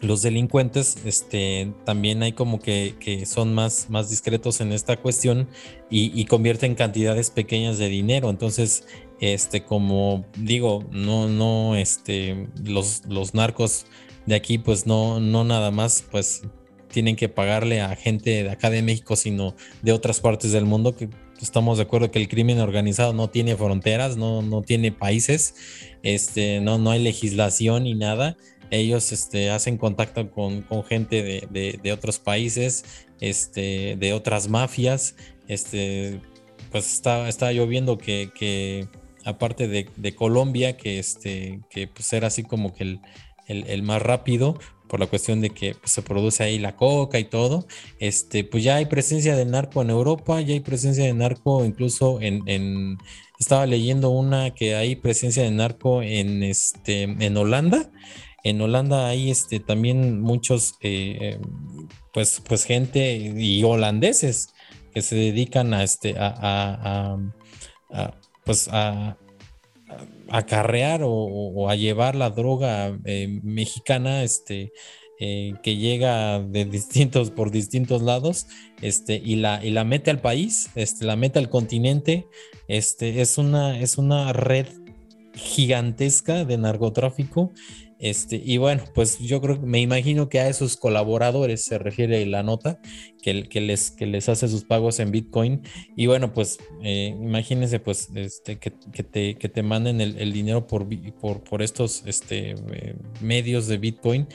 los 0.00 0.22
delincuentes, 0.22 0.98
este, 1.04 1.72
también 1.84 2.22
hay 2.22 2.32
como 2.32 2.60
que, 2.60 3.24
son 3.26 3.54
más, 3.54 3.90
más 3.90 4.10
discretos 4.10 4.60
en 4.60 4.72
esta 4.72 4.96
cuestión 4.96 5.48
y, 5.90 6.24
convierten 6.26 6.74
cantidades 6.74 7.30
pequeñas 7.30 7.78
de 7.78 7.88
dinero. 7.88 8.30
Entonces, 8.30 8.86
este, 9.20 9.64
como 9.64 10.24
digo, 10.36 10.84
no, 10.90 11.28
no, 11.28 11.76
este, 11.76 12.48
los, 12.62 13.04
los 13.06 13.34
narcos 13.34 13.86
de 14.28 14.34
aquí, 14.34 14.58
pues 14.58 14.86
no, 14.86 15.20
no 15.20 15.42
nada 15.42 15.70
más, 15.70 16.04
pues 16.10 16.42
tienen 16.88 17.16
que 17.16 17.30
pagarle 17.30 17.80
a 17.80 17.96
gente 17.96 18.44
de 18.44 18.50
acá 18.50 18.68
de 18.68 18.82
México, 18.82 19.16
sino 19.16 19.54
de 19.80 19.92
otras 19.92 20.20
partes 20.20 20.52
del 20.52 20.66
mundo 20.66 20.94
que 20.94 21.08
estamos 21.40 21.78
de 21.78 21.84
acuerdo 21.84 22.10
que 22.10 22.18
el 22.18 22.28
crimen 22.28 22.60
organizado 22.60 23.14
no 23.14 23.30
tiene 23.30 23.56
fronteras, 23.56 24.18
no, 24.18 24.42
no 24.42 24.60
tiene 24.60 24.92
países, 24.92 25.54
este, 26.02 26.60
no, 26.60 26.76
no 26.76 26.90
hay 26.90 27.02
legislación 27.02 27.84
ni 27.84 27.94
nada. 27.94 28.36
Ellos 28.70 29.12
este, 29.12 29.48
hacen 29.48 29.78
contacto 29.78 30.30
con, 30.30 30.62
gente 30.84 31.48
de, 31.50 31.92
otros 31.92 32.18
países, 32.18 32.84
este, 33.20 33.96
de 33.96 34.12
otras 34.12 34.48
mafias. 34.48 35.16
Este, 35.46 36.20
pues 36.70 36.92
está, 36.92 37.30
está 37.30 37.50
lloviendo 37.50 37.96
que, 37.96 38.30
que 38.34 38.88
aparte 39.24 39.68
de, 39.68 40.14
Colombia, 40.14 40.76
que, 40.76 40.98
este, 40.98 41.60
que 41.70 41.86
pues 41.86 42.12
era 42.12 42.26
así 42.26 42.42
como 42.42 42.74
que 42.74 42.84
el, 42.84 43.00
el 43.48 43.82
más 43.82 44.02
rápido, 44.02 44.58
por 44.88 44.98
la 44.98 45.06
cuestión 45.06 45.40
de 45.40 45.50
que 45.50 45.74
pues, 45.74 45.92
se 45.92 46.02
produce 46.02 46.42
ahí 46.42 46.58
la 46.58 46.74
coca 46.74 47.18
y 47.18 47.24
todo, 47.24 47.66
este, 48.00 48.42
pues 48.42 48.64
ya 48.64 48.76
hay 48.76 48.86
presencia 48.86 49.36
de 49.36 49.44
narco 49.44 49.82
en 49.82 49.90
Europa, 49.90 50.40
ya 50.40 50.54
hay 50.54 50.60
presencia 50.60 51.04
de 51.04 51.14
narco 51.14 51.64
incluso 51.64 52.18
en, 52.20 52.98
estaba 53.38 53.66
leyendo 53.66 54.10
una 54.10 54.50
que 54.54 54.74
hay 54.74 54.96
presencia 54.96 55.44
de 55.44 55.50
narco 55.52 56.02
en, 56.02 56.42
este, 56.42 57.02
en 57.02 57.36
Holanda, 57.36 57.90
en 58.42 58.60
Holanda 58.60 59.08
hay 59.08 59.30
este, 59.30 59.60
también 59.60 60.20
muchos, 60.20 60.74
eh, 60.80 61.38
pues, 62.12 62.42
pues 62.46 62.64
gente 62.64 63.14
y 63.16 63.62
holandeses 63.62 64.54
que 64.92 65.02
se 65.02 65.16
dedican 65.16 65.74
a, 65.74 65.84
este, 65.84 66.14
a, 66.18 67.16
pues 68.44 68.68
a, 68.72 69.16
acarrear 70.28 71.00
o, 71.04 71.68
a 71.68 71.76
llevar 71.76 72.14
la 72.14 72.30
droga 72.30 72.98
eh, 73.04 73.40
mexicana 73.42 74.22
este, 74.22 74.72
eh, 75.20 75.54
que 75.62 75.76
llega 75.76 76.40
de 76.40 76.64
distintos 76.64 77.30
por 77.30 77.50
distintos 77.50 78.02
lados 78.02 78.46
este, 78.82 79.16
y, 79.16 79.36
la, 79.36 79.64
y 79.64 79.70
la 79.70 79.84
mete 79.84 80.10
al 80.10 80.20
país, 80.20 80.70
este, 80.74 81.04
la 81.04 81.16
mete 81.16 81.38
al 81.38 81.48
continente. 81.48 82.26
Este, 82.68 83.20
es, 83.20 83.38
una, 83.38 83.80
es 83.80 83.98
una 83.98 84.32
red 84.32 84.66
gigantesca 85.34 86.44
de 86.44 86.58
narcotráfico 86.58 87.52
este, 87.98 88.40
y 88.44 88.58
bueno, 88.58 88.84
pues 88.94 89.18
yo 89.18 89.40
creo, 89.40 89.60
me 89.60 89.80
imagino 89.80 90.28
que 90.28 90.38
a 90.38 90.48
esos 90.48 90.76
colaboradores 90.76 91.64
se 91.64 91.78
refiere 91.78 92.24
la 92.26 92.42
nota 92.42 92.80
que, 93.22 93.42
que, 93.44 93.60
les, 93.60 93.90
que 93.90 94.06
les 94.06 94.28
hace 94.28 94.46
sus 94.48 94.64
pagos 94.64 95.00
en 95.00 95.10
Bitcoin. 95.10 95.62
Y 95.96 96.06
bueno, 96.06 96.32
pues 96.32 96.58
eh, 96.82 97.14
imagínense 97.20 97.80
pues 97.80 98.08
este, 98.14 98.58
que, 98.58 98.70
te, 98.70 99.36
que 99.36 99.48
te 99.48 99.62
manden 99.62 100.00
el, 100.00 100.32
dinero 100.32 100.66
por, 100.66 100.86
por, 101.20 101.42
por 101.42 101.62
estos 101.62 102.04
este, 102.06 102.50
eh, 102.50 102.96
medios 103.20 103.66
de 103.66 103.78
Bitcoin. 103.78 104.28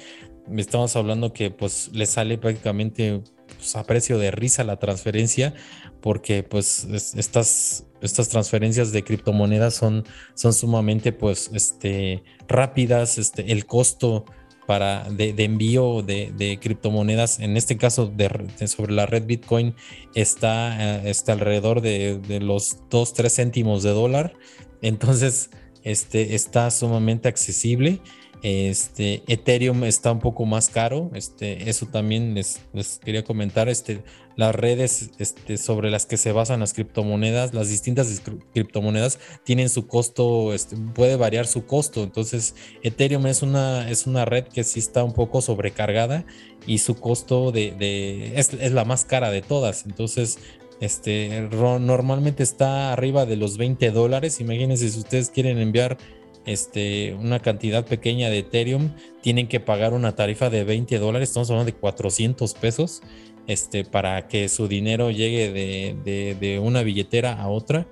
Estamos 0.58 0.96
hablando 0.98 1.32
que 1.32 1.50
pues 1.52 1.90
le 1.94 2.06
sale 2.06 2.38
prácticamente 2.38 3.22
pues, 3.56 3.76
a 3.78 3.86
precio 3.86 4.18
de 4.18 4.32
risa 4.32 4.66
la 4.66 4.78
transferencia 4.78 5.54
porque 6.02 6.44
pues 6.44 6.86
estas, 7.16 7.86
estas 8.04 8.30
transferencias 8.30 8.92
de 8.92 9.04
criptomonedas 9.04 9.74
son, 9.74 10.04
son 10.34 10.54
sumamente 10.54 11.12
pues 11.12 11.50
este, 11.54 12.24
rápidas, 12.48 13.18
este, 13.18 13.52
el 13.52 13.66
costo 13.66 14.26
para 14.68 15.10
de, 15.10 15.34
envío 15.44 16.02
de, 16.02 16.60
criptomonedas, 16.62 17.40
en 17.40 17.58
este 17.58 17.78
caso 17.78 18.08
de, 18.08 18.30
sobre 18.68 18.94
la 18.94 19.06
red 19.06 19.26
Bitcoin, 19.26 19.76
está, 20.16 21.02
eh, 21.02 21.10
está 21.10 21.34
alrededor 21.34 21.82
de, 21.82 22.40
los 22.42 22.78
2, 22.90 23.14
3 23.14 23.36
céntimos 23.36 23.84
de 23.84 23.90
dólar. 23.90 24.34
Entonces, 24.82 25.50
este, 25.84 26.36
está 26.36 26.72
sumamente 26.72 27.28
accesible. 27.28 28.02
Este, 28.44 29.24
Ethereum 29.28 29.86
está 29.86 30.12
un 30.12 30.20
poco 30.20 30.46
más 30.46 30.70
caro. 30.70 31.10
Este, 31.16 31.70
eso 31.70 31.86
también 31.86 32.36
les, 32.36 32.60
quería 33.04 33.24
comentar. 33.24 33.70
Este, 33.70 34.04
las 34.36 34.54
redes 34.54 35.12
este, 35.18 35.58
sobre 35.58 35.90
las 35.90 36.06
que 36.06 36.18
se 36.18 36.34
basan 36.34 36.60
las 36.60 36.74
criptomonedas, 36.74 37.54
las 37.54 37.70
distintas 37.70 38.22
criptomonedas 38.54 39.20
tienen 39.46 39.70
su 39.70 39.88
costo, 39.88 40.54
este, 40.54 40.76
puede 40.94 41.16
variar 41.16 41.48
su 41.48 41.66
costo. 41.66 42.04
Entonces, 42.04 42.56
Ethereum 42.82 43.28
es 43.28 43.44
una, 43.44 43.90
es 43.90 44.08
una 44.08 44.26
red 44.26 44.44
que 44.44 44.66
sí 44.66 44.80
está 44.80 45.06
un 45.06 45.14
poco 45.14 45.42
sobrecargada 45.42 46.26
y 46.68 46.80
su 46.80 46.96
costo 46.96 47.54
de, 47.54 48.34
es, 48.36 48.54
es, 48.54 48.74
la 48.74 48.84
más 48.84 49.06
cara 49.06 49.32
de 49.32 49.42
todas. 49.42 49.86
Entonces, 49.86 50.40
este, 50.82 51.48
normalmente 51.80 52.44
está 52.44 52.92
arriba 52.92 53.26
de 53.26 53.38
los 53.38 53.58
20 53.58 53.92
dólares. 53.92 54.42
Imagínense 54.42 54.90
si 54.90 55.00
ustedes 55.00 55.30
quieren 55.30 55.60
enviar 55.60 55.98
este, 56.46 57.14
una 57.14 57.40
cantidad 57.40 57.86
pequeña 57.86 58.30
de 58.30 58.40
Ethereum, 58.40 58.92
tienen 59.22 59.48
que 59.48 59.60
pagar 59.60 59.94
una 59.94 60.16
tarifa 60.16 60.50
de 60.50 60.64
20 60.64 61.00
dólares, 61.00 61.30
estamos 61.30 61.50
hablando 61.50 61.72
de 61.72 61.78
400 61.78 62.54
pesos, 62.56 63.02
este, 63.48 63.84
para 63.84 64.28
que 64.28 64.50
su 64.50 64.68
dinero 64.68 65.12
llegue 65.12 65.52
de, 65.52 66.60
una 66.60 66.84
billetera 66.84 67.34
a 67.34 67.50
otra. 67.50 67.88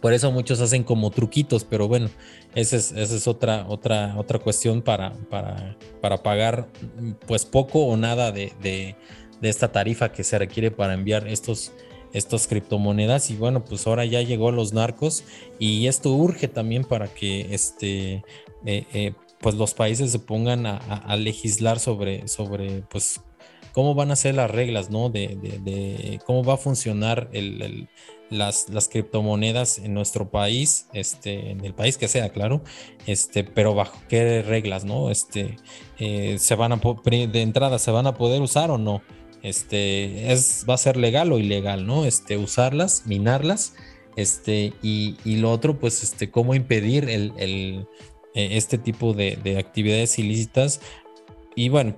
Por 0.00 0.12
eso 0.14 0.32
muchos 0.32 0.60
hacen 0.60 0.82
como 0.82 1.10
truquitos, 1.10 1.64
pero 1.64 1.86
bueno, 1.86 2.08
esa 2.54 2.76
es, 2.76 2.92
esa 2.92 3.16
es 3.16 3.26
otra, 3.28 3.66
otra, 3.68 4.14
otra 4.16 4.38
cuestión 4.38 4.80
para, 4.80 5.12
para, 5.28 5.76
para 6.00 6.22
pagar 6.22 6.68
pues 7.26 7.44
poco 7.44 7.84
o 7.84 7.96
nada 7.96 8.32
de, 8.32 8.52
de, 8.62 8.96
esta 9.42 9.72
tarifa 9.72 10.12
que 10.12 10.24
se 10.24 10.38
requiere 10.38 10.70
para 10.70 10.94
enviar 10.94 11.28
estos, 11.28 11.72
estas 12.12 12.46
criptomonedas 12.46 13.30
y 13.30 13.36
bueno 13.36 13.64
pues 13.64 13.86
ahora 13.86 14.04
ya 14.04 14.22
llegó 14.22 14.50
los 14.50 14.72
narcos 14.72 15.24
y 15.58 15.86
esto 15.86 16.12
urge 16.12 16.48
también 16.48 16.84
para 16.84 17.08
que 17.08 17.54
este 17.54 18.24
eh, 18.64 18.86
eh, 18.92 19.12
pues 19.40 19.54
los 19.54 19.74
países 19.74 20.12
se 20.12 20.18
pongan 20.18 20.66
a, 20.66 21.16
legislar 21.16 21.78
sobre 21.78 22.28
sobre 22.28 22.82
pues 22.90 23.20
cómo 23.72 23.94
van 23.94 24.10
a 24.10 24.16
ser 24.16 24.34
las 24.34 24.50
reglas 24.50 24.90
no 24.90 25.08
de, 25.08 26.20
cómo 26.26 26.44
va 26.44 26.54
a 26.54 26.58
funcionar 26.58 27.30
el, 27.32 27.88
las, 28.28 28.68
las, 28.68 28.88
criptomonedas 28.88 29.78
en 29.78 29.94
nuestro 29.94 30.30
país 30.30 30.88
este 30.92 31.50
en 31.50 31.64
el 31.64 31.74
país 31.74 31.96
que 31.96 32.08
sea 32.08 32.30
claro 32.30 32.62
este 33.06 33.44
pero 33.44 33.74
bajo 33.74 33.98
qué 34.08 34.42
reglas 34.42 34.84
no 34.84 35.10
este 35.10 35.56
eh, 35.98 36.36
se 36.38 36.54
van 36.54 36.72
a 36.72 36.76
de 36.76 37.42
entrada 37.42 37.78
se 37.78 37.90
van 37.90 38.06
a 38.06 38.14
poder 38.14 38.42
usar 38.42 38.70
o 38.70 38.78
no 38.78 39.00
este, 39.42 40.32
es, 40.32 40.64
va 40.68 40.74
a 40.74 40.78
ser 40.78 40.96
legal 40.96 41.32
o 41.32 41.38
ilegal, 41.38 41.86
¿no? 41.86 42.04
Este, 42.04 42.36
usarlas, 42.36 43.04
minarlas, 43.06 43.74
este, 44.16 44.72
y, 44.82 45.16
lo 45.24 45.50
otro, 45.50 45.78
pues, 45.78 46.02
este, 46.02 46.30
cómo 46.30 46.54
impedir 46.54 47.08
el, 47.08 47.32
el, 47.38 47.86
eh, 48.34 48.50
este 48.52 48.78
tipo 48.78 49.14
de, 49.14 49.56
actividades 49.58 50.18
ilícitas. 50.18 50.80
Y 51.56 51.68
bueno, 51.68 51.96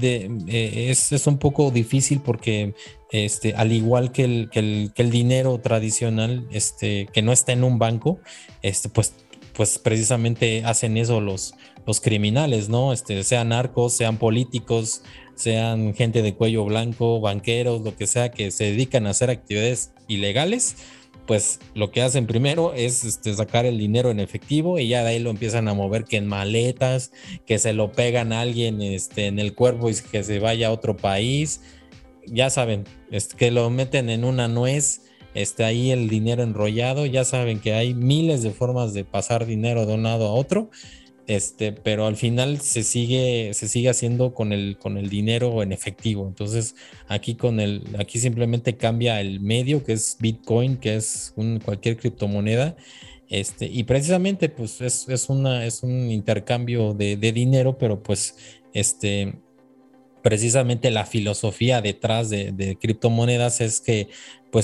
eh, 0.00 0.86
es, 0.90 1.12
es, 1.12 1.26
un 1.26 1.38
poco 1.38 1.70
difícil 1.70 2.20
porque, 2.20 2.74
este, 3.10 3.54
al 3.54 3.72
igual 3.72 4.12
que 4.12 4.24
el, 4.24 4.48
que 4.50 4.60
el, 4.60 4.92
que 4.94 5.02
el 5.02 5.10
dinero 5.10 5.58
tradicional, 5.58 6.46
este, 6.50 7.08
que 7.12 7.22
no 7.22 7.32
está 7.32 7.52
en 7.52 7.64
un 7.64 7.78
banco, 7.78 8.20
este, 8.62 8.88
pues, 8.88 9.14
pues 9.54 9.78
precisamente 9.78 10.64
hacen 10.64 10.96
eso 10.96 11.20
los, 11.20 11.54
los 11.86 12.00
criminales, 12.00 12.68
¿no? 12.68 12.92
Este, 12.92 13.22
sean 13.24 13.48
narcos, 13.48 13.96
sean 13.96 14.18
políticos, 14.18 15.02
sean 15.36 15.94
gente 15.94 16.22
de 16.22 16.34
cuello 16.34 16.64
blanco, 16.64 17.20
banqueros, 17.20 17.82
lo 17.82 17.94
que 17.94 18.06
sea, 18.06 18.30
que 18.30 18.50
se 18.50 18.64
dedican 18.64 19.06
a 19.06 19.10
hacer 19.10 19.30
actividades 19.30 19.92
ilegales, 20.08 20.76
pues 21.26 21.60
lo 21.74 21.90
que 21.90 22.02
hacen 22.02 22.26
primero 22.26 22.72
es 22.72 23.04
este, 23.04 23.34
sacar 23.34 23.66
el 23.66 23.78
dinero 23.78 24.10
en 24.10 24.20
efectivo 24.20 24.78
y 24.78 24.88
ya 24.88 25.02
de 25.02 25.10
ahí 25.10 25.18
lo 25.18 25.30
empiezan 25.30 25.68
a 25.68 25.74
mover 25.74 26.04
que 26.04 26.16
en 26.16 26.26
maletas, 26.26 27.12
que 27.46 27.58
se 27.58 27.72
lo 27.72 27.92
pegan 27.92 28.32
a 28.32 28.40
alguien 28.40 28.80
este, 28.80 29.26
en 29.26 29.38
el 29.38 29.54
cuerpo 29.54 29.90
y 29.90 29.94
que 29.94 30.24
se 30.24 30.38
vaya 30.38 30.68
a 30.68 30.72
otro 30.72 30.96
país. 30.96 31.60
Ya 32.26 32.48
saben, 32.50 32.84
este, 33.10 33.36
que 33.36 33.50
lo 33.50 33.68
meten 33.70 34.08
en 34.08 34.24
una 34.24 34.48
nuez, 34.48 35.02
este, 35.34 35.64
ahí 35.64 35.90
el 35.90 36.08
dinero 36.08 36.42
enrollado, 36.42 37.06
ya 37.06 37.24
saben 37.24 37.60
que 37.60 37.74
hay 37.74 37.92
miles 37.92 38.42
de 38.42 38.52
formas 38.52 38.94
de 38.94 39.04
pasar 39.04 39.46
dinero 39.46 39.84
de 39.84 39.94
un 39.94 40.04
lado 40.04 40.28
a 40.28 40.32
otro 40.32 40.70
este, 41.26 41.72
pero 41.72 42.06
al 42.06 42.16
final 42.16 42.60
se 42.60 42.82
sigue, 42.82 43.52
se 43.54 43.68
sigue 43.68 43.88
haciendo 43.88 44.32
con 44.34 44.52
el, 44.52 44.76
con 44.78 44.96
el 44.96 45.08
dinero 45.08 45.62
en 45.62 45.72
efectivo. 45.72 46.26
Entonces, 46.26 46.76
aquí 47.08 47.34
con 47.34 47.60
el, 47.60 47.82
aquí 47.98 48.18
simplemente 48.18 48.76
cambia 48.76 49.20
el 49.20 49.40
medio, 49.40 49.82
que 49.84 49.92
es 49.92 50.16
Bitcoin, 50.20 50.76
que 50.76 50.96
es 50.96 51.34
cualquier 51.64 51.96
criptomoneda. 51.96 52.76
Este, 53.28 53.66
y 53.66 53.84
precisamente, 53.84 54.48
pues, 54.48 54.80
es, 54.80 55.08
es, 55.08 55.28
una, 55.28 55.66
es 55.66 55.82
un 55.82 56.10
intercambio 56.10 56.94
de, 56.94 57.16
de 57.16 57.32
dinero, 57.32 57.76
pero 57.76 58.02
pues, 58.02 58.36
este, 58.72 59.34
precisamente 60.26 60.90
la 60.90 61.06
filosofía 61.06 61.80
detrás 61.80 62.30
de, 62.30 62.76
criptomonedas 62.80 63.60
es 63.60 63.80
que, 63.80 64.08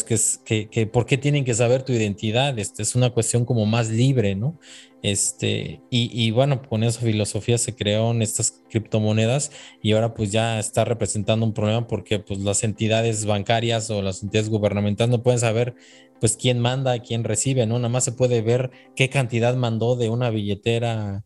pues, 0.01 0.39
que, 0.45 0.71
que, 0.71 0.87
¿por 0.87 1.05
qué 1.05 1.19
tienen 1.19 1.45
que 1.45 1.53
saber 1.53 1.83
tu 1.83 1.93
identidad? 1.93 2.59
Este, 2.59 2.83
es 2.83 2.95
una 2.95 3.11
cuestión 3.11 3.45
como 3.45 3.67
más 3.67 3.91
libre, 3.91 4.35
¿no? 4.35 4.59
Este, 5.03 5.83
y, 5.91 6.31
bueno, 6.31 6.63
con 6.63 6.83
esa 6.83 7.01
filosofía 7.01 7.59
se 7.59 7.75
crearon 7.75 8.23
estas 8.23 8.63
criptomonedas 8.71 9.51
y 9.83 9.93
ahora 9.93 10.15
pues 10.15 10.33
ya 10.33 10.59
está 10.59 10.87
representando 10.87 11.45
un 11.45 11.53
problema 11.53 11.87
porque 11.89 12.21
pues 12.21 12.41
las 12.41 12.65
entidades 12.65 13.27
bancarias 13.27 13.91
o 13.91 14.01
las 14.01 14.23
entidades 14.23 14.49
gubernamentales 14.49 15.11
no 15.11 15.23
pueden 15.23 15.41
saber 15.41 15.75
pues 16.21 16.37
quién 16.39 16.59
manda, 16.59 16.99
quién 17.01 17.25
recibe, 17.25 17.67
¿no? 17.67 17.79
Nada 17.79 17.91
más 17.91 18.05
se 18.05 18.13
puede 18.13 18.41
ver 18.41 18.71
qué 18.97 19.11
cantidad 19.11 19.55
mandó 19.57 19.97
de 19.97 20.09
una 20.09 20.31
billetera 20.31 21.25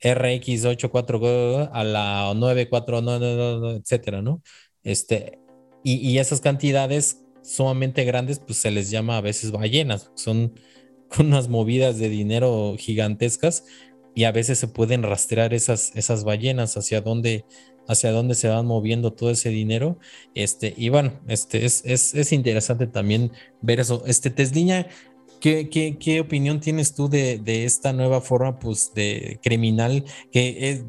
RX84 0.00 1.70
a 1.72 1.84
la 1.84 2.32
949, 2.34 3.76
etcétera, 3.78 4.22
¿no? 4.22 4.42
Este, 4.84 5.40
y, 5.82 6.18
esas 6.18 6.40
cantidades 6.40 7.25
sumamente 7.46 8.04
grandes, 8.04 8.38
pues 8.40 8.58
se 8.58 8.70
les 8.70 8.90
llama 8.90 9.16
a 9.16 9.20
veces 9.20 9.52
ballenas, 9.52 10.10
son 10.14 10.54
unas 11.18 11.48
movidas 11.48 11.98
de 11.98 12.08
dinero 12.08 12.74
gigantescas 12.78 13.64
y 14.14 14.24
a 14.24 14.32
veces 14.32 14.58
se 14.58 14.68
pueden 14.68 15.02
rastrear 15.02 15.54
esas, 15.54 15.94
esas 15.94 16.24
ballenas 16.24 16.76
hacia 16.76 17.02
dónde, 17.02 17.44
hacia 17.86 18.12
dónde 18.12 18.34
se 18.34 18.48
van 18.48 18.66
moviendo 18.66 19.12
todo 19.12 19.30
ese 19.30 19.50
dinero. 19.50 19.98
Este, 20.34 20.72
y 20.76 20.88
bueno, 20.88 21.20
este, 21.28 21.66
es, 21.66 21.82
es, 21.84 22.14
es 22.14 22.32
interesante 22.32 22.86
también 22.86 23.30
ver 23.60 23.78
eso. 23.78 24.02
Este, 24.06 24.30
Tesliña, 24.30 24.86
¿qué, 25.38 25.68
qué, 25.68 25.98
qué 25.98 26.20
opinión 26.20 26.60
tienes 26.60 26.94
tú 26.94 27.08
de, 27.10 27.38
de, 27.38 27.66
esta 27.66 27.92
nueva 27.92 28.22
forma 28.22 28.58
pues, 28.58 28.92
de 28.94 29.38
criminal 29.42 30.04
que 30.32 30.70
es, 30.70 30.84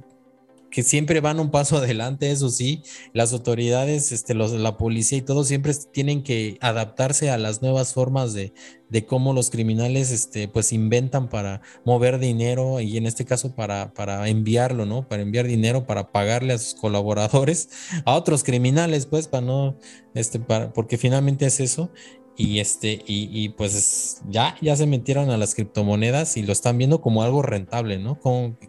que 0.78 0.84
siempre 0.84 1.22
van 1.22 1.40
un 1.40 1.50
paso 1.50 1.78
adelante, 1.78 2.30
eso 2.30 2.52
sí, 2.52 2.84
las 3.12 3.34
autoridades, 3.34 4.12
este, 4.12 4.36
los, 4.36 4.52
la 4.52 4.78
policía 4.78 5.18
y 5.18 5.24
todo 5.24 5.44
siempre 5.44 5.74
tienen 5.92 6.22
que 6.22 6.60
adaptarse 6.62 7.32
a 7.32 7.40
las 7.40 7.64
nuevas 7.64 7.96
formas 7.96 8.36
de, 8.36 8.54
de 8.90 9.04
cómo 9.04 9.34
los 9.34 9.50
criminales, 9.50 10.12
este, 10.12 10.48
pues 10.48 10.72
inventan 10.74 11.30
para 11.30 11.64
mover 11.84 12.20
dinero 12.20 12.80
y 12.80 12.96
en 12.96 13.08
este 13.08 13.26
caso 13.26 13.56
para, 13.56 13.92
para 13.96 14.30
enviarlo, 14.30 14.86
¿no? 14.86 15.08
Para 15.08 15.24
enviar 15.24 15.48
dinero, 15.48 15.88
para 15.88 16.12
pagarle 16.12 16.54
a 16.54 16.60
sus 16.60 16.76
colaboradores, 16.76 17.70
a 18.06 18.14
otros 18.14 18.44
criminales, 18.44 19.08
pues, 19.08 19.28
para 19.28 19.48
no, 19.48 19.80
este, 20.14 20.40
para, 20.40 20.74
porque 20.74 21.00
finalmente 21.00 21.48
es 21.48 21.60
eso. 21.60 21.90
Y 22.36 22.60
este, 22.60 23.04
y, 23.08 23.30
y 23.32 23.50
pues 23.50 24.22
ya, 24.30 24.56
ya 24.62 24.76
se 24.76 24.86
metieron 24.86 25.32
a 25.32 25.38
las 25.38 25.56
criptomonedas 25.56 26.38
y 26.38 26.44
lo 26.44 26.54
están 26.54 26.78
viendo 26.78 27.02
como 27.02 27.24
algo 27.24 27.42
rentable, 27.42 27.98
¿no? 27.98 28.20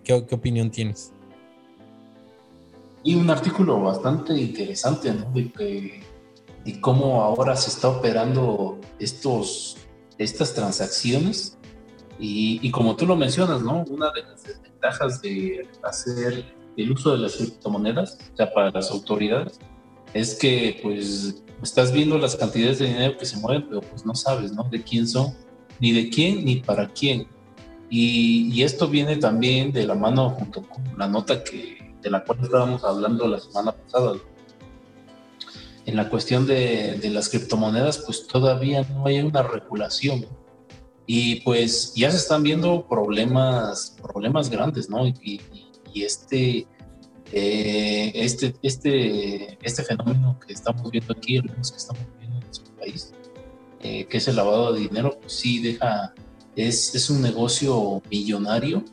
¿Qué, 0.04 0.24
qué 0.26 0.34
opinión 0.34 0.70
tienes? 0.70 1.12
Y 3.02 3.14
un 3.14 3.30
artículo 3.30 3.80
bastante 3.80 4.34
interesante, 4.34 5.12
¿no? 5.12 5.30
De, 5.32 6.02
de, 6.64 6.80
cómo 6.80 7.22
ahora 7.22 7.56
se 7.56 7.70
está 7.70 7.88
operando 7.88 8.78
estos, 8.98 9.76
estas 10.18 10.54
transacciones. 10.54 11.56
Y, 12.18 12.58
y, 12.62 12.70
como 12.70 12.96
tú 12.96 13.06
lo 13.06 13.16
mencionas, 13.16 13.62
¿no? 13.62 13.84
Una 13.88 14.10
de 14.12 14.22
las 14.22 14.42
desventajas 14.42 15.22
de 15.22 15.66
hacer 15.82 16.44
el 16.76 16.92
uso 16.92 17.12
de 17.12 17.18
las 17.18 17.36
criptomonedas, 17.36 18.18
o 18.32 18.36
sea, 18.36 18.52
para 18.52 18.70
las 18.70 18.90
autoridades, 18.90 19.58
es 20.14 20.34
que 20.34 20.80
pues 20.82 21.42
estás 21.62 21.92
viendo 21.92 22.18
las 22.18 22.36
cantidades 22.36 22.78
de 22.78 22.86
dinero 22.86 23.18
que 23.18 23.26
se 23.26 23.36
mueven, 23.36 23.66
pero 23.68 23.80
pues 23.80 24.04
no 24.04 24.14
sabes, 24.14 24.52
¿no? 24.52 24.64
De 24.64 24.82
quién 24.82 25.06
son, 25.06 25.34
ni 25.80 25.92
de 25.92 26.08
quién, 26.08 26.44
ni 26.44 26.56
para 26.56 26.88
quién. 26.88 27.26
Y, 27.90 28.50
y 28.52 28.62
esto 28.62 28.88
viene 28.88 29.16
también 29.16 29.72
de 29.72 29.86
la 29.86 29.94
mano 29.94 30.30
junto 30.30 30.62
con 30.62 30.84
la 30.96 31.08
nota 31.08 31.42
que 31.42 31.77
de 32.02 32.10
la 32.10 32.24
cual 32.24 32.38
estábamos 32.42 32.84
hablando 32.84 33.26
la 33.26 33.40
semana 33.40 33.72
pasada. 33.72 34.16
En 35.86 35.96
la 35.96 36.10
cuestión 36.10 36.46
de, 36.46 36.98
de, 37.00 37.10
las 37.10 37.28
criptomonedas, 37.30 37.98
pues 37.98 38.26
todavía 38.26 38.82
no 38.82 39.06
hay 39.06 39.20
una 39.20 39.42
regulación. 39.42 40.26
Y 41.06 41.40
pues 41.40 41.94
ya 41.94 42.10
se 42.10 42.18
están 42.18 42.42
viendo 42.42 42.86
problemas, 42.86 43.96
problemas 44.02 44.50
grandes, 44.50 44.90
¿no? 44.90 45.06
Y, 45.06 45.40
y 45.94 46.02
este, 46.02 46.66
eh, 47.32 48.12
este, 48.14 48.54
este, 48.62 49.58
este 49.62 49.82
fenómeno 49.82 50.38
que 50.46 50.52
estamos 50.52 50.90
viendo 50.90 51.12
aquí, 51.12 51.40
que 51.42 51.60
estamos 51.60 52.02
viendo 52.18 52.38
en 52.38 52.44
nuestro 52.44 52.74
país, 52.76 53.12
eh, 53.80 54.06
que 54.06 54.16
es 54.16 54.28
el 54.28 54.36
lavado 54.36 54.72
de 54.72 54.80
dinero, 54.80 55.18
pues 55.20 55.32
sí 55.34 55.60
deja, 55.62 56.14
es, 56.56 56.94
es 56.94 57.10
un 57.10 57.20
negocio 57.20 58.02
millonario 58.10 58.84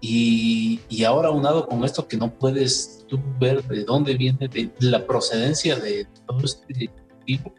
y, 0.00 0.80
y, 0.88 1.04
ahora 1.04 1.30
unado 1.30 1.66
con 1.66 1.84
esto 1.84 2.06
que 2.06 2.16
no 2.16 2.32
puedes 2.32 3.04
tú 3.08 3.18
ver 3.40 3.66
de 3.66 3.84
dónde 3.84 4.14
viene 4.14 4.48
de 4.48 4.70
la 4.80 5.06
procedencia 5.06 5.76
de 5.76 6.06
todo 6.26 6.40
este 6.44 6.90
tipo, 7.24 7.52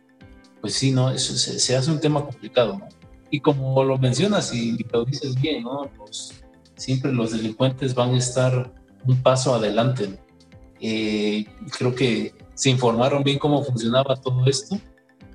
pues 0.62 0.74
sí, 0.74 0.92
¿no? 0.92 1.10
Eso 1.10 1.34
se, 1.36 1.60
se 1.60 1.76
hace 1.76 1.92
un 1.92 2.00
tema 2.00 2.24
complicado, 2.24 2.78
¿no? 2.78 2.88
Y 3.32 3.40
como 3.40 3.84
lo 3.84 3.98
mencionas 3.98 4.54
y 4.54 4.78
lo 4.92 5.04
dices 5.06 5.40
bien, 5.42 5.64
¿no? 5.64 5.90
siempre 6.76 7.12
los 7.12 7.32
delincuentes 7.32 7.96
van 7.96 8.14
a 8.14 8.18
estar 8.20 8.72
un 9.06 9.22
paso 9.22 9.56
adelante. 9.56 10.18
Eh, 10.80 11.46
creo 11.76 11.96
que 11.96 12.34
se 12.54 12.70
informaron 12.70 13.24
bien 13.24 13.40
cómo 13.40 13.64
funcionaba 13.64 14.16
todo 14.16 14.46
esto 14.46 14.80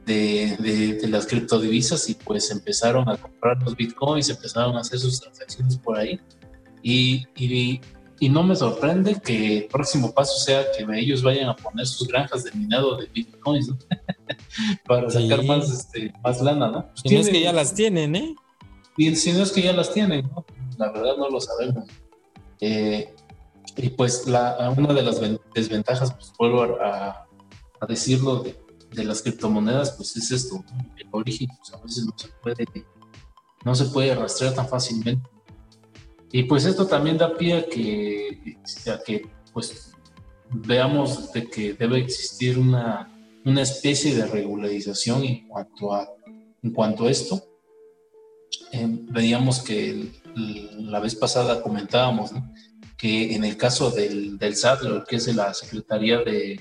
de, 0.06 0.56
de, 0.60 0.94
de, 0.94 1.08
las 1.08 1.26
criptodivisas 1.26 2.08
y 2.08 2.14
pues 2.14 2.50
empezaron 2.52 3.08
a 3.08 3.16
comprar 3.16 3.60
los 3.62 3.76
bitcoins, 3.76 4.30
empezaron 4.30 4.76
a 4.76 4.80
hacer 4.80 5.00
sus 5.00 5.20
transacciones 5.20 5.76
por 5.78 5.98
ahí 5.98 6.20
y, 6.82 7.26
y, 7.36 7.80
y, 8.20 8.28
no 8.28 8.42
me 8.42 8.56
sorprende 8.56 9.20
que 9.20 9.58
el 9.58 9.64
próximo 9.66 10.12
paso 10.12 10.38
sea 10.38 10.64
que 10.76 10.84
ellos 10.98 11.22
vayan 11.22 11.48
a 11.48 11.56
poner 11.56 11.86
sus 11.86 12.08
granjas 12.08 12.44
de 12.44 12.52
minado 12.52 12.96
de 12.96 13.06
bitcoins 13.06 13.68
¿no? 13.68 13.78
para 14.86 15.08
sacar 15.10 15.44
más, 15.44 15.70
este, 15.70 16.12
más 16.22 16.40
lana, 16.40 16.70
¿no? 16.70 16.86
Pues 16.88 17.02
si 17.02 17.14
no 17.14 17.20
es 17.20 17.28
que 17.28 17.40
ya 17.40 17.52
las 17.52 17.74
tienen, 17.74 18.16
¿eh? 18.16 18.34
Y 18.96 19.14
si 19.16 19.32
no 19.32 19.42
es 19.42 19.52
que 19.52 19.62
ya 19.62 19.72
las 19.72 19.92
tienen, 19.92 20.28
¿no? 20.28 20.44
La 20.76 20.90
verdad 20.90 21.16
no 21.16 21.28
lo 21.30 21.40
sabemos. 21.40 21.88
Eh, 22.60 23.14
y 23.76 23.88
pues 23.90 24.26
la, 24.26 24.72
una 24.76 24.92
de 24.92 25.02
las 25.02 25.20
desventajas, 25.54 26.12
pues 26.12 26.32
vuelvo 26.38 26.80
a, 26.80 27.26
a 27.80 27.86
decirlo, 27.86 28.42
de, 28.42 28.58
de, 28.92 29.04
las 29.04 29.22
criptomonedas, 29.22 29.92
pues 29.92 30.16
es 30.16 30.30
esto, 30.30 30.62
el 30.96 31.08
origen, 31.10 31.48
pues 31.56 31.72
a 31.72 31.82
veces 31.82 32.04
no 32.04 32.12
se 32.16 32.28
puede, 32.42 32.64
no 33.64 33.74
se 33.74 33.84
puede 33.86 34.14
rastrear 34.14 34.54
tan 34.54 34.68
fácilmente. 34.68 35.28
Y 36.32 36.44
pues 36.44 36.64
esto 36.64 36.86
también 36.86 37.18
da 37.18 37.36
pie 37.36 37.58
a 37.58 37.66
que, 37.66 38.56
a 38.90 39.02
que 39.04 39.28
pues 39.52 39.92
veamos 40.50 41.30
de 41.32 41.48
que 41.48 41.74
debe 41.74 41.98
existir 41.98 42.58
una, 42.58 43.12
una 43.44 43.60
especie 43.60 44.14
de 44.14 44.26
regularización 44.26 45.24
en 45.24 45.46
cuanto 45.46 45.94
a, 45.94 46.08
en 46.62 46.70
cuanto 46.72 47.04
a 47.04 47.10
esto. 47.10 47.44
Eh, 48.72 48.86
veíamos 48.88 49.62
que 49.62 50.10
la 50.34 51.00
vez 51.00 51.14
pasada 51.14 51.60
comentábamos 51.60 52.30
que 52.96 53.34
en 53.34 53.44
el 53.44 53.58
caso 53.58 53.90
del, 53.90 54.38
del 54.38 54.56
SAT, 54.56 54.82
lo 54.82 55.04
que 55.04 55.16
es 55.16 55.34
la 55.34 55.52
Secretaría 55.52 56.20
de, 56.20 56.58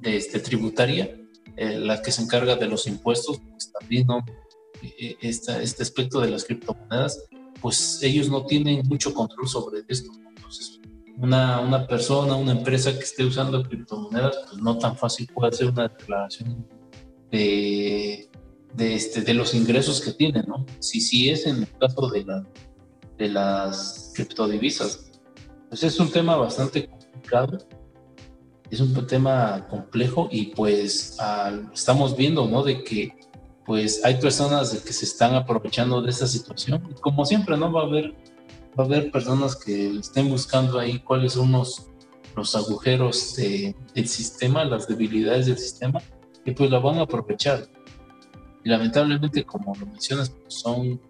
de 0.00 0.16
este, 0.16 0.38
Tributaria, 0.38 1.18
eh, 1.56 1.78
la 1.80 2.02
que 2.02 2.12
se 2.12 2.22
encarga 2.22 2.54
de 2.54 2.66
los 2.66 2.86
impuestos, 2.86 3.40
pues 3.50 3.72
también 3.72 4.06
¿no? 4.06 4.24
E, 4.82 4.88
e, 4.98 5.16
este, 5.22 5.60
este 5.62 5.82
aspecto 5.82 6.20
de 6.20 6.30
las 6.30 6.44
criptomonedas 6.44 7.26
pues 7.60 8.00
ellos 8.02 8.28
no 8.28 8.44
tienen 8.44 8.86
mucho 8.88 9.12
control 9.12 9.48
sobre 9.48 9.82
esto. 9.88 10.10
Entonces, 10.34 10.80
una, 11.16 11.60
una 11.60 11.86
persona, 11.86 12.36
una 12.36 12.52
empresa 12.52 12.92
que 12.92 13.04
esté 13.04 13.24
usando 13.24 13.62
criptomonedas, 13.62 14.36
pues 14.48 14.62
no 14.62 14.78
tan 14.78 14.96
fácil 14.96 15.26
puede 15.32 15.48
hacer 15.48 15.70
una 15.70 15.88
declaración 15.88 16.66
de, 17.30 18.28
de, 18.74 18.94
este, 18.94 19.22
de 19.22 19.34
los 19.34 19.54
ingresos 19.54 20.00
que 20.00 20.12
tiene, 20.12 20.42
¿no? 20.46 20.64
Si, 20.78 21.00
si 21.00 21.30
es 21.30 21.46
en 21.46 21.62
el 21.62 21.78
caso 21.78 22.08
de, 22.08 22.24
la, 22.24 22.46
de 23.18 23.28
las 23.28 24.12
criptodivisas, 24.14 25.10
pues 25.68 25.82
es 25.82 25.98
un 25.98 26.10
tema 26.10 26.36
bastante 26.36 26.86
complicado, 26.86 27.58
es 28.70 28.80
un 28.80 29.06
tema 29.06 29.66
complejo 29.68 30.28
y 30.30 30.46
pues 30.46 31.16
estamos 31.72 32.16
viendo, 32.16 32.46
¿no? 32.48 32.62
De 32.62 32.82
que 32.82 33.12
pues 33.66 34.04
hay 34.04 34.14
personas 34.20 34.70
que 34.70 34.92
se 34.92 35.04
están 35.04 35.34
aprovechando 35.34 36.00
de 36.00 36.10
esta 36.10 36.26
situación. 36.26 36.94
Como 37.00 37.26
siempre, 37.26 37.56
¿no? 37.56 37.72
Va 37.72 37.82
a 37.82 37.86
haber, 37.86 38.12
va 38.78 38.84
a 38.84 38.86
haber 38.86 39.10
personas 39.10 39.56
que 39.56 39.98
estén 39.98 40.28
buscando 40.28 40.78
ahí 40.78 41.00
cuáles 41.00 41.32
son 41.32 41.50
los, 41.50 41.88
los 42.36 42.54
agujeros 42.54 43.34
de, 43.34 43.74
del 43.92 44.06
sistema, 44.06 44.64
las 44.64 44.86
debilidades 44.86 45.46
del 45.46 45.58
sistema, 45.58 46.00
y 46.44 46.52
pues 46.52 46.70
la 46.70 46.78
van 46.78 46.98
a 46.98 47.02
aprovechar. 47.02 47.66
Y 48.64 48.68
lamentablemente, 48.68 49.44
como 49.44 49.74
lo 49.74 49.86
mencionas, 49.86 50.30
pues 50.30 50.54
son 50.54 51.00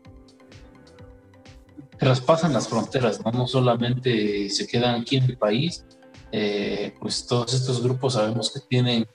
traspasan 1.98 2.52
las 2.52 2.68
fronteras, 2.68 3.24
¿no? 3.24 3.30
no 3.32 3.46
solamente 3.46 4.50
se 4.50 4.66
quedan 4.66 5.00
aquí 5.00 5.16
en 5.16 5.24
el 5.24 5.38
país, 5.38 5.84
eh, 6.30 6.94
pues 7.00 7.26
todos 7.26 7.54
estos 7.54 7.82
grupos 7.82 8.14
sabemos 8.14 8.52
que 8.52 8.60
tienen 8.60 9.06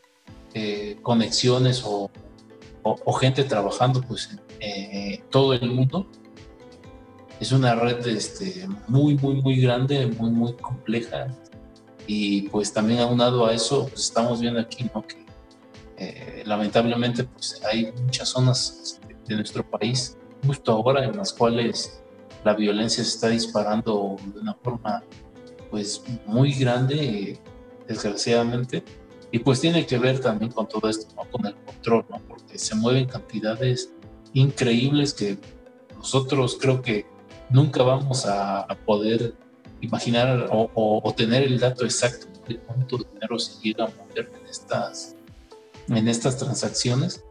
eh, 0.54 0.98
conexiones 1.04 1.84
o 1.86 2.10
o, 2.84 3.14
gente 3.14 3.44
trabajando 3.44 4.02
pues 4.02 4.30
en 4.60 5.22
todo 5.30 5.54
el 5.54 5.70
mundo. 5.72 6.08
Es 7.40 7.52
una 7.52 7.74
red 7.76 8.06
este, 8.08 8.68
muy, 8.88 9.18
muy, 9.18 9.42
muy 9.42 9.60
grande, 9.60 10.08
muy, 10.08 10.30
muy 10.30 10.54
compleja. 10.54 11.28
Y 12.08 12.44
pues 12.50 12.72
también 12.74 13.00
aunado 13.00 13.46
a 13.46 13.54
eso, 13.54 13.88
pues 13.88 14.06
estamos 14.06 14.42
viendo 14.42 14.60
aquí 14.60 14.90
¿no? 14.94 15.06
que 15.06 15.26
eh, 15.98 16.44
lamentablemente 16.46 17.24
pues 17.24 17.62
hay 17.64 17.92
muchas 18.04 18.30
zonas 18.30 19.00
de 19.28 19.36
nuestro 19.36 19.64
país 19.64 20.18
justo 20.46 20.72
ahora 20.72 21.06
en 21.06 21.16
las 21.16 21.32
cuales 21.32 22.02
la 22.44 22.54
violencia 22.54 23.04
se 23.04 23.10
está 23.12 23.28
disparando 23.30 24.18
de 24.34 24.40
una 24.40 24.56
forma 24.56 25.04
pues 25.70 26.04
muy 26.26 26.54
grande, 26.54 27.40
desgraciadamente 27.88 28.84
y 29.32 29.40
pues 29.40 29.62
tiene 29.62 29.86
que 29.86 29.98
ver 29.98 30.20
también 30.20 30.52
con 30.52 30.68
todo 30.68 30.90
esto, 30.90 31.14
¿no? 31.16 31.30
con 31.30 31.46
el 31.46 31.56
control, 31.56 32.06
¿no? 32.10 32.20
Se 32.58 32.76
mueven 32.76 33.06
cantidades 33.06 33.94
increíbles 34.34 35.14
que 35.14 35.38
nosotros 35.96 36.58
creo 36.60 36.82
que 36.82 37.06
nunca 37.50 37.84
vamos 37.84 38.26
a, 38.26 38.68
poder 38.86 39.36
imaginar 39.82 40.48
o, 40.52 40.70
o, 40.74 41.14
tener 41.14 41.44
el 41.44 41.60
dato 41.60 41.84
exacto 41.84 42.28
de 42.48 42.58
cuánto 42.60 42.98
dinero 42.98 43.38
se 43.40 43.62
llega 43.62 43.86
a 43.86 43.88
mover 43.88 44.32
en 44.40 44.48
estas, 44.50 45.16
en 45.90 46.08
estas 46.08 46.38
transacciones. 46.38 47.24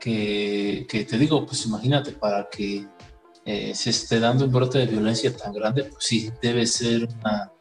que, 0.00 0.86
que 0.88 1.04
te 1.04 1.16
digo, 1.16 1.46
pues 1.46 1.64
imagínate, 1.64 2.12
para 2.12 2.48
que 2.50 2.86
eh, 3.46 3.74
se 3.74 3.90
esté 3.90 4.20
dando 4.20 4.46
un 4.46 4.52
brote 4.52 4.78
de 4.78 4.86
violencia 4.86 5.34
tan 5.36 5.52
grande, 5.52 5.84
pues 5.84 6.04
sí, 6.04 6.30
debe 6.40 6.66
ser 6.66 7.08
una, 7.20 7.52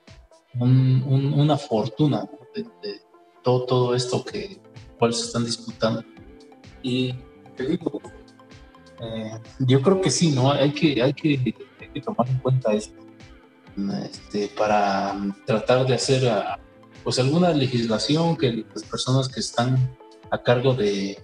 una 0.55 1.57
fortuna 1.57 2.25
de, 2.55 3.01
todo, 3.41 3.65
todo 3.65 3.95
esto 3.95 4.23
que 4.23 4.61
cual 4.97 5.13
se 5.13 5.25
están 5.25 5.43
disputando. 5.43 6.03
Y 6.83 7.13
te 7.55 7.65
digo, 7.65 8.01
eh, 9.01 9.39
yo 9.59 9.81
creo 9.81 10.01
que 10.01 10.11
sí, 10.11 10.31
¿no? 10.31 10.51
Hay 10.51 10.71
que, 10.71 11.01
hay 11.01 11.13
que, 11.13 11.55
tomar 12.01 12.27
en 12.27 12.37
cuenta 12.39 12.73
esto 12.73 13.03
este, 14.03 14.49
para 14.49 15.15
tratar 15.45 15.85
de 15.85 15.95
hacer 15.95 16.27
ah, 16.27 16.59
pues 17.03 17.17
alguna 17.19 17.51
legislación 17.51 18.37
que 18.37 18.65
las 18.73 18.83
personas 18.83 19.29
que 19.29 19.39
están 19.39 19.95
a 20.31 20.41
cargo 20.41 20.73
de, 20.73 21.17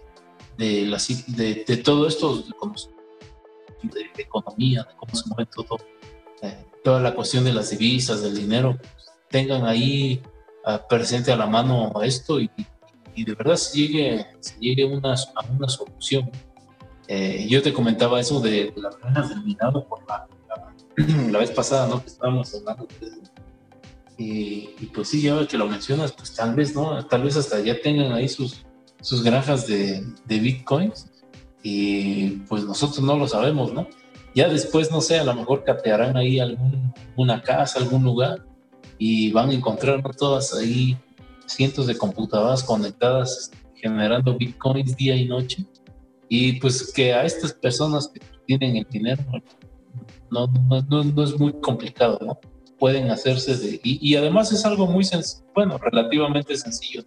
de, 0.57 1.81
todo 1.83 2.07
esto, 2.07 2.37
de, 2.37 4.11
economía, 4.17 4.83
de 4.83 4.95
cómo 4.97 5.15
se 5.15 5.29
mueve 5.29 5.49
todo, 5.53 5.77
eh, 6.41 6.65
toda 6.83 6.99
la 6.99 7.15
cuestión 7.15 7.43
de 7.43 7.53
las 7.53 7.71
divisas, 7.71 8.21
del 8.21 8.35
dinero, 8.35 8.77
tengan 9.29 9.65
ahí 9.65 10.21
uh, 10.65 10.87
presente 10.87 11.31
a 11.31 11.37
la 11.37 11.47
mano 11.47 11.91
esto 12.03 12.39
y, 12.39 12.49
y, 13.15 13.23
de 13.23 13.33
verdad 13.35 13.55
se 13.55 13.77
llegue, 13.77 14.25
se 14.39 14.57
llegue 14.59 14.85
una, 14.85 15.13
a 15.13 15.51
una 15.51 15.67
solución. 15.67 16.29
Eh, 17.07 17.47
yo 17.49 17.61
te 17.61 17.73
comentaba 17.73 18.19
eso 18.19 18.39
de, 18.39 18.73
las 18.75 18.99
renas 19.01 19.29
del 19.29 19.43
minado 19.43 19.85
por 19.87 19.99
la, 20.07 20.27
la, 21.31 21.39
vez 21.39 21.51
pasada, 21.51 21.87
¿no? 21.87 22.01
Que 22.01 22.07
estábamos 22.07 22.53
hablando 22.53 22.87
y, 24.17 24.71
y, 24.79 24.85
pues 24.93 25.07
sí, 25.07 25.21
ya 25.21 25.47
que 25.47 25.57
lo 25.57 25.67
mencionas, 25.67 26.11
pues 26.11 26.35
tal 26.35 26.53
vez, 26.53 26.75
¿no? 26.75 27.05
Tal 27.05 27.23
vez 27.23 27.37
hasta 27.37 27.61
ya 27.61 27.79
tengan 27.81 28.11
ahí 28.11 28.27
sus, 28.27 28.65
sus 29.01 29.23
granjas 29.23 29.65
de, 29.65 30.03
de 30.25 30.39
bitcoins 30.39 31.09
y 31.63 32.31
pues 32.47 32.65
nosotros 32.65 32.99
no 32.99 33.17
lo 33.17 33.27
sabemos, 33.27 33.73
¿no? 33.73 33.87
Ya 34.35 34.49
después, 34.49 34.91
no 34.91 35.01
sé, 35.01 35.19
a 35.19 35.23
lo 35.23 35.33
mejor 35.33 35.63
catearán 35.63 36.17
ahí 36.17 36.39
alguna 36.39 37.41
casa, 37.41 37.79
algún 37.79 38.03
lugar 38.03 38.45
y 38.97 39.31
van 39.31 39.49
a 39.49 39.53
encontrar 39.53 40.03
todas 40.15 40.53
ahí 40.53 40.97
cientos 41.49 41.87
de 41.87 41.97
computadoras 41.97 42.63
conectadas 42.63 43.51
generando 43.75 44.37
bitcoins 44.37 44.95
día 44.95 45.15
y 45.15 45.25
noche. 45.25 45.65
Y 46.27 46.59
pues 46.59 46.93
que 46.93 47.13
a 47.13 47.23
estas 47.23 47.53
personas 47.53 48.07
que 48.07 48.21
tienen 48.45 48.77
el 48.77 48.87
dinero 48.89 49.23
no, 50.31 50.47
no, 50.47 51.03
no, 51.03 51.23
es 51.23 51.39
muy 51.39 51.53
complicado, 51.53 52.19
¿no? 52.21 52.39
Pueden 52.77 53.09
hacerse 53.09 53.57
de... 53.57 53.79
Y, 53.83 54.11
y 54.11 54.15
además 54.15 54.51
es 54.51 54.63
algo 54.63 54.85
muy 54.85 55.03
sencillo, 55.03 55.45
bueno, 55.55 55.77
relativamente 55.77 56.55
sencillo, 56.55 57.03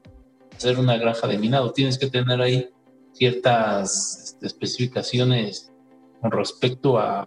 hacer 0.56 0.78
una 0.78 0.96
granja 0.96 1.26
de 1.28 1.38
minado. 1.38 1.72
Tienes 1.72 1.98
que 1.98 2.08
tener 2.08 2.40
ahí 2.40 2.68
ciertas 3.12 4.18
este, 4.24 4.46
especificaciones 4.46 5.72
con 6.20 6.30
respecto 6.30 6.98
a, 6.98 7.26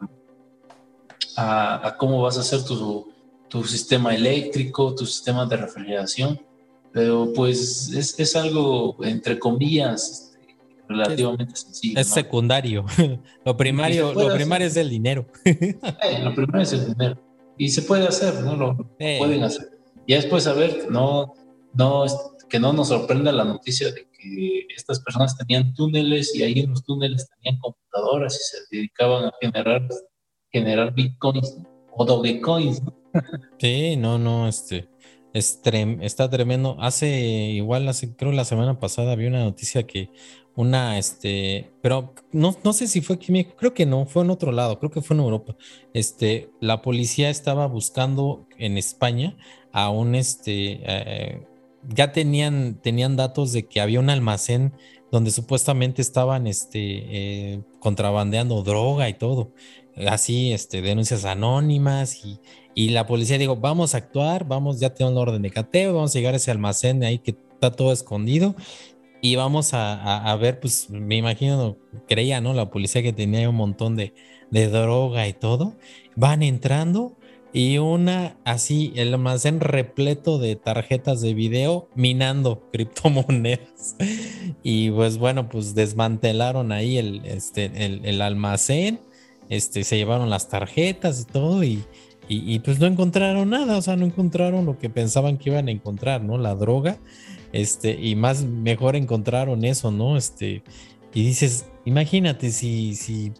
a, 1.37 1.95
cómo 1.97 2.21
vas 2.21 2.37
a 2.37 2.41
hacer 2.41 2.63
tu, 2.63 3.11
tu, 3.49 3.63
sistema 3.63 4.15
eléctrico, 4.15 4.95
tu 4.95 5.05
sistema 5.05 5.45
de 5.45 5.57
refrigeración, 5.57 6.39
pero 6.95 7.33
pues 7.35 7.89
es, 7.93 8.17
es 8.17 8.37
algo, 8.37 8.95
entre 9.03 9.37
comillas, 9.37 10.31
este, 10.31 10.55
relativamente 10.87 11.53
sencillo. 11.53 11.99
Es 11.99 12.07
secundario. 12.07 12.85
lo 13.45 13.57
primario, 13.57 14.13
lo 14.13 14.33
primario 14.33 14.67
es 14.67 14.77
el 14.77 14.89
dinero. 14.89 15.25
Eh, 15.43 16.19
lo 16.23 16.33
primario 16.33 16.61
es 16.61 16.71
el 16.71 16.85
dinero. 16.85 17.21
Y 17.57 17.67
se 17.67 17.81
puede 17.81 18.07
hacer, 18.07 18.35
¿no? 18.35 18.55
Lo, 18.55 18.95
eh. 18.99 19.17
pueden 19.19 19.43
hacer. 19.43 19.71
Y 20.07 20.13
después, 20.13 20.47
a 20.47 20.53
ver, 20.53 20.87
no, 20.89 21.33
no, 21.73 22.05
que 22.47 22.61
no 22.61 22.71
nos 22.71 22.87
sorprenda 22.87 23.33
la 23.33 23.43
noticia 23.43 23.91
de 23.91 24.07
estas 24.73 25.01
personas 25.01 25.37
tenían 25.37 25.73
túneles 25.73 26.33
y 26.33 26.43
ahí 26.43 26.59
en 26.59 26.69
los 26.69 26.85
túneles 26.85 27.27
tenían 27.29 27.59
computadoras 27.59 28.35
y 28.35 28.57
se 28.57 28.77
dedicaban 28.77 29.25
a 29.25 29.33
generar, 29.41 29.85
generar 30.49 30.93
bitcoins 30.93 31.57
o 31.91 32.05
dogecoins. 32.05 32.81
¿no? 32.81 32.95
Sí, 33.59 33.97
no, 33.97 34.17
no, 34.17 34.47
este, 34.47 34.87
está 35.35 36.29
tremendo. 36.29 36.77
Hace 36.79 37.09
igual, 37.09 37.87
hace, 37.87 38.15
creo 38.15 38.31
la 38.31 38.45
semana 38.45 38.79
pasada 38.79 39.15
vi 39.15 39.25
una 39.25 39.43
noticia 39.43 39.85
que 39.85 40.09
una, 40.55 40.97
este, 40.97 41.71
pero 41.81 42.13
no, 42.31 42.55
no 42.63 42.73
sé 42.73 42.87
si 42.87 43.01
fue 43.01 43.17
aquí, 43.17 43.45
creo 43.57 43.73
que 43.73 43.85
no, 43.85 44.05
fue 44.05 44.23
en 44.23 44.29
otro 44.29 44.53
lado, 44.53 44.79
creo 44.79 44.91
que 44.91 45.01
fue 45.01 45.15
en 45.17 45.23
Europa. 45.23 45.57
Este, 45.93 46.49
la 46.61 46.81
policía 46.81 47.29
estaba 47.29 47.67
buscando 47.67 48.47
en 48.57 48.77
España 48.77 49.35
a 49.73 49.89
un, 49.89 50.15
este, 50.15 50.79
eh, 50.83 51.45
ya 51.89 52.13
tenían, 52.13 52.79
tenían 52.81 53.17
datos 53.17 53.51
de 53.51 53.67
que 53.67 53.81
había 53.81 53.99
un 53.99 54.09
almacén 54.09 54.73
donde 55.11 55.31
supuestamente 55.31 56.01
estaban 56.01 56.47
este, 56.47 56.79
eh, 56.79 57.61
contrabandeando 57.79 58.63
droga 58.63 59.09
y 59.09 59.13
todo. 59.15 59.51
Así, 60.07 60.51
este, 60.53 60.81
denuncias 60.81 61.25
anónimas 61.25 62.25
y, 62.25 62.39
y, 62.75 62.89
la 62.89 63.07
policía 63.07 63.37
dijo, 63.37 63.55
vamos 63.55 63.95
a 63.95 63.97
actuar, 63.97 64.45
vamos, 64.45 64.79
ya 64.79 64.93
tenemos 64.93 65.15
la 65.15 65.21
orden 65.21 65.41
de 65.41 65.49
cateo, 65.49 65.93
vamos 65.93 66.15
a 66.15 66.19
llegar 66.19 66.33
a 66.33 66.37
ese 66.37 66.51
almacén 66.51 67.03
ahí 67.03 67.19
que 67.19 67.31
está 67.53 67.71
todo 67.71 67.91
escondido 67.91 68.55
y 69.21 69.37
vamos 69.37 69.73
a, 69.73 70.29
a, 70.29 70.35
ver, 70.35 70.59
pues 70.59 70.89
me 70.89 71.15
imagino, 71.15 71.77
creía, 72.07 72.41
¿no? 72.41 72.53
La 72.53 72.69
policía 72.69 73.01
que 73.01 73.13
tenía 73.13 73.49
un 73.49 73.55
montón 73.55 73.95
de, 73.95 74.13
de 74.51 74.67
droga 74.67 75.27
y 75.27 75.33
todo. 75.33 75.75
Van 76.15 76.43
entrando 76.43 77.17
y 77.55 77.77
una 77.77 78.37
así, 78.43 78.91
el 78.97 79.13
almacén 79.13 79.61
repleto 79.61 80.39
de 80.39 80.57
tarjetas 80.57 81.21
de 81.21 81.33
video 81.33 81.87
minando 81.95 82.69
criptomonedas. 82.73 83.95
Y 84.61 84.91
pues 84.91 85.17
bueno, 85.17 85.47
pues 85.47 85.73
desmantelaron 85.73 86.71
ahí 86.71 86.97
el, 86.97 87.25
este, 87.25 87.71
el, 88.03 88.21
almacén, 88.21 88.99
este, 89.49 89.85
se 89.85 89.95
llevaron 89.97 90.29
las 90.29 90.49
tarjetas 90.49 91.21
y 91.21 91.25
todo 91.31 91.63
y, 91.63 91.85
y, 92.27 92.59
pues 92.59 92.79
no 92.79 92.87
encontraron 92.87 93.49
nada, 93.49 93.77
o 93.77 93.81
sea, 93.81 93.95
no 93.95 94.05
encontraron 94.05 94.65
lo 94.65 94.79
que 94.79 94.89
pensaban 94.89 95.37
que 95.37 95.49
iban 95.51 95.67
a 95.67 95.71
encontrar, 95.71 96.23
¿no? 96.23 96.37
La 96.37 96.55
droga, 96.55 96.97
este, 97.53 97.91
y 97.91 98.15
más 98.15 98.43
mejor 98.43 98.95
encontraron 98.95 99.63
eso, 99.63 99.91
¿no? 99.91 100.17
Este, 100.17 100.63
y 101.13 101.23
dices, 101.23 101.65
imagínate 101.85 102.51
si, 102.51 102.95
si 102.95 103.31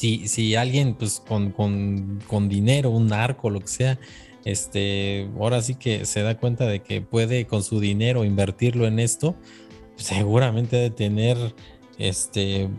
si, 0.00 0.54
alguien 0.54 0.94
pues 0.94 1.20
con, 1.20 1.50
con, 1.50 2.48
dinero, 2.48 2.90
un 2.90 3.08
narco, 3.08 3.50
lo 3.50 3.60
que 3.60 3.68
sea, 3.68 3.98
este, 4.44 5.28
ahora 5.38 5.60
sí 5.60 5.74
que 5.74 6.06
se 6.06 6.22
da 6.22 6.38
cuenta 6.38 6.66
de 6.66 6.80
que 6.80 7.02
puede 7.02 7.46
con 7.46 7.62
su 7.62 7.80
dinero 7.80 8.24
invertirlo 8.24 8.86
en 8.86 8.98
esto, 8.98 9.36
seguramente 9.96 10.76
de 10.76 10.90
tener 10.90 11.36
este 11.98 12.70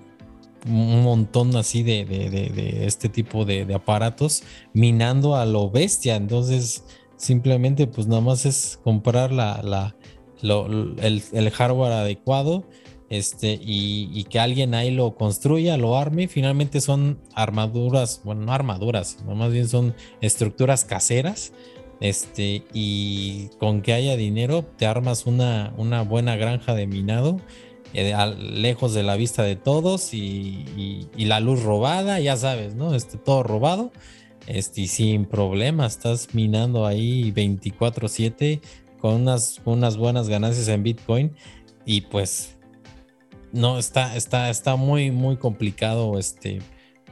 un 0.66 1.04
montón 1.04 1.56
así 1.56 1.84
de, 1.84 2.06
de, 2.06 2.86
este 2.86 3.10
tipo 3.10 3.46
de, 3.46 3.72
aparatos 3.74 4.44
minando 4.74 5.36
a 5.36 5.46
lo 5.46 5.70
bestia. 5.70 6.16
Entonces, 6.16 6.84
simplemente 7.18 7.88
pues 7.88 8.08
nada 8.08 8.22
más 8.22 8.46
es 8.46 8.80
comprar 8.84 9.32
la, 9.32 9.62
la 9.64 9.96
el, 10.42 11.24
el, 11.32 11.52
hardware 11.52 11.92
adecuado 11.92 12.64
este, 13.10 13.60
y, 13.62 14.24
que 14.30 14.40
alguien 14.40 14.74
ahí 14.74 14.90
lo 14.90 15.16
construya, 15.16 15.76
lo 15.78 15.98
arme. 15.98 16.28
Finalmente 16.28 16.80
son 16.80 17.20
armaduras, 17.36 18.22
bueno, 18.24 18.46
no 18.46 18.54
armaduras, 18.54 19.18
más 19.26 19.52
bien 19.52 19.68
son 19.68 19.94
estructuras 20.22 20.86
caseras. 20.86 21.52
Este, 22.00 22.64
y 22.74 23.50
con 23.60 23.82
que 23.82 23.94
haya 23.94 24.16
dinero, 24.16 24.64
te 24.64 24.88
armas 24.88 25.28
una, 25.28 25.74
una 25.78 26.02
buena 26.02 26.36
granja 26.36 26.74
de 26.74 26.88
minado, 26.88 27.40
eh, 27.94 28.16
lejos 28.38 28.94
de 28.94 29.04
la 29.04 29.16
vista 29.16 29.44
de 29.44 29.56
todos 29.56 30.14
y, 30.14 31.08
la 31.18 31.40
luz 31.40 31.64
robada, 31.64 32.20
ya 32.20 32.38
sabes, 32.38 32.76
¿no? 32.76 32.96
Este, 32.96 33.18
todo 33.18 33.44
robado. 33.44 33.92
Este, 34.48 34.82
y 34.82 34.88
sin 34.88 35.26
problema, 35.26 35.86
estás 35.86 36.34
minando 36.34 36.86
ahí 36.86 37.32
24-7 37.32 38.60
con 39.00 39.14
unas, 39.16 39.62
unas 39.66 39.98
buenas 39.98 40.30
ganancias 40.30 40.68
en 40.68 40.84
Bitcoin. 40.84 41.32
Y 41.86 42.02
pues 42.02 42.58
no, 43.52 43.78
está, 43.78 44.16
está, 44.16 44.50
está 44.50 44.76
muy, 44.76 45.12
muy 45.12 45.38
complicado, 45.38 46.18
este, 46.18 46.60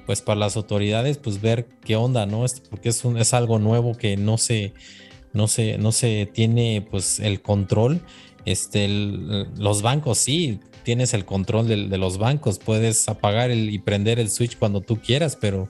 pues 0.06 0.22
para 0.22 0.39
las 0.39 0.56
autoridades, 0.56 1.18
pues 1.18 1.41
ver 1.41 1.68
qué 1.84 1.95
onda, 1.95 2.26
¿no? 2.26 2.45
Este, 2.45 2.68
porque 2.69 2.89
es, 2.89 3.03
un, 3.03 3.18
es 3.18 3.34
algo 3.34 3.60
nuevo 3.60 3.95
que 3.95 4.18
no 4.18 4.38
se, 4.38 4.73
no 5.34 5.47
se, 5.47 5.77
no 5.77 5.91
se 5.91 6.30
tiene, 6.31 6.85
pues, 6.89 7.19
el 7.19 7.41
control. 7.41 8.01
Este, 8.45 8.88
los 8.88 9.81
bancos 9.81 10.18
sí, 10.18 10.60
tienes 10.84 11.14
el 11.14 11.26
control 11.26 11.68
de, 11.68 11.97
los 11.97 12.18
bancos, 12.18 12.60
puedes 12.60 13.07
apagar 13.10 13.51
el, 13.51 13.69
y 13.69 13.80
prender 13.80 14.19
el 14.19 14.30
switch 14.30 14.57
cuando 14.57 14.81
tú 14.81 14.97
quieras, 14.97 15.38
pero 15.39 15.69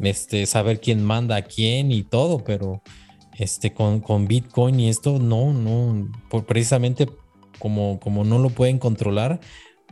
este, 0.00 0.46
saber 0.46 0.80
quién 0.80 1.04
manda 1.04 1.36
a 1.36 1.42
quién 1.42 1.92
y 1.92 2.02
todo, 2.02 2.44
pero 2.44 2.82
este, 3.38 3.72
con, 3.72 4.00
con 4.00 4.26
Bitcoin 4.26 4.80
y 4.80 4.88
esto, 4.88 5.18
no, 5.18 5.52
no, 5.52 6.10
precisamente 6.46 7.08
como, 7.58 7.98
como 8.00 8.24
no 8.24 8.38
lo 8.38 8.50
pueden 8.50 8.78
controlar, 8.78 9.40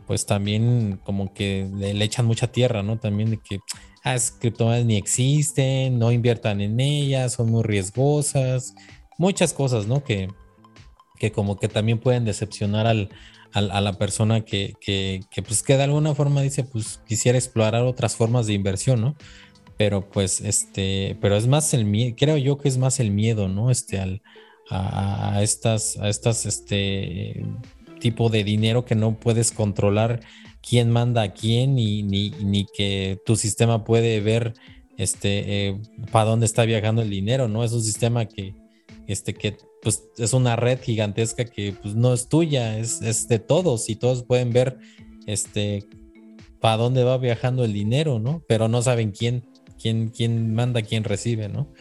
pues 0.05 0.25
también 0.25 0.99
como 1.03 1.33
que 1.33 1.69
le, 1.75 2.03
echan 2.03 2.25
mucha 2.25 2.47
tierra, 2.47 2.81
¿no? 2.81 2.97
También 2.97 3.29
de 3.29 3.39
que 3.39 3.59
ah, 4.03 4.15
criptomonedas 4.39 4.85
ni 4.85 4.95
existen, 4.95 5.99
no 5.99 6.11
inviertan 6.11 6.61
en 6.61 6.79
ellas, 6.79 7.33
son 7.33 7.51
muy 7.51 7.63
riesgosas, 7.63 8.73
muchas 9.17 9.53
cosas, 9.53 9.87
¿no? 9.87 10.03
Que, 10.03 10.29
que 11.19 11.31
como 11.31 11.57
que 11.57 11.67
también 11.67 11.99
pueden 11.99 12.23
decepcionar 12.23 12.87
al, 12.87 13.09
a, 13.53 13.81
la 13.81 13.93
persona 13.93 14.41
que, 14.41 14.75
que, 14.79 15.21
pues 15.41 15.63
que 15.63 15.77
de 15.77 15.83
alguna 15.83 16.13
forma 16.13 16.41
dice, 16.41 16.63
pues 16.63 16.99
quisiera 17.07 17.37
explorar 17.37 17.83
otras 17.83 18.15
formas 18.15 18.47
de 18.47 18.53
inversión, 18.53 19.01
¿no? 19.01 19.15
Pero 19.77 20.09
pues 20.09 20.41
este, 20.41 21.17
pero 21.21 21.35
es 21.35 21.47
más 21.47 21.73
el 21.73 21.85
miedo, 21.85 22.15
creo 22.17 22.37
yo 22.37 22.57
que 22.57 22.67
es 22.67 22.77
más 22.77 22.99
el 22.99 23.11
miedo, 23.11 23.47
¿no? 23.47 23.71
Este, 23.71 23.99
al, 23.99 24.21
a, 24.69 25.41
estas, 25.41 25.97
a 25.97 26.09
estas, 26.09 26.45
este 26.45 27.45
tipo 27.99 28.29
de 28.29 28.43
dinero 28.43 28.85
que 28.85 28.95
no 28.95 29.19
puedes 29.19 29.51
controlar 29.51 30.19
quién 30.61 30.91
manda 30.91 31.23
a 31.23 31.33
quién 31.33 31.75
ni, 31.75 32.03
ni, 32.03 32.29
ni 32.29 32.65
que 32.65 33.19
tu 33.25 33.35
sistema 33.35 33.83
puede 33.83 34.19
ver 34.19 34.53
este 34.97 35.67
eh, 35.67 35.81
para 36.11 36.29
dónde 36.29 36.45
está 36.45 36.65
viajando 36.65 37.01
el 37.01 37.09
dinero, 37.09 37.47
¿no? 37.47 37.63
Es 37.63 37.71
un 37.71 37.83
sistema 37.83 38.25
que, 38.25 38.55
este, 39.07 39.33
que 39.33 39.57
pues 39.81 40.09
es 40.17 40.33
una 40.33 40.55
red 40.55 40.79
gigantesca 40.81 41.45
que 41.45 41.73
pues 41.81 41.95
no 41.95 42.13
es 42.13 42.27
tuya, 42.27 42.77
es, 42.77 43.01
es 43.01 43.27
de 43.27 43.39
todos 43.39 43.89
y 43.89 43.95
todos 43.95 44.23
pueden 44.23 44.51
ver 44.51 44.77
este 45.25 45.87
para 46.59 46.77
dónde 46.77 47.03
va 47.03 47.17
viajando 47.17 47.63
el 47.63 47.73
dinero, 47.73 48.19
¿no? 48.19 48.43
Pero 48.47 48.67
no 48.67 48.81
saben 48.81 49.11
quién, 49.11 49.43
quién, 49.79 50.09
quién 50.09 50.53
manda, 50.53 50.81
quién 50.81 51.03
recibe, 51.03 51.49
¿no? 51.49 51.71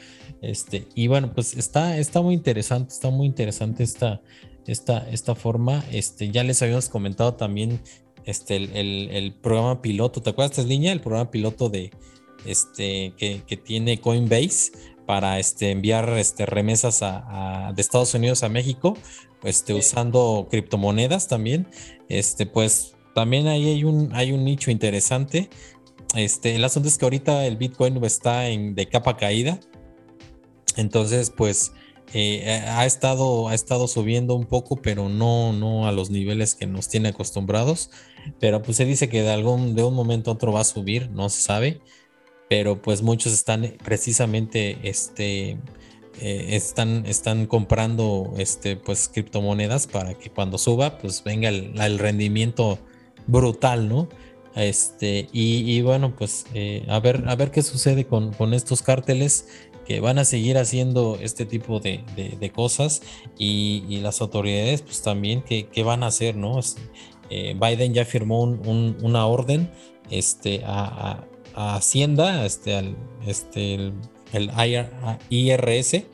Este, 0.43 0.87
y 0.95 1.09
bueno, 1.09 1.33
pues 1.35 1.57
está, 1.57 1.99
está 1.99 2.21
muy 2.21 2.35
interesante, 2.35 2.93
está 2.93 3.11
muy 3.11 3.27
interesante 3.27 3.83
esta, 3.83 4.21
esta, 4.67 5.09
esta 5.11 5.35
forma. 5.35 5.83
Este, 5.91 6.31
ya 6.31 6.45
les 6.45 6.61
habíamos 6.63 6.89
comentado 6.89 7.35
también 7.35 7.81
este, 8.25 8.57
el, 8.57 9.09
el, 9.11 9.33
programa 9.35 9.81
piloto. 9.81 10.21
¿Te 10.21 10.31
acuerdas, 10.31 10.67
Niña? 10.67 10.93
El 10.93 11.01
programa 11.01 11.31
piloto 11.31 11.69
de 11.71 11.91
este 12.45 13.15
que, 13.17 13.43
que 13.47 13.57
tiene 13.57 13.99
Coinbase 13.99 14.73
para 15.07 15.39
este, 15.39 15.71
enviar 15.71 16.11
este, 16.19 16.45
remesas 16.45 17.01
a, 17.03 17.73
de 17.75 17.81
Estados 17.81 18.13
Unidos 18.15 18.43
a 18.43 18.49
México, 18.49 18.97
este, 19.45 19.73
usando 19.73 20.49
criptomonedas 20.51 21.29
también. 21.29 21.69
Este, 22.09 22.45
pues 22.45 22.95
también 23.15 23.47
ahí 23.47 23.69
hay 23.69 23.85
un, 23.85 24.11
hay 24.15 24.33
un 24.33 24.45
nicho 24.45 24.71
interesante. 24.71 25.49
Este, 26.15 26.57
el 26.57 26.65
asunto 26.65 26.89
es 26.89 26.99
que 26.99 27.05
ahorita 27.05 27.47
el 27.47 27.57
Bitcoin 27.57 28.03
está 28.05 28.49
en, 28.49 28.75
de 28.75 28.87
capa 28.89 29.17
caída. 29.17 29.61
Entonces, 30.77 31.33
pues 31.35 31.73
eh, 32.13 32.65
ha, 32.69 32.85
estado, 32.85 33.49
ha 33.49 33.55
estado 33.55 33.89
subiendo 33.89 34.35
un 34.35 34.45
poco, 34.45 34.77
pero 34.77 35.09
no, 35.09 35.53
no 35.53 35.87
a 35.87 35.93
los 35.93 36.11
niveles 36.11 36.55
que 36.55 36.67
nos 36.67 36.89
tiene 36.89 37.11
acostumbrados. 37.11 37.91
Pero 38.41 38.61
pues 38.61 38.77
se 38.77 38.85
dice 38.85 39.09
que 39.09 39.23
de 39.23 39.31
algún, 39.31 39.77
de 39.77 39.85
un 39.85 39.95
momento 39.95 40.31
a 40.31 40.35
otro 40.35 40.53
va 40.53 40.61
a 40.61 40.65
subir, 40.65 41.11
no 41.11 41.29
se 41.29 41.41
sabe 41.41 41.81
pero 42.49 42.81
pues 42.81 43.03
muchos 43.03 43.33
están 43.33 43.75
precisamente 43.85 44.79
este, 44.83 45.59
eh, 46.21 46.57
están, 46.57 47.05
están 47.05 47.47
comprando 47.47 48.33
este, 48.39 48.77
pues, 48.77 49.09
criptomonedas 49.09 49.87
para 49.87 50.15
que 50.15 50.31
cuando 50.31 50.57
suba 50.57 50.97
pues 50.99 51.23
venga 51.23 51.51
el, 51.51 51.99
rendimiento 51.99 52.79
brutal, 53.27 53.89
¿no? 53.89 54.09
Este, 54.55 55.29
y, 55.33 55.83
bueno, 55.83 56.15
pues 56.17 56.47
eh, 56.55 56.87
a, 56.89 56.99
ver, 57.01 57.25
a 57.27 57.37
ver 57.37 57.51
qué 57.51 57.61
sucede 57.61 58.07
con, 58.07 58.33
estos 58.55 58.81
cárteles 58.81 59.49
que 59.87 60.01
van 60.01 60.19
a 60.19 60.25
seguir 60.25 60.57
haciendo 60.57 61.19
este 61.21 61.45
tipo 61.45 61.79
de, 61.79 62.03
cosas 62.55 63.03
y, 63.39 63.99
las 64.01 64.23
autoridades 64.23 64.81
pues 64.81 65.03
también 65.03 65.43
qué, 65.43 65.83
van 65.83 66.03
a 66.03 66.07
hacer, 66.07 66.37
¿no? 66.37 66.59
Eh, 67.29 67.55
Biden 67.61 67.93
ya 67.93 68.07
firmó 68.07 68.45
una 68.45 69.27
orden 69.27 69.71
este, 70.09 70.63
a 70.65 71.27
Hacienda, 71.57 72.45
este, 72.45 72.77
al, 72.77 72.97
este, 73.27 73.75
el, 73.75 74.51
IRS 75.31 76.05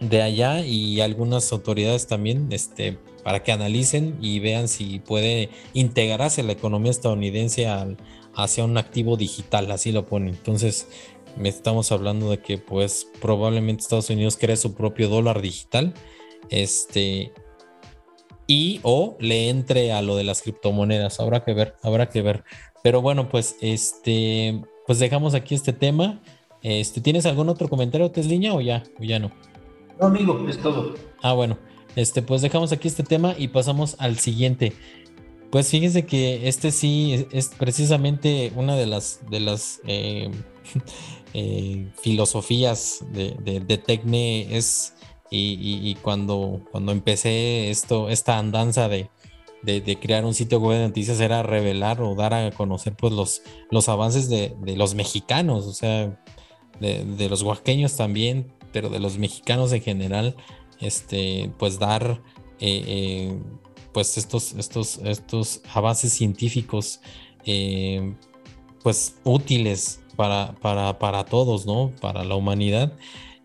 de 0.00 0.22
allá 0.22 0.60
y 0.66 1.00
algunas 1.00 1.52
autoridades 1.52 2.06
también, 2.06 2.48
este, 2.50 2.98
para 3.22 3.42
que 3.42 3.52
analicen 3.52 4.18
y 4.20 4.40
vean 4.40 4.68
si 4.68 4.98
puede 4.98 5.50
integrarse 5.72 6.42
la 6.42 6.52
economía 6.52 6.90
estadounidense 6.90 7.68
hacia 8.34 8.64
un 8.64 8.76
activo 8.76 9.16
digital, 9.16 9.70
así 9.70 9.92
lo 9.92 10.06
ponen. 10.06 10.34
Entonces, 10.34 10.88
estamos 11.44 11.92
hablando 11.92 12.30
de 12.30 12.40
que 12.40 12.58
pues 12.58 13.06
probablemente 13.20 13.82
Estados 13.82 14.10
Unidos 14.10 14.36
cree 14.36 14.56
su 14.56 14.74
propio 14.74 15.08
dólar 15.08 15.42
digital, 15.42 15.94
este, 16.48 17.32
y 18.46 18.80
o 18.82 19.16
le 19.20 19.48
entre 19.48 19.92
a 19.92 20.02
lo 20.02 20.16
de 20.16 20.24
las 20.24 20.42
criptomonedas. 20.42 21.20
Habrá 21.20 21.44
que 21.44 21.54
ver, 21.54 21.76
habrá 21.82 22.08
que 22.08 22.20
ver. 22.20 22.42
Pero 22.82 23.02
bueno, 23.02 23.28
pues 23.28 23.56
este, 23.60 24.62
pues 24.86 24.98
dejamos 24.98 25.34
aquí 25.34 25.54
este 25.54 25.72
tema. 25.72 26.20
Este, 26.62 27.00
¿tienes 27.00 27.26
algún 27.26 27.48
otro 27.48 27.68
comentario, 27.68 28.10
Tesliña, 28.10 28.54
o 28.54 28.60
ya, 28.60 28.82
o 28.98 29.04
ya 29.04 29.18
no? 29.18 29.30
No, 30.00 30.06
amigo, 30.06 30.46
es 30.48 30.58
todo. 30.58 30.94
Ah, 31.22 31.32
bueno. 31.32 31.58
Este, 31.96 32.22
pues 32.22 32.40
dejamos 32.42 32.72
aquí 32.72 32.88
este 32.88 33.02
tema 33.02 33.34
y 33.36 33.48
pasamos 33.48 33.96
al 33.98 34.18
siguiente. 34.18 34.72
Pues 35.50 35.68
fíjense 35.68 36.06
que 36.06 36.48
este 36.48 36.70
sí 36.70 37.26
es, 37.32 37.48
precisamente 37.48 38.52
una 38.54 38.76
de 38.76 38.86
las 38.86 39.20
de 39.28 39.40
las 39.40 39.80
eh, 39.84 40.30
eh, 41.34 41.88
filosofías 42.00 43.04
de, 43.12 43.34
de, 43.60 43.78
Tecne 43.78 44.56
es 44.56 44.94
y, 45.28 45.56
y, 45.60 45.94
cuando, 45.96 46.60
cuando 46.70 46.92
empecé 46.92 47.70
esto, 47.70 48.08
esta 48.08 48.38
andanza 48.38 48.88
de, 48.88 49.10
de, 49.62 49.98
crear 50.00 50.24
un 50.24 50.34
sitio 50.34 50.58
web 50.58 50.78
de 50.78 50.88
noticias 50.88 51.20
era 51.20 51.42
revelar 51.42 52.00
o 52.00 52.14
dar 52.14 52.32
a 52.34 52.50
conocer 52.50 52.94
pues 52.96 53.12
los, 53.12 53.42
los 53.70 53.88
avances 53.88 54.28
de, 54.28 54.54
los 54.76 54.94
mexicanos, 54.94 55.66
o 55.66 55.72
sea, 55.72 56.18
de, 56.80 57.28
los 57.28 57.42
oaxaqueños 57.42 57.96
también, 57.96 58.52
pero 58.72 58.88
de 58.88 59.00
los 59.00 59.18
mexicanos 59.18 59.72
en 59.72 59.82
general, 59.82 60.36
este, 60.80 61.52
pues 61.58 61.78
dar 61.78 62.22
eh, 62.58 62.84
eh, 62.86 63.38
pues 63.92 64.16
estos, 64.16 64.52
estos, 64.54 64.98
estos 64.98 65.60
avances 65.74 66.12
científicos 66.12 67.00
eh, 67.44 68.14
pues 68.82 69.16
útiles 69.24 70.00
para, 70.16 70.54
para, 70.60 70.98
para, 70.98 71.24
todos, 71.24 71.66
¿no? 71.66 71.92
Para 72.00 72.24
la 72.24 72.34
humanidad. 72.34 72.92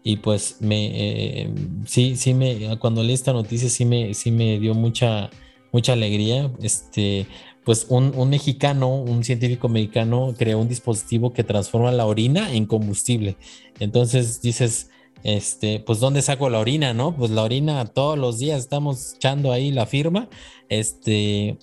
Y 0.03 0.17
pues 0.17 0.57
me 0.59 1.51
sí, 1.87 2.15
sí 2.15 2.35
me, 2.35 2.77
cuando 2.77 3.01
leí 3.01 3.15
esta 3.15 3.33
noticia 3.33 3.69
sí 3.69 3.85
me, 3.85 4.13
sí 4.13 4.29
me 4.29 4.59
dio 4.59 4.75
mucha 4.75 5.31
mucha 5.75 5.91
alegría. 5.91 6.49
Este, 6.61 7.27
pues 7.65 7.87
un, 7.89 8.29
mexicano, 8.29 8.95
un 8.95 9.25
científico 9.25 9.67
mexicano, 9.67 10.33
creó 10.37 10.59
un 10.59 10.69
dispositivo 10.69 11.33
que 11.33 11.43
transforma 11.43 11.91
la 11.91 12.05
orina 12.05 12.53
en 12.53 12.65
combustible. 12.65 13.35
Entonces 13.81 14.41
dices, 14.41 14.89
este, 15.23 15.81
pues 15.81 15.99
¿dónde 15.99 16.21
saco 16.21 16.49
la 16.49 16.59
orina, 16.59 16.93
no? 16.93 17.13
Pues 17.13 17.29
la 17.31 17.43
orina 17.43 17.83
todos 17.87 18.17
los 18.17 18.39
días 18.39 18.59
estamos 18.59 19.15
echando 19.15 19.51
ahí 19.51 19.71
la 19.71 19.85
firma. 19.85 20.29
Este, 20.69 21.57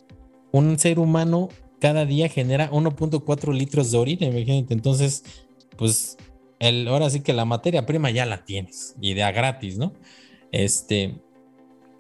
un 0.51 0.79
ser 0.79 0.99
humano 0.99 1.49
cada 1.81 2.05
día 2.05 2.29
genera 2.29 2.71
1.4 2.71 3.55
litros 3.55 3.91
de 3.93 3.99
orina, 3.99 4.27
imagínate. 4.27 4.75
Entonces, 4.75 5.25
pues 5.79 6.19
el, 6.59 6.87
ahora 6.87 7.09
sí 7.09 7.21
que 7.21 7.33
la 7.33 7.47
materia 7.47 7.87
prima 7.87 8.11
ya 8.11 8.27
la 8.27 8.45
tienes 8.45 8.95
y 9.01 9.15
de 9.15 9.23
a 9.23 9.33
gratis, 9.33 9.79
¿no? 9.79 9.95
Este, 10.51 11.15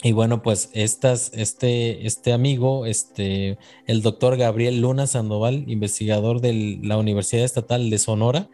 y 0.02 0.12
bueno, 0.12 0.42
pues 0.42 0.70
este, 0.74 2.06
este 2.06 2.32
amigo, 2.32 2.86
este, 2.86 3.58
el 3.86 4.02
doctor 4.02 4.36
Gabriel 4.36 4.80
Luna 4.80 5.06
Sandoval, 5.06 5.64
investigador 5.68 6.40
de 6.40 6.80
la 6.82 6.96
Universidad 6.98 7.44
Estatal 7.44 7.88
de 7.88 7.98
Sonora, 7.98 8.50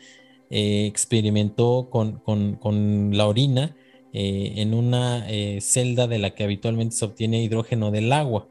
eh, 0.50 0.86
experimentó 0.86 1.88
con, 1.90 2.22
la 3.12 3.26
orina 3.26 3.76
eh, 4.12 4.54
en 4.56 4.74
una 4.74 5.28
eh, 5.30 5.60
celda 5.62 6.06
de 6.06 6.18
la 6.18 6.34
que 6.34 6.44
habitualmente 6.44 6.96
se 6.96 7.04
obtiene 7.06 7.42
hidrógeno 7.42 7.90
del 7.90 8.12
agua. 8.12 8.48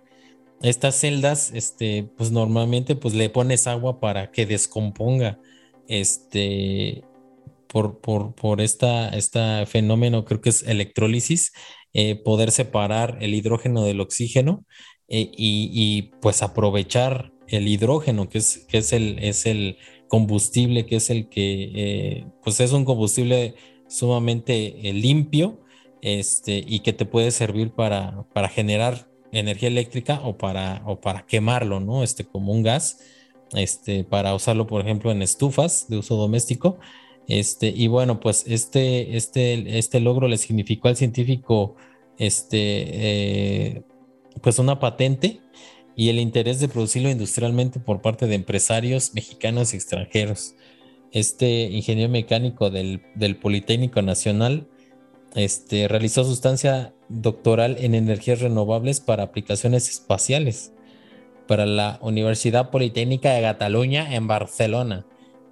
Estas 0.61 0.95
celdas, 0.99 1.51
este, 1.53 2.09
pues 2.17 2.31
normalmente 2.31 2.95
pues 2.95 3.13
le 3.13 3.29
pones 3.29 3.67
agua 3.67 3.99
para 3.99 4.31
que 4.31 4.47
descomponga 4.47 5.39
este, 5.87 7.03
por, 7.67 7.99
por, 7.99 8.33
por 8.33 8.61
esta, 8.61 9.09
este 9.09 9.65
fenómeno, 9.67 10.25
creo 10.25 10.41
que 10.41 10.49
es 10.49 10.63
electrólisis, 10.63 11.53
eh, 11.99 12.13
poder 12.13 12.51
separar 12.51 13.17
el 13.21 13.33
hidrógeno 13.33 13.83
del 13.83 14.01
oxígeno 14.01 14.63
eh, 15.07 15.31
y, 15.35 16.11
pues 16.21 16.43
aprovechar 16.43 17.33
el 17.47 17.67
hidrógeno, 17.67 18.29
que 18.29 18.37
es, 18.37 18.67
que 18.69 18.77
es, 18.77 18.93
el, 18.93 19.17
es 19.17 19.47
el 19.47 19.77
combustible, 20.07 20.85
que 20.85 20.97
es 20.97 21.09
el 21.09 21.27
que, 21.27 21.71
eh, 21.73 22.27
pues 22.43 22.59
es 22.59 22.71
un 22.71 22.85
combustible 22.85 23.55
sumamente 23.87 24.79
limpio 24.93 25.59
este, 26.03 26.63
y 26.67 26.81
que 26.81 26.93
te 26.93 27.05
puede 27.05 27.31
servir 27.31 27.71
para, 27.71 28.27
para 28.31 28.49
generar 28.49 29.09
energía 29.31 29.69
eléctrica 29.69 30.21
o 30.23 30.37
para, 30.37 30.83
o 30.85 31.01
para 31.01 31.25
quemarlo, 31.25 31.79
¿no? 31.79 32.03
Este, 32.03 32.25
como 32.25 32.51
un 32.51 32.61
gas, 32.61 32.99
este, 33.53 34.03
para 34.03 34.35
usarlo, 34.35 34.67
por 34.67 34.83
ejemplo, 34.83 35.11
en 35.11 35.23
estufas 35.23 35.87
de 35.89 35.97
uso 35.97 36.15
doméstico. 36.15 36.77
Este, 37.27 37.73
y 37.75 37.87
bueno, 37.87 38.19
pues 38.19 38.45
este, 38.47 39.17
este, 39.17 39.79
este 39.79 39.99
logro 39.99 40.27
le 40.27 40.37
significó 40.37 40.89
al 40.89 40.95
científico 40.95 41.75
este, 42.17 42.57
eh, 42.57 43.83
pues 44.41 44.59
una 44.59 44.79
patente 44.79 45.41
y 45.95 46.09
el 46.09 46.19
interés 46.19 46.59
de 46.59 46.67
producirlo 46.67 47.09
industrialmente 47.09 47.79
por 47.79 48.01
parte 48.01 48.27
de 48.27 48.35
empresarios 48.35 49.13
mexicanos 49.13 49.73
y 49.73 49.77
extranjeros. 49.77 50.55
Este 51.11 51.63
ingeniero 51.63 52.11
mecánico 52.11 52.69
del, 52.69 53.01
Politécnico 53.41 54.01
Nacional 54.01 54.67
este, 55.35 55.87
realizó 55.87 56.23
sustancia 56.23 56.93
doctoral 57.09 57.77
en 57.79 57.95
energías 57.95 58.41
renovables 58.41 58.99
para 58.99 59.23
aplicaciones 59.23 59.89
espaciales 59.89 60.73
para 61.47 61.65
la 61.65 61.97
Universidad 62.01 62.69
Politécnica 62.69 63.31
de 63.31 63.41
Cataluña 63.41 64.13
en 64.13 64.27
Barcelona. 64.27 65.05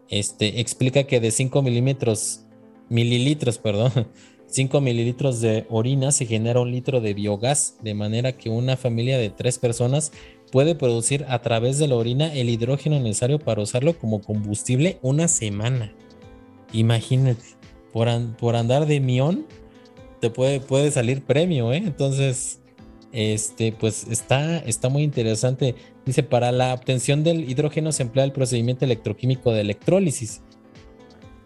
Este 0.10 0.60
explica 0.60 1.06
que 1.06 1.20
de 1.20 1.32
5 1.32 1.62
milímetros, 1.64 2.46
mililitros, 2.90 3.58
perdón, 3.58 3.92
5 4.48 4.82
mililitros 4.82 5.42
de 5.42 5.66
orina 5.70 6.12
se 6.12 6.26
genera 6.26 6.62
un 6.62 6.72
litro 6.72 7.02
de 7.02 7.14
biogás, 7.14 7.78
de 7.82 7.94
manera 7.94 8.38
que 8.38 8.50
una 8.50 8.78
familia 8.78 9.18
de 9.18 9.30
tres 9.30 9.60
personas 9.60 10.12
puede 10.52 10.76
producir 10.76 11.26
a 11.28 11.42
través 11.42 11.80
de 11.80 11.88
la 11.88 11.96
orina 11.96 12.34
el 12.34 12.50
hidrógeno 12.50 13.00
necesario 13.00 13.40
para 13.40 13.62
usarlo 13.62 13.98
como 13.98 14.22
combustible 14.22 15.00
una 15.02 15.28
semana. 15.28 15.94
Imagínate, 16.72 17.44
por, 17.92 18.08
andar 18.56 18.86
de 18.86 19.00
mión, 19.00 19.46
te 20.22 20.30
puede, 20.30 20.60
puede 20.60 20.92
salir 20.92 21.24
premio, 21.24 21.74
¿eh? 21.74 21.78
Entonces, 21.78 22.60
este, 23.12 23.72
pues 23.72 24.08
está, 24.10 24.60
está 24.60 24.90
muy 24.90 25.04
interesante. 25.04 25.76
Dice, 26.06 26.22
para 26.22 26.52
la 26.52 26.74
obtención 26.74 27.24
del 27.24 27.50
hidrógeno 27.50 27.92
se 27.92 28.04
emplea 28.04 28.26
el 28.26 28.34
procedimiento 28.34 28.86
electroquímico 28.86 29.54
de 29.54 29.62
electrólisis, 29.62 30.42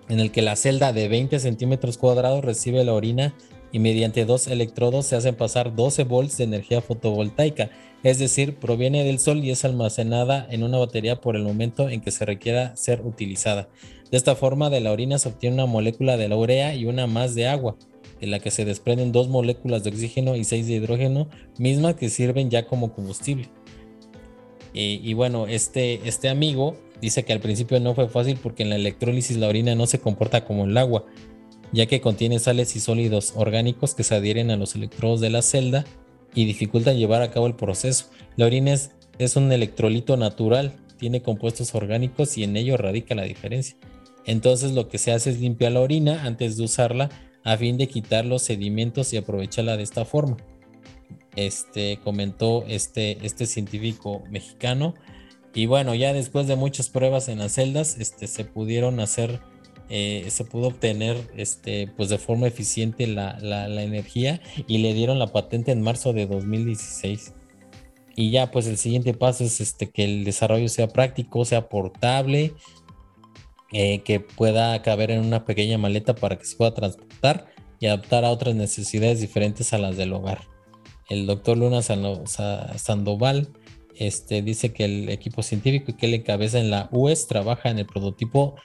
en 0.10 0.19
el 0.19 0.31
que 0.31 0.41
la 0.41 0.56
celda 0.56 0.91
de 0.91 1.07
20 1.07 1.40
centímetros 1.40 1.98
cuadrados 1.98 2.44
recibe 2.44 2.84
la 2.84 2.94
orina 2.94 3.34
y 3.72 3.80
mediante 3.80 4.26
dos 4.26 4.48
electrodos 4.48 5.06
se 5.06 5.15
hacen 5.15 5.36
pasar 5.36 5.76
12 5.76 6.03
volts 6.03 6.38
de 6.38 6.45
energía 6.45 6.81
fotovoltaica, 6.81 7.69
es 8.03 8.18
decir, 8.18 8.56
proviene 8.56 9.03
del 9.03 9.19
sol 9.19 9.44
y 9.44 9.52
es 9.52 9.64
almacenada 9.65 10.48
en 10.49 10.64
una 10.64 10.80
batería 10.80 11.22
por 11.22 11.36
el 11.36 11.44
momento 11.44 11.90
en 11.90 12.02
que 12.02 12.11
se 12.11 12.26
requiera 12.26 12.76
ser 12.76 13.02
utilizada. 13.02 13.69
De 14.10 14.18
esta 14.18 14.36
forma, 14.36 14.69
de 14.69 14.80
la 14.80 14.91
orina 14.91 15.19
se 15.19 15.30
obtiene 15.30 15.56
una 15.56 15.65
molécula 15.68 16.18
de 16.18 16.30
la 16.30 16.36
urea 16.36 16.73
y 16.73 16.86
una 16.86 17.06
más 17.06 17.36
de 17.36 17.48
agua, 17.48 17.77
en 18.22 18.31
la 18.31 18.40
que 18.40 18.52
se 18.52 18.65
desprenden 18.65 19.11
dos 19.11 19.30
moléculas 19.30 19.84
de 19.84 19.91
oxígeno 19.91 20.36
y 20.36 20.44
seis 20.44 20.68
de 20.68 20.73
hidrógeno, 20.73 21.30
mismas 21.57 21.95
que 21.95 22.10
sirven 22.10 22.49
ya 22.49 22.65
como 22.65 22.94
combustible. 22.94 23.49
Y, 24.72 25.14
bueno, 25.14 25.48
este, 25.48 25.99
este 26.07 26.30
amigo 26.30 26.77
dice 27.02 27.24
que 27.24 27.34
al 27.34 27.40
principio 27.40 27.80
no 27.80 27.96
fue 27.96 28.08
fácil 28.10 28.38
porque 28.42 28.64
en 28.64 28.70
la 28.70 28.76
electrólisis 28.76 29.38
la 29.38 29.48
orina 29.48 29.76
no 29.76 29.86
se 29.88 30.00
comporta 30.00 30.46
como 30.46 30.66
el 30.66 30.78
agua, 30.78 31.06
ya 31.72 31.86
que 31.86 32.02
contiene 32.02 32.40
sales 32.40 32.76
y 32.76 32.80
sólidos 32.80 33.34
orgánicos 33.36 33.96
que 33.96 34.04
se 34.04 34.16
adhieren 34.16 34.52
a 34.52 34.58
los 34.58 34.76
electrodos 34.76 35.22
de 35.22 35.30
la 35.30 35.42
celda 35.42 35.86
y 36.34 36.46
dificultan 36.46 36.98
llevar 36.98 37.22
a 37.22 37.32
cabo 37.32 37.48
el 37.48 37.56
proceso. 37.56 38.06
La 38.36 38.46
orina 38.46 38.74
es, 38.74 39.36
un 39.36 39.52
electrolito 39.52 40.18
natural, 40.18 40.74
tiene 40.98 41.22
compuestos 41.22 41.74
orgánicos 41.76 42.38
y 42.38 42.44
en 42.44 42.56
ello 42.56 42.78
radica 42.78 43.16
la 43.16 43.24
diferencia. 43.24 43.78
Entonces 44.26 44.74
lo 44.74 44.90
que 44.90 44.98
se 44.98 45.12
hace 45.12 45.32
es 45.32 45.40
limpiar 45.40 45.72
la 45.72 45.82
orina 45.82 46.24
antes 46.24 46.58
de 46.58 46.64
usarla 46.64 47.10
a 47.44 47.58
fin 47.58 47.78
de 47.78 47.88
quitar 47.88 48.26
los 48.26 48.44
sedimentos 48.44 49.14
y 49.14 49.18
aprovecharla 49.18 49.78
de 49.78 49.84
esta 49.84 50.06
forma. 50.06 50.38
Este 51.36 52.00
comentó 52.04 52.66
este, 52.68 53.18
este 53.26 53.46
científico 53.46 54.24
mexicano. 54.30 54.94
Y 55.54 55.66
bueno, 55.66 55.96
ya 55.96 56.14
después 56.14 56.48
de 56.48 56.56
muchas 56.56 56.90
pruebas 56.90 57.28
en 57.28 57.40
las 57.40 57.54
celdas, 57.54 57.98
este, 58.00 58.28
se 58.28 58.46
pudieron 58.46 59.00
hacer, 59.00 59.40
eh, 59.90 60.26
se 60.30 60.46
pudo 60.46 60.68
obtener 60.68 61.18
este, 61.36 61.88
pues 61.98 62.10
de 62.10 62.20
forma 62.20 62.48
eficiente 62.48 63.08
la, 63.08 63.40
la, 63.40 63.84
energía 63.84 64.42
y 64.68 64.78
le 64.80 64.94
dieron 64.94 65.18
la 65.18 65.28
patente 65.28 65.72
en 65.72 65.82
marzo 65.82 66.14
de 66.14 66.28
2016. 66.28 67.34
Y 68.16 68.32
ya 68.32 68.52
pues 68.52 68.68
el 68.68 68.78
siguiente 68.78 69.14
paso 69.14 69.44
es 69.44 69.60
este, 69.62 69.90
que 69.90 70.04
el 70.04 70.24
desarrollo 70.24 70.68
sea 70.68 70.88
práctico, 70.88 71.46
sea 71.46 71.70
portable 71.70 72.54
eh, 73.72 74.02
que 74.02 74.20
pueda 74.20 74.82
caber 74.82 75.12
en 75.12 75.20
una 75.20 75.46
pequeña 75.46 75.78
maleta 75.78 76.16
para 76.16 76.38
que 76.38 76.46
se 76.46 76.58
pueda 76.58 76.74
transportar 76.74 77.48
y 77.80 77.86
adaptar 77.86 78.26
a 78.26 78.32
otras 78.32 78.56
necesidades 78.56 79.22
diferentes 79.22 79.74
a 79.74 79.78
las 79.78 79.96
del 79.96 80.14
hogar. 80.14 80.42
El 81.08 81.26
doctor 81.26 81.58
Luna 81.58 81.82
Sandoval 81.82 83.50
este, 84.00 84.42
dice 84.42 84.74
que 84.74 84.86
el 84.86 85.10
equipo 85.10 85.44
científico 85.44 85.96
que 85.96 86.08
le 86.08 86.18
encabeza 86.18 86.60
en 86.60 86.72
la 86.72 86.90
US 86.92 87.28
trabaja 87.28 87.70
en 87.70 87.80
el 87.80 87.86
prototipo 87.86 88.56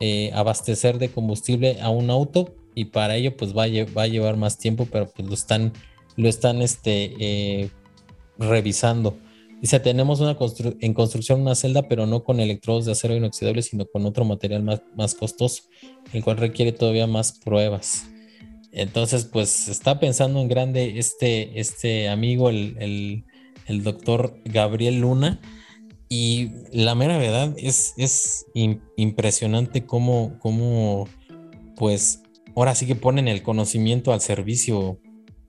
eh, 0.00 0.30
abastecer 0.34 0.98
de 0.98 1.08
combustible 1.08 1.80
a 1.80 1.88
un 1.88 2.10
auto 2.10 2.54
y 2.74 2.86
para 2.86 3.16
ello 3.16 3.36
pues 3.36 3.56
va 3.56 3.64
a, 3.64 3.68
va 3.96 4.02
a 4.02 4.06
llevar 4.08 4.36
más 4.36 4.58
tiempo, 4.58 4.88
pero 4.90 5.06
pues 5.08 5.28
lo 5.28 5.34
están, 5.34 5.72
lo 6.16 6.28
están 6.28 6.60
este, 6.62 7.14
eh, 7.18 7.70
revisando. 8.38 9.16
Dice, 9.60 9.78
tenemos 9.78 10.18
una 10.18 10.36
en 10.80 10.92
construcción 10.92 11.40
una 11.40 11.54
celda, 11.54 11.86
pero 11.86 12.04
no 12.04 12.24
con 12.24 12.40
electrodos 12.40 12.84
de 12.84 12.92
acero 12.92 13.14
inoxidable, 13.14 13.62
sino 13.62 13.86
con 13.86 14.04
otro 14.04 14.24
material 14.24 14.64
más, 14.64 14.82
más 14.96 15.14
costoso, 15.14 15.62
el 16.12 16.24
cual 16.24 16.38
requiere 16.38 16.72
todavía 16.72 17.06
más 17.06 17.38
pruebas. 17.38 18.06
Entonces, 18.72 19.26
pues 19.26 19.68
está 19.68 20.00
pensando 20.00 20.40
en 20.40 20.48
grande 20.48 20.98
este, 20.98 21.60
este 21.60 22.08
amigo, 22.08 22.50
el, 22.50 23.24
doctor 23.80 24.38
Gabriel 24.44 25.00
Luna. 25.00 25.40
Y 26.08 26.50
la 26.72 26.94
mera 26.94 27.16
verdad 27.16 27.54
es, 27.56 27.94
es 27.96 28.44
impresionante 28.96 29.86
cómo, 29.86 30.38
cómo, 30.40 31.08
pues, 31.76 32.22
ahora 32.54 32.74
sí 32.74 32.86
que 32.86 32.94
ponen 32.94 33.28
el 33.28 33.42
conocimiento 33.42 34.12
al 34.12 34.20
servicio 34.20 35.00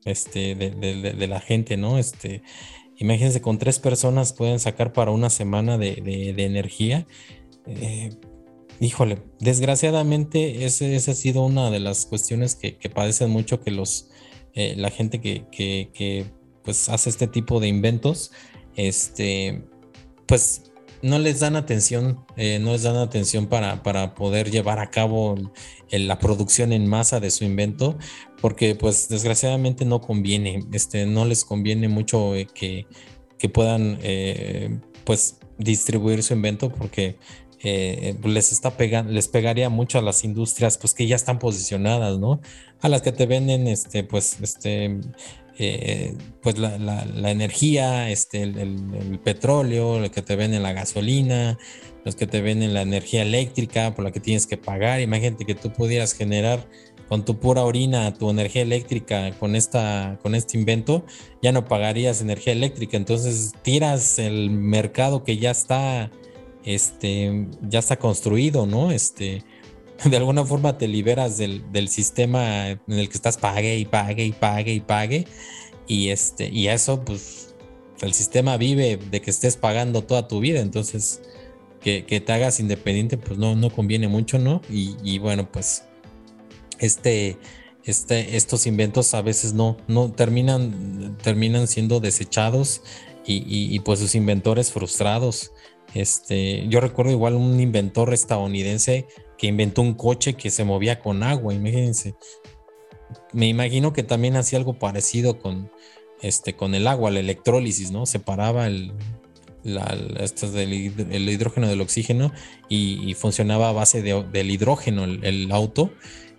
este, 0.06 0.56
de, 0.56 1.28
la 1.28 1.42
gente, 1.42 1.76
¿no? 1.76 2.00
Este, 2.00 2.44
Imagínense, 2.98 3.42
con 3.42 3.58
tres 3.58 3.80
personas 3.80 4.34
pueden 4.34 4.60
sacar 4.60 4.94
para 4.94 5.12
una 5.12 5.30
semana 5.30 5.78
de, 5.78 6.34
energía. 6.38 7.08
Eh, 7.66 8.12
híjole, 8.80 9.20
desgraciadamente 9.40 10.66
esa 10.66 10.86
ha 10.86 11.16
sido 11.16 11.44
una 11.46 11.72
de 11.72 11.80
las 11.80 12.06
cuestiones 12.06 12.56
que, 12.56 12.78
padecen 12.94 13.30
mucho 13.30 13.62
que 13.62 13.72
los, 13.72 14.10
eh, 14.54 14.76
la 14.78 14.90
gente 14.90 15.20
que, 15.20 16.32
pues 16.64 16.90
hace 16.90 17.10
este 17.10 17.28
tipo 17.28 17.60
de 17.60 17.68
inventos, 17.68 18.32
este, 18.76 19.64
pues 20.26 20.74
no 21.04 21.20
les 21.20 21.42
dan 21.42 21.58
atención, 21.58 22.26
eh, 22.38 22.60
no 22.60 22.72
les 22.72 22.84
dan 22.84 22.96
atención 22.96 23.48
para, 23.48 23.84
para 23.84 24.16
poder 24.16 24.50
llevar 24.50 24.80
a 24.80 24.90
cabo 24.90 25.36
la 25.92 26.18
producción 26.18 26.72
en 26.72 26.88
masa 26.88 27.20
de 27.20 27.30
su 27.30 27.44
invento, 27.44 27.98
porque 28.42 28.74
pues 28.74 29.10
desgraciadamente 29.10 29.86
no 29.86 30.02
conviene, 30.02 30.64
este, 30.72 31.06
no 31.06 31.26
les 31.26 31.44
conviene 31.44 31.90
mucho 31.90 32.34
eh, 32.36 32.48
que, 32.48 32.88
puedan 33.50 34.00
eh, 34.02 34.80
pues 35.04 35.38
distribuir 35.58 36.24
su 36.24 36.34
invento 36.34 36.72
porque 36.72 37.18
les 37.62 38.52
está 38.54 38.78
pegando, 38.78 39.12
les 39.12 39.28
pegaría 39.28 39.68
mucho 39.68 40.00
a 40.00 40.02
las 40.02 40.24
industrias 40.24 40.78
pues 40.78 40.94
que 40.94 41.08
ya 41.08 41.18
están 41.18 41.40
posicionadas, 41.40 42.18
¿no? 42.20 42.40
A 42.80 42.88
las 42.88 43.02
que 43.02 43.12
te 43.12 43.26
venden 43.26 43.68
este 43.68 44.06
pues 44.06 44.38
este 44.42 45.02
eh, 45.60 46.16
pues 46.42 46.58
la, 46.58 47.32
energía, 47.32 48.10
este, 48.10 48.42
el, 48.44 49.20
petróleo, 49.24 50.00
lo 50.00 50.12
que 50.12 50.22
te 50.22 50.36
venden 50.36 50.64
la 50.64 50.74
gasolina, 50.74 51.58
los 52.04 52.16
que 52.16 52.28
te 52.28 52.42
venden 52.42 52.74
la 52.74 52.82
energía 52.82 53.22
eléctrica 53.22 53.94
por 53.94 54.04
la 54.04 54.12
que 54.12 54.20
tienes 54.20 54.48
que 54.48 54.58
pagar. 54.58 55.00
Imagínate 55.02 55.46
que 55.46 55.56
tú 55.56 55.72
pudieras 55.72 56.14
generar 56.14 56.68
con 57.08 57.26
tu 57.26 57.40
pura 57.40 57.64
orina 57.64 58.14
tu 58.14 58.30
energía 58.30 58.64
eléctrica 58.64 59.32
con, 59.38 59.56
esta, 59.56 60.18
con 60.24 60.34
este 60.36 60.58
invento, 60.58 61.06
ya 61.42 61.52
no 61.52 61.66
pagarías 61.66 62.22
energía 62.22 62.54
eléctrica. 62.54 62.98
Entonces 62.98 63.54
tiras 63.62 64.18
el 64.20 64.50
mercado 64.50 65.24
que 65.24 65.38
ya 65.38 65.52
está, 65.52 66.10
este, 66.66 67.48
ya 67.62 67.80
está 67.80 67.98
construido, 67.98 68.66
¿no? 68.66 68.92
Este, 68.92 69.44
de 70.06 70.18
alguna 70.18 70.46
forma 70.46 70.78
te 70.78 70.88
liberas 70.88 71.38
del, 71.38 71.88
sistema 71.88 72.70
en 72.70 72.80
el 72.88 73.10
que 73.10 73.16
estás 73.16 73.38
pague 73.38 73.78
y 73.78 73.86
pague 73.86 74.26
y 74.26 74.32
pague 74.32 74.74
y 74.74 74.80
pague. 74.80 75.28
Y, 75.88 76.10
este, 76.10 76.50
y 76.50 76.68
eso, 76.68 77.04
pues, 77.04 77.56
el 78.02 78.14
sistema 78.14 78.58
vive 78.58 78.98
de 78.98 79.22
que 79.22 79.30
estés 79.30 79.58
pagando 79.58 80.04
toda 80.04 80.28
tu 80.28 80.40
vida. 80.40 80.62
Entonces, 80.62 81.22
que, 81.82 82.02
te 82.02 82.32
hagas 82.32 82.60
independiente, 82.60 83.18
pues 83.18 83.38
no, 83.38 83.56
no 83.56 83.70
conviene 83.70 84.08
mucho, 84.08 84.40
¿no? 84.40 84.62
Y, 84.70 85.20
bueno, 85.20 85.52
pues, 85.52 85.84
este, 86.80 87.38
este, 87.84 88.38
estos 88.38 88.66
inventos 88.66 89.14
a 89.14 89.22
veces 89.22 89.54
no, 89.54 89.78
no 89.88 90.12
terminan, 90.12 91.18
terminan 91.22 91.68
siendo 91.68 92.00
desechados 92.00 92.82
y, 93.26 93.44
y 93.46 93.80
pues 93.80 94.00
sus 94.00 94.16
inventores 94.16 94.72
frustrados. 94.72 95.52
Este, 95.94 96.68
yo 96.70 96.80
recuerdo 96.80 97.12
igual 97.12 97.36
un 97.36 97.60
inventor 97.60 98.14
estadounidense 98.14 99.06
que 99.44 99.48
inventó 99.48 99.82
un 99.82 99.94
coche 99.94 100.36
que 100.36 100.50
se 100.50 100.64
movía 100.64 101.02
con 101.02 101.22
agua, 101.22 101.54
imagínense. 101.54 102.16
Me 103.34 103.50
imagino 103.50 103.92
que 103.92 104.02
también 104.02 104.38
hacía 104.38 104.58
algo 104.58 104.80
parecido 104.80 105.38
con, 105.38 105.70
este, 106.22 106.56
con 106.56 106.76
el 106.76 106.88
agua, 106.88 107.12
la 107.12 107.20
electrólisis, 107.20 107.92
¿no? 107.92 108.06
Separaba 108.06 108.68
el, 108.68 108.94
el 109.66 111.30
hidrógeno 111.30 111.68
del 111.68 111.82
oxígeno 111.82 112.32
y, 112.70 113.14
funcionaba 113.16 113.68
a 113.68 113.74
base 113.74 114.02
del 114.02 114.50
hidrógeno 114.50 115.04
el, 115.04 115.52
auto, 115.52 115.92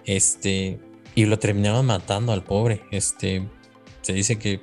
este, 0.07 0.81
y 1.15 1.27
lo 1.27 1.39
terminaban 1.39 1.85
matando 1.85 2.33
al 2.33 2.43
pobre. 2.43 2.85
Este, 2.91 3.47
se 4.01 4.15
dice 4.15 4.39
que 4.39 4.63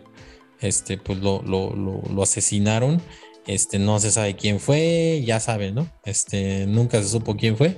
este, 0.61 0.97
pues 0.97 1.19
lo, 1.19 1.43
lo, 1.43 1.75
lo, 1.75 2.23
asesinaron. 2.23 3.03
Este, 3.45 3.77
no 3.77 3.99
se 3.99 4.09
sabe 4.09 4.35
quién 4.35 4.59
fue, 4.59 5.21
ya 5.23 5.39
saben, 5.39 5.75
¿no? 5.75 5.87
Este, 6.05 6.65
nunca 6.65 7.03
se 7.03 7.09
supo 7.09 7.37
quién 7.37 7.55
fue 7.55 7.77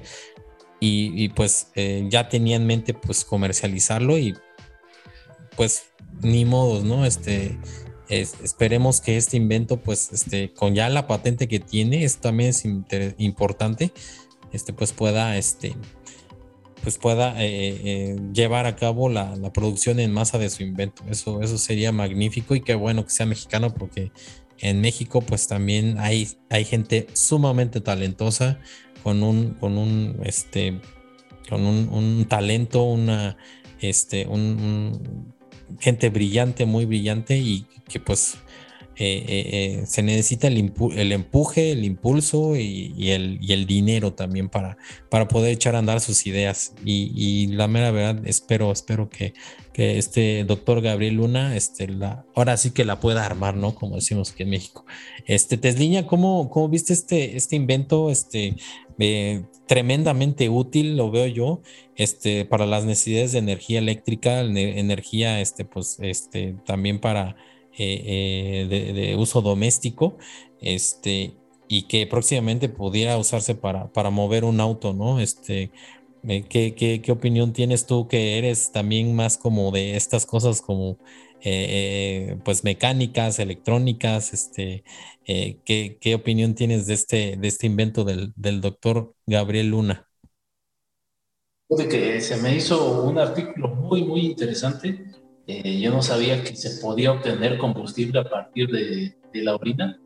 y, 0.86 1.30
pues 1.30 1.68
eh, 1.76 2.06
ya 2.10 2.28
tenía 2.28 2.58
en 2.58 2.68
mente 2.68 2.94
pues 2.94 3.24
comercializarlo 3.24 4.18
y 4.18 4.36
pues 5.56 5.84
ni 6.22 6.44
modos, 6.44 6.84
¿no? 6.84 7.06
Este, 7.06 7.58
esperemos 8.10 9.00
que 9.00 9.18
este 9.18 9.38
invento, 9.38 9.78
pues, 9.78 10.12
este, 10.12 10.52
con 10.54 10.76
ya 10.76 10.90
la 10.90 11.08
patente 11.08 11.48
que 11.48 11.60
tiene, 11.60 12.04
esto 12.04 12.22
también 12.24 12.50
es 12.50 12.64
importante, 13.18 13.92
este, 14.52 14.74
pues 14.74 14.92
pueda, 14.92 15.38
este, 15.38 15.76
pues 16.84 16.98
pueda 16.98 17.42
eh, 17.42 17.48
eh, 17.84 18.16
llevar 18.34 18.66
a 18.66 18.76
cabo 18.76 19.10
la, 19.10 19.36
producción 19.54 20.00
en 20.00 20.12
masa 20.12 20.38
de 20.38 20.50
su 20.50 20.64
invento. 20.64 21.04
Eso, 21.10 21.42
eso 21.42 21.58
sería 21.58 21.92
magnífico 21.92 22.56
y 22.56 22.62
qué 22.62 22.76
bueno 22.76 23.06
que 23.06 23.12
sea 23.12 23.26
mexicano 23.26 23.74
porque 23.74 24.12
en 24.60 24.82
México 24.82 25.22
pues 25.22 25.48
también 25.48 25.98
hay, 25.98 26.30
hay 26.50 26.66
gente 26.66 27.08
sumamente 27.14 27.82
talentosa 27.82 28.60
con 29.04 29.22
un, 29.22 29.52
con 29.56 29.78
un, 29.78 30.20
este, 30.24 30.80
con 31.50 31.66
un, 31.66 32.26
talento, 32.26 32.84
una, 32.84 33.38
este, 33.82 34.26
un, 34.26 35.34
gente 35.80 36.10
brillante, 36.10 36.66
muy 36.66 36.86
brillante 36.86 37.38
y 37.38 37.66
que 37.88 38.00
pues 38.00 38.38
eh, 38.96 39.26
eh, 39.28 39.50
eh, 39.82 39.86
se 39.88 40.04
necesita 40.04 40.48
el, 40.48 40.72
el, 40.96 41.12
empuje, 41.12 41.72
el 41.72 41.84
impulso 41.84 42.56
y, 42.56 43.10
el, 43.10 43.40
y, 43.42 43.54
el, 43.54 43.66
dinero 43.66 44.14
también 44.14 44.50
para, 44.50 44.78
para 45.10 45.28
poder 45.28 45.54
echar 45.54 45.76
a 45.76 45.80
andar 45.80 46.00
sus 46.00 46.28
ideas. 46.28 46.76
Y, 46.86 47.48
la 47.48 47.68
mera 47.68 47.90
verdad, 47.90 48.22
espero, 48.28 48.72
espero 48.72 49.10
que, 49.10 49.34
que, 49.74 49.98
este 49.98 50.44
doctor 50.44 50.82
Gabriel 50.82 51.16
Luna, 51.16 51.56
este, 51.56 51.88
la, 51.88 52.24
ahora 52.36 52.56
sí 52.56 52.70
que 52.70 52.86
la 52.86 53.00
pueda 53.00 53.26
armar, 53.26 53.56
¿no? 53.56 53.74
Como 53.74 53.96
decimos 53.96 54.32
aquí 54.32 54.44
en 54.44 54.52
México. 54.52 54.86
Este, 55.26 55.58
Tesliña, 55.58 56.06
¿cómo, 56.06 56.52
cómo 56.52 56.70
viste 56.70 56.94
este, 56.94 57.36
este 57.36 57.56
invento? 57.56 58.12
Este, 58.12 58.56
tremendamente 59.68 60.49
útil, 60.49 60.98
lo 60.98 61.11
veo 61.11 61.28
yo, 61.28 61.61
este, 61.95 62.45
para 62.45 62.65
las 62.65 62.86
necesidades 62.86 63.32
de 63.34 63.40
energía 63.40 63.80
eléctrica, 63.80 64.41
energía, 64.41 65.41
este, 65.41 65.65
pues, 65.65 65.98
este, 66.02 66.56
también 66.65 66.99
para 66.99 67.36
eh, 67.78 68.68
eh, 68.70 68.94
de, 68.94 69.15
uso 69.15 69.41
doméstico, 69.41 70.18
este, 70.61 71.34
y 71.68 71.84
que 71.84 72.06
próximamente 72.07 72.70
pudiera 72.70 73.18
usarse 73.18 73.56
para, 73.56 73.91
para 73.91 74.10
mover 74.11 74.45
un 74.45 74.60
auto, 74.60 74.94
¿no? 74.94 75.20
Este, 75.20 75.72
eh, 76.28 76.44
¿qué, 76.48 76.74
qué, 76.76 77.11
opinión 77.11 77.52
tienes 77.53 77.86
tú 77.86 78.07
que 78.07 78.38
eres 78.38 78.72
también 78.72 79.15
más 79.15 79.38
como 79.38 79.72
de 79.72 79.95
estas 79.98 80.26
cosas 80.26 80.61
como 80.61 80.98
pues 82.44 82.64
mecánicas, 82.64 83.40
electrónicas, 83.40 84.34
este, 84.34 84.84
¿qué, 85.26 85.98
¿qué, 85.99 86.15
opinión 86.15 86.56
tienes 86.56 86.88
de 86.88 86.94
este, 86.94 87.36
de 87.38 87.48
este 87.48 87.68
invento 87.68 88.03
del, 88.03 88.34
del 88.36 88.61
doctor 88.61 89.14
Gabriel 89.26 89.70
Luna? 89.70 90.07
De 91.70 91.88
que 91.88 92.22
se 92.22 92.38
me 92.38 92.56
hizo 92.56 93.03
un 93.03 93.18
artículo 93.18 93.70
muy, 93.70 94.03
muy 94.03 94.22
interesante 94.22 95.14
eh, 95.45 95.80
yo 95.80 95.91
no 95.91 96.02
sabía 96.02 96.41
que 96.41 96.56
se 96.56 96.82
podía 96.82 97.11
obtener 97.11 97.57
combustible 97.57 98.20
a 98.20 98.30
partir 98.30 98.70
de, 98.70 99.14
la 99.34 99.56
orina. 99.56 99.99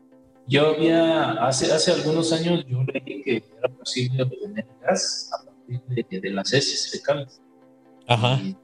Yo 0.46 0.68
había, 0.68 1.32
hace, 1.46 1.70
hace 1.70 1.92
algunos 1.92 2.32
años, 2.32 2.64
yo 2.66 2.82
leí 2.82 3.22
que 3.22 3.44
era 3.58 3.68
posible 3.68 4.22
obtener 4.22 4.66
gas 4.80 5.30
a 5.32 5.44
partir 5.44 6.20
de, 6.22 6.30
las 6.30 6.52
heces 6.52 6.90
fecales. 6.90 7.40
Ajá. 8.06 8.40
Y, 8.42 8.56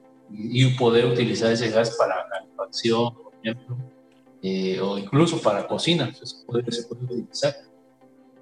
poder 0.77 1.05
utilizar 1.05 1.51
ese 1.51 1.69
gas 1.69 1.95
para 1.97 2.27
calefacción, 2.29 3.13
por 3.13 3.33
ejemplo, 3.41 3.77
eh, 4.41 4.79
o 4.79 4.97
incluso 4.97 5.41
para 5.41 5.67
cocina, 5.67 6.13
se 6.13 6.45
puede, 6.45 6.71
se 6.71 6.83
puede 6.83 7.03
utilizar. 7.05 7.53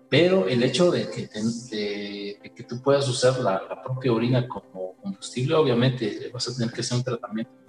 Pero 0.10 0.48
el 0.48 0.62
hecho 0.64 0.92
de 0.92 1.10
que, 1.10 1.28
de, 1.72 2.52
que 2.56 2.64
tú 2.64 2.82
puedas 2.82 3.08
usar 3.08 3.40
la, 3.40 3.64
la 3.68 3.82
propia 3.82 4.14
orina 4.14 4.48
como 4.48 4.94
combustible, 5.02 5.56
obviamente 5.56 6.30
vas 6.32 6.48
a 6.48 6.56
tener 6.56 6.72
que 6.72 6.82
hacer 6.82 6.98
un 6.98 7.04
tratamiento 7.04 7.64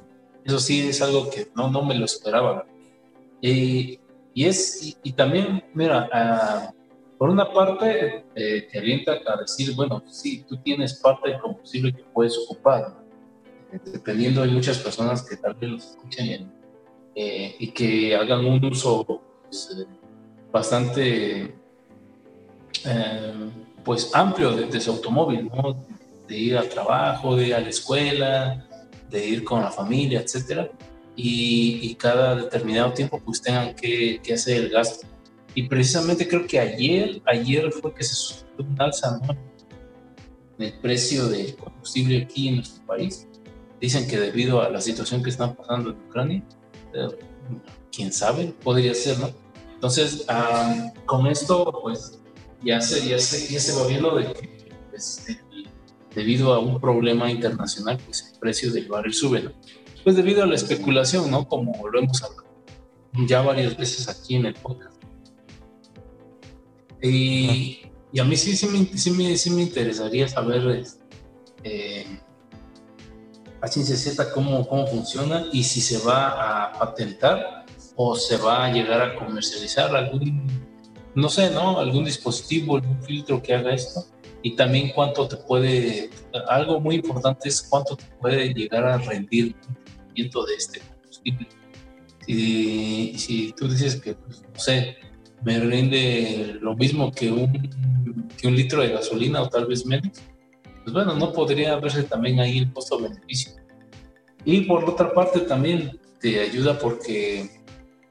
eso 0.44 0.58
sí 0.58 0.86
es 0.86 1.00
algo 1.00 1.30
que 1.30 1.48
no, 1.56 1.70
no 1.70 1.82
me 1.82 1.94
lo 1.94 2.04
esperaba. 2.04 2.66
y 3.40 3.98
es, 4.34 4.98
y, 5.02 5.12
también, 5.12 5.64
mira, 5.72 6.08
ah, 6.12 6.72
por 7.18 7.30
una 7.30 7.50
parte 7.52 8.24
eh, 8.34 8.68
te 8.70 8.78
alienta 8.78 9.12
a 9.26 9.36
decir, 9.40 9.74
bueno, 9.74 10.02
sí, 10.06 10.44
tú 10.46 10.56
tienes 10.58 11.00
parte 11.00 11.30
del 11.30 11.40
combustible 11.40 11.94
que 11.94 12.04
puedes 12.12 12.36
ocupar. 12.38 13.03
Dependiendo, 13.84 14.42
hay 14.42 14.50
muchas 14.50 14.78
personas 14.78 15.22
que 15.22 15.36
tal 15.36 15.54
vez 15.54 15.70
los 15.70 15.84
escuchen 15.86 16.52
eh, 17.14 17.56
y 17.58 17.70
que 17.70 18.14
hagan 18.14 18.44
un 18.44 18.64
uso 18.64 19.22
pues, 19.42 19.76
eh, 19.78 19.86
bastante 20.52 21.54
pues 23.82 24.14
amplio 24.14 24.52
de, 24.52 24.66
de, 24.66 24.80
su 24.80 24.90
automóvil, 24.90 25.48
¿no? 25.48 25.86
De 26.28 26.36
ir 26.36 26.56
al 26.56 26.68
trabajo, 26.68 27.34
de 27.34 27.48
ir 27.48 27.54
a 27.54 27.60
la 27.60 27.68
escuela, 27.70 28.66
de 29.10 29.26
ir 29.26 29.44
con 29.44 29.62
la 29.62 29.70
familia, 29.70 30.20
etcétera, 30.20 30.70
y, 31.16 31.94
cada 31.94 32.34
determinado 32.34 32.92
tiempo 32.92 33.20
pues 33.24 33.40
tengan 33.40 33.74
que, 33.74 34.20
hacer 34.32 34.64
el 34.64 34.70
gasto. 34.70 35.06
Y 35.54 35.68
precisamente 35.68 36.26
creo 36.26 36.46
que 36.46 36.58
ayer, 36.58 37.22
ayer 37.26 37.70
fue 37.70 37.94
que 37.94 38.02
se 38.02 38.14
subió 38.14 38.44
un 38.58 38.80
alza 38.80 39.20
¿no? 39.22 39.32
en 40.58 40.64
el 40.64 40.72
precio 40.80 41.28
del 41.28 41.54
combustible 41.54 42.22
aquí 42.22 42.48
en 42.48 42.56
nuestro 42.56 42.84
país. 42.84 43.28
Dicen 43.84 44.08
que 44.08 44.18
debido 44.18 44.62
a 44.62 44.70
la 44.70 44.80
situación 44.80 45.22
que 45.22 45.28
están 45.28 45.54
pasando 45.54 45.90
en 45.90 45.98
Ucrania, 46.08 46.42
eh, 46.94 47.06
quién 47.94 48.14
sabe, 48.14 48.54
podría 48.64 48.94
ser, 48.94 49.18
¿no? 49.18 49.28
Entonces, 49.74 50.24
con 51.04 51.26
esto, 51.26 51.80
pues 51.82 52.18
ya 52.62 52.80
se, 52.80 53.06
ya 53.06 53.18
se, 53.18 53.52
ya 53.52 53.60
se 53.60 53.78
va 53.78 53.86
viendo 53.86 54.16
de 54.16 54.32
que 54.32 54.72
pues, 54.88 55.26
debido 56.14 56.54
a 56.54 56.60
un 56.60 56.80
problema 56.80 57.30
internacional, 57.30 57.98
pues 58.06 58.30
el 58.32 58.38
precio 58.38 58.72
del 58.72 58.88
barril 58.88 59.12
sube, 59.12 59.42
¿no? 59.42 59.52
Pues 60.02 60.16
debido 60.16 60.42
a 60.42 60.46
la 60.46 60.54
especulación, 60.54 61.30
¿no? 61.30 61.46
Como 61.46 61.86
lo 61.86 61.98
hemos 61.98 62.22
hablado 62.22 62.48
ya 63.28 63.42
varias 63.42 63.76
veces 63.76 64.08
aquí 64.08 64.36
en 64.36 64.46
el 64.46 64.54
podcast. 64.54 64.96
Y, 67.02 67.82
y 68.14 68.18
a 68.18 68.24
mí 68.24 68.34
sí, 68.34 68.56
sí, 68.56 68.66
me, 68.66 68.96
sí, 68.96 69.10
me, 69.10 69.36
sí 69.36 69.50
me 69.50 69.60
interesaría 69.60 70.26
saber 70.26 70.86
eh, 71.64 72.06
a 73.64 73.68
ciencia 73.68 73.96
cierta 73.96 74.30
cómo, 74.30 74.68
cómo 74.68 74.86
funciona 74.86 75.46
y 75.50 75.64
si 75.64 75.80
se 75.80 75.98
va 76.06 76.66
a 76.66 76.72
patentar 76.72 77.64
o 77.96 78.14
se 78.14 78.36
va 78.36 78.66
a 78.66 78.72
llegar 78.72 79.00
a 79.00 79.14
comercializar 79.14 79.96
algún, 79.96 80.46
no 81.14 81.28
sé, 81.30 81.50
¿no? 81.50 81.78
Algún 81.78 82.04
dispositivo, 82.04 82.76
algún 82.76 83.02
filtro 83.02 83.42
que 83.42 83.54
haga 83.54 83.72
esto 83.72 84.04
y 84.42 84.54
también 84.54 84.90
cuánto 84.94 85.26
te 85.26 85.36
puede, 85.36 86.10
algo 86.48 86.78
muy 86.78 86.96
importante 86.96 87.48
es 87.48 87.62
cuánto 87.62 87.96
te 87.96 88.04
puede 88.20 88.52
llegar 88.52 88.84
a 88.84 88.98
rendir 88.98 89.56
el 90.14 90.30
de 90.30 90.54
este 90.58 90.80
combustible. 90.80 91.48
Si, 92.26 93.18
si 93.18 93.52
tú 93.52 93.66
dices 93.66 93.96
que, 93.96 94.12
pues, 94.12 94.42
no 94.42 94.58
sé, 94.58 94.96
me 95.42 95.58
rinde 95.58 96.58
lo 96.60 96.76
mismo 96.76 97.10
que 97.12 97.30
un, 97.30 98.28
que 98.36 98.46
un 98.46 98.56
litro 98.56 98.82
de 98.82 98.88
gasolina 98.88 99.40
o 99.40 99.48
tal 99.48 99.66
vez 99.66 99.86
menos, 99.86 100.20
pues 100.84 100.92
bueno, 100.92 101.14
no 101.14 101.32
podría 101.32 101.76
verse 101.76 102.02
también 102.02 102.38
ahí 102.40 102.58
el 102.58 102.72
costo-beneficio. 102.72 103.52
Y 104.44 104.60
por 104.62 104.84
otra 104.84 105.12
parte 105.12 105.40
también 105.40 105.98
te 106.20 106.40
ayuda 106.40 106.78
porque, 106.78 107.50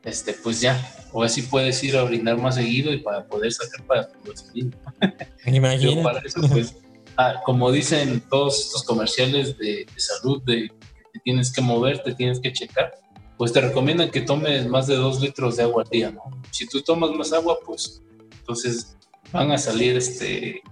este, 0.03 0.33
pues 0.33 0.59
ya, 0.59 0.81
o 1.11 1.21
así 1.21 1.43
puedes 1.43 1.83
ir 1.83 1.95
a 1.95 2.03
orinar 2.03 2.37
más 2.37 2.55
seguido 2.55 2.91
y 2.91 2.97
para 2.97 3.25
poder 3.27 3.53
sacar 3.53 3.85
para 3.85 4.11
tu 4.11 4.31
gasolina. 4.31 4.75
Imagínate. 5.45 6.01
para 6.01 6.19
eso, 6.19 6.41
pues, 6.51 6.75
ah, 7.17 7.41
como 7.45 7.71
dicen 7.71 8.23
todos 8.27 8.59
estos 8.59 8.83
comerciales 8.83 9.55
de, 9.59 9.85
salud, 9.95 10.41
de 10.43 10.71
que 11.13 11.19
tienes 11.23 11.53
que 11.53 11.61
mover, 11.61 12.01
te 12.01 12.15
tienes 12.15 12.39
que 12.39 12.51
checar, 12.51 12.95
pues 13.37 13.53
te 13.53 13.61
recomiendan 13.61 14.09
que 14.09 14.21
tomes 14.21 14.67
más 14.67 14.87
de 14.87 14.95
dos 14.95 15.21
litros 15.21 15.57
de 15.57 15.63
agua 15.63 15.83
al 15.83 15.89
día, 15.89 16.09
¿no? 16.09 16.23
Si 16.49 16.67
tú 16.67 16.81
tomas 16.81 17.11
más 17.11 17.31
agua, 17.33 17.59
pues 17.63 18.01
entonces 18.39 18.97
van 19.31 19.51
a 19.51 19.59
salir, 19.59 19.95
este, 19.95 20.63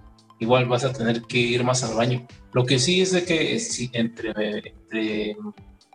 igual 0.42 0.66
vas 0.66 0.84
a 0.84 0.92
tener 0.92 1.22
que 1.22 1.38
ir 1.38 1.64
más 1.64 1.82
al 1.84 1.94
baño. 1.94 2.26
Lo 2.52 2.66
que 2.66 2.78
sí 2.78 3.00
es 3.00 3.12
de 3.12 3.24
que 3.24 3.58
si 3.58 3.90
entre, 3.92 4.30
entre 4.68 5.36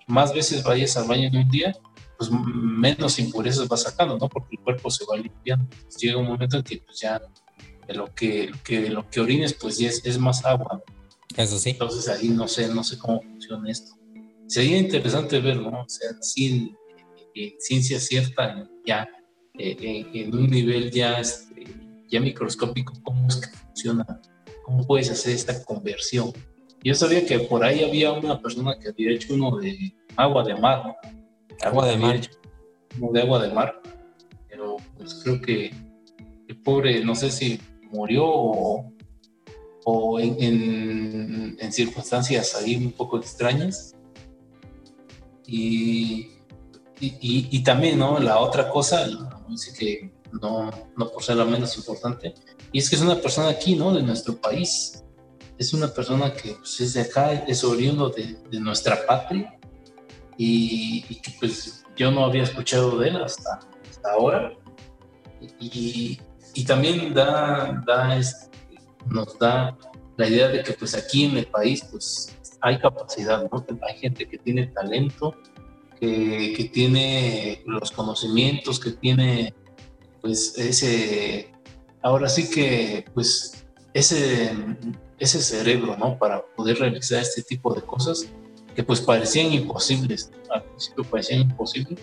más 0.07 0.33
veces 0.33 0.63
vayas 0.63 0.97
al 0.97 1.07
baño 1.07 1.27
en 1.27 1.37
un 1.37 1.49
día, 1.49 1.75
pues 2.17 2.31
menos 2.31 3.19
impurezas 3.19 3.67
va 3.67 3.77
sacando, 3.77 4.17
¿no? 4.17 4.27
Porque 4.27 4.55
el 4.55 4.63
cuerpo 4.63 4.89
se 4.89 5.05
va 5.05 5.17
limpiando. 5.17 5.67
llega 5.99 6.17
un 6.17 6.27
momento 6.27 6.57
en 6.57 6.63
que 6.63 6.77
pues 6.77 6.99
ya 6.99 7.21
lo 7.89 8.13
que, 8.13 8.51
que 8.63 8.89
lo 8.89 9.09
que 9.09 9.19
orines 9.19 9.53
pues 9.53 9.77
ya 9.77 9.89
es, 9.89 10.17
más 10.17 10.43
agua. 10.45 10.81
Eso 11.35 11.59
sí. 11.59 11.71
Entonces 11.71 12.07
ahí 12.09 12.29
no 12.29 12.47
sé, 12.47 12.67
no 12.73 12.83
sé 12.83 12.97
cómo 12.97 13.21
funciona 13.21 13.69
esto. 13.69 13.91
Sería 14.47 14.77
interesante 14.77 15.39
ver, 15.39 15.57
¿no? 15.57 15.81
O 15.81 15.89
sea, 15.89 16.11
sin 16.21 16.75
ciencia 17.59 17.99
cierta, 17.99 18.67
ya 18.85 19.07
eh, 19.59 20.05
en, 20.13 20.35
un 20.35 20.49
nivel 20.49 20.89
ya, 20.89 21.19
este, 21.19 21.65
ya 22.09 22.19
microscópico, 22.19 22.93
cómo 23.03 23.27
es 23.27 23.37
que 23.37 23.49
funciona, 23.49 24.05
cómo 24.67 24.85
puedes 24.85 25.09
hacer 25.09 25.33
esta 25.33 25.63
conversión. 25.63 26.33
Yo 26.83 26.93
sabía 26.93 27.25
que 27.25 27.39
por 27.39 27.63
ahí 27.63 27.85
había 27.85 28.11
una 28.11 28.41
persona 28.41 28.77
que 28.77 28.89
había 28.89 29.11
hecho 29.11 29.33
uno 29.33 29.55
de 29.55 29.95
agua 30.17 30.43
de 30.43 30.55
mar, 30.55 30.83
¿no? 30.85 30.95
Agua 31.63 31.87
de 31.87 31.95
mar. 31.95 32.19
Como 32.99 33.13
de 33.13 33.21
agua 33.21 33.47
de 33.47 33.53
mar. 33.53 33.81
Pero 34.49 34.75
pues 34.97 35.21
creo 35.23 35.41
que 35.41 35.71
el 36.49 36.61
pobre, 36.61 37.01
no 37.05 37.15
sé 37.15 37.31
si 37.31 37.61
murió 37.91 38.25
o, 38.25 38.91
o 39.85 40.19
en, 40.19 41.55
en, 41.57 41.71
circunstancias 41.71 42.53
ahí 42.55 42.75
un 42.75 42.91
poco 42.91 43.17
extrañas. 43.19 43.95
Y, 45.45 46.27
y, 46.99 47.63
también, 47.63 47.99
¿no? 47.99 48.19
La 48.19 48.39
otra 48.39 48.69
cosa, 48.69 49.07
dice 49.47 49.71
que 49.79 50.11
no, 50.31 50.71
no 50.95 51.09
por 51.09 51.23
ser 51.23 51.37
la 51.37 51.45
menos 51.45 51.77
importante, 51.77 52.33
y 52.71 52.79
es 52.79 52.89
que 52.89 52.95
es 52.95 53.01
una 53.01 53.15
persona 53.15 53.49
aquí, 53.49 53.75
¿no? 53.75 53.93
De 53.93 54.03
nuestro 54.03 54.35
país. 54.35 55.03
Es 55.57 55.73
una 55.73 55.87
persona 55.87 56.33
que 56.33 56.53
pues, 56.53 56.79
es 56.81 56.93
de 56.93 57.01
acá, 57.01 57.33
es 57.33 57.63
oriundo 57.63 58.09
de, 58.09 58.37
de 58.51 58.59
nuestra 58.59 59.05
patria 59.07 59.57
y, 60.37 61.01
que 61.15 61.31
pues 61.39 61.83
yo 61.95 62.11
no 62.11 62.25
había 62.25 62.43
escuchado 62.43 62.99
de 62.99 63.09
él 63.09 63.17
hasta, 63.17 63.59
hasta 63.89 64.11
ahora. 64.11 64.53
Y, 65.59 66.19
y, 66.53 66.63
también 66.65 67.13
da, 67.13 67.83
da 67.85 68.19
nos 69.07 69.37
da 69.39 69.77
la 70.15 70.27
idea 70.27 70.47
de 70.47 70.63
que 70.63 70.73
pues 70.73 70.95
aquí 70.95 71.25
en 71.25 71.37
el 71.37 71.47
país 71.47 71.87
pues 71.91 72.35
hay 72.61 72.79
capacidad, 72.79 73.49
¿no? 73.51 73.65
Hay 73.87 73.97
gente 73.97 74.27
que 74.27 74.37
tiene 74.37 74.67
talento, 74.67 75.35
que, 75.99 76.53
que 76.55 76.65
tiene 76.65 77.63
los 77.65 77.91
conocimientos, 77.91 78.79
que 78.79 78.91
tiene 78.91 79.53
pues 80.21 80.57
ese, 80.57 81.51
ahora 82.01 82.29
sí 82.29 82.49
que 82.49 83.05
pues 83.13 83.65
ese, 83.93 84.51
ese 85.19 85.41
cerebro, 85.41 85.97
¿no? 85.97 86.17
Para 86.17 86.45
poder 86.55 86.79
realizar 86.79 87.21
este 87.21 87.41
tipo 87.41 87.73
de 87.73 87.81
cosas 87.81 88.27
que 88.75 88.83
pues 88.83 89.01
parecían 89.01 89.51
imposibles, 89.51 90.31
al 90.53 90.63
principio 90.63 91.03
parecían 91.03 91.41
imposibles, 91.41 91.99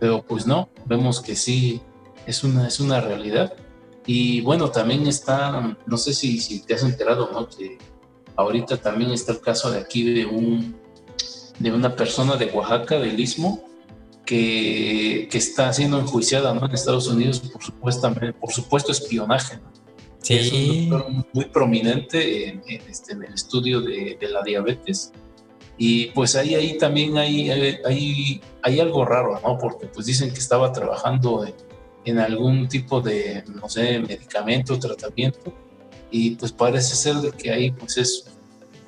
pero 0.00 0.22
pues 0.22 0.46
no, 0.46 0.68
vemos 0.86 1.20
que 1.20 1.36
sí, 1.36 1.80
es 2.26 2.42
una, 2.44 2.66
es 2.66 2.80
una 2.80 3.00
realidad. 3.00 3.54
Y 4.06 4.40
bueno, 4.40 4.70
también 4.70 5.06
está, 5.06 5.76
no 5.84 5.96
sé 5.96 6.14
si, 6.14 6.38
si 6.38 6.60
te 6.60 6.74
has 6.74 6.82
enterado, 6.84 7.30
¿no? 7.32 7.48
Que 7.48 7.78
ahorita 8.36 8.76
también 8.76 9.10
está 9.10 9.32
el 9.32 9.40
caso 9.40 9.70
de 9.70 9.80
aquí 9.80 10.14
de, 10.14 10.26
un, 10.26 10.76
de 11.58 11.72
una 11.72 11.94
persona 11.94 12.36
de 12.36 12.46
Oaxaca, 12.46 12.98
del 12.98 13.18
Istmo, 13.18 13.64
que, 14.26 15.28
que, 15.30 15.38
está 15.38 15.72
siendo 15.72 15.98
enjuiciada 15.98 16.52
¿no? 16.52 16.66
en 16.66 16.72
Estados 16.72 17.06
Unidos 17.08 17.40
por, 17.40 17.62
supuestamente, 17.62 18.32
por 18.34 18.52
supuesto 18.52 18.92
espionaje. 18.92 19.58
Sí. 20.20 20.34
Es 20.34 20.52
un 20.52 20.90
doctor 20.90 21.24
muy 21.32 21.44
prominente 21.46 22.48
en, 22.48 22.62
este, 22.88 23.12
en 23.12 23.22
el 23.22 23.32
estudio 23.32 23.80
de, 23.80 24.18
de, 24.20 24.28
la 24.28 24.42
diabetes 24.42 25.12
y 25.78 26.06
pues 26.06 26.36
ahí, 26.36 26.54
ahí 26.54 26.78
también 26.78 27.16
hay, 27.18 27.50
hay, 27.50 28.40
hay 28.62 28.80
algo 28.80 29.04
raro, 29.04 29.40
¿no? 29.42 29.58
Porque 29.58 29.86
pues 29.86 30.06
dicen 30.06 30.32
que 30.32 30.38
estaba 30.38 30.72
trabajando 30.72 31.46
en, 32.04 32.18
algún 32.18 32.68
tipo 32.68 33.00
de, 33.00 33.44
no 33.60 33.68
sé, 33.68 33.98
medicamento, 33.98 34.78
tratamiento, 34.78 35.52
y 36.10 36.36
pues 36.36 36.52
parece 36.52 36.94
ser 36.94 37.16
de 37.16 37.32
que 37.32 37.50
ahí 37.50 37.72
pues 37.72 37.98
es, 37.98 38.26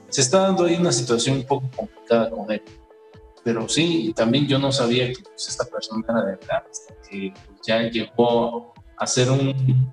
se 0.09 0.20
está 0.20 0.39
dando 0.39 0.65
ahí 0.65 0.77
una 0.77 0.93
situación 0.93 1.39
un 1.39 1.44
poco 1.44 1.69
complicada 1.77 2.31
con 2.31 2.51
él. 2.51 2.62
Pero 3.49 3.66
sí, 3.66 4.12
también 4.15 4.47
yo 4.47 4.59
no 4.59 4.70
sabía 4.70 5.09
que 5.09 5.23
pues, 5.23 5.49
esta 5.49 5.65
persona 5.65 6.05
era 6.07 6.20
de 6.20 6.37
verdad, 6.37 6.65
hasta 6.70 6.95
que 7.09 7.33
pues, 7.47 7.61
ya 7.66 7.81
llegó 7.89 8.75
a 8.95 9.07
ser 9.07 9.31
un, 9.31 9.91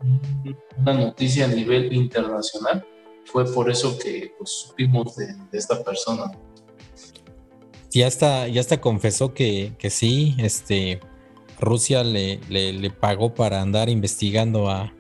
una 0.77 0.94
noticia 0.94 1.45
a 1.45 1.48
nivel 1.48 1.94
internacional. 1.94 2.86
Fue 3.23 3.45
por 3.45 3.72
eso 3.72 3.98
que 3.98 4.34
pues, 4.38 4.49
supimos 4.68 5.15
de, 5.15 5.27
esta 5.53 5.82
persona 5.82 6.34
ya 7.91 8.07
está, 8.07 8.49
ya 8.49 8.60
está 8.60 8.82
confesó 8.82 9.34
que, 9.34 9.72
que 9.80 9.90
sí, 9.90 10.36
este, 10.40 10.99
Rusia 11.57 12.03
le, 12.03 12.41
le, 12.49 12.90
pagó 12.90 13.34
para 13.34 13.61
andar 13.61 13.88
investigando 13.88 14.69
a, 14.69 14.94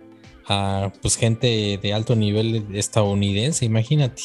a, 0.47 0.93
pues 1.01 1.17
gente 1.17 1.77
de 1.81 1.93
alto 1.93 2.15
nivel 2.15 2.73
estadounidense, 2.73 3.65
imagínate. 3.65 4.21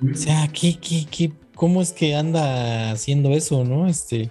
O 0.00 0.16
sea, 0.16 0.48
¿qué, 0.48 0.78
qué, 0.80 1.04
qué, 1.10 1.30
cómo 1.56 1.82
es 1.82 1.90
que 1.90 2.14
anda 2.14 2.92
haciendo 2.92 3.30
eso, 3.30 3.64
no? 3.64 3.88
Este, 3.88 4.30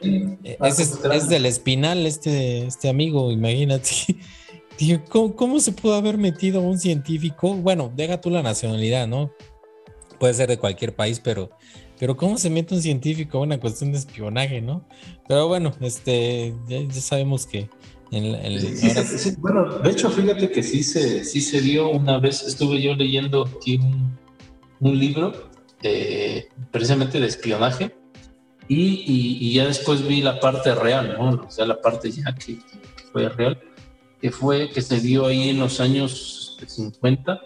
es, 0.00 1.28
del 1.28 1.46
espinal, 1.46 2.06
este, 2.06 2.66
este 2.66 2.88
amigo, 2.88 3.32
imagínate. 3.32 3.90
¿cómo, 5.08 5.34
¿cómo, 5.34 5.58
se 5.58 5.72
pudo 5.72 5.94
haber 5.94 6.18
metido 6.18 6.60
un 6.60 6.78
científico? 6.78 7.54
Bueno, 7.54 7.90
deja 7.96 8.20
tú 8.20 8.30
la 8.30 8.44
nacionalidad, 8.44 9.08
¿no? 9.08 9.32
Puede 10.20 10.34
ser 10.34 10.48
de 10.48 10.58
cualquier 10.58 10.94
país, 10.94 11.18
pero 11.18 11.50
pero 11.98 12.16
¿cómo 12.16 12.36
se 12.38 12.50
mete 12.50 12.74
un 12.74 12.82
científico 12.82 13.38
a 13.38 13.42
una 13.42 13.58
cuestión 13.58 13.92
de 13.92 13.98
espionaje, 13.98 14.60
no? 14.60 14.86
Pero 15.28 15.48
bueno, 15.48 15.72
este, 15.80 16.54
ya, 16.68 16.90
sabemos 16.92 17.46
que... 17.46 17.68
En, 18.12 18.36
bueno, 19.40 19.78
de 19.80 19.90
hecho, 19.90 20.08
fíjate 20.08 20.48
que 20.50 20.62
sí 20.62 20.84
se, 20.84 21.24
sí 21.24 21.40
se 21.40 21.60
dio 21.60 21.90
una 21.90 22.20
vez, 22.20 22.40
estuve 22.44 22.80
yo 22.80 22.94
leyendo 22.94 23.44
aquí 23.44 23.80
un, 24.80 24.98
libro 24.98 25.50
precisamente 26.70 27.20
de 27.20 27.26
espionaje 27.26 27.96
y, 28.68 29.52
ya 29.54 29.66
después 29.66 30.06
vi 30.06 30.22
la 30.22 30.40
parte 30.40 30.74
real, 30.74 31.16
¿no? 31.18 31.42
O 31.46 31.50
sea, 31.50 31.66
la 31.66 31.80
parte 31.80 32.10
ya 32.10 32.34
que, 32.34 32.58
que 32.58 33.04
fue 33.12 33.28
real, 33.28 33.60
que 34.20 34.30
fue 34.30 34.70
que 34.70 34.82
se 34.82 35.00
dio 35.00 35.26
ahí 35.26 35.50
en 35.50 35.58
los 35.58 35.80
años 35.80 36.58
50 36.66 37.40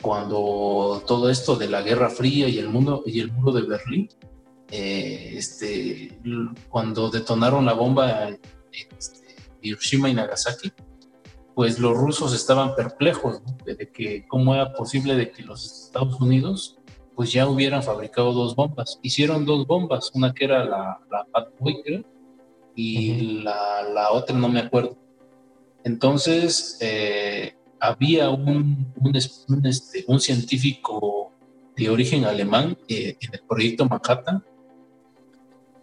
cuando 0.00 1.02
todo 1.06 1.28
esto 1.28 1.56
de 1.56 1.68
la 1.68 1.82
Guerra 1.82 2.10
Fría 2.10 2.48
y 2.48 2.58
el, 2.58 2.68
mundo, 2.68 3.02
y 3.06 3.20
el 3.20 3.32
muro 3.32 3.52
de 3.52 3.62
Berlín, 3.62 4.08
eh, 4.70 5.34
este, 5.36 6.18
cuando 6.68 7.10
detonaron 7.10 7.66
la 7.66 7.74
bomba 7.74 8.28
en 8.28 8.40
este, 8.98 9.36
Hiroshima 9.60 10.08
y 10.08 10.14
Nagasaki, 10.14 10.72
pues 11.54 11.78
los 11.78 11.96
rusos 11.96 12.32
estaban 12.34 12.74
perplejos 12.74 13.42
de 13.66 13.90
que 13.90 14.26
cómo 14.26 14.54
era 14.54 14.72
posible 14.72 15.16
de 15.16 15.30
que 15.30 15.42
los 15.42 15.84
Estados 15.86 16.18
Unidos 16.20 16.78
pues 17.14 17.32
ya 17.32 17.48
hubieran 17.48 17.82
fabricado 17.82 18.32
dos 18.32 18.54
bombas. 18.56 18.98
Hicieron 19.02 19.44
dos 19.44 19.66
bombas, 19.66 20.10
una 20.14 20.32
que 20.32 20.44
era 20.44 20.64
la, 20.64 21.00
la 21.10 21.26
y 22.74 23.42
la, 23.42 23.82
la, 23.92 24.10
otra 24.12 24.36
no 24.36 24.48
me 24.48 24.60
acuerdo. 24.60 24.96
Entonces, 25.84 26.78
eh, 26.80 27.54
había 27.78 28.30
un, 28.30 28.92
un, 28.96 29.66
este, 29.66 30.04
un, 30.06 30.20
científico 30.20 31.32
de 31.76 31.88
origen 31.88 32.24
alemán 32.24 32.76
eh, 32.88 33.16
en 33.20 33.34
el 33.34 33.40
proyecto 33.48 33.86
Manhattan 33.86 34.44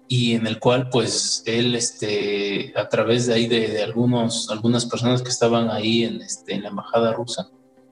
y 0.08 0.36
en 0.36 0.48
el 0.48 0.60
cual 0.60 0.90
pues 0.90 1.44
él 1.46 1.76
este, 1.76 2.74
a 2.76 2.88
través 2.88 3.26
de 3.28 3.34
ahí 3.34 3.48
de, 3.48 3.82
algunos, 3.84 4.50
algunas 4.50 4.86
personas 4.86 5.22
que 5.22 5.30
estaban 5.30 5.70
ahí 5.70 6.04
en, 6.04 6.22
este, 6.22 6.54
en 6.54 6.64
la 6.64 6.70
embajada 6.70 7.14
rusa 7.14 7.50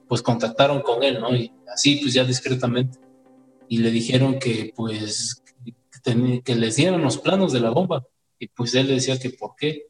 pues 0.08 0.22
contactaron 0.22 0.82
con 0.82 1.02
él, 1.02 1.20
¿no? 1.20 1.34
Y 1.34 1.52
así 1.72 1.96
pues 1.96 2.14
ya 2.14 2.24
discretamente 2.24 2.98
y 3.68 3.78
le 3.78 3.90
dijeron 3.90 4.38
que 4.38 4.72
pues 4.74 5.42
que, 6.44 6.54
les 6.54 6.76
dieran 6.76 7.02
los 7.02 7.18
planos 7.18 7.52
de 7.52 7.60
la 7.60 7.70
bomba. 7.70 8.06
Y 8.38 8.48
pues 8.48 8.74
él 8.74 8.88
le 8.88 8.94
decía 8.94 9.18
que 9.18 9.30
por 9.30 9.56
qué 9.56 9.86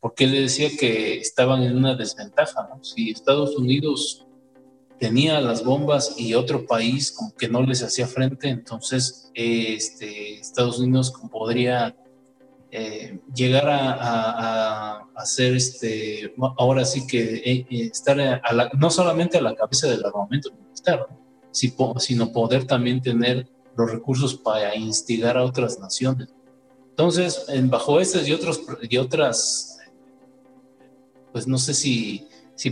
porque 0.00 0.24
él 0.24 0.32
decía 0.32 0.70
que 0.78 1.18
estaban 1.18 1.62
en 1.62 1.76
una 1.76 1.94
desventaja, 1.94 2.68
¿no? 2.68 2.82
Si 2.84 3.10
Estados 3.10 3.56
Unidos 3.56 4.26
tenía 4.98 5.40
las 5.40 5.64
bombas 5.64 6.14
y 6.18 6.34
otro 6.34 6.66
país 6.66 7.12
como 7.12 7.34
que 7.34 7.48
no 7.48 7.62
les 7.62 7.82
hacía 7.82 8.06
frente, 8.06 8.48
entonces 8.48 9.30
este, 9.34 10.38
Estados 10.38 10.78
Unidos 10.78 11.12
podría 11.30 11.96
eh, 12.70 13.18
llegar 13.34 13.68
a, 13.68 15.04
hacer 15.16 15.56
este, 15.56 16.32
ahora 16.58 16.84
sí 16.84 17.06
que 17.06 17.34
eh, 17.34 17.66
eh, 17.70 17.90
estar 17.92 18.16
no 18.78 18.90
solamente 18.90 19.38
a 19.38 19.42
la 19.42 19.54
cabeza 19.54 19.88
del 19.88 20.04
armamento 20.04 20.50
militar, 20.52 21.08
sino 21.50 22.32
poder 22.32 22.66
también 22.66 23.00
tener 23.00 23.48
los 23.76 23.90
recursos 23.90 24.34
para 24.34 24.74
instigar 24.76 25.36
a 25.36 25.44
otras 25.44 25.78
naciones. 25.78 26.28
Entonces, 26.90 27.46
bajo 27.64 28.00
estas 28.00 28.26
y, 28.26 28.32
otros, 28.32 28.60
y 28.88 28.96
otras 28.96 29.78
pues 31.32 31.46
no 31.46 31.58
sé 31.58 31.74
si, 31.74 32.26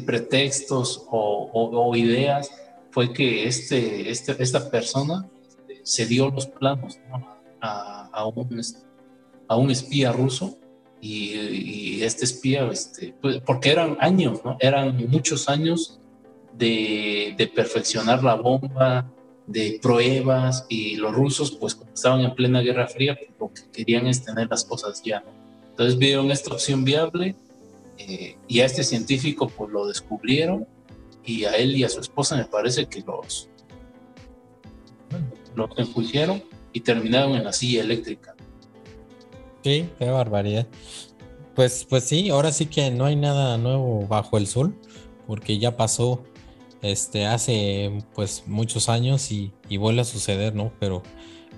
pretextos 0.04 1.04
o, 1.10 1.94
ideas, 1.94 2.50
fue 2.90 3.12
que 3.12 3.46
este, 3.46 4.10
este, 4.10 4.34
esta 4.42 4.70
persona 4.70 5.28
se 5.82 6.06
dio 6.06 6.30
los 6.30 6.46
planos 6.46 6.98
a, 7.60 8.26
un, 9.56 9.70
espía 9.70 10.12
ruso 10.12 10.58
y, 11.00 12.02
este 12.02 12.24
espía, 12.24 12.66
este, 12.72 13.14
pues, 13.20 13.40
porque 13.46 13.70
eran 13.70 13.96
años, 14.00 14.40
eran 14.58 15.08
muchos 15.08 15.48
años 15.48 16.00
de, 16.56 17.50
perfeccionar 17.54 18.22
la 18.22 18.34
bomba, 18.34 19.10
de 19.46 19.78
pruebas 19.80 20.66
y 20.68 20.96
los 20.96 21.14
rusos 21.14 21.52
pues 21.52 21.74
cuando 21.74 21.94
estaban 21.94 22.20
en 22.20 22.34
plena 22.34 22.60
Guerra 22.60 22.88
Fría 22.88 23.16
pues, 23.16 23.30
lo 23.38 23.52
que 23.52 23.70
querían 23.70 24.06
es 24.06 24.24
tener 24.24 24.48
las 24.48 24.64
cosas 24.64 25.02
ya. 25.04 25.24
Entonces 25.70 25.98
vieron 25.98 26.30
esta 26.30 26.52
opción 26.52 26.84
viable 26.84 27.36
eh, 27.98 28.36
y 28.48 28.60
a 28.60 28.66
este 28.66 28.82
científico 28.82 29.48
pues 29.48 29.70
lo 29.70 29.86
descubrieron 29.86 30.66
y 31.24 31.44
a 31.44 31.56
él 31.56 31.76
y 31.76 31.84
a 31.84 31.88
su 31.88 32.00
esposa 32.00 32.36
me 32.36 32.44
parece 32.44 32.86
que 32.86 33.02
los, 33.02 33.48
los 35.54 35.70
enjuiciaron 35.76 36.42
y 36.72 36.80
terminaron 36.80 37.34
en 37.36 37.44
la 37.44 37.52
silla 37.52 37.82
eléctrica. 37.82 38.34
Sí, 39.62 39.88
qué 39.98 40.10
barbaridad. 40.10 40.66
Pues, 41.54 41.86
pues 41.88 42.04
sí, 42.04 42.28
ahora 42.28 42.52
sí 42.52 42.66
que 42.66 42.90
no 42.90 43.06
hay 43.06 43.16
nada 43.16 43.56
nuevo 43.56 44.06
bajo 44.06 44.36
el 44.36 44.46
sol, 44.46 44.76
porque 45.26 45.58
ya 45.58 45.76
pasó 45.76 46.22
este 46.90 47.26
hace 47.26 48.02
pues 48.14 48.44
muchos 48.46 48.88
años 48.88 49.30
y, 49.30 49.52
vuelve 49.76 50.00
a 50.02 50.04
suceder, 50.04 50.54
¿no? 50.54 50.72
Pero, 50.78 51.02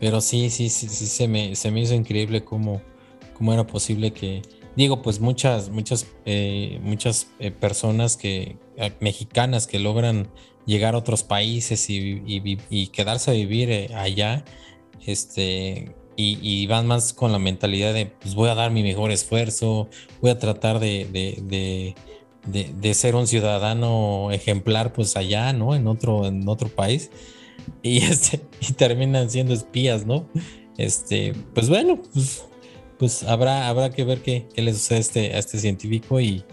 Pero 0.00 0.20
sí, 0.20 0.50
sí, 0.50 0.68
sí, 0.68 0.88
sí, 0.88 1.06
se 1.06 1.28
me, 1.28 1.56
se 1.56 1.70
me 1.70 1.80
hizo 1.80 1.94
increíble 1.94 2.44
cómo, 2.44 2.80
cómo 3.34 3.52
era 3.52 3.66
posible 3.66 4.12
que, 4.12 4.42
digo, 4.76 5.02
pues 5.02 5.20
muchas, 5.20 5.70
muchas, 5.70 6.06
eh, 6.24 6.78
muchas 6.82 7.28
eh, 7.38 7.50
personas 7.50 8.16
que, 8.16 8.56
mexicanas 9.00 9.66
que 9.66 9.78
logran 9.78 10.28
llegar 10.66 10.94
a 10.94 10.98
otros 10.98 11.22
países 11.24 11.88
y, 11.90 12.22
y, 12.26 12.86
quedarse 12.88 13.30
a 13.30 13.34
vivir 13.34 13.70
eh, 13.70 13.90
allá, 13.94 14.44
este, 15.06 15.94
y, 16.20 16.66
van 16.66 16.86
más 16.86 17.12
con 17.12 17.30
la 17.32 17.38
mentalidad 17.38 17.94
de, 17.94 18.06
pues 18.06 18.34
voy 18.34 18.50
a 18.50 18.54
dar 18.54 18.72
mi 18.72 18.82
mejor 18.82 19.12
esfuerzo, 19.12 19.88
voy 20.20 20.32
a 20.32 20.38
tratar 20.38 20.80
de, 20.80 21.06
de, 21.06 21.38
de, 21.42 21.94
de 22.52 22.94
ser 22.94 23.14
un 23.14 23.26
ciudadano 23.26 24.30
ejemplar, 24.32 24.92
pues 24.92 25.16
allá, 25.16 25.52
¿no? 25.52 25.74
En 25.74 25.86
otro, 25.86 26.26
en 26.26 26.48
otro 26.48 26.68
país. 26.68 27.10
Y, 27.82 27.98
este, 28.04 28.40
y 28.60 28.72
terminan 28.72 29.30
siendo 29.30 29.54
espías, 29.54 30.06
¿no? 30.06 30.28
Este, 30.76 31.34
pues 31.54 31.68
bueno, 31.68 32.00
pues, 32.12 32.44
pues 32.98 33.22
habrá, 33.24 33.68
habrá 33.68 33.90
que 33.90 34.04
ver 34.04 34.22
qué, 34.22 34.46
qué 34.54 34.62
le 34.62 34.72
sucede 34.72 34.98
a 34.98 35.00
este, 35.00 35.34
a 35.34 35.38
este 35.38 35.58
científico 35.58 36.20
y, 36.20 36.44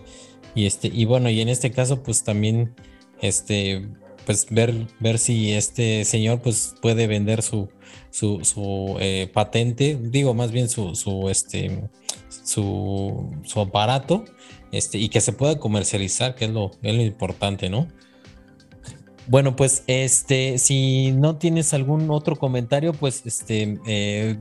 y, 0.56 0.66
este, 0.66 0.88
y 0.88 1.06
bueno, 1.06 1.30
y 1.30 1.42
en 1.42 1.50
este 1.50 1.72
caso, 1.72 2.02
pues 2.02 2.24
también, 2.24 2.76
este, 3.22 3.88
pues 4.26 4.48
ver, 4.50 4.88
ver 5.00 5.20
si 5.20 5.54
este 5.54 6.04
señor 6.06 6.42
pues 6.42 6.76
puede 6.82 7.08
vender 7.08 7.44
su, 7.44 7.70
su, 8.10 8.44
su 8.44 8.98
eh, 9.00 9.30
patente, 9.32 10.00
digo 10.02 10.34
más 10.34 10.52
bien 10.52 10.68
su, 10.70 10.96
su, 10.96 11.30
este, 11.30 11.88
su, 12.44 13.32
su 13.44 13.60
aparato, 13.60 14.26
este, 14.76 14.98
y 14.98 15.10
que 15.10 15.22
se 15.22 15.34
pueda 15.34 15.58
comercializar, 15.58 16.36
que 16.36 16.46
es 16.46 16.52
lo, 16.52 16.72
es 16.82 16.96
importante, 16.96 17.70
¿no? 17.70 17.88
Bueno, 19.28 19.56
pues 19.56 19.84
este, 19.88 20.58
si 20.58 21.12
no 21.12 21.38
tienes 21.38 21.74
algún 21.74 22.12
otro 22.12 22.36
comentario, 22.36 22.94
pues 22.94 23.26
este, 23.26 23.80
eh, 23.88 24.38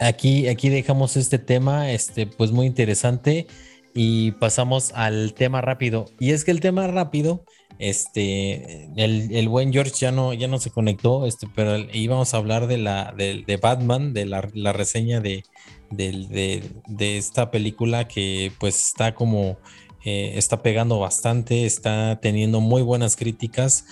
aquí, 0.00 0.48
aquí 0.48 0.70
dejamos 0.70 1.16
este 1.16 1.38
tema, 1.38 1.92
este, 1.92 2.26
pues 2.26 2.50
muy 2.50 2.66
interesante 2.66 3.46
y 3.94 4.32
pasamos 4.32 4.92
al 4.94 5.34
tema 5.34 5.60
rápido. 5.60 6.06
Y 6.18 6.30
es 6.30 6.44
que 6.44 6.50
el 6.50 6.60
tema 6.60 6.86
rápido, 6.86 7.44
este, 7.78 8.88
el, 8.96 9.48
buen 9.48 9.72
George 9.72 9.92
ya 9.98 10.10
no, 10.10 10.34
ya 10.34 10.48
no 10.48 10.58
se 10.58 10.70
conectó, 10.70 11.26
este, 11.26 11.46
pero 11.54 11.78
íbamos 11.92 12.34
a 12.34 12.38
hablar 12.38 12.66
de 12.66 12.78
la, 12.78 13.14
de, 13.16 13.58
Batman, 13.60 14.12
de 14.14 14.26
la, 14.26 14.72
reseña 14.72 15.20
de, 15.20 15.44
de, 15.90 16.62
de, 16.86 17.18
esta 17.18 17.50
película 17.50 18.06
que 18.08 18.52
pues 18.58 18.88
está 18.88 19.14
como 19.14 19.58
eh, 20.04 20.32
está 20.36 20.62
pegando 20.62 20.98
bastante, 20.98 21.66
está 21.66 22.18
teniendo 22.20 22.60
muy 22.60 22.82
buenas 22.82 23.16
críticas. 23.16 23.86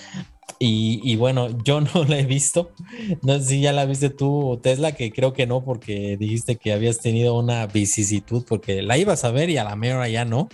Y, 0.58 1.16
bueno, 1.16 1.48
yo 1.64 1.80
no 1.94 2.04
la 2.04 2.18
he 2.18 2.24
visto. 2.24 2.70
No 3.22 3.38
sé 3.38 3.44
si 3.44 3.60
ya 3.60 3.72
la 3.72 3.84
viste 3.84 4.10
tú, 4.10 4.58
Tesla, 4.62 4.92
que 4.92 5.12
creo 5.12 5.32
que 5.32 5.46
no, 5.46 5.64
porque 5.64 6.16
dijiste 6.16 6.56
que 6.56 6.72
habías 6.72 7.00
tenido 7.00 7.38
una 7.38 7.66
vicisitud, 7.66 8.44
porque 8.48 8.82
la 8.82 8.96
ibas 8.96 9.24
a 9.24 9.30
ver 9.30 9.50
y 9.50 9.58
a 9.58 9.64
la 9.64 9.76
mera 9.76 10.08
ya 10.08 10.24
no. 10.24 10.48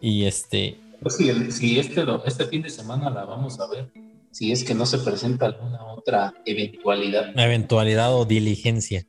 Y 0.00 0.24
este. 0.24 0.78
Pues 1.00 1.16
si, 1.16 1.50
si 1.52 1.78
este, 1.78 2.04
este 2.26 2.44
fin 2.46 2.62
de 2.62 2.70
semana 2.70 3.10
la 3.10 3.24
vamos 3.24 3.58
a 3.60 3.68
ver, 3.68 3.90
si 4.30 4.52
es 4.52 4.64
que 4.64 4.74
no 4.74 4.86
se 4.86 4.98
presenta 4.98 5.46
alguna 5.46 5.84
otra 5.84 6.34
eventualidad. 6.44 7.32
Eventualidad 7.38 8.14
o 8.14 8.24
diligencia. 8.24 9.06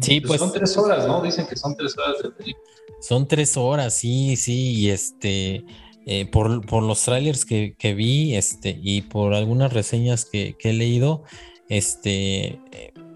Sí, 0.00 0.20
pues, 0.20 0.28
pues, 0.28 0.40
son 0.40 0.52
tres 0.52 0.76
horas, 0.76 1.06
¿no? 1.06 1.22
Dicen 1.22 1.46
que 1.46 1.56
son 1.56 1.76
tres 1.76 1.96
horas 1.98 2.22
de 2.22 2.30
película. 2.30 2.64
Son 3.00 3.28
tres 3.28 3.56
horas, 3.56 3.94
sí, 3.94 4.36
sí, 4.36 4.72
y 4.72 4.90
este, 4.90 5.64
eh, 6.06 6.26
por, 6.26 6.64
por, 6.66 6.82
los 6.82 7.02
trailers 7.02 7.44
que, 7.44 7.74
que, 7.78 7.94
vi, 7.94 8.34
este, 8.34 8.78
y 8.82 9.02
por 9.02 9.34
algunas 9.34 9.72
reseñas 9.72 10.24
que, 10.24 10.56
que 10.58 10.70
he 10.70 10.72
leído, 10.72 11.24
este, 11.68 12.60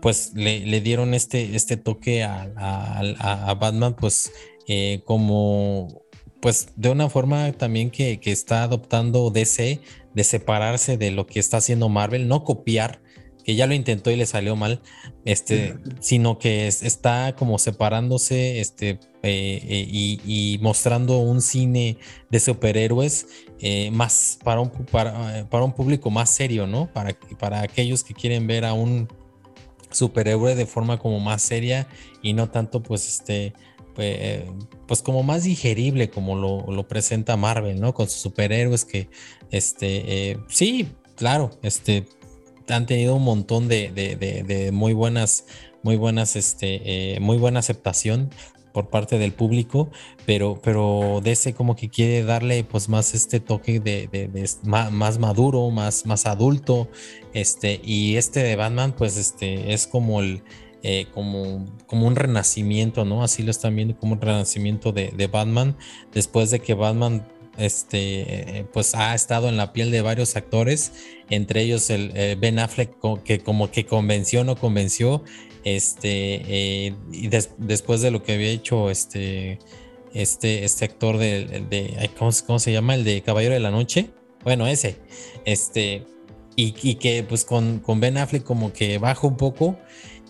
pues 0.00 0.32
le, 0.34 0.60
le, 0.66 0.80
dieron 0.80 1.14
este, 1.14 1.56
este 1.56 1.76
toque 1.76 2.22
a, 2.24 2.50
a, 2.56 3.50
a 3.50 3.54
Batman, 3.54 3.94
pues 3.94 4.32
eh, 4.66 5.00
como, 5.06 6.02
pues 6.40 6.68
de 6.76 6.90
una 6.90 7.08
forma 7.08 7.52
también 7.52 7.90
que, 7.90 8.20
que 8.20 8.32
está 8.32 8.62
adoptando 8.62 9.30
DC, 9.30 9.80
de 10.14 10.24
separarse 10.24 10.96
de 10.98 11.10
lo 11.10 11.26
que 11.26 11.40
está 11.40 11.56
haciendo 11.56 11.88
Marvel, 11.88 12.28
no 12.28 12.44
copiar, 12.44 13.00
que 13.48 13.56
ya 13.56 13.66
lo 13.66 13.72
intentó 13.72 14.10
y 14.10 14.16
le 14.16 14.26
salió 14.26 14.56
mal, 14.56 14.82
este, 15.24 15.78
sino 16.00 16.38
que 16.38 16.66
está 16.66 17.34
como 17.34 17.58
separándose 17.58 18.60
este, 18.60 19.00
eh, 19.22 19.62
eh, 19.62 19.88
y, 19.90 20.58
mostrando 20.60 21.16
un 21.16 21.40
cine 21.40 21.96
de 22.28 22.40
superhéroes 22.40 23.26
eh, 23.60 23.90
más 23.90 24.38
para 24.44 24.60
un, 24.60 24.68
para, 24.68 25.48
para, 25.48 25.64
un 25.64 25.72
público 25.72 26.10
más 26.10 26.28
serio, 26.28 26.66
¿no? 26.66 26.92
Para, 26.92 27.16
para 27.38 27.62
aquellos 27.62 28.04
que 28.04 28.12
quieren 28.12 28.46
ver 28.46 28.66
a 28.66 28.74
un 28.74 29.08
superhéroe 29.92 30.54
de 30.54 30.66
forma 30.66 30.98
como 30.98 31.18
más 31.18 31.40
seria 31.40 31.88
y 32.20 32.34
no 32.34 32.50
tanto 32.50 32.82
pues 32.82 33.08
este 33.08 33.54
pues 34.86 35.00
como 35.00 35.22
más 35.22 35.44
digerible 35.44 36.10
como 36.10 36.36
lo, 36.36 36.70
lo, 36.70 36.86
presenta 36.86 37.38
Marvel, 37.38 37.80
¿no? 37.80 37.94
Con 37.94 38.10
sus 38.10 38.20
superhéroes 38.20 38.84
que, 38.84 39.08
este, 39.50 40.38
sí, 40.48 40.88
claro, 41.16 41.50
este, 41.62 42.06
han 42.74 42.86
tenido 42.86 43.16
un 43.16 43.24
montón 43.24 43.68
de, 43.68 44.70
muy 44.72 44.92
buenas, 44.92 45.46
muy 45.82 45.96
buenas, 45.96 46.36
este, 46.36 47.14
eh, 47.14 47.20
muy 47.20 47.38
buena 47.38 47.60
aceptación 47.60 48.30
por 48.72 48.90
parte 48.90 49.18
del 49.18 49.32
público, 49.32 49.90
pero, 50.26 50.60
pero 50.62 51.20
DC 51.22 51.54
como 51.54 51.74
que 51.74 51.88
quiere 51.88 52.22
darle 52.22 52.64
pues 52.64 52.88
más 52.88 53.14
este 53.14 53.40
toque 53.40 53.80
de, 53.80 54.30
más, 54.62 55.18
maduro, 55.18 55.70
más, 55.70 56.06
más 56.06 56.26
adulto, 56.26 56.88
este, 57.32 57.80
y 57.82 58.16
este 58.16 58.40
de 58.40 58.56
Batman 58.56 58.94
pues 58.96 59.16
este 59.16 59.72
es 59.72 59.86
como 59.86 60.20
el, 60.20 60.42
eh, 60.82 61.06
como, 61.12 61.66
como 61.86 62.06
un 62.06 62.14
renacimiento, 62.14 63.04
¿no? 63.04 63.24
Así 63.24 63.42
lo 63.42 63.50
están 63.50 63.74
viendo 63.74 63.96
como 63.98 64.12
un 64.12 64.20
renacimiento 64.20 64.92
de, 64.92 65.10
de 65.16 65.26
Batman, 65.26 65.76
después 66.12 66.50
de 66.50 66.60
que 66.60 66.74
Batman 66.74 67.26
este, 67.58 68.66
pues 68.72 68.94
ha 68.94 69.14
estado 69.14 69.48
en 69.48 69.56
la 69.56 69.72
piel 69.72 69.90
de 69.90 70.00
varios 70.00 70.36
actores, 70.36 70.92
entre 71.28 71.62
ellos 71.62 71.90
el 71.90 72.12
eh, 72.14 72.36
Ben 72.38 72.58
Affleck, 72.58 72.96
que 73.24 73.40
como 73.40 73.70
que 73.70 73.84
convenció, 73.84 74.44
no 74.44 74.56
convenció, 74.56 75.24
este, 75.64 76.42
eh, 76.46 76.94
y 77.12 77.28
después 77.28 78.00
de 78.00 78.10
lo 78.10 78.22
que 78.22 78.34
había 78.34 78.48
hecho 78.48 78.90
este, 78.90 79.58
este, 80.14 80.64
este 80.64 80.84
actor 80.84 81.18
de, 81.18 81.64
de 81.68 82.10
¿cómo, 82.16 82.58
se 82.58 82.72
llama? 82.72 82.94
El 82.94 83.04
de 83.04 83.22
Caballero 83.22 83.54
de 83.54 83.60
la 83.60 83.70
Noche, 83.70 84.10
bueno, 84.44 84.66
ese, 84.66 84.96
este, 85.44 86.04
y, 86.56 86.94
que 86.94 87.24
pues 87.24 87.44
con, 87.44 87.80
con, 87.80 88.00
Ben 88.00 88.18
Affleck 88.18 88.44
como 88.44 88.72
que 88.72 88.98
baja 88.98 89.26
un 89.26 89.36
poco, 89.36 89.76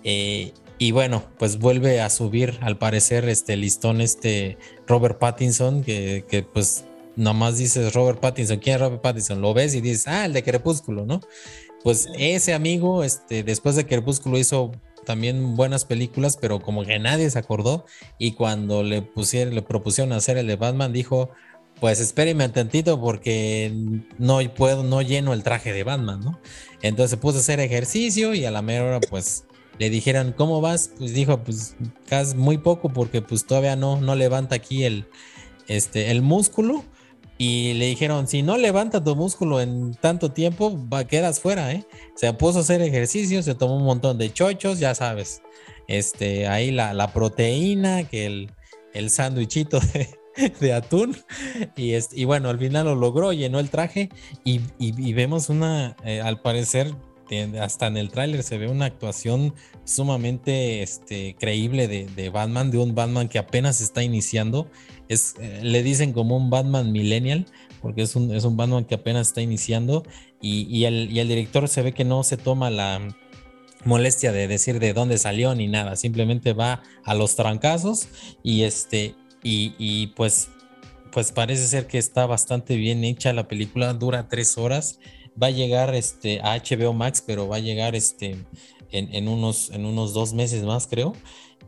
eh, 0.02 0.52
y 0.78 0.92
bueno, 0.92 1.24
pues 1.38 1.59
vuelve 1.59 2.00
a 2.00 2.09
subir 2.09 2.59
al 2.60 2.78
parecer 2.78 3.28
este 3.28 3.56
listón 3.56 4.00
este 4.00 4.59
Robert 4.86 5.18
Pattinson, 5.18 5.82
que, 5.82 6.24
que 6.28 6.42
pues 6.42 6.84
nomás 7.19 7.59
dices 7.59 7.93
Robert 7.95 8.20
Pattinson, 8.20 8.59
¿quién 8.59 8.77
es 8.77 8.81
Robert 8.81 9.03
Pattinson? 9.03 9.40
Lo 9.40 9.53
ves 9.53 9.74
y 9.74 9.81
dices, 9.81 10.07
ah, 10.07 10.24
el 10.24 10.32
de 10.32 10.45
Crepúsculo, 10.45 11.05
¿no? 11.05 11.20
Pues 11.82 12.09
ese 12.16 12.55
amigo, 12.55 13.03
este, 13.03 13.43
después 13.43 13.74
de 13.77 13.86
Crepúsculo 13.86 14.39
hizo 14.39 14.73
también 15.05 15.57
buenas 15.57 15.85
películas, 15.85 16.39
pero 16.40 16.61
como 16.61 16.85
que 16.85 16.99
nadie 16.99 17.28
se 17.28 17.39
acordó 17.39 17.86
y 18.19 18.32
cuando 18.32 18.82
le 18.85 19.03
pusieron, 19.03 19.55
le 19.55 19.62
propusieron 19.62 20.12
hacer 20.12 20.39
el 20.39 20.47
de 20.47 20.57
Batman, 20.57 20.93
dijo, 20.93 21.31
pues 21.81 21.99
espéreme 21.99 22.49
tantito 22.51 23.01
porque 23.01 23.73
no 24.19 24.39
puedo, 24.55 24.85
no 24.85 25.03
lleno 25.03 25.32
el 25.32 25.43
traje 25.43 25.73
de 25.73 25.82
Batman, 25.82 26.20
¿no? 26.20 26.40
Entonces 26.82 27.11
se 27.11 27.16
puso 27.16 27.39
a 27.39 27.40
hacer 27.40 27.59
ejercicio 27.59 28.35
y 28.35 28.45
a 28.45 28.53
la 28.53 28.62
mera 28.62 28.85
hora, 28.85 29.01
pues 29.01 29.45
le 29.78 29.90
dijeron, 29.90 30.35
¿cómo 30.36 30.61
vas? 30.61 30.93
Pues 30.97 31.15
dijo, 31.15 31.43
pues 31.43 31.74
casi 32.09 32.36
muy 32.36 32.59
poco 32.59 32.90
porque 32.90 33.23
pues 33.23 33.45
todavía 33.45 33.74
no, 33.74 34.01
no 34.01 34.15
levanta 34.15 34.55
aquí 34.55 34.85
el, 34.85 35.07
este, 35.66 36.12
el 36.12 36.23
músculo 36.23 36.85
y 37.39 37.74
le 37.74 37.86
dijeron, 37.86 38.27
si 38.27 38.43
no 38.43 38.59
levanta 38.59 39.02
tu 39.02 39.15
músculo 39.15 39.60
en 39.60 39.94
tanto 39.94 40.32
tiempo, 40.32 40.77
va, 40.93 41.05
quedas 41.05 41.39
fuera, 41.39 41.73
¿eh? 41.73 41.85
Se 42.16 42.32
puso 42.32 42.59
a 42.59 42.60
hacer 42.62 42.82
ejercicio, 42.82 43.44
se 43.44 43.55
tomó 43.55 43.77
un 43.77 43.85
montón 43.85 44.19
de 44.19 44.32
chochos, 44.32 44.81
ya 44.81 44.97
sabes. 44.97 45.40
Este, 45.86 46.48
ahí 46.48 46.73
la, 46.73 46.93
la 46.93 47.12
proteína, 47.12 48.02
que 48.09 48.27
el, 48.27 48.51
el 48.93 49.10
sándwichito 49.10 49.78
de, 50.60 50.73
atún. 50.73 51.16
Y, 51.77 51.94
y 52.12 52.24
bueno, 52.24 52.48
al 52.48 52.59
final 52.59 52.86
lo 52.86 52.97
logró, 52.97 53.32
llenó 53.32 53.60
el 53.60 53.70
traje 53.70 54.10
y, 54.44 54.60
y, 54.81 55.12
vemos 55.12 55.48
una, 55.48 55.97
eh, 56.05 56.20
al 56.20 56.40
parecer, 56.40 56.93
hasta 57.60 57.86
en 57.86 57.98
el 57.98 58.10
tráiler 58.10 58.43
se 58.43 58.56
ve 58.59 58.69
una 58.69 58.86
actuación 58.86 59.55
sumamente 59.85 60.82
este, 60.82 61.36
creíble 61.39 61.86
de, 61.86 62.06
de, 62.06 62.31
Batman, 62.31 62.70
de 62.70 62.78
un 62.78 62.94
Batman 62.94 63.28
que 63.28 63.39
apenas 63.39 63.81
está 63.81 64.02
iniciando 64.02 64.70
es, 65.09 65.35
eh, 65.40 65.60
le 65.62 65.82
dicen 65.82 66.12
como 66.12 66.36
un 66.36 66.51
Batman 66.51 66.93
millennial, 66.93 67.47
porque 67.80 68.02
es 68.02 68.16
un, 68.16 68.35
es 68.35 68.44
un 68.44 68.56
Batman 68.56 68.85
que 68.85 68.97
apenas 68.97 69.28
está 69.28 69.40
iniciando 69.40 70.05
y, 70.40 70.85
el, 70.85 71.09
director 71.09 71.68
se 71.68 71.82
ve 71.82 71.93
que 71.93 72.05
no 72.05 72.22
se 72.22 72.36
toma 72.36 72.70
la 72.70 73.16
molestia 73.85 74.32
de 74.32 74.48
decir 74.48 74.80
de 74.80 74.93
dónde 74.93 75.18
salió 75.18 75.55
ni 75.55 75.66
nada, 75.66 75.97
simplemente 75.97 76.52
va 76.52 76.82
a 77.05 77.14
los 77.14 77.36
trancazos 77.36 78.09
y 78.43 78.62
este 78.62 79.14
y, 79.43 80.09
pues 80.09 80.51
pues 81.12 81.32
parece 81.32 81.66
ser 81.66 81.86
que 81.86 81.97
está 81.97 82.26
bastante 82.26 82.76
bien 82.76 83.02
hecha 83.02 83.32
la 83.32 83.48
película, 83.48 83.94
dura 83.94 84.28
tres 84.28 84.59
horas, 84.59 85.01
va 85.40 85.47
a 85.47 85.51
llegar 85.51 85.94
este 85.94 86.40
a 86.43 86.56
HBO 86.56 86.93
Max, 86.93 87.24
pero 87.26 87.48
va 87.48 87.56
a 87.56 87.60
llegar 87.60 87.94
este 87.94 88.36
en, 88.90 89.28
unos, 89.28 89.70
en 89.70 89.86
unos 89.86 90.12
dos 90.12 90.32
meses 90.35 90.64
más, 90.64 90.86
creo. 90.86 91.14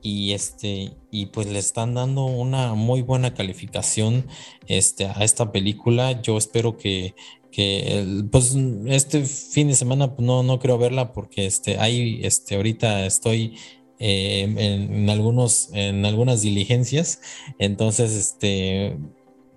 Y 0.03 0.33
este, 0.33 0.93
y 1.11 1.27
pues 1.27 1.47
le 1.47 1.59
están 1.59 1.95
dando 1.95 2.25
una 2.25 2.75
muy 2.75 3.03
buena 3.03 3.35
calificación 3.35 4.27
este, 4.67 5.07
a 5.07 5.23
esta 5.25 5.53
película. 5.53 6.23
Yo 6.23 6.39
espero 6.39 6.77
que, 6.77 7.15
que 7.51 8.25
pues 8.31 8.57
este 8.87 9.25
fin 9.25 9.69
de 9.69 9.75
semana 9.75 10.15
pues, 10.15 10.27
no, 10.27 10.43
no 10.43 10.59
creo 10.59 10.79
verla 10.79 11.13
porque 11.13 11.47
este, 11.47 11.79
ahí 11.79 12.21
este, 12.23 12.57
ahorita 12.57 13.05
estoy 13.05 13.57
eh, 14.03 14.43
en, 14.57 15.11
algunos, 15.11 15.69
en 15.75 16.07
algunas 16.07 16.41
diligencias. 16.41 17.21
Entonces, 17.59 18.13
este, 18.13 18.97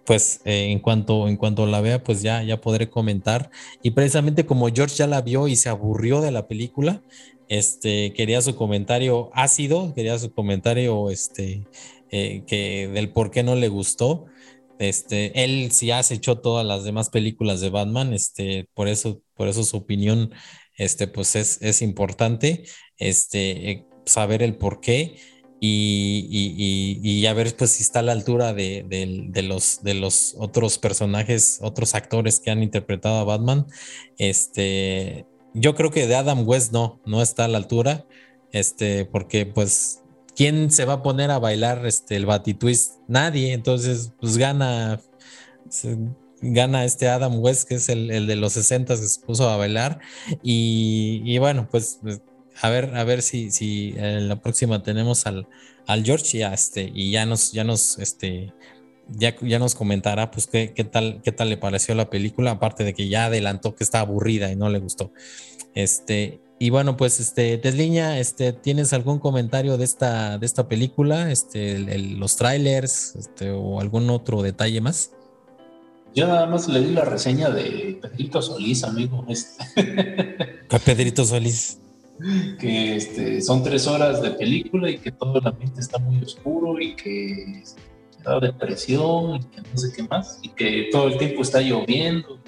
pues 0.05 0.41
eh, 0.43 0.71
en 0.71 0.79
cuanto 0.79 1.29
en 1.29 1.37
cuanto 1.37 1.65
la 1.65 1.79
vea, 1.79 2.03
pues 2.03 2.21
ya, 2.21 2.43
ya 2.43 2.59
podré 2.59 2.89
comentar. 2.89 3.49
Y 3.81 3.91
precisamente 3.91 4.45
como 4.45 4.67
George 4.67 4.95
ya 4.97 5.07
la 5.07 5.21
vio 5.21 5.47
y 5.47 5.55
se 5.55 5.69
aburrió 5.69 6.19
de 6.21 6.31
la 6.31 6.47
película, 6.47 7.01
este, 7.53 8.13
quería 8.13 8.41
su 8.41 8.55
comentario 8.55 9.29
ácido, 9.33 9.93
quería 9.93 10.17
su 10.17 10.33
comentario 10.33 11.11
este, 11.11 11.67
eh, 12.09 12.43
que 12.47 12.87
del 12.87 13.11
por 13.11 13.29
qué 13.29 13.43
no 13.43 13.53
le 13.55 13.67
gustó. 13.67 14.25
Este, 14.79 15.43
él 15.43 15.71
sí 15.71 15.91
has 15.91 16.09
hecho 16.09 16.39
todas 16.39 16.65
las 16.65 16.83
demás 16.83 17.11
películas 17.11 17.61
de 17.61 17.69
Batman, 17.69 18.11
este, 18.11 18.67
por 18.73 18.87
eso, 18.87 19.21
por 19.35 19.47
eso 19.47 19.63
su 19.63 19.77
opinión, 19.77 20.31
este, 20.77 21.07
pues 21.07 21.35
es, 21.35 21.81
importante, 21.83 22.63
este, 22.97 23.69
eh, 23.69 23.85
saber 24.05 24.41
el 24.41 24.55
por 24.55 24.81
qué 24.81 25.15
y, 25.59 26.27
y, 26.29 26.99
y, 27.03 27.25
a 27.27 27.33
ver 27.33 27.55
pues 27.55 27.71
si 27.71 27.83
está 27.83 27.99
a 27.99 28.01
la 28.01 28.13
altura 28.13 28.53
de, 28.53 28.83
de, 28.89 29.41
los, 29.43 29.83
de 29.83 29.93
los 29.93 30.35
otros 30.39 30.79
personajes, 30.79 31.59
otros 31.61 31.93
actores 31.93 32.39
que 32.39 32.49
han 32.49 32.63
interpretado 32.63 33.17
a 33.19 33.23
Batman. 33.23 33.67
Este, 34.17 35.25
yo 35.53 35.75
creo 35.75 35.91
que 35.91 36.07
de 36.07 36.15
Adam 36.15 36.47
West 36.47 36.71
no, 36.71 36.99
no 37.05 37.21
está 37.21 37.45
a 37.45 37.47
la 37.47 37.57
altura, 37.57 38.05
este, 38.51 39.05
porque 39.05 39.45
pues, 39.45 40.01
¿quién 40.35 40.71
se 40.71 40.85
va 40.85 40.93
a 40.93 41.03
poner 41.03 41.31
a 41.31 41.39
bailar 41.39 41.85
este, 41.85 42.15
el 42.15 42.25
Batitwist? 42.25 42.93
Nadie, 43.07 43.53
entonces 43.53 44.13
pues 44.19 44.37
gana, 44.37 44.99
gana 46.41 46.85
este 46.85 47.07
Adam 47.07 47.39
West, 47.39 47.67
que 47.67 47.75
es 47.75 47.89
el, 47.89 48.11
el, 48.11 48.27
de 48.27 48.35
los 48.35 48.53
60 48.53 48.95
que 48.95 49.01
se 49.01 49.21
puso 49.21 49.49
a 49.49 49.57
bailar, 49.57 49.99
y, 50.41 51.21
y 51.25 51.37
bueno, 51.37 51.67
pues 51.69 51.99
a 52.61 52.69
ver, 52.69 52.95
a 52.95 53.03
ver 53.03 53.21
si, 53.21 53.51
si 53.51 53.93
en 53.97 54.27
la 54.27 54.41
próxima 54.41 54.83
tenemos 54.83 55.25
al, 55.25 55.47
al 55.87 56.03
George 56.03 56.37
y, 56.37 56.43
este, 56.43 56.91
y 56.93 57.11
ya 57.11 57.25
nos, 57.25 57.51
ya 57.51 57.63
nos, 57.63 57.97
este, 57.99 58.53
ya, 59.09 59.35
ya 59.41 59.59
nos 59.59 59.75
comentará 59.75 60.31
pues 60.31 60.47
qué, 60.47 60.67
tal, 60.91 61.21
qué 61.23 61.31
tal 61.31 61.49
le 61.49 61.57
pareció 61.57 61.95
la 61.95 62.09
película, 62.09 62.51
aparte 62.51 62.83
de 62.83 62.93
que 62.93 63.07
ya 63.09 63.25
adelantó 63.25 63.75
que 63.75 63.83
está 63.83 63.99
aburrida 63.99 64.51
y 64.51 64.55
no 64.55 64.69
le 64.69 64.79
gustó. 64.79 65.11
Este, 65.75 66.41
y 66.59 66.69
bueno, 66.69 66.97
pues 66.97 67.19
este, 67.19 67.57
Desliña, 67.57 68.19
este, 68.19 68.53
¿tienes 68.53 68.93
algún 68.93 69.19
comentario 69.19 69.77
de 69.77 69.85
esta, 69.85 70.37
de 70.37 70.45
esta 70.45 70.67
película? 70.67 71.31
Este, 71.31 71.79
los 71.97 72.35
trailers, 72.35 73.15
este, 73.15 73.51
o 73.51 73.79
algún 73.79 74.09
otro 74.09 74.41
detalle 74.41 74.81
más? 74.81 75.11
Yo 76.15 76.27
nada 76.27 76.45
más 76.45 76.67
le 76.67 76.79
di 76.81 76.93
la 76.93 77.05
reseña 77.05 77.49
de 77.49 77.97
Pedrito 78.01 78.41
Solís, 78.41 78.83
amigo. 78.83 79.25
Pedrito 80.85 81.25
Solís 81.25 81.79
que 82.59 82.95
este, 82.95 83.41
son 83.41 83.63
tres 83.63 83.87
horas 83.87 84.21
de 84.21 84.31
película 84.31 84.89
y 84.89 84.97
que 84.97 85.11
todo 85.11 85.39
el 85.39 85.47
ambiente 85.47 85.81
está 85.81 85.99
muy 85.99 86.21
oscuro 86.21 86.79
y 86.79 86.95
que 86.95 87.63
da 88.23 88.39
depresión 88.39 89.35
y 89.35 89.39
que 89.43 89.61
no 89.61 89.77
sé 89.77 89.91
qué 89.95 90.03
más 90.03 90.39
y 90.41 90.49
que 90.49 90.89
todo 90.91 91.07
el 91.07 91.17
tiempo 91.17 91.41
está 91.41 91.61
lloviendo. 91.61 92.39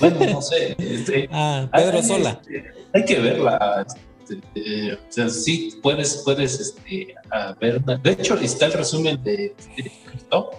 Bueno, 0.00 0.18
no 0.26 0.42
sé. 0.42 0.74
Este, 0.78 1.28
ah, 1.30 1.68
Pedro 1.72 1.98
hay, 1.98 2.02
Sola. 2.02 2.40
Este, 2.40 2.72
hay 2.92 3.04
que 3.04 3.20
verla. 3.20 3.86
Este, 4.22 4.94
o 4.94 4.98
sea, 5.08 5.28
sí, 5.28 5.78
puedes, 5.82 6.22
puedes 6.24 6.58
este, 6.58 7.14
ver. 7.60 7.82
De 7.82 8.12
hecho, 8.12 8.38
está 8.38 8.66
el 8.66 8.72
resumen 8.72 9.22
de, 9.22 9.54
Cristo. 10.06 10.50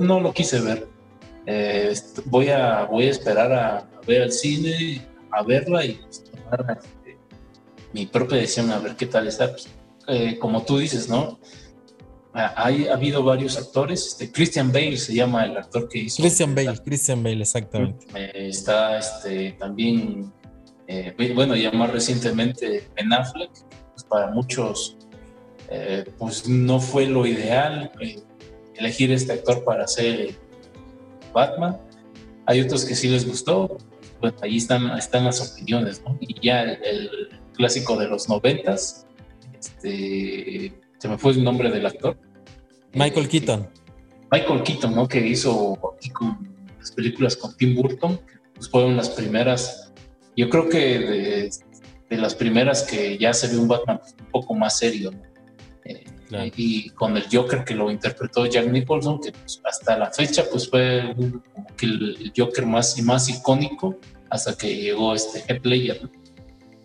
No 0.00 0.20
lo 0.20 0.32
quise 0.32 0.60
ver. 0.60 0.88
Eh, 1.46 1.94
voy, 2.24 2.48
a, 2.48 2.84
voy 2.84 3.06
a 3.06 3.10
esperar 3.10 3.52
a, 3.52 3.88
ver 4.06 4.22
al 4.22 4.32
cine, 4.32 5.06
a 5.30 5.42
verla 5.42 5.84
y 5.84 6.00
tomar 6.32 6.80
mi 7.92 8.06
propia 8.06 8.38
decisión 8.38 8.70
a 8.72 8.78
ver 8.78 8.96
qué 8.96 9.06
tal 9.06 9.28
está. 9.28 9.52
Pues, 9.52 9.68
eh, 10.08 10.38
como 10.38 10.64
tú 10.64 10.78
dices, 10.78 11.08
¿no? 11.08 11.38
Hay, 12.36 12.86
ha 12.88 12.94
habido 12.94 13.22
varios 13.22 13.56
actores. 13.56 14.06
Este, 14.08 14.30
Christian 14.30 14.70
Bale 14.70 14.96
se 14.98 15.14
llama 15.14 15.46
el 15.46 15.56
actor 15.56 15.88
que 15.88 16.00
hizo. 16.00 16.22
Christian 16.22 16.54
Bale, 16.54 16.78
Christian 16.84 17.22
Bale, 17.22 17.40
exactamente. 17.40 18.06
Eh, 18.14 18.48
está 18.48 18.98
este, 18.98 19.52
también, 19.52 20.32
eh, 20.86 21.14
bueno, 21.34 21.56
ya 21.56 21.72
más 21.72 21.90
recientemente 21.90 22.88
Ben 22.94 23.12
Affleck, 23.12 23.50
pues 23.92 24.04
para 24.04 24.30
muchos, 24.30 24.98
pues 26.18 26.48
no 26.48 26.78
fue 26.78 27.06
lo 27.06 27.26
ideal 27.26 27.90
elegir 28.74 29.10
este 29.10 29.32
actor 29.32 29.64
para 29.64 29.86
ser 29.86 30.34
Batman. 31.32 31.78
Hay 32.46 32.60
otros 32.60 32.84
que 32.84 32.94
sí 32.94 33.08
les 33.08 33.26
gustó. 33.26 33.78
Pues 34.20 34.34
ahí 34.42 34.56
están, 34.56 34.96
están 34.96 35.24
las 35.24 35.52
opiniones, 35.52 36.02
¿no? 36.02 36.16
Y 36.20 36.40
ya 36.40 36.62
el 36.62 37.10
clásico 37.54 37.96
de 37.96 38.08
los 38.08 38.28
noventas. 38.28 39.06
Este, 39.58 40.72
se 40.98 41.08
me 41.08 41.18
fue 41.18 41.32
el 41.32 41.44
nombre 41.44 41.70
del 41.70 41.86
actor. 41.86 42.16
Michael 42.94 43.26
eh, 43.26 43.28
Keaton. 43.28 43.68
Michael 44.30 44.62
Keaton, 44.62 44.94
¿no? 44.94 45.06
Que 45.06 45.26
hizo 45.26 45.78
aquí 45.96 46.10
con 46.10 46.56
las 46.78 46.92
películas 46.92 47.36
con 47.36 47.56
Tim 47.56 47.74
Burton, 47.74 48.20
pues 48.54 48.68
fueron 48.68 48.96
las 48.96 49.10
primeras, 49.10 49.92
yo 50.36 50.48
creo 50.48 50.68
que 50.68 51.50
de, 52.08 52.16
las 52.16 52.34
primeras 52.34 52.82
que 52.82 53.18
ya 53.18 53.32
se 53.32 53.48
ve 53.48 53.58
un 53.58 53.68
Batman 53.68 54.00
un 54.20 54.30
poco 54.30 54.54
más 54.54 54.78
serio, 54.78 55.10
eh, 55.84 56.04
Y 56.56 56.90
con 56.90 57.16
el 57.16 57.24
Joker 57.30 57.64
que 57.64 57.74
lo 57.74 57.90
interpretó 57.90 58.46
Jack 58.46 58.66
Nicholson, 58.66 59.20
que 59.20 59.32
pues, 59.32 59.60
hasta 59.64 59.96
la 59.96 60.10
fecha 60.10 60.44
pues 60.50 60.68
fue 60.68 61.14
el, 61.82 62.32
Joker 62.36 62.66
más, 62.66 63.00
más 63.02 63.28
icónico 63.28 63.96
hasta 64.30 64.56
que 64.56 64.74
llegó 64.74 65.14
este 65.14 65.40
Heath 65.46 65.64
Ledger, 65.64 66.08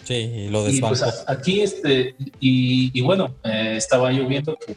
Sí, 0.03 0.47
lo 0.49 0.63
pues, 0.63 0.73
desbancó. 0.73 1.05
aquí, 1.27 1.61
este, 1.61 2.15
y, 2.39 3.01
bueno, 3.01 3.35
eh, 3.43 3.75
estaba 3.77 4.11
yo 4.11 4.27
viendo 4.27 4.57
que 4.57 4.75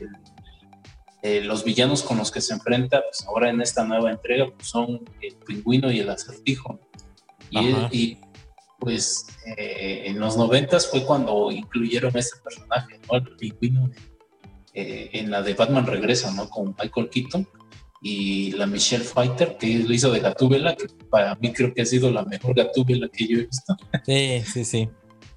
eh, 1.23 1.41
los 1.43 1.65
villanos 1.65 2.03
con 2.03 2.19
los 2.19 2.31
que 2.31 2.41
se 2.41 2.55
enfrenta, 2.55 3.03
pues 3.03 3.25
ahora 3.27 3.51
en 3.51 3.61
esta 3.61 3.85
nueva 3.85 4.11
entrega, 4.11 4.47
pues 4.55 4.69
son 4.69 5.01
el 5.21 5.35
pingüino 5.47 5.91
y 5.91 6.01
el 6.01 6.11
acertijo. 6.11 6.79
Y, 7.51 8.19
pues 8.79 9.27
eh, 9.57 10.03
en 10.07 10.21
los 10.21 10.37
noventas 10.37 10.87
fue 10.89 11.05
cuando 11.05 11.51
incluyeron 11.51 12.15
este 12.17 12.39
personaje, 12.43 13.01
¿no? 13.11 13.17
El 13.17 13.37
pingüino 13.37 13.91
en 14.75 15.31
la 15.31 15.41
de 15.41 15.55
Batman 15.55 15.87
Regresa, 15.87 16.33
¿no? 16.33 16.51
Con 16.51 16.75
Michael 16.79 17.09
Keaton 17.09 17.49
y 18.05 18.53
la 18.53 18.67
Michelle 18.67 19.03
Fighter, 19.03 19.57
que 19.57 19.79
lo 19.79 19.95
hizo 19.95 20.13
de 20.13 20.21
Gatúbela, 20.21 20.77
que 20.77 20.89
para 21.09 21.35
mí 21.37 21.53
creo 21.55 21.73
que 21.73 21.81
ha 21.81 21.87
sido 21.87 22.11
la 22.11 22.23
mejor 22.25 22.55
Gatúbela 22.55 23.09
que 23.09 23.27
yo 23.27 23.39
he 23.39 23.47
visto. 23.47 23.75
Sí, 24.05 24.43
sí, 24.45 24.65
sí. 24.65 24.89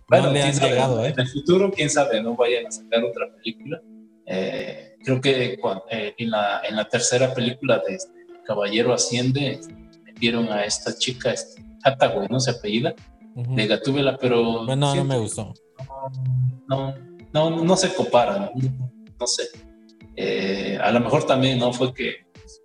Bueno, 0.10 0.32
le 0.32 0.42
han 0.42 0.54
llegado, 0.54 1.06
¿eh? 1.06 1.10
En 1.10 1.20
el 1.20 1.28
futuro, 1.28 1.72
quién 1.72 1.90
sabe, 1.90 2.22
no 2.22 2.36
vayan 2.36 2.66
a 2.66 2.72
sacar 2.72 3.04
otra 3.04 3.28
película. 3.36 3.82
Eh, 4.26 4.96
creo 5.04 5.20
que 5.20 5.60
eh, 5.92 6.14
en, 6.18 6.32
la, 6.32 6.62
en 6.68 6.76
la 6.76 6.88
tercera 6.88 7.34
película 7.34 7.82
de 7.86 7.96
este, 7.96 8.14
Caballero 8.46 8.94
Asciende 8.94 9.60
vieron 10.20 10.50
a 10.50 10.64
esta 10.64 10.98
chica, 10.98 11.32
este, 11.32 11.62
Hathaway, 11.84 12.28
¿no? 12.30 12.40
Se 12.40 12.52
apellida, 12.52 12.96
de 13.36 13.68
Gatúbela, 13.68 14.18
pero... 14.18 14.66
Bueno, 14.66 14.96
no 14.96 15.04
me 15.04 15.18
gustó. 15.18 15.54
No, 16.68 16.96
no, 17.34 17.64
no, 17.64 17.78
se 17.78 17.94
compara, 17.94 18.52
no, 19.20 19.28
sé. 19.28 19.44
Eh, 20.16 20.80
a 20.82 20.92
lo 20.92 21.02
mejor 21.02 21.26
también, 21.26 21.60
¿no? 21.60 21.72
Fue 21.72 21.94
que 21.94 22.26
pues, 22.34 22.62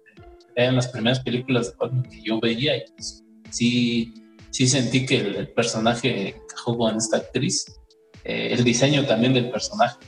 eran 0.55 0.77
las 0.77 0.89
primeras 0.89 1.21
películas 1.21 1.75
de 1.79 2.09
que 2.09 2.23
yo 2.23 2.41
veía 2.41 2.77
y 2.77 2.85
pues, 2.97 3.23
sí 3.51 4.15
sí 4.53 4.69
sentí 4.69 5.05
que 5.07 5.17
el, 5.17 5.49
personaje 5.49 6.37
encajó 6.37 6.77
con 6.77 6.97
esta 6.97 7.17
actriz, 7.17 7.81
eh, 8.23 8.51
el 8.53 8.63
diseño 8.63 9.05
también 9.07 9.33
del 9.33 9.51
personaje 9.51 9.99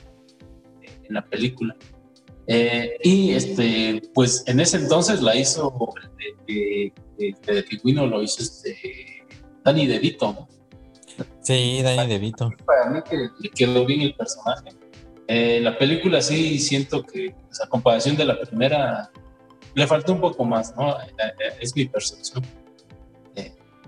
eh, 0.83 1.01
en 1.05 1.15
la 1.15 1.25
película. 1.25 1.75
Eh, 2.47 2.99
y 3.03 3.33
este, 3.33 4.03
pues 4.13 4.45
en 4.47 4.61
ese 4.61 4.77
entonces 4.77 5.23
la 5.23 5.35
hizo 5.35 5.75
de, 6.47 6.93
de, 7.17 7.63
Pingüino, 7.63 8.07
lo 8.07 8.23
hizo 8.23 8.43
este 8.43 9.25
Danny 9.65 9.87
DeVito. 9.87 10.47
Sí, 11.41 11.81
Danny 11.83 12.07
DeVito. 12.07 12.51
Para 12.67 12.91
mí 12.91 13.01
que 13.09 13.17
le 13.17 13.49
quedó 13.49 13.87
bien 13.87 14.03
el 14.03 14.15
personaje. 14.15 14.71
la 15.27 15.79
película 15.79 16.21
sí 16.21 16.59
siento 16.59 17.03
que 17.03 17.35
pues, 17.47 17.63
a 17.63 17.69
comparación 17.69 18.15
de 18.17 18.27
la 18.27 18.39
primera 18.39 19.11
le 19.75 19.87
faltó 19.87 20.13
un 20.13 20.21
poco 20.21 20.45
más, 20.45 20.77
¿no? 20.77 20.97
Es 21.61 21.75
mi 21.75 21.87
percepción 21.87 22.45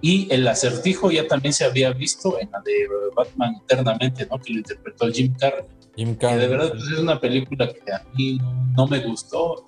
y 0.00 0.28
el 0.30 0.46
acertijo 0.46 1.10
ya 1.10 1.26
también 1.26 1.52
se 1.52 1.64
había 1.64 1.92
visto 1.92 2.38
en 2.40 2.50
la 2.50 2.60
de 2.60 2.72
Batman 3.14 3.56
Eternamente, 3.62 4.26
¿no? 4.26 4.38
Que 4.38 4.52
lo 4.52 4.58
interpretó 4.58 5.08
Jim 5.10 5.34
Carrey. 5.38 5.64
Jim 5.96 6.14
Carrey. 6.14 6.36
Que 6.36 6.42
de 6.42 6.48
verdad 6.48 6.70
pues, 6.72 6.84
es 6.84 6.98
una 6.98 7.20
película 7.20 7.72
que 7.72 7.92
a 7.92 8.04
mí 8.14 8.38
no, 8.76 8.86
me 8.86 9.00
gustó. 9.00 9.64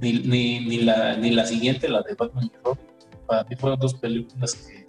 Ni, 0.00 0.12
ni, 0.12 0.60
ni, 0.60 0.78
la, 0.78 1.16
ni 1.16 1.30
la 1.30 1.46
siguiente, 1.46 1.88
la 1.88 2.02
de 2.02 2.14
Batman 2.14 2.50
y 2.52 2.52
Robin. 2.64 2.84
Para 3.26 3.44
mí 3.44 3.56
fueron 3.56 3.78
dos 3.78 3.94
películas 3.94 4.54
que 4.54 4.86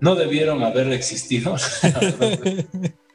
no 0.00 0.14
debieron 0.14 0.62
haber 0.62 0.92
existido. 0.92 1.56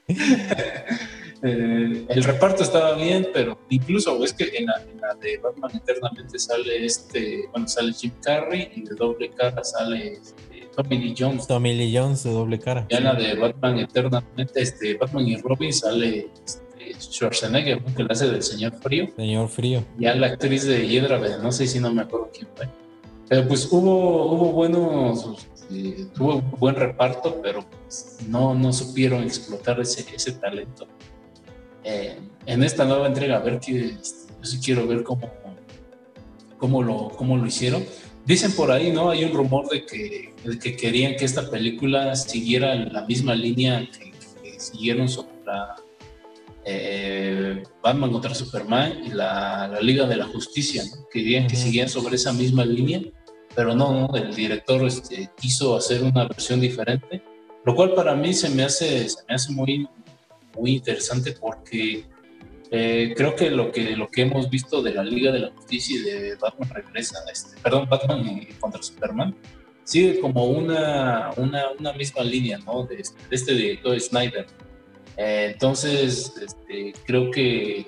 Eh, 1.44 2.06
el 2.08 2.24
reparto 2.24 2.62
estaba 2.62 2.94
bien, 2.96 3.28
pero 3.34 3.58
incluso 3.70 4.24
es 4.24 4.34
que 4.34 4.52
en 4.56 4.68
la, 4.68 5.16
de 5.16 5.38
Batman 5.38 5.72
Eternamente 5.76 6.38
sale 6.38 6.86
este, 6.86 7.48
bueno, 7.52 7.68
sale 7.68 7.94
Jim 7.94 8.12
Carrey 8.22 8.72
y 8.76 8.82
de 8.84 8.96
doble 8.96 9.32
cara 9.32 9.64
sale 9.64 10.14
este, 10.14 10.70
Tommy 10.76 11.00
Lee 11.00 11.16
Jones. 11.18 11.48
Tommy 11.48 11.74
Lee 11.74 11.98
Jones 11.98 12.24
de 12.24 12.32
doble 12.32 12.60
cara. 12.60 12.86
Ya 12.90 13.00
en 13.00 13.06
la 13.06 13.16
de 13.16 13.34
Batman 13.36 13.80
Eternamente, 13.80 14.62
este, 14.62 14.96
Batman 14.96 15.28
y 15.28 15.38
Robin 15.38 15.74
sale 15.74 16.30
este, 16.46 16.94
Schwarzenegger, 17.00 17.84
que 17.84 18.04
le 18.04 18.10
hace 18.12 18.30
del 18.30 18.44
Señor 18.44 18.74
Frío. 18.80 19.10
Señor 19.16 19.50
Frío. 19.50 19.84
Ya 19.98 20.14
la 20.14 20.28
actriz 20.28 20.66
de 20.66 20.88
Hiedra, 20.88 21.20
no 21.42 21.52
sé 21.52 21.66
si 21.66 21.80
no 21.80 21.92
me 21.92 22.04
acuerdo 22.04 22.30
quién 22.34 22.48
fue. 22.56 22.70
Pero 23.28 23.48
pues 23.48 23.68
hubo, 23.72 24.26
hubo 24.32 24.52
buenos, 24.52 25.48
tuvo 26.14 26.36
un 26.36 26.52
buen 26.52 26.76
reparto, 26.76 27.40
pero 27.42 27.66
pues, 27.82 28.18
no, 28.28 28.54
no 28.54 28.72
supieron 28.74 29.24
explotar 29.24 29.80
ese, 29.80 30.06
ese 30.14 30.34
talento. 30.34 30.86
Eh, 31.84 32.18
en 32.45 32.64
esta 32.64 32.86
nueva 32.86 33.08
entrega, 33.08 33.38
a 33.38 33.40
ver 33.40 33.60
que 33.60 33.86
este, 33.86 34.34
yo 34.41 34.45
sí 34.45 34.60
quiero 34.64 34.88
ver 34.88 35.03
cómo, 35.03 35.32
cómo, 36.58 36.84
lo, 36.84 37.10
cómo 37.10 37.38
lo 37.38 37.45
hicieron. 37.45 37.86
Dicen 38.26 38.52
por 38.53 38.72
ahí, 38.72 38.91
¿no? 38.91 39.10
Hay 39.10 39.24
un 39.24 39.34
rumor 39.34 39.68
de 39.70 39.86
que, 39.86 40.34
que 40.62 40.76
querían 40.76 41.16
que 41.16 41.26
esta 41.26 41.49
película 41.49 42.16
siguiera 42.16 42.76
la 42.76 43.06
misma 43.06 43.36
línea 43.36 43.88
que, 43.91 44.12
siguieron 44.60 45.10
sobre 45.10 45.32
la, 45.44 45.76
eh, 46.66 47.64
Batman 47.82 48.12
contra 48.12 48.36
Superman 48.36 49.03
y 49.06 49.10
la, 49.10 49.80
Liga 49.82 50.06
de 50.06 50.18
la 50.18 50.26
Justicia, 50.26 50.84
querían 51.12 51.48
que 51.48 51.56
siguieran 51.56 51.90
sobre 51.90 52.16
esa 52.16 52.32
misma 52.32 52.64
línea, 52.64 53.02
pero 53.56 53.76
no, 53.76 54.12
el 54.16 54.34
director 54.36 54.86
este, 54.86 55.32
quiso 55.40 55.76
hacer 55.76 56.03
una 56.03 56.28
versión 56.28 56.62
diferente, 56.62 57.24
lo 57.66 57.76
cual 57.76 57.95
para 57.95 58.16
mí 58.16 58.34
se 58.34 58.49
me 58.49 58.64
hace, 58.64 59.10
se 59.10 59.24
me 59.28 59.34
hace 59.34 59.52
muy, 59.52 59.88
muy 60.57 60.76
interesante 60.76 61.34
porque 61.34 62.06
eh, 62.73 63.14
creo 63.18 63.36
que 63.36 63.49
lo 63.49 63.72
que 63.72 63.98
lo 63.98 64.10
que 64.10 64.22
hemos 64.22 64.49
visto 64.49 64.82
de 64.82 64.94
la 64.94 65.03
Liga 65.03 65.32
de 65.32 65.40
la 65.40 65.52
Justicia 65.52 65.99
y 65.99 66.03
de 66.03 66.36
Batman 66.36 66.69
regresa, 66.69 67.19
este, 67.32 67.60
perdón, 67.61 67.88
Batman 67.90 68.48
contra 68.60 68.82
Superman, 68.82 69.36
sigue 69.84 70.22
como 70.22 70.45
una, 70.45 71.32
una, 71.36 71.72
una 71.78 71.94
misma 71.94 72.23
línea, 72.23 72.57
¿no? 72.60 72.84
De, 72.84 73.02
este, 73.02 73.28
de 73.30 73.36
este 73.36 73.53
director 73.53 73.99
Snyder. 73.99 74.48
Eh, 75.18 75.49
entonces, 75.52 76.34
este, 76.41 76.94
creo 77.06 77.30
que 77.30 77.86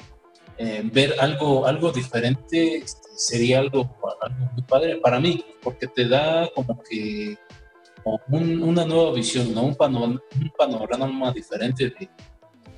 eh, 0.58 0.82
ver 0.84 1.16
algo, 1.20 1.66
algo 1.66 1.92
diferente 1.92 2.78
este, 2.78 3.10
sería 3.16 3.60
algo, 3.60 3.90
algo, 4.22 4.52
muy 4.54 4.64
padre 4.64 4.98
para 4.98 5.20
mí, 5.20 5.46
porque 5.62 5.88
te 5.88 6.08
da 6.08 6.50
como 6.54 6.82
que 6.84 7.38
una 8.28 8.86
nueva 8.86 9.14
visión, 9.14 9.54
¿no? 9.54 9.64
Un 9.64 9.76
panorama, 9.76 10.22
un 10.36 10.52
panorama 10.58 11.32
diferente 11.32 11.86
de, 11.86 12.10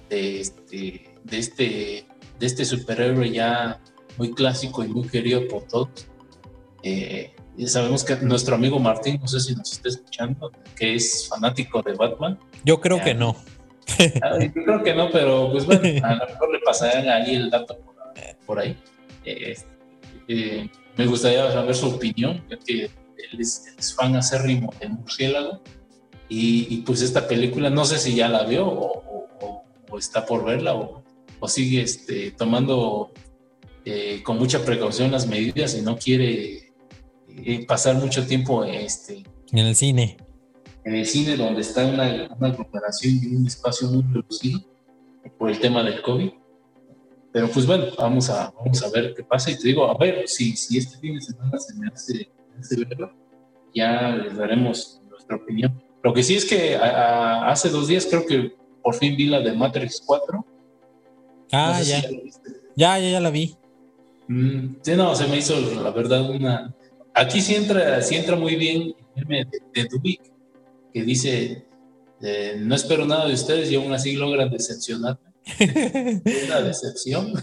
de 0.10 0.40
este, 0.42 1.16
de 1.24 1.38
este, 1.38 2.06
de 2.40 2.46
este 2.46 2.66
superhéroe 2.66 3.32
ya 3.32 3.80
muy 4.18 4.34
clásico 4.34 4.84
y 4.84 4.88
muy 4.88 5.08
querido 5.08 5.48
por 5.48 5.64
todos. 5.64 6.08
Eh, 6.84 7.34
sabemos 7.66 8.04
que 8.04 8.16
nuestro 8.18 8.56
amigo 8.56 8.80
Martín, 8.80 9.20
no 9.22 9.28
sé 9.28 9.40
si 9.40 9.56
nos 9.56 9.72
está 9.72 9.90
escuchando, 9.90 10.52
que 10.76 10.96
es 10.96 11.28
fanático 11.28 11.82
de 11.82 11.94
Batman. 11.94 12.38
Yo 12.64 12.80
creo 12.80 13.02
que 13.02 13.14
no. 13.14 13.36
Ah, 14.24 14.40
yo 14.40 14.52
creo 14.52 14.84
que 14.84 14.96
no, 14.96 15.12
pero 15.12 15.52
pues 15.52 15.66
bueno, 15.66 15.82
a 16.04 16.16
lo 16.16 16.26
mejor 16.26 16.52
le 16.52 16.60
pasarán 16.60 17.08
ahí 17.08 17.36
el 17.36 17.50
dato 17.50 17.78
por, 18.46 18.60
ahí. 18.60 18.78
Eh, 19.24 19.56
eh, 20.28 20.70
me 20.98 21.06
gustaría 21.06 21.52
saber 21.52 21.76
su 21.76 21.90
opinión, 21.90 22.44
ya 22.50 22.58
que 22.58 22.86
él 22.86 23.40
es, 23.40 23.96
fan 23.96 24.16
acérrimo 24.16 24.74
de 24.80 24.90
Murciélago. 24.90 25.62
Y, 26.28 26.68
y, 26.74 26.78
pues 26.82 27.02
esta 27.04 27.28
película, 27.28 27.70
no 27.70 27.86
sé 27.86 28.00
si 28.00 28.16
ya 28.16 28.28
la 28.28 28.46
vio 28.46 28.66
o, 28.68 29.15
está 29.98 30.26
por 30.26 30.46
verla 30.46 30.76
o, 30.76 31.04
sigue 31.48 31.84
este, 31.84 32.32
tomando 32.32 33.12
eh, 33.84 34.24
con 34.24 34.40
mucha 34.40 34.66
precaución 34.66 35.12
las 35.12 35.28
medidas 35.28 35.76
y 35.76 35.84
no 35.84 35.96
quiere 35.96 36.74
eh, 37.30 37.66
pasar 37.68 37.98
mucho 37.98 38.26
tiempo 38.26 38.64
este, 38.64 39.24
en 39.52 39.60
el 39.60 39.76
cine. 39.76 40.18
En 40.84 40.96
el 40.96 41.06
cine 41.06 41.38
donde 41.38 41.62
está 41.62 41.86
una, 41.86 42.28
una 42.36 42.48
aglomeración 42.48 43.20
y 43.22 43.36
un 43.36 43.46
espacio 43.46 43.90
muy 43.90 44.04
reducido 44.12 44.60
por 45.38 45.50
el 45.50 45.60
tema 45.60 45.84
del 45.84 46.02
COVID. 46.02 46.32
Pero 47.32 47.50
pues 47.50 47.66
bueno, 47.66 47.88
vamos 47.98 48.30
a, 48.30 48.52
vamos 48.58 48.82
a 48.82 48.90
ver 48.90 49.14
qué 49.14 49.24
pasa 49.24 49.52
y 49.52 49.58
te 49.58 49.68
digo, 49.68 49.90
a 49.90 49.98
ver, 49.98 50.28
si, 50.28 50.56
si 50.56 50.78
este 50.78 50.98
fin 51.00 51.16
de 51.16 51.22
semana 51.22 51.58
se 51.58 51.74
me 51.76 51.88
hace, 51.88 52.30
verlo, 52.88 53.12
ya 53.74 54.16
les 54.16 54.38
daremos 54.38 55.02
nuestra 55.10 55.36
opinión. 55.36 55.82
Lo 56.02 56.14
que 56.14 56.24
sí 56.24 56.36
es 56.36 56.46
que 56.46 56.78
hace 56.78 57.70
dos 57.70 57.88
días 57.88 58.08
creo 58.10 58.26
que 58.26 58.56
por 58.86 58.94
fin 58.94 59.18
vi 59.18 59.26
la 59.26 59.40
de 59.40 59.52
Matrix 59.52 60.04
4. 60.06 60.46
Ah, 61.52 61.82
ya. 61.82 62.04
ya, 62.76 63.00
ya, 63.00 63.10
ya 63.10 63.20
la 63.20 63.32
vi. 63.32 63.56
Mm, 64.28 64.76
sí, 64.84 64.96
no, 64.96 65.16
se 65.16 65.28
me 65.28 65.38
hizo 65.38 65.60
la 65.82 65.90
verdad 65.90 66.30
una. 66.30 66.72
Aquí 67.16 67.42
sí 67.42 67.56
entra, 67.56 68.00
sí 68.04 68.16
entra 68.16 68.36
muy 68.36 68.56
bien 68.56 68.94
el 69.16 69.26
de, 69.26 69.48
de 69.74 69.88
Dubik, 69.90 70.22
que 70.94 71.02
dice: 71.02 71.66
eh, 72.22 72.58
No 72.60 72.76
espero 72.76 73.06
nada 73.06 73.26
de 73.26 73.34
ustedes 73.34 73.72
y 73.72 73.76
aún 73.76 73.92
así 73.92 74.16
logran 74.16 74.52
decepcionarme. 74.52 75.34
una 76.46 76.62
decepción 76.62 77.34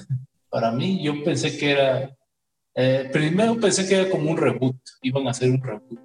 para 0.49 0.71
mí. 0.71 1.03
Yo 1.03 1.25
pensé 1.25 1.59
que 1.59 1.73
era. 1.73 2.17
Eh, 2.77 3.11
primero 3.13 3.59
pensé 3.59 3.89
que 3.89 3.97
era 3.97 4.11
como 4.11 4.31
un 4.31 4.37
reboot, 4.37 4.77
iban 5.03 5.27
a 5.27 5.33
hacer 5.33 5.51
un 5.51 5.61
reboot. 5.61 6.01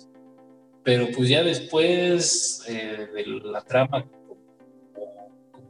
Pero 0.84 1.09
pues 1.15 1.30
ya 1.30 1.43
después 1.43 2.64
eh, 2.68 3.07
de 3.14 3.26
la 3.43 3.61
trama 3.61 4.03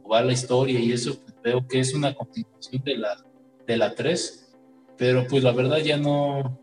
va 0.08 0.22
la 0.22 0.32
historia 0.32 0.80
y 0.80 0.92
eso, 0.92 1.18
pues, 1.20 1.34
veo 1.42 1.66
que 1.66 1.80
es 1.80 1.94
una 1.94 2.14
continuación 2.14 2.82
de 2.84 2.96
la, 2.96 3.24
de 3.66 3.76
la 3.76 3.94
3, 3.94 4.56
pero 4.96 5.26
pues 5.28 5.44
la 5.44 5.52
verdad 5.52 5.78
ya 5.78 5.96
no, 5.96 6.58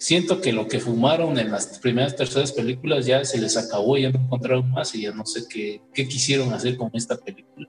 siento 0.00 0.40
que 0.40 0.52
lo 0.52 0.66
que 0.66 0.80
fumaron 0.80 1.38
en 1.38 1.52
las 1.52 1.78
primeras 1.78 2.16
terceras 2.16 2.52
películas 2.52 3.04
ya 3.04 3.22
se 3.22 3.38
les 3.38 3.56
acabó, 3.58 3.98
ya 3.98 4.10
no 4.10 4.18
encontraron 4.18 4.70
más 4.70 4.94
y 4.94 5.02
ya 5.02 5.12
no 5.12 5.26
sé 5.26 5.42
qué, 5.48 5.82
qué 5.92 6.08
quisieron 6.08 6.52
hacer 6.54 6.76
con 6.78 6.90
esta 6.94 7.18
película. 7.18 7.68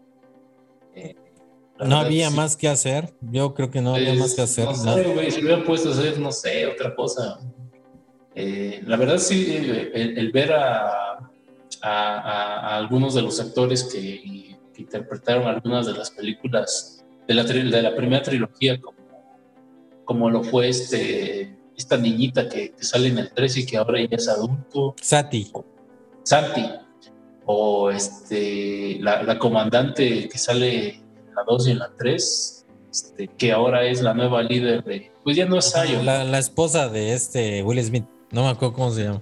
Eh, 0.95 1.15
no 1.85 1.97
había 1.97 2.29
más 2.29 2.55
que 2.55 2.69
hacer, 2.69 3.13
yo 3.19 3.53
creo 3.53 3.69
que 3.69 3.81
no 3.81 3.95
había 3.95 4.13
más 4.13 4.33
que 4.33 4.43
hacer. 4.43 4.65
No 4.65 4.73
sé, 4.73 5.03
güey, 5.13 5.29
si 5.29 5.41
hubieran 5.41 5.65
puesto 5.65 5.89
a 5.89 5.91
hacer, 5.91 6.19
no 6.19 6.31
sé, 6.31 6.65
otra 6.67 6.95
cosa. 6.95 7.39
Eh, 8.33 8.81
la 8.85 8.95
verdad 8.95 9.17
sí, 9.17 9.53
el, 9.93 10.31
ver 10.31 10.53
a, 10.53 11.17
a, 11.17 11.27
a, 11.81 12.77
algunos 12.77 13.13
de 13.13 13.23
los 13.23 13.41
actores 13.41 13.83
que 13.83 14.21
interpretaron 14.77 15.47
algunas 15.47 15.85
de 15.85 15.93
las 15.93 16.11
películas 16.11 17.03
de 17.27 17.33
la, 17.33 17.43
de 17.43 17.81
la 17.81 17.95
primera 17.95 18.21
trilogía, 18.21 18.79
como, 18.79 18.97
como 20.05 20.29
lo 20.29 20.43
fue 20.43 20.69
este, 20.69 21.55
esta 21.75 21.97
niñita 21.97 22.47
que, 22.49 22.73
sale 22.79 23.09
en 23.09 23.17
el 23.17 23.31
3 23.31 23.57
y 23.57 23.65
que 23.65 23.77
ahora 23.77 23.99
ya 24.01 24.15
es 24.15 24.27
adulto. 24.27 24.95
Sati. 25.01 25.51
Santi. 26.23 26.65
O 27.45 27.89
este, 27.89 28.97
la, 29.01 29.37
comandante 29.39 30.29
que 30.29 30.37
sale 30.37 30.95
en 30.95 31.35
la 31.35 31.43
2 31.45 31.67
y 31.67 31.71
en 31.71 31.79
la 31.79 31.91
3, 31.97 32.65
este, 32.91 33.27
que 33.27 33.51
ahora 33.51 33.85
es 33.85 34.01
la 34.01 34.13
nueva 34.13 34.43
líder 34.43 34.83
de. 34.83 35.11
Pues 35.23 35.35
ya 35.35 35.45
no 35.45 35.57
es 35.57 35.65
Sayo. 35.65 36.01
La, 36.03 36.23
la 36.23 36.39
esposa 36.39 36.89
de 36.89 37.13
este 37.13 37.63
Will 37.63 37.83
Smith. 37.83 38.05
No 38.31 38.43
me 38.43 38.49
acuerdo 38.49 38.73
cómo 38.75 38.91
se 38.91 39.03
llama. 39.03 39.21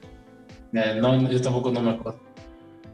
Eh, 0.73 0.97
no, 0.99 1.29
yo 1.29 1.41
tampoco 1.41 1.71
no 1.71 1.81
me 1.81 1.91
acuerdo. 1.91 2.19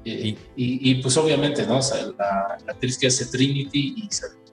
Y, 0.06 0.38
y, 0.56 0.96
pues 1.02 1.18
obviamente, 1.18 1.66
¿no? 1.66 1.80
la, 2.20 2.58
actriz 2.68 2.96
que 2.98 3.08
hace 3.08 3.26
Trinity 3.26 3.96
y 3.98 4.10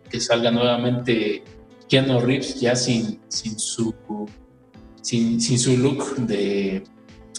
que 0.09 0.19
salga 0.19 0.51
nuevamente 0.51 1.45
Keanu 1.91 2.21
Reeves 2.21 2.59
ya 2.59 2.75
sin, 2.75 3.21
sin, 3.29 3.59
su, 3.59 3.95
sin, 5.03 5.39
sin 5.43 5.59
su 5.59 5.77
look 5.77 6.17
de, 6.17 6.83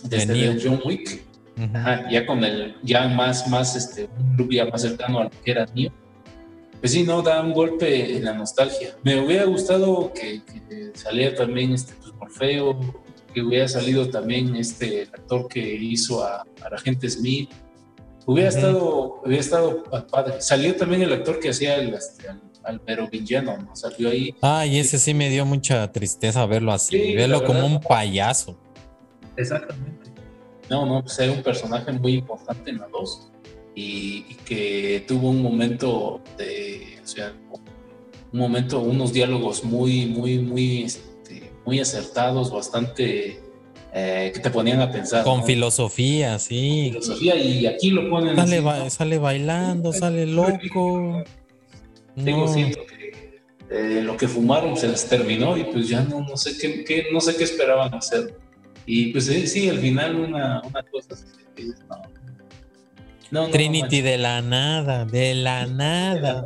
de, 0.04 0.18
este, 0.18 0.60
John 0.64 0.80
Wick. 0.86 1.24
ya 2.12 2.26
con 2.28 2.44
el, 2.44 2.76
ya 2.84 3.08
más, 3.08 3.48
más, 3.48 3.76
este, 3.76 4.08
un 4.20 4.38
look 4.38 4.52
ya 4.52 4.66
más 4.66 4.84
cercano 4.84 5.20
a 5.20 5.24
lo 5.24 5.32
que 5.32 5.50
era 5.52 5.66
Neo. 5.74 5.92
Pues 6.80 6.92
sí, 6.92 7.02
no, 7.04 7.24
da 7.24 7.42
un 7.42 7.54
golpe 7.54 8.18
en 8.18 8.26
la 8.26 8.34
nostalgia. 8.34 8.96
Me 9.04 9.20
hubiera 9.20 9.46
gustado 9.46 10.14
que, 10.14 10.42
saliera 10.94 11.36
también 11.36 11.74
este, 11.74 11.96
pues, 11.96 12.14
Morfeo, 12.14 12.80
que 13.34 13.42
hubiera 13.42 13.68
salido 13.68 14.08
también 14.08 14.56
este 14.56 15.04
actor 15.04 15.48
que 15.48 15.62
hizo 15.62 16.24
a, 16.24 16.46
a 16.62 16.70
la 16.70 16.78
gente 16.78 17.10
Smith, 17.10 17.50
Hubiera, 18.26 18.50
estado, 18.50 19.22
hubiera 19.24 19.42
estado 19.42 19.84
padre. 20.10 20.42
Salió 20.42 20.76
también 20.76 21.02
el 21.02 21.12
actor 21.12 21.40
que 21.40 21.50
hacía 21.50 21.76
el, 21.76 21.94
este, 21.94 22.28
al 22.64 22.82
merovingiano, 22.86 23.58
¿no? 23.58 23.76
Salió 23.76 24.10
ahí. 24.10 24.34
Ah, 24.42 24.66
y 24.66 24.80
ese 24.80 24.98
sí 24.98 25.14
me 25.14 25.30
dio 25.30 25.46
mucha 25.46 25.92
tristeza 25.92 26.46
verlo 26.46 26.72
así, 26.72 27.14
verlo 27.16 27.44
como 27.44 27.66
un 27.66 27.82
payaso. 27.82 28.58
Exactamente. 29.36 30.12
No, 30.70 30.86
no, 30.86 31.02
pues 31.02 31.20
era 31.20 31.32
un 31.32 31.44
personaje 31.44 31.92
muy 31.92 32.14
importante 32.14 32.70
en 32.70 32.80
la 32.80 32.88
2 32.88 33.32
y, 33.76 34.22
que 34.46 35.04
tuvo 35.08 35.30
un 35.30 35.42
momento 35.42 36.22
de, 36.38 37.00
o 37.04 37.08
sea, 37.08 37.34
un 38.32 38.40
momento, 38.40 38.80
unos 38.80 39.14
diálogos 39.14 39.64
muy, 39.64 40.06
muy, 40.06 40.40
muy, 40.40 40.84
este, 40.84 41.52
muy 41.66 41.80
acertados, 41.80 42.52
bastante 42.52 43.42
eh, 43.94 44.32
que 44.34 44.40
te 44.40 44.50
ponían 44.50 44.82
a 44.82 44.92
pensar. 44.92 45.24
Con 45.24 45.46
filosofía, 45.46 46.40
sí. 46.40 46.90
Filosofía, 46.90 47.36
y 47.36 47.66
aquí 47.68 47.92
lo 47.92 48.10
ponen. 48.10 48.36
Sale, 48.36 48.90
sale 48.90 49.18
bailando, 49.18 49.94
sale 49.94 50.26
loco. 50.26 51.24
Tengo 52.16 52.48
siento 52.48 52.80
que 52.86 53.42
eh, 53.70 54.02
lo 54.02 54.18
que 54.18 54.28
fumaron 54.28 54.78
se 54.78 54.88
les 54.88 55.06
terminó 55.08 55.58
y 55.58 55.64
pues 55.64 55.88
ya 55.88 56.02
no, 56.02 56.22
no 56.22 56.38
sé 56.38 56.58
qué, 56.58 57.08
no 57.12 57.22
sé 57.22 57.36
qué 57.36 57.44
esperaban 57.44 57.94
hacer. 57.94 58.36
Y 58.86 59.12
pues 59.12 59.26
sí, 59.26 59.70
al 59.70 59.80
final 59.80 60.16
una, 60.16 60.62
una 60.62 60.84
cosa 60.84 61.16
no, 63.32 63.50
Trinity 63.50 64.02
de 64.02 64.18
la 64.20 64.42
nada, 64.42 65.06
de 65.06 65.34
la 65.34 65.66
nada. 65.66 66.44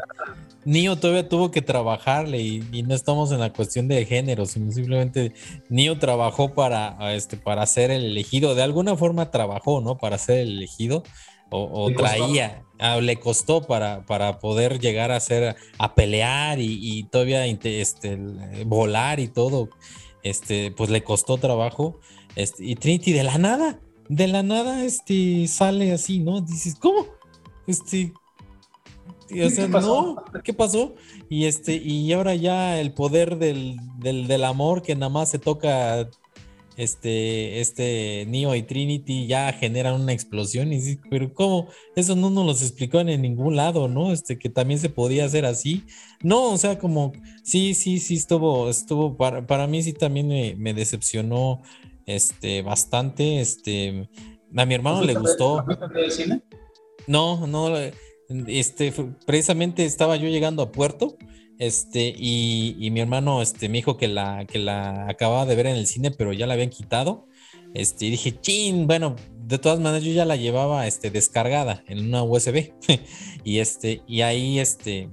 Nio 0.67 0.97
todavía 0.97 1.29
tuvo 1.29 1.49
que 1.49 1.61
trabajarle 1.61 2.41
y, 2.41 2.83
no 2.83 2.93
estamos 2.93 3.31
en 3.31 3.39
la 3.39 3.53
cuestión 3.53 3.87
de 3.87 4.05
género, 4.05 4.45
sino 4.45 4.69
simplemente 4.73 5.31
Nio 5.69 5.97
trabajó 5.97 6.53
para, 6.53 7.15
este, 7.15 7.37
para 7.37 7.65
ser 7.65 7.89
el 7.89 8.03
elegido. 8.03 8.53
De 8.53 8.63
alguna 8.63 8.97
forma 8.97 9.31
trabajó, 9.31 9.79
¿no? 9.79 9.97
Para 9.97 10.17
ser 10.17 10.39
el 10.39 10.57
elegido 10.57 11.03
o, 11.49 11.89
traía, 11.95 12.65
ah, 12.79 12.97
le 12.97 13.15
costó 13.15 13.61
para, 13.61 14.05
para 14.05 14.39
poder 14.39 14.81
llegar 14.81 15.13
a 15.13 15.21
ser, 15.21 15.55
a 15.77 15.95
pelear 15.95 16.59
y, 16.59 17.03
todavía 17.03 17.45
este, 17.45 18.19
volar 18.65 19.21
y 19.21 19.29
todo. 19.29 19.69
Este, 20.21 20.71
pues 20.71 20.89
le 20.89 21.01
costó 21.01 21.37
trabajo. 21.37 21.97
Este, 22.35 22.65
y 22.65 22.75
Trinity 22.75 23.13
de 23.13 23.23
la 23.23 23.37
nada, 23.37 23.79
de 24.09 24.27
la 24.27 24.43
nada, 24.43 24.83
este, 24.83 25.47
sale 25.47 25.93
así, 25.93 26.19
¿no? 26.19 26.41
Dices, 26.41 26.75
¿cómo? 26.75 27.05
Este, 27.67 28.11
o 29.29 29.49
sea, 29.49 29.65
¿Qué 29.65 29.71
pasó? 29.71 30.15
no, 30.33 30.43
¿qué 30.43 30.53
pasó? 30.53 30.95
Y 31.29 31.45
este, 31.45 31.75
y 31.75 32.11
ahora 32.13 32.35
ya 32.35 32.79
el 32.79 32.93
poder 32.93 33.37
del, 33.37 33.77
del, 33.99 34.43
amor 34.43 34.81
que 34.81 34.95
nada 34.95 35.09
más 35.09 35.29
se 35.29 35.39
toca 35.39 36.09
este, 36.77 37.59
este 37.59 38.25
Neo 38.27 38.55
y 38.55 38.61
Trinity 38.63 39.27
ya 39.27 39.51
generan 39.51 40.01
una 40.01 40.13
explosión. 40.13 40.71
Y 40.71 40.97
pero 41.09 41.33
¿cómo? 41.33 41.67
Eso 41.95 42.15
no 42.15 42.29
nos 42.29 42.45
lo 42.45 42.51
explicó 42.51 42.99
en 42.99 43.21
ningún 43.21 43.55
lado, 43.55 43.87
¿no? 43.87 44.13
Este, 44.13 44.37
que 44.37 44.49
también 44.49 44.79
se 44.79 44.89
podía 44.89 45.25
hacer 45.25 45.45
así. 45.45 45.83
No, 46.21 46.53
o 46.53 46.57
sea, 46.57 46.79
como, 46.79 47.13
sí, 47.43 47.73
sí, 47.73 47.99
sí, 47.99 48.15
estuvo, 48.15 48.69
estuvo, 48.69 49.17
para, 49.17 49.45
para 49.45 49.67
mí 49.67 49.83
sí 49.83 49.93
también 49.93 50.27
me, 50.27 50.55
me 50.55 50.73
decepcionó 50.73 51.61
este, 52.05 52.61
bastante. 52.61 53.41
Este, 53.41 54.09
a 54.55 54.65
mi 54.65 54.73
hermano 54.73 55.01
le 55.03 55.15
gustó. 55.15 55.65
No, 57.07 57.47
no, 57.47 57.69
este, 58.47 58.93
precisamente 59.25 59.85
estaba 59.85 60.15
yo 60.15 60.27
llegando 60.27 60.63
a 60.63 60.71
Puerto, 60.71 61.17
este, 61.59 62.13
y, 62.15 62.89
mi 62.91 62.99
hermano, 62.99 63.41
este, 63.41 63.67
me 63.69 63.79
dijo 63.79 63.97
que 63.97 64.07
la, 64.07 64.45
que 64.45 64.59
la 64.59 65.07
acababa 65.09 65.45
de 65.45 65.55
ver 65.55 65.67
en 65.67 65.75
el 65.75 65.87
cine, 65.87 66.11
pero 66.11 66.33
ya 66.33 66.45
la 66.47 66.53
habían 66.53 66.69
quitado. 66.69 67.27
Este, 67.73 68.05
y 68.05 68.11
dije, 68.11 68.39
chin, 68.39 68.87
bueno, 68.87 69.15
de 69.45 69.57
todas 69.57 69.79
maneras 69.79 70.03
yo 70.03 70.11
ya 70.11 70.25
la 70.25 70.35
llevaba, 70.35 70.87
este, 70.87 71.09
descargada 71.09 71.83
en 71.87 72.05
una 72.05 72.23
USB. 72.23 72.73
y 73.43 73.59
este, 73.59 74.01
y 74.07 74.21
ahí, 74.21 74.59
este, 74.59 75.09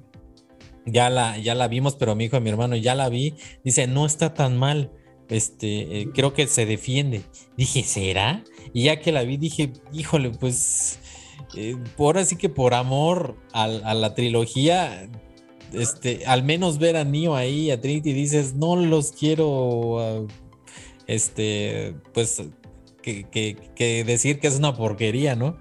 ya 0.86 1.09
la, 1.09 1.39
ya 1.39 1.55
la 1.55 1.69
vimos, 1.69 1.97
pero 1.97 2.15
mi 2.15 2.24
hijo 2.24 2.36
y 2.36 2.41
mi 2.41 2.51
hermano 2.51 2.77
ya 2.77 2.95
la 2.95 3.09
vi. 3.09 3.35
Dice, 3.65 3.86
no 3.86 4.05
está 4.05 4.35
tan 4.35 4.57
mal. 4.59 4.93
Este, 5.31 6.01
eh, 6.01 6.09
creo 6.12 6.35
que 6.35 6.47
se 6.47 6.66
defiende. 6.66 7.23
Dije, 7.57 7.82
¿será? 7.82 8.45
Y 8.74 8.85
ya 8.85 9.01
que 9.01 9.12
la 9.12 9.23
vi, 9.23 9.39
dije, 9.39 9.73
híjole, 9.93 10.31
pues 10.31 10.99
eh, 11.56 11.77
por 11.97 12.19
así 12.19 12.36
que 12.36 12.48
por 12.48 12.74
amor 12.74 13.36
a, 13.52 13.66
la 13.69 14.15
trilogía, 14.15 15.09
este, 15.73 16.27
al 16.27 16.43
menos 16.43 16.78
ver 16.78 16.97
a 16.97 17.05
Neo 17.05 17.36
ahí, 17.36 17.70
a 17.70 17.81
Trinity, 17.81 18.12
dices, 18.12 18.55
no 18.55 18.77
los 18.77 19.12
quiero, 19.12 20.01
ah, 20.01 20.27
este, 21.06 21.94
pues, 22.12 22.43
que, 23.02 24.05
decir 24.06 24.40
que 24.40 24.47
es 24.47 24.56
una 24.56 24.74
porquería, 24.74 25.36
¿no? 25.36 25.59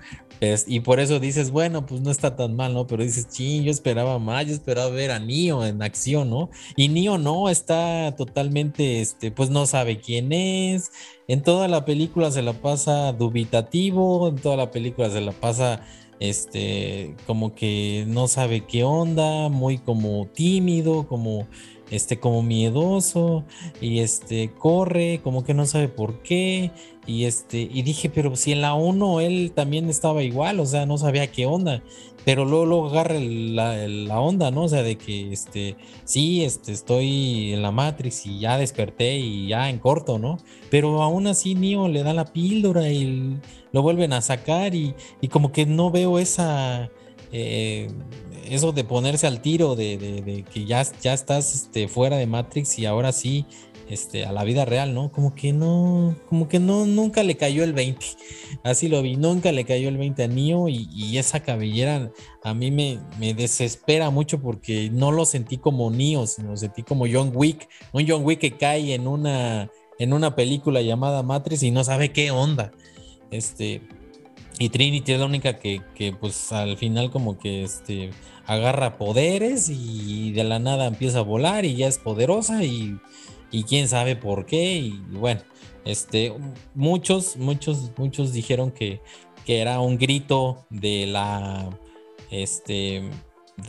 y 0.68 0.82
por 0.82 1.00
eso 1.00 1.20
dices, 1.20 1.52
bueno, 1.52 1.86
pues 1.86 2.02
no 2.02 2.12
está 2.12 2.36
tan 2.36 2.56
mal, 2.56 2.74
¿no? 2.74 2.86
Pero 2.86 3.04
dices, 3.04 3.30
ching, 3.30 3.64
yo 3.64 3.72
esperaba 3.72 4.20
más, 4.20 4.46
yo 4.46 4.54
esperaba 4.54 4.90
ver 4.90 5.12
a 5.12 5.20
Neo 5.20 5.66
en 5.66 5.82
acción, 5.82 6.30
¿no? 6.30 6.50
Y 6.76 6.90
Neo 6.90 7.18
no, 7.18 7.50
está 7.50 8.14
totalmente, 8.18 9.00
este, 9.00 9.32
pues 9.32 9.50
no 9.50 9.66
sabe 9.66 10.02
quién 10.02 10.34
es. 10.34 10.92
En 11.28 11.42
toda 11.42 11.68
la 11.68 11.86
película 11.86 12.32
se 12.32 12.42
la 12.42 12.54
pasa 12.54 13.14
dubitativo, 13.14 14.28
en 14.28 14.36
toda 14.36 14.58
la 14.58 14.72
película 14.72 15.10
se 15.10 15.22
la 15.22 15.32
pasa, 15.32 15.82
este, 16.20 17.16
como 17.26 17.56
que 17.56 18.06
no 18.08 18.28
sabe 18.28 18.66
qué 18.66 18.84
onda, 18.84 19.50
muy 19.50 19.78
como 19.78 20.28
tímido, 20.28 21.08
como 21.08 21.48
este 21.92 22.20
como 22.20 22.42
miedoso 22.42 23.44
y 23.80 24.00
este 24.00 24.50
corre 24.50 25.22
como 25.24 25.44
que 25.44 25.54
no 25.54 25.66
sabe 25.66 25.90
por 25.90 26.24
qué 26.24 26.72
y 27.06 27.26
este 27.26 27.70
y 27.72 27.82
dije 27.84 28.10
pero 28.10 28.36
si 28.36 28.52
en 28.52 28.62
la 28.62 28.74
1 28.74 29.20
él 29.22 29.52
también 29.54 29.90
estaba 29.90 30.24
igual 30.24 30.60
o 30.60 30.66
sea 30.66 30.86
no 30.86 30.98
sabía 30.98 31.32
qué 31.32 31.46
onda 31.46 31.84
pero 32.26 32.46
luego, 32.46 32.90
agarra 32.90 33.20
la, 33.20 34.20
onda 34.20 34.52
no 34.52 34.64
o 34.64 34.70
sea 34.70 34.84
de 34.84 34.98
que 34.98 35.34
este 35.34 35.76
sí 36.06 36.44
este 36.44 36.72
estoy 36.72 37.54
en 37.54 37.62
la 37.62 37.72
Matrix 37.72 38.26
y 38.26 38.40
ya 38.40 38.58
desperté 38.58 39.18
y 39.18 39.48
ya 39.48 39.70
en 39.70 39.80
corto 39.80 40.20
no 40.20 40.38
pero 40.70 41.02
aún 41.02 41.28
así 41.28 41.56
Neo 41.56 41.88
le 41.88 42.04
da 42.04 42.14
la 42.14 42.26
píldora 42.26 42.90
y 42.90 43.40
lo 43.72 43.82
vuelven 43.82 44.14
a 44.14 44.22
sacar 44.22 44.76
y, 44.76 44.96
y 45.22 45.28
como 45.28 45.52
que 45.52 45.66
no 45.66 45.92
veo 45.92 46.20
esa 46.20 46.90
eh, 47.32 47.88
eso 48.50 48.72
de 48.72 48.84
ponerse 48.84 49.26
al 49.26 49.42
tiro, 49.42 49.76
de, 49.76 50.46
que 50.54 50.66
ya, 50.66 50.84
ya 51.02 51.14
estás 51.14 51.54
este, 51.56 51.88
fuera 51.88 52.18
de 52.18 52.28
Matrix 52.28 52.78
y 52.78 52.86
ahora 52.86 53.12
sí 53.12 53.46
este, 53.90 54.26
a 54.26 54.32
la 54.32 54.44
vida 54.44 54.66
real, 54.66 54.94
¿no? 54.94 55.12
Como 55.12 55.36
que 55.36 55.54
no, 55.54 56.16
como 56.30 56.48
que 56.48 56.60
no, 56.60 56.86
nunca 56.86 57.24
le 57.24 57.36
cayó 57.36 57.64
el 57.64 57.74
20. 57.74 58.06
Así 58.64 58.88
lo 58.88 59.02
vi, 59.02 59.16
nunca 59.16 59.52
le 59.52 59.66
cayó 59.66 59.90
el 59.90 59.98
20 59.98 60.24
a 60.24 60.28
Neo 60.28 60.70
y, 60.70 61.18
esa 61.18 61.42
cabellera 61.42 62.12
a 62.44 62.54
mí 62.54 62.72
me, 62.72 63.00
me, 63.20 63.34
desespera 63.34 64.10
mucho 64.10 64.42
porque 64.42 64.90
no 64.92 65.12
lo 65.12 65.26
sentí 65.26 65.58
como 65.58 65.92
Neo, 65.92 66.26
sino 66.26 66.52
lo 66.52 66.58
sentí 66.58 66.84
como 66.84 67.06
John 67.12 67.32
Wick, 67.34 67.70
un 67.92 68.06
John 68.08 68.26
Wick 68.26 68.40
que 68.40 68.58
cae 68.58 68.94
en 68.94 69.08
una, 69.08 69.70
en 70.00 70.14
una 70.14 70.36
película 70.36 70.82
llamada 70.82 71.24
Matrix 71.24 71.64
y 71.64 71.72
no 71.72 71.84
sabe 71.84 72.12
qué 72.12 72.32
onda. 72.32 72.72
Este, 73.32 73.82
y 74.60 74.70
Trinity 74.70 75.14
es 75.14 75.20
la 75.20 75.26
única 75.26 75.60
que, 75.60 75.82
que, 75.96 76.14
pues 76.14 76.52
al 76.52 76.78
final 76.78 77.12
como 77.12 77.38
que 77.38 77.64
este 77.64 78.12
agarra 78.46 78.98
poderes 78.98 79.70
y 79.70 80.32
de 80.34 80.44
la 80.44 80.60
nada 80.60 80.88
empieza 80.88 81.20
a 81.20 81.24
volar 81.24 81.64
y 81.64 81.76
ya 81.76 81.88
es 81.88 81.98
poderosa 81.98 82.64
y, 82.64 83.00
y 83.54 83.64
quién 83.64 83.88
sabe 83.88 84.18
por 84.18 84.46
qué 84.46 84.76
y 84.76 85.00
bueno, 85.12 85.42
este 85.86 86.34
muchos 86.74 87.38
muchos 87.38 87.92
muchos 87.96 88.34
dijeron 88.34 88.72
que, 88.72 89.00
que 89.46 89.62
era 89.62 89.80
un 89.80 89.98
grito 89.98 90.66
de 90.70 91.06
la 91.06 91.70
este 92.32 93.10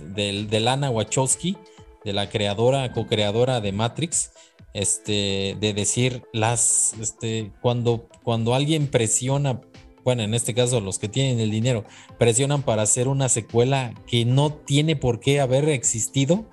de, 0.02 0.46
de 0.48 0.60
Lana 0.60 0.90
Wachowski, 0.90 1.56
de 2.04 2.12
la 2.12 2.30
creadora, 2.30 2.90
co-creadora 2.92 3.60
de 3.60 3.72
Matrix, 3.72 4.32
este, 4.72 5.56
de 5.60 5.74
decir 5.74 6.22
las, 6.32 6.94
este, 7.00 7.52
cuando, 7.60 8.08
cuando 8.22 8.54
alguien 8.54 8.88
presiona 8.88 9.60
bueno, 10.04 10.22
en 10.22 10.34
este 10.34 10.52
caso 10.52 10.80
los 10.82 10.98
que 10.98 11.08
tienen 11.08 11.40
el 11.40 11.50
dinero, 11.50 11.84
presionan 12.18 12.62
para 12.62 12.82
hacer 12.82 13.08
una 13.08 13.30
secuela 13.30 13.94
que 14.06 14.26
no 14.26 14.52
tiene 14.52 14.96
por 14.96 15.18
qué 15.18 15.40
haber 15.40 15.66
existido, 15.70 16.44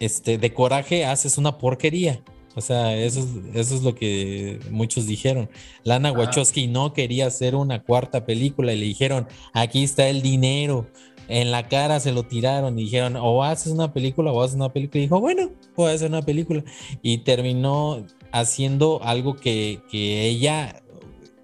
este, 0.00 0.38
de 0.38 0.54
coraje 0.54 1.04
haces 1.04 1.36
una 1.36 1.58
porquería. 1.58 2.22
O 2.54 2.60
sea, 2.60 2.96
eso 2.96 3.20
es, 3.20 3.56
eso 3.56 3.74
es 3.74 3.82
lo 3.82 3.94
que 3.94 4.60
muchos 4.70 5.06
dijeron. 5.06 5.48
Lana 5.84 6.12
Wachowski 6.12 6.66
no 6.66 6.92
quería 6.92 7.26
hacer 7.26 7.54
una 7.54 7.82
cuarta 7.82 8.26
película 8.26 8.72
y 8.72 8.78
le 8.78 8.86
dijeron, 8.86 9.26
aquí 9.52 9.82
está 9.82 10.08
el 10.08 10.22
dinero. 10.22 10.86
En 11.28 11.50
la 11.50 11.68
cara 11.68 11.98
se 12.00 12.12
lo 12.12 12.24
tiraron 12.24 12.78
y 12.78 12.84
dijeron, 12.84 13.16
o 13.16 13.42
haces 13.42 13.72
una 13.72 13.92
película 13.92 14.32
o 14.32 14.42
haces 14.42 14.56
una 14.56 14.72
película. 14.72 14.98
Y 14.98 15.02
dijo, 15.04 15.20
bueno, 15.20 15.50
voy 15.76 15.90
a 15.90 15.94
hacer 15.94 16.10
una 16.10 16.22
película. 16.22 16.62
Y 17.00 17.18
terminó 17.18 18.04
haciendo 18.32 19.00
algo 19.02 19.36
que, 19.36 19.80
que 19.90 20.26
ella 20.26 20.81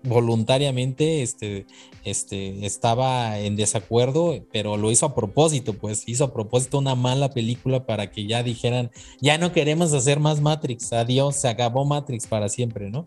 voluntariamente 0.09 1.23
este, 1.23 1.67
este, 2.05 2.65
estaba 2.67 3.39
en 3.39 3.57
desacuerdo, 3.57 4.45
pero 4.53 4.77
lo 4.77 4.91
hizo 4.91 5.07
a 5.07 5.15
propósito, 5.15 5.75
pues 5.75 6.05
hizo 6.07 6.25
a 6.25 6.33
propósito 6.33 6.79
una 6.79 6.95
mala 6.95 7.31
película 7.31 7.87
para 7.87 8.11
que 8.11 8.27
ya 8.27 8.43
dijeran, 8.43 8.91
ya 9.21 9.39
no 9.39 9.53
queremos 9.53 9.93
hacer 9.93 10.21
más 10.21 10.41
Matrix, 10.41 10.93
adiós, 10.93 11.37
se 11.37 11.49
acabó 11.49 11.85
Matrix 11.85 12.27
para 12.27 12.49
siempre, 12.49 12.91
¿no? 12.91 13.07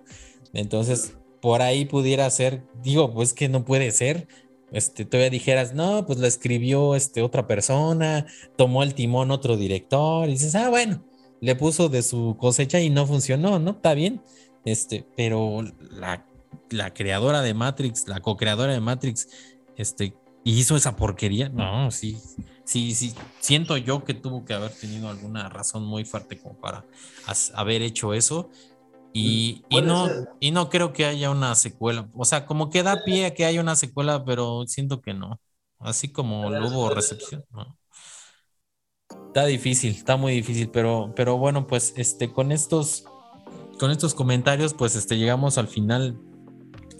Entonces, 0.53 1.15
por 1.41 1.61
ahí 1.61 1.85
pudiera 1.85 2.29
ser, 2.29 2.63
digo, 2.83 3.13
pues 3.13 3.33
que 3.33 3.49
no 3.49 3.65
puede 3.65 3.91
ser. 3.91 4.27
Este, 4.71 5.03
todavía 5.03 5.29
dijeras, 5.29 5.73
no, 5.73 6.05
pues 6.05 6.19
lo 6.19 6.27
escribió 6.27 6.95
este, 6.95 7.21
otra 7.21 7.47
persona, 7.47 8.25
tomó 8.55 8.83
el 8.83 8.93
timón 8.93 9.31
otro 9.31 9.57
director, 9.57 10.29
y 10.29 10.33
dices, 10.33 10.55
ah, 10.55 10.69
bueno, 10.69 11.03
le 11.41 11.55
puso 11.55 11.89
de 11.89 12.03
su 12.03 12.37
cosecha 12.39 12.79
y 12.79 12.89
no 12.89 13.05
funcionó, 13.05 13.59
¿no? 13.59 13.71
Está 13.71 13.93
bien. 13.93 14.21
Este, 14.63 15.05
pero 15.17 15.63
la 15.91 16.25
la 16.71 16.93
creadora 16.93 17.41
de 17.41 17.53
Matrix, 17.53 18.07
la 18.07 18.19
co-creadora 18.19 18.73
de 18.73 18.79
Matrix, 18.79 19.27
este, 19.77 20.13
hizo 20.43 20.75
esa 20.75 20.95
porquería. 20.95 21.49
No, 21.49 21.91
sí, 21.91 22.17
sí, 22.63 22.93
sí. 22.93 23.13
Siento 23.39 23.77
yo 23.77 24.03
que 24.03 24.13
tuvo 24.13 24.45
que 24.45 24.53
haber 24.53 24.71
tenido 24.71 25.09
alguna 25.09 25.49
razón 25.49 25.85
muy 25.85 26.05
fuerte 26.05 26.39
como 26.39 26.59
para 26.59 26.85
haber 27.53 27.81
hecho 27.81 28.13
eso. 28.13 28.49
Y, 29.13 29.63
no, 29.83 30.07
y 30.39 30.51
no 30.51 30.69
creo 30.69 30.93
que 30.93 31.05
haya 31.05 31.31
una 31.31 31.53
secuela. 31.55 32.09
O 32.13 32.23
sea, 32.23 32.45
como 32.45 32.69
que 32.69 32.81
da 32.81 33.03
pie 33.03 33.25
a 33.25 33.33
que 33.33 33.45
haya 33.45 33.59
una 33.59 33.75
secuela, 33.75 34.23
pero 34.23 34.65
siento 34.67 35.01
que 35.01 35.13
no. 35.13 35.39
Así 35.79 36.09
como 36.09 36.49
lo 36.49 36.67
hubo 36.67 36.89
recepción. 36.89 37.43
Está 39.27 39.45
difícil, 39.45 39.91
está 39.95 40.15
muy 40.15 40.33
difícil, 40.33 40.69
pero, 40.69 41.11
pero 41.15 41.37
bueno, 41.37 41.67
pues 41.67 41.93
este, 41.97 42.31
con 42.31 42.51
estos, 42.51 43.03
con 43.79 43.91
estos 43.91 44.13
comentarios, 44.13 44.73
pues 44.73 44.95
este, 44.95 45.17
llegamos 45.17 45.57
al 45.57 45.67
final 45.67 46.17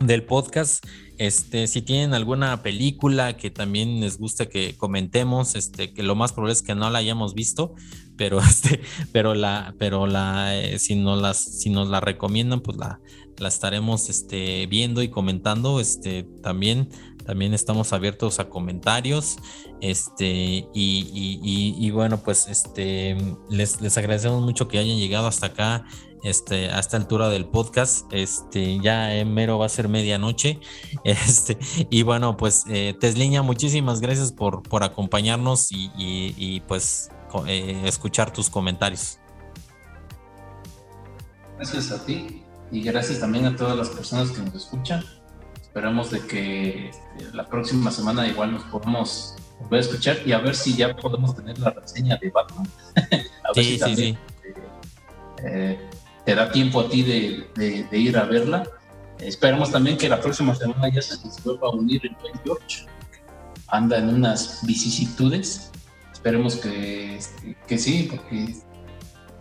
del 0.03 0.23
podcast. 0.23 0.85
Este, 1.17 1.67
si 1.67 1.81
tienen 1.81 2.13
alguna 2.13 2.63
película 2.63 3.37
que 3.37 3.51
también 3.51 3.99
les 3.99 4.17
gusta 4.17 4.47
que 4.47 4.75
comentemos, 4.75 5.55
este, 5.55 5.93
que 5.93 6.01
lo 6.01 6.15
más 6.15 6.33
probable 6.33 6.53
es 6.53 6.63
que 6.63 6.73
no 6.73 6.89
la 6.89 6.99
hayamos 6.99 7.35
visto, 7.35 7.75
pero 8.17 8.39
este, 8.49 8.81
pero 9.11 9.35
la, 9.35 9.75
pero 9.77 10.07
la, 10.07 10.57
eh, 10.57 10.79
si 10.79 10.95
nos 10.95 11.21
las, 11.21 11.37
si 11.37 11.69
nos 11.69 11.89
la 11.89 11.99
recomiendan, 11.99 12.61
pues 12.61 12.77
la, 12.77 12.99
la 13.37 13.47
estaremos 13.47 14.09
este, 14.09 14.65
viendo 14.67 15.01
y 15.03 15.09
comentando. 15.09 15.79
Este, 15.79 16.23
también, 16.41 16.89
también 17.25 17.53
estamos 17.53 17.93
abiertos 17.93 18.39
a 18.39 18.49
comentarios. 18.49 19.37
Este, 19.81 20.67
y, 20.73 21.79
y, 21.79 21.91
bueno, 21.91 22.21
pues 22.23 22.47
este, 22.47 23.17
les, 23.49 23.81
les 23.81 23.97
agradecemos 23.97 24.43
mucho 24.43 24.67
que 24.67 24.77
hayan 24.77 24.97
llegado 24.97 25.27
hasta 25.27 25.47
acá 25.47 25.85
este, 26.23 26.69
a 26.69 26.79
esta 26.79 26.97
altura 26.97 27.29
del 27.29 27.45
podcast. 27.45 28.11
Este, 28.11 28.79
ya 28.79 29.13
en 29.15 29.33
mero 29.33 29.59
va 29.59 29.65
a 29.65 29.69
ser 29.69 29.87
medianoche. 29.87 30.59
Este, 31.03 31.57
y 31.89 32.03
bueno, 32.03 32.37
pues 32.37 32.63
eh, 32.67 32.95
Tesliña, 32.99 33.41
muchísimas 33.41 34.01
gracias 34.01 34.31
por, 34.31 34.61
por 34.63 34.83
acompañarnos 34.83 35.69
y, 35.71 36.61
pues 36.67 37.09
eh, 37.47 37.81
escuchar 37.85 38.31
tus 38.31 38.49
comentarios. 38.49 39.17
Gracias 41.57 41.91
a 41.91 42.05
ti 42.05 42.43
y 42.71 42.81
gracias 42.81 43.19
también 43.19 43.45
a 43.45 43.55
todas 43.55 43.77
las 43.77 43.89
personas 43.89 44.31
que 44.31 44.41
nos 44.41 44.53
escuchan. 44.55 45.03
Esperamos 45.61 46.11
de 46.11 46.19
que 46.27 46.89
este, 46.89 47.33
la 47.33 47.47
próxima 47.47 47.91
semana 47.91 48.27
igual 48.27 48.51
nos 48.51 48.63
podamos 48.63 49.35
volver 49.59 49.79
a 49.79 49.81
escuchar 49.81 50.17
y 50.25 50.33
a 50.33 50.39
ver 50.39 50.55
si 50.55 50.75
ya 50.75 50.95
podemos 50.95 51.35
tener 51.35 51.57
la 51.59 51.71
reseña 51.71 52.17
de 52.17 52.29
Batman. 52.29 52.67
sí, 53.53 53.79
sí, 53.79 53.95
sí. 53.95 54.17
Eh, 55.43 55.79
te 56.25 56.35
da 56.35 56.51
tiempo 56.51 56.81
a 56.81 56.89
ti 56.89 57.03
de, 57.03 57.87
ir 57.91 58.17
a 58.17 58.25
verla. 58.25 58.63
Esperamos 59.19 59.71
también 59.71 59.97
que 59.97 60.09
la 60.09 60.19
próxima 60.19 60.55
semana 60.55 60.89
ya 60.89 61.01
se 61.01 61.15
nos 61.25 61.43
vuelva 61.43 61.67
a 61.67 61.71
unir 61.71 62.01
el 62.03 62.15
buen 62.21 62.33
George. 62.43 62.85
Anda 63.67 63.97
en 63.97 64.09
unas 64.09 64.59
vicisitudes. 64.63 65.71
Esperemos 66.11 66.55
que, 66.55 67.19
que 67.67 67.77
sí, 67.77 68.09
porque 68.09 68.55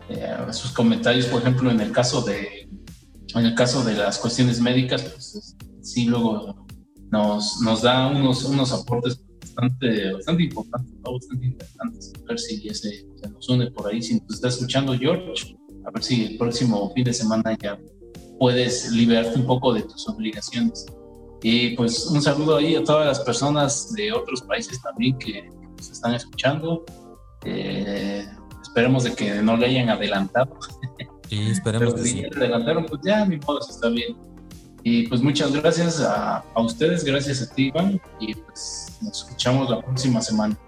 eh, 0.08 0.36
sus 0.52 0.72
comentarios, 0.72 1.26
por 1.26 1.40
ejemplo, 1.42 1.70
en 1.70 1.80
el 1.80 1.92
caso 1.92 2.22
de 2.22 2.68
en 3.34 3.46
el 3.46 3.54
caso 3.54 3.84
de 3.84 3.94
las 3.94 4.18
cuestiones 4.18 4.60
médicas, 4.60 5.02
pues 5.02 5.56
sí 5.82 6.06
luego 6.06 6.66
nos, 7.10 7.60
nos 7.60 7.82
da 7.82 8.08
unos, 8.08 8.44
unos 8.44 8.72
aportes 8.72 9.22
bastante, 9.40 10.12
bastante 10.12 10.42
importantes, 10.44 10.92
bastante 11.02 11.46
interesantes. 11.46 12.12
A 12.24 12.28
ver 12.28 12.38
si 12.38 12.60
se, 12.70 12.74
se, 12.74 13.30
nos 13.30 13.48
une 13.48 13.70
por 13.70 13.88
ahí. 13.88 14.02
Si 14.02 14.14
nos 14.20 14.34
está 14.34 14.48
escuchando 14.48 14.96
George, 14.98 15.56
a 15.84 15.90
ver 15.90 16.02
si 16.02 16.24
el 16.26 16.38
próximo 16.38 16.92
fin 16.94 17.04
de 17.04 17.12
semana 17.12 17.56
ya 17.60 17.78
puedes 18.38 18.90
liberarte 18.90 19.38
un 19.38 19.46
poco 19.46 19.72
de 19.72 19.82
tus 19.82 20.08
obligaciones. 20.08 20.86
Y 21.42 21.76
pues 21.76 22.06
un 22.06 22.20
saludo 22.20 22.56
ahí 22.56 22.74
a 22.76 22.84
todas 22.84 23.06
las 23.06 23.20
personas 23.20 23.92
de 23.94 24.12
otros 24.12 24.42
países 24.42 24.80
también 24.82 25.18
que 25.18 25.48
nos 25.76 25.90
están 25.90 26.14
escuchando. 26.14 26.84
Eh, 27.44 28.26
esperemos 28.62 29.04
de 29.04 29.14
que 29.14 29.42
no 29.42 29.56
le 29.56 29.66
hayan 29.66 29.88
adelantado. 29.88 30.56
Sí, 31.28 31.50
esperemos 31.50 31.94
que 31.94 32.02
sí. 32.02 32.24
adelantaron, 32.24 32.86
pues 32.86 33.00
ya 33.04 33.24
mi 33.24 33.36
modo 33.38 33.60
está 33.60 33.88
bien. 33.88 34.16
Y 34.82 35.06
pues 35.06 35.22
muchas 35.22 35.52
gracias 35.52 36.00
a, 36.00 36.38
a 36.38 36.60
ustedes, 36.60 37.04
gracias 37.04 37.42
a 37.42 37.54
ti 37.54 37.68
Iván, 37.68 38.00
y 38.18 38.34
pues 38.34 38.98
nos 39.02 39.22
escuchamos 39.22 39.70
la 39.70 39.80
próxima 39.80 40.20
semana. 40.22 40.58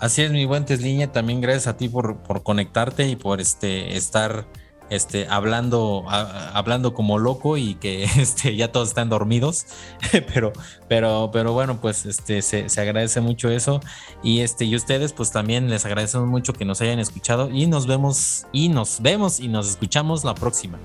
Así 0.00 0.22
es, 0.22 0.30
mi 0.30 0.44
buen 0.44 0.64
Tesliña, 0.64 1.10
también 1.10 1.40
gracias 1.40 1.66
a 1.66 1.76
ti 1.76 1.88
por, 1.88 2.18
por 2.22 2.44
conectarte 2.44 3.08
y 3.08 3.16
por 3.16 3.40
este 3.40 3.96
estar 3.96 4.46
este, 4.90 5.26
hablando, 5.28 6.04
hablando 6.08 6.94
como 6.94 7.18
loco 7.18 7.56
y 7.56 7.74
que 7.74 8.04
este, 8.16 8.56
ya 8.56 8.70
todos 8.70 8.88
están 8.88 9.08
dormidos, 9.08 9.66
pero, 10.32 10.52
pero, 10.88 11.30
pero 11.32 11.52
bueno, 11.52 11.80
pues 11.80 12.06
este, 12.06 12.42
se, 12.42 12.68
se, 12.68 12.80
agradece 12.80 13.20
mucho 13.20 13.50
eso 13.50 13.80
y, 14.22 14.40
este, 14.40 14.64
y 14.64 14.76
ustedes 14.76 15.12
pues 15.12 15.30
también 15.30 15.68
les 15.68 15.84
agradecemos 15.84 16.28
mucho 16.28 16.52
que 16.52 16.64
nos 16.64 16.80
hayan 16.80 17.00
escuchado 17.00 17.50
y 17.50 17.66
nos 17.66 17.86
vemos 17.86 18.46
y 18.52 18.68
nos 18.68 19.00
vemos 19.02 19.40
y 19.40 19.48
nos 19.48 19.68
escuchamos 19.68 20.24
la 20.24 20.34
próxima. 20.34 20.78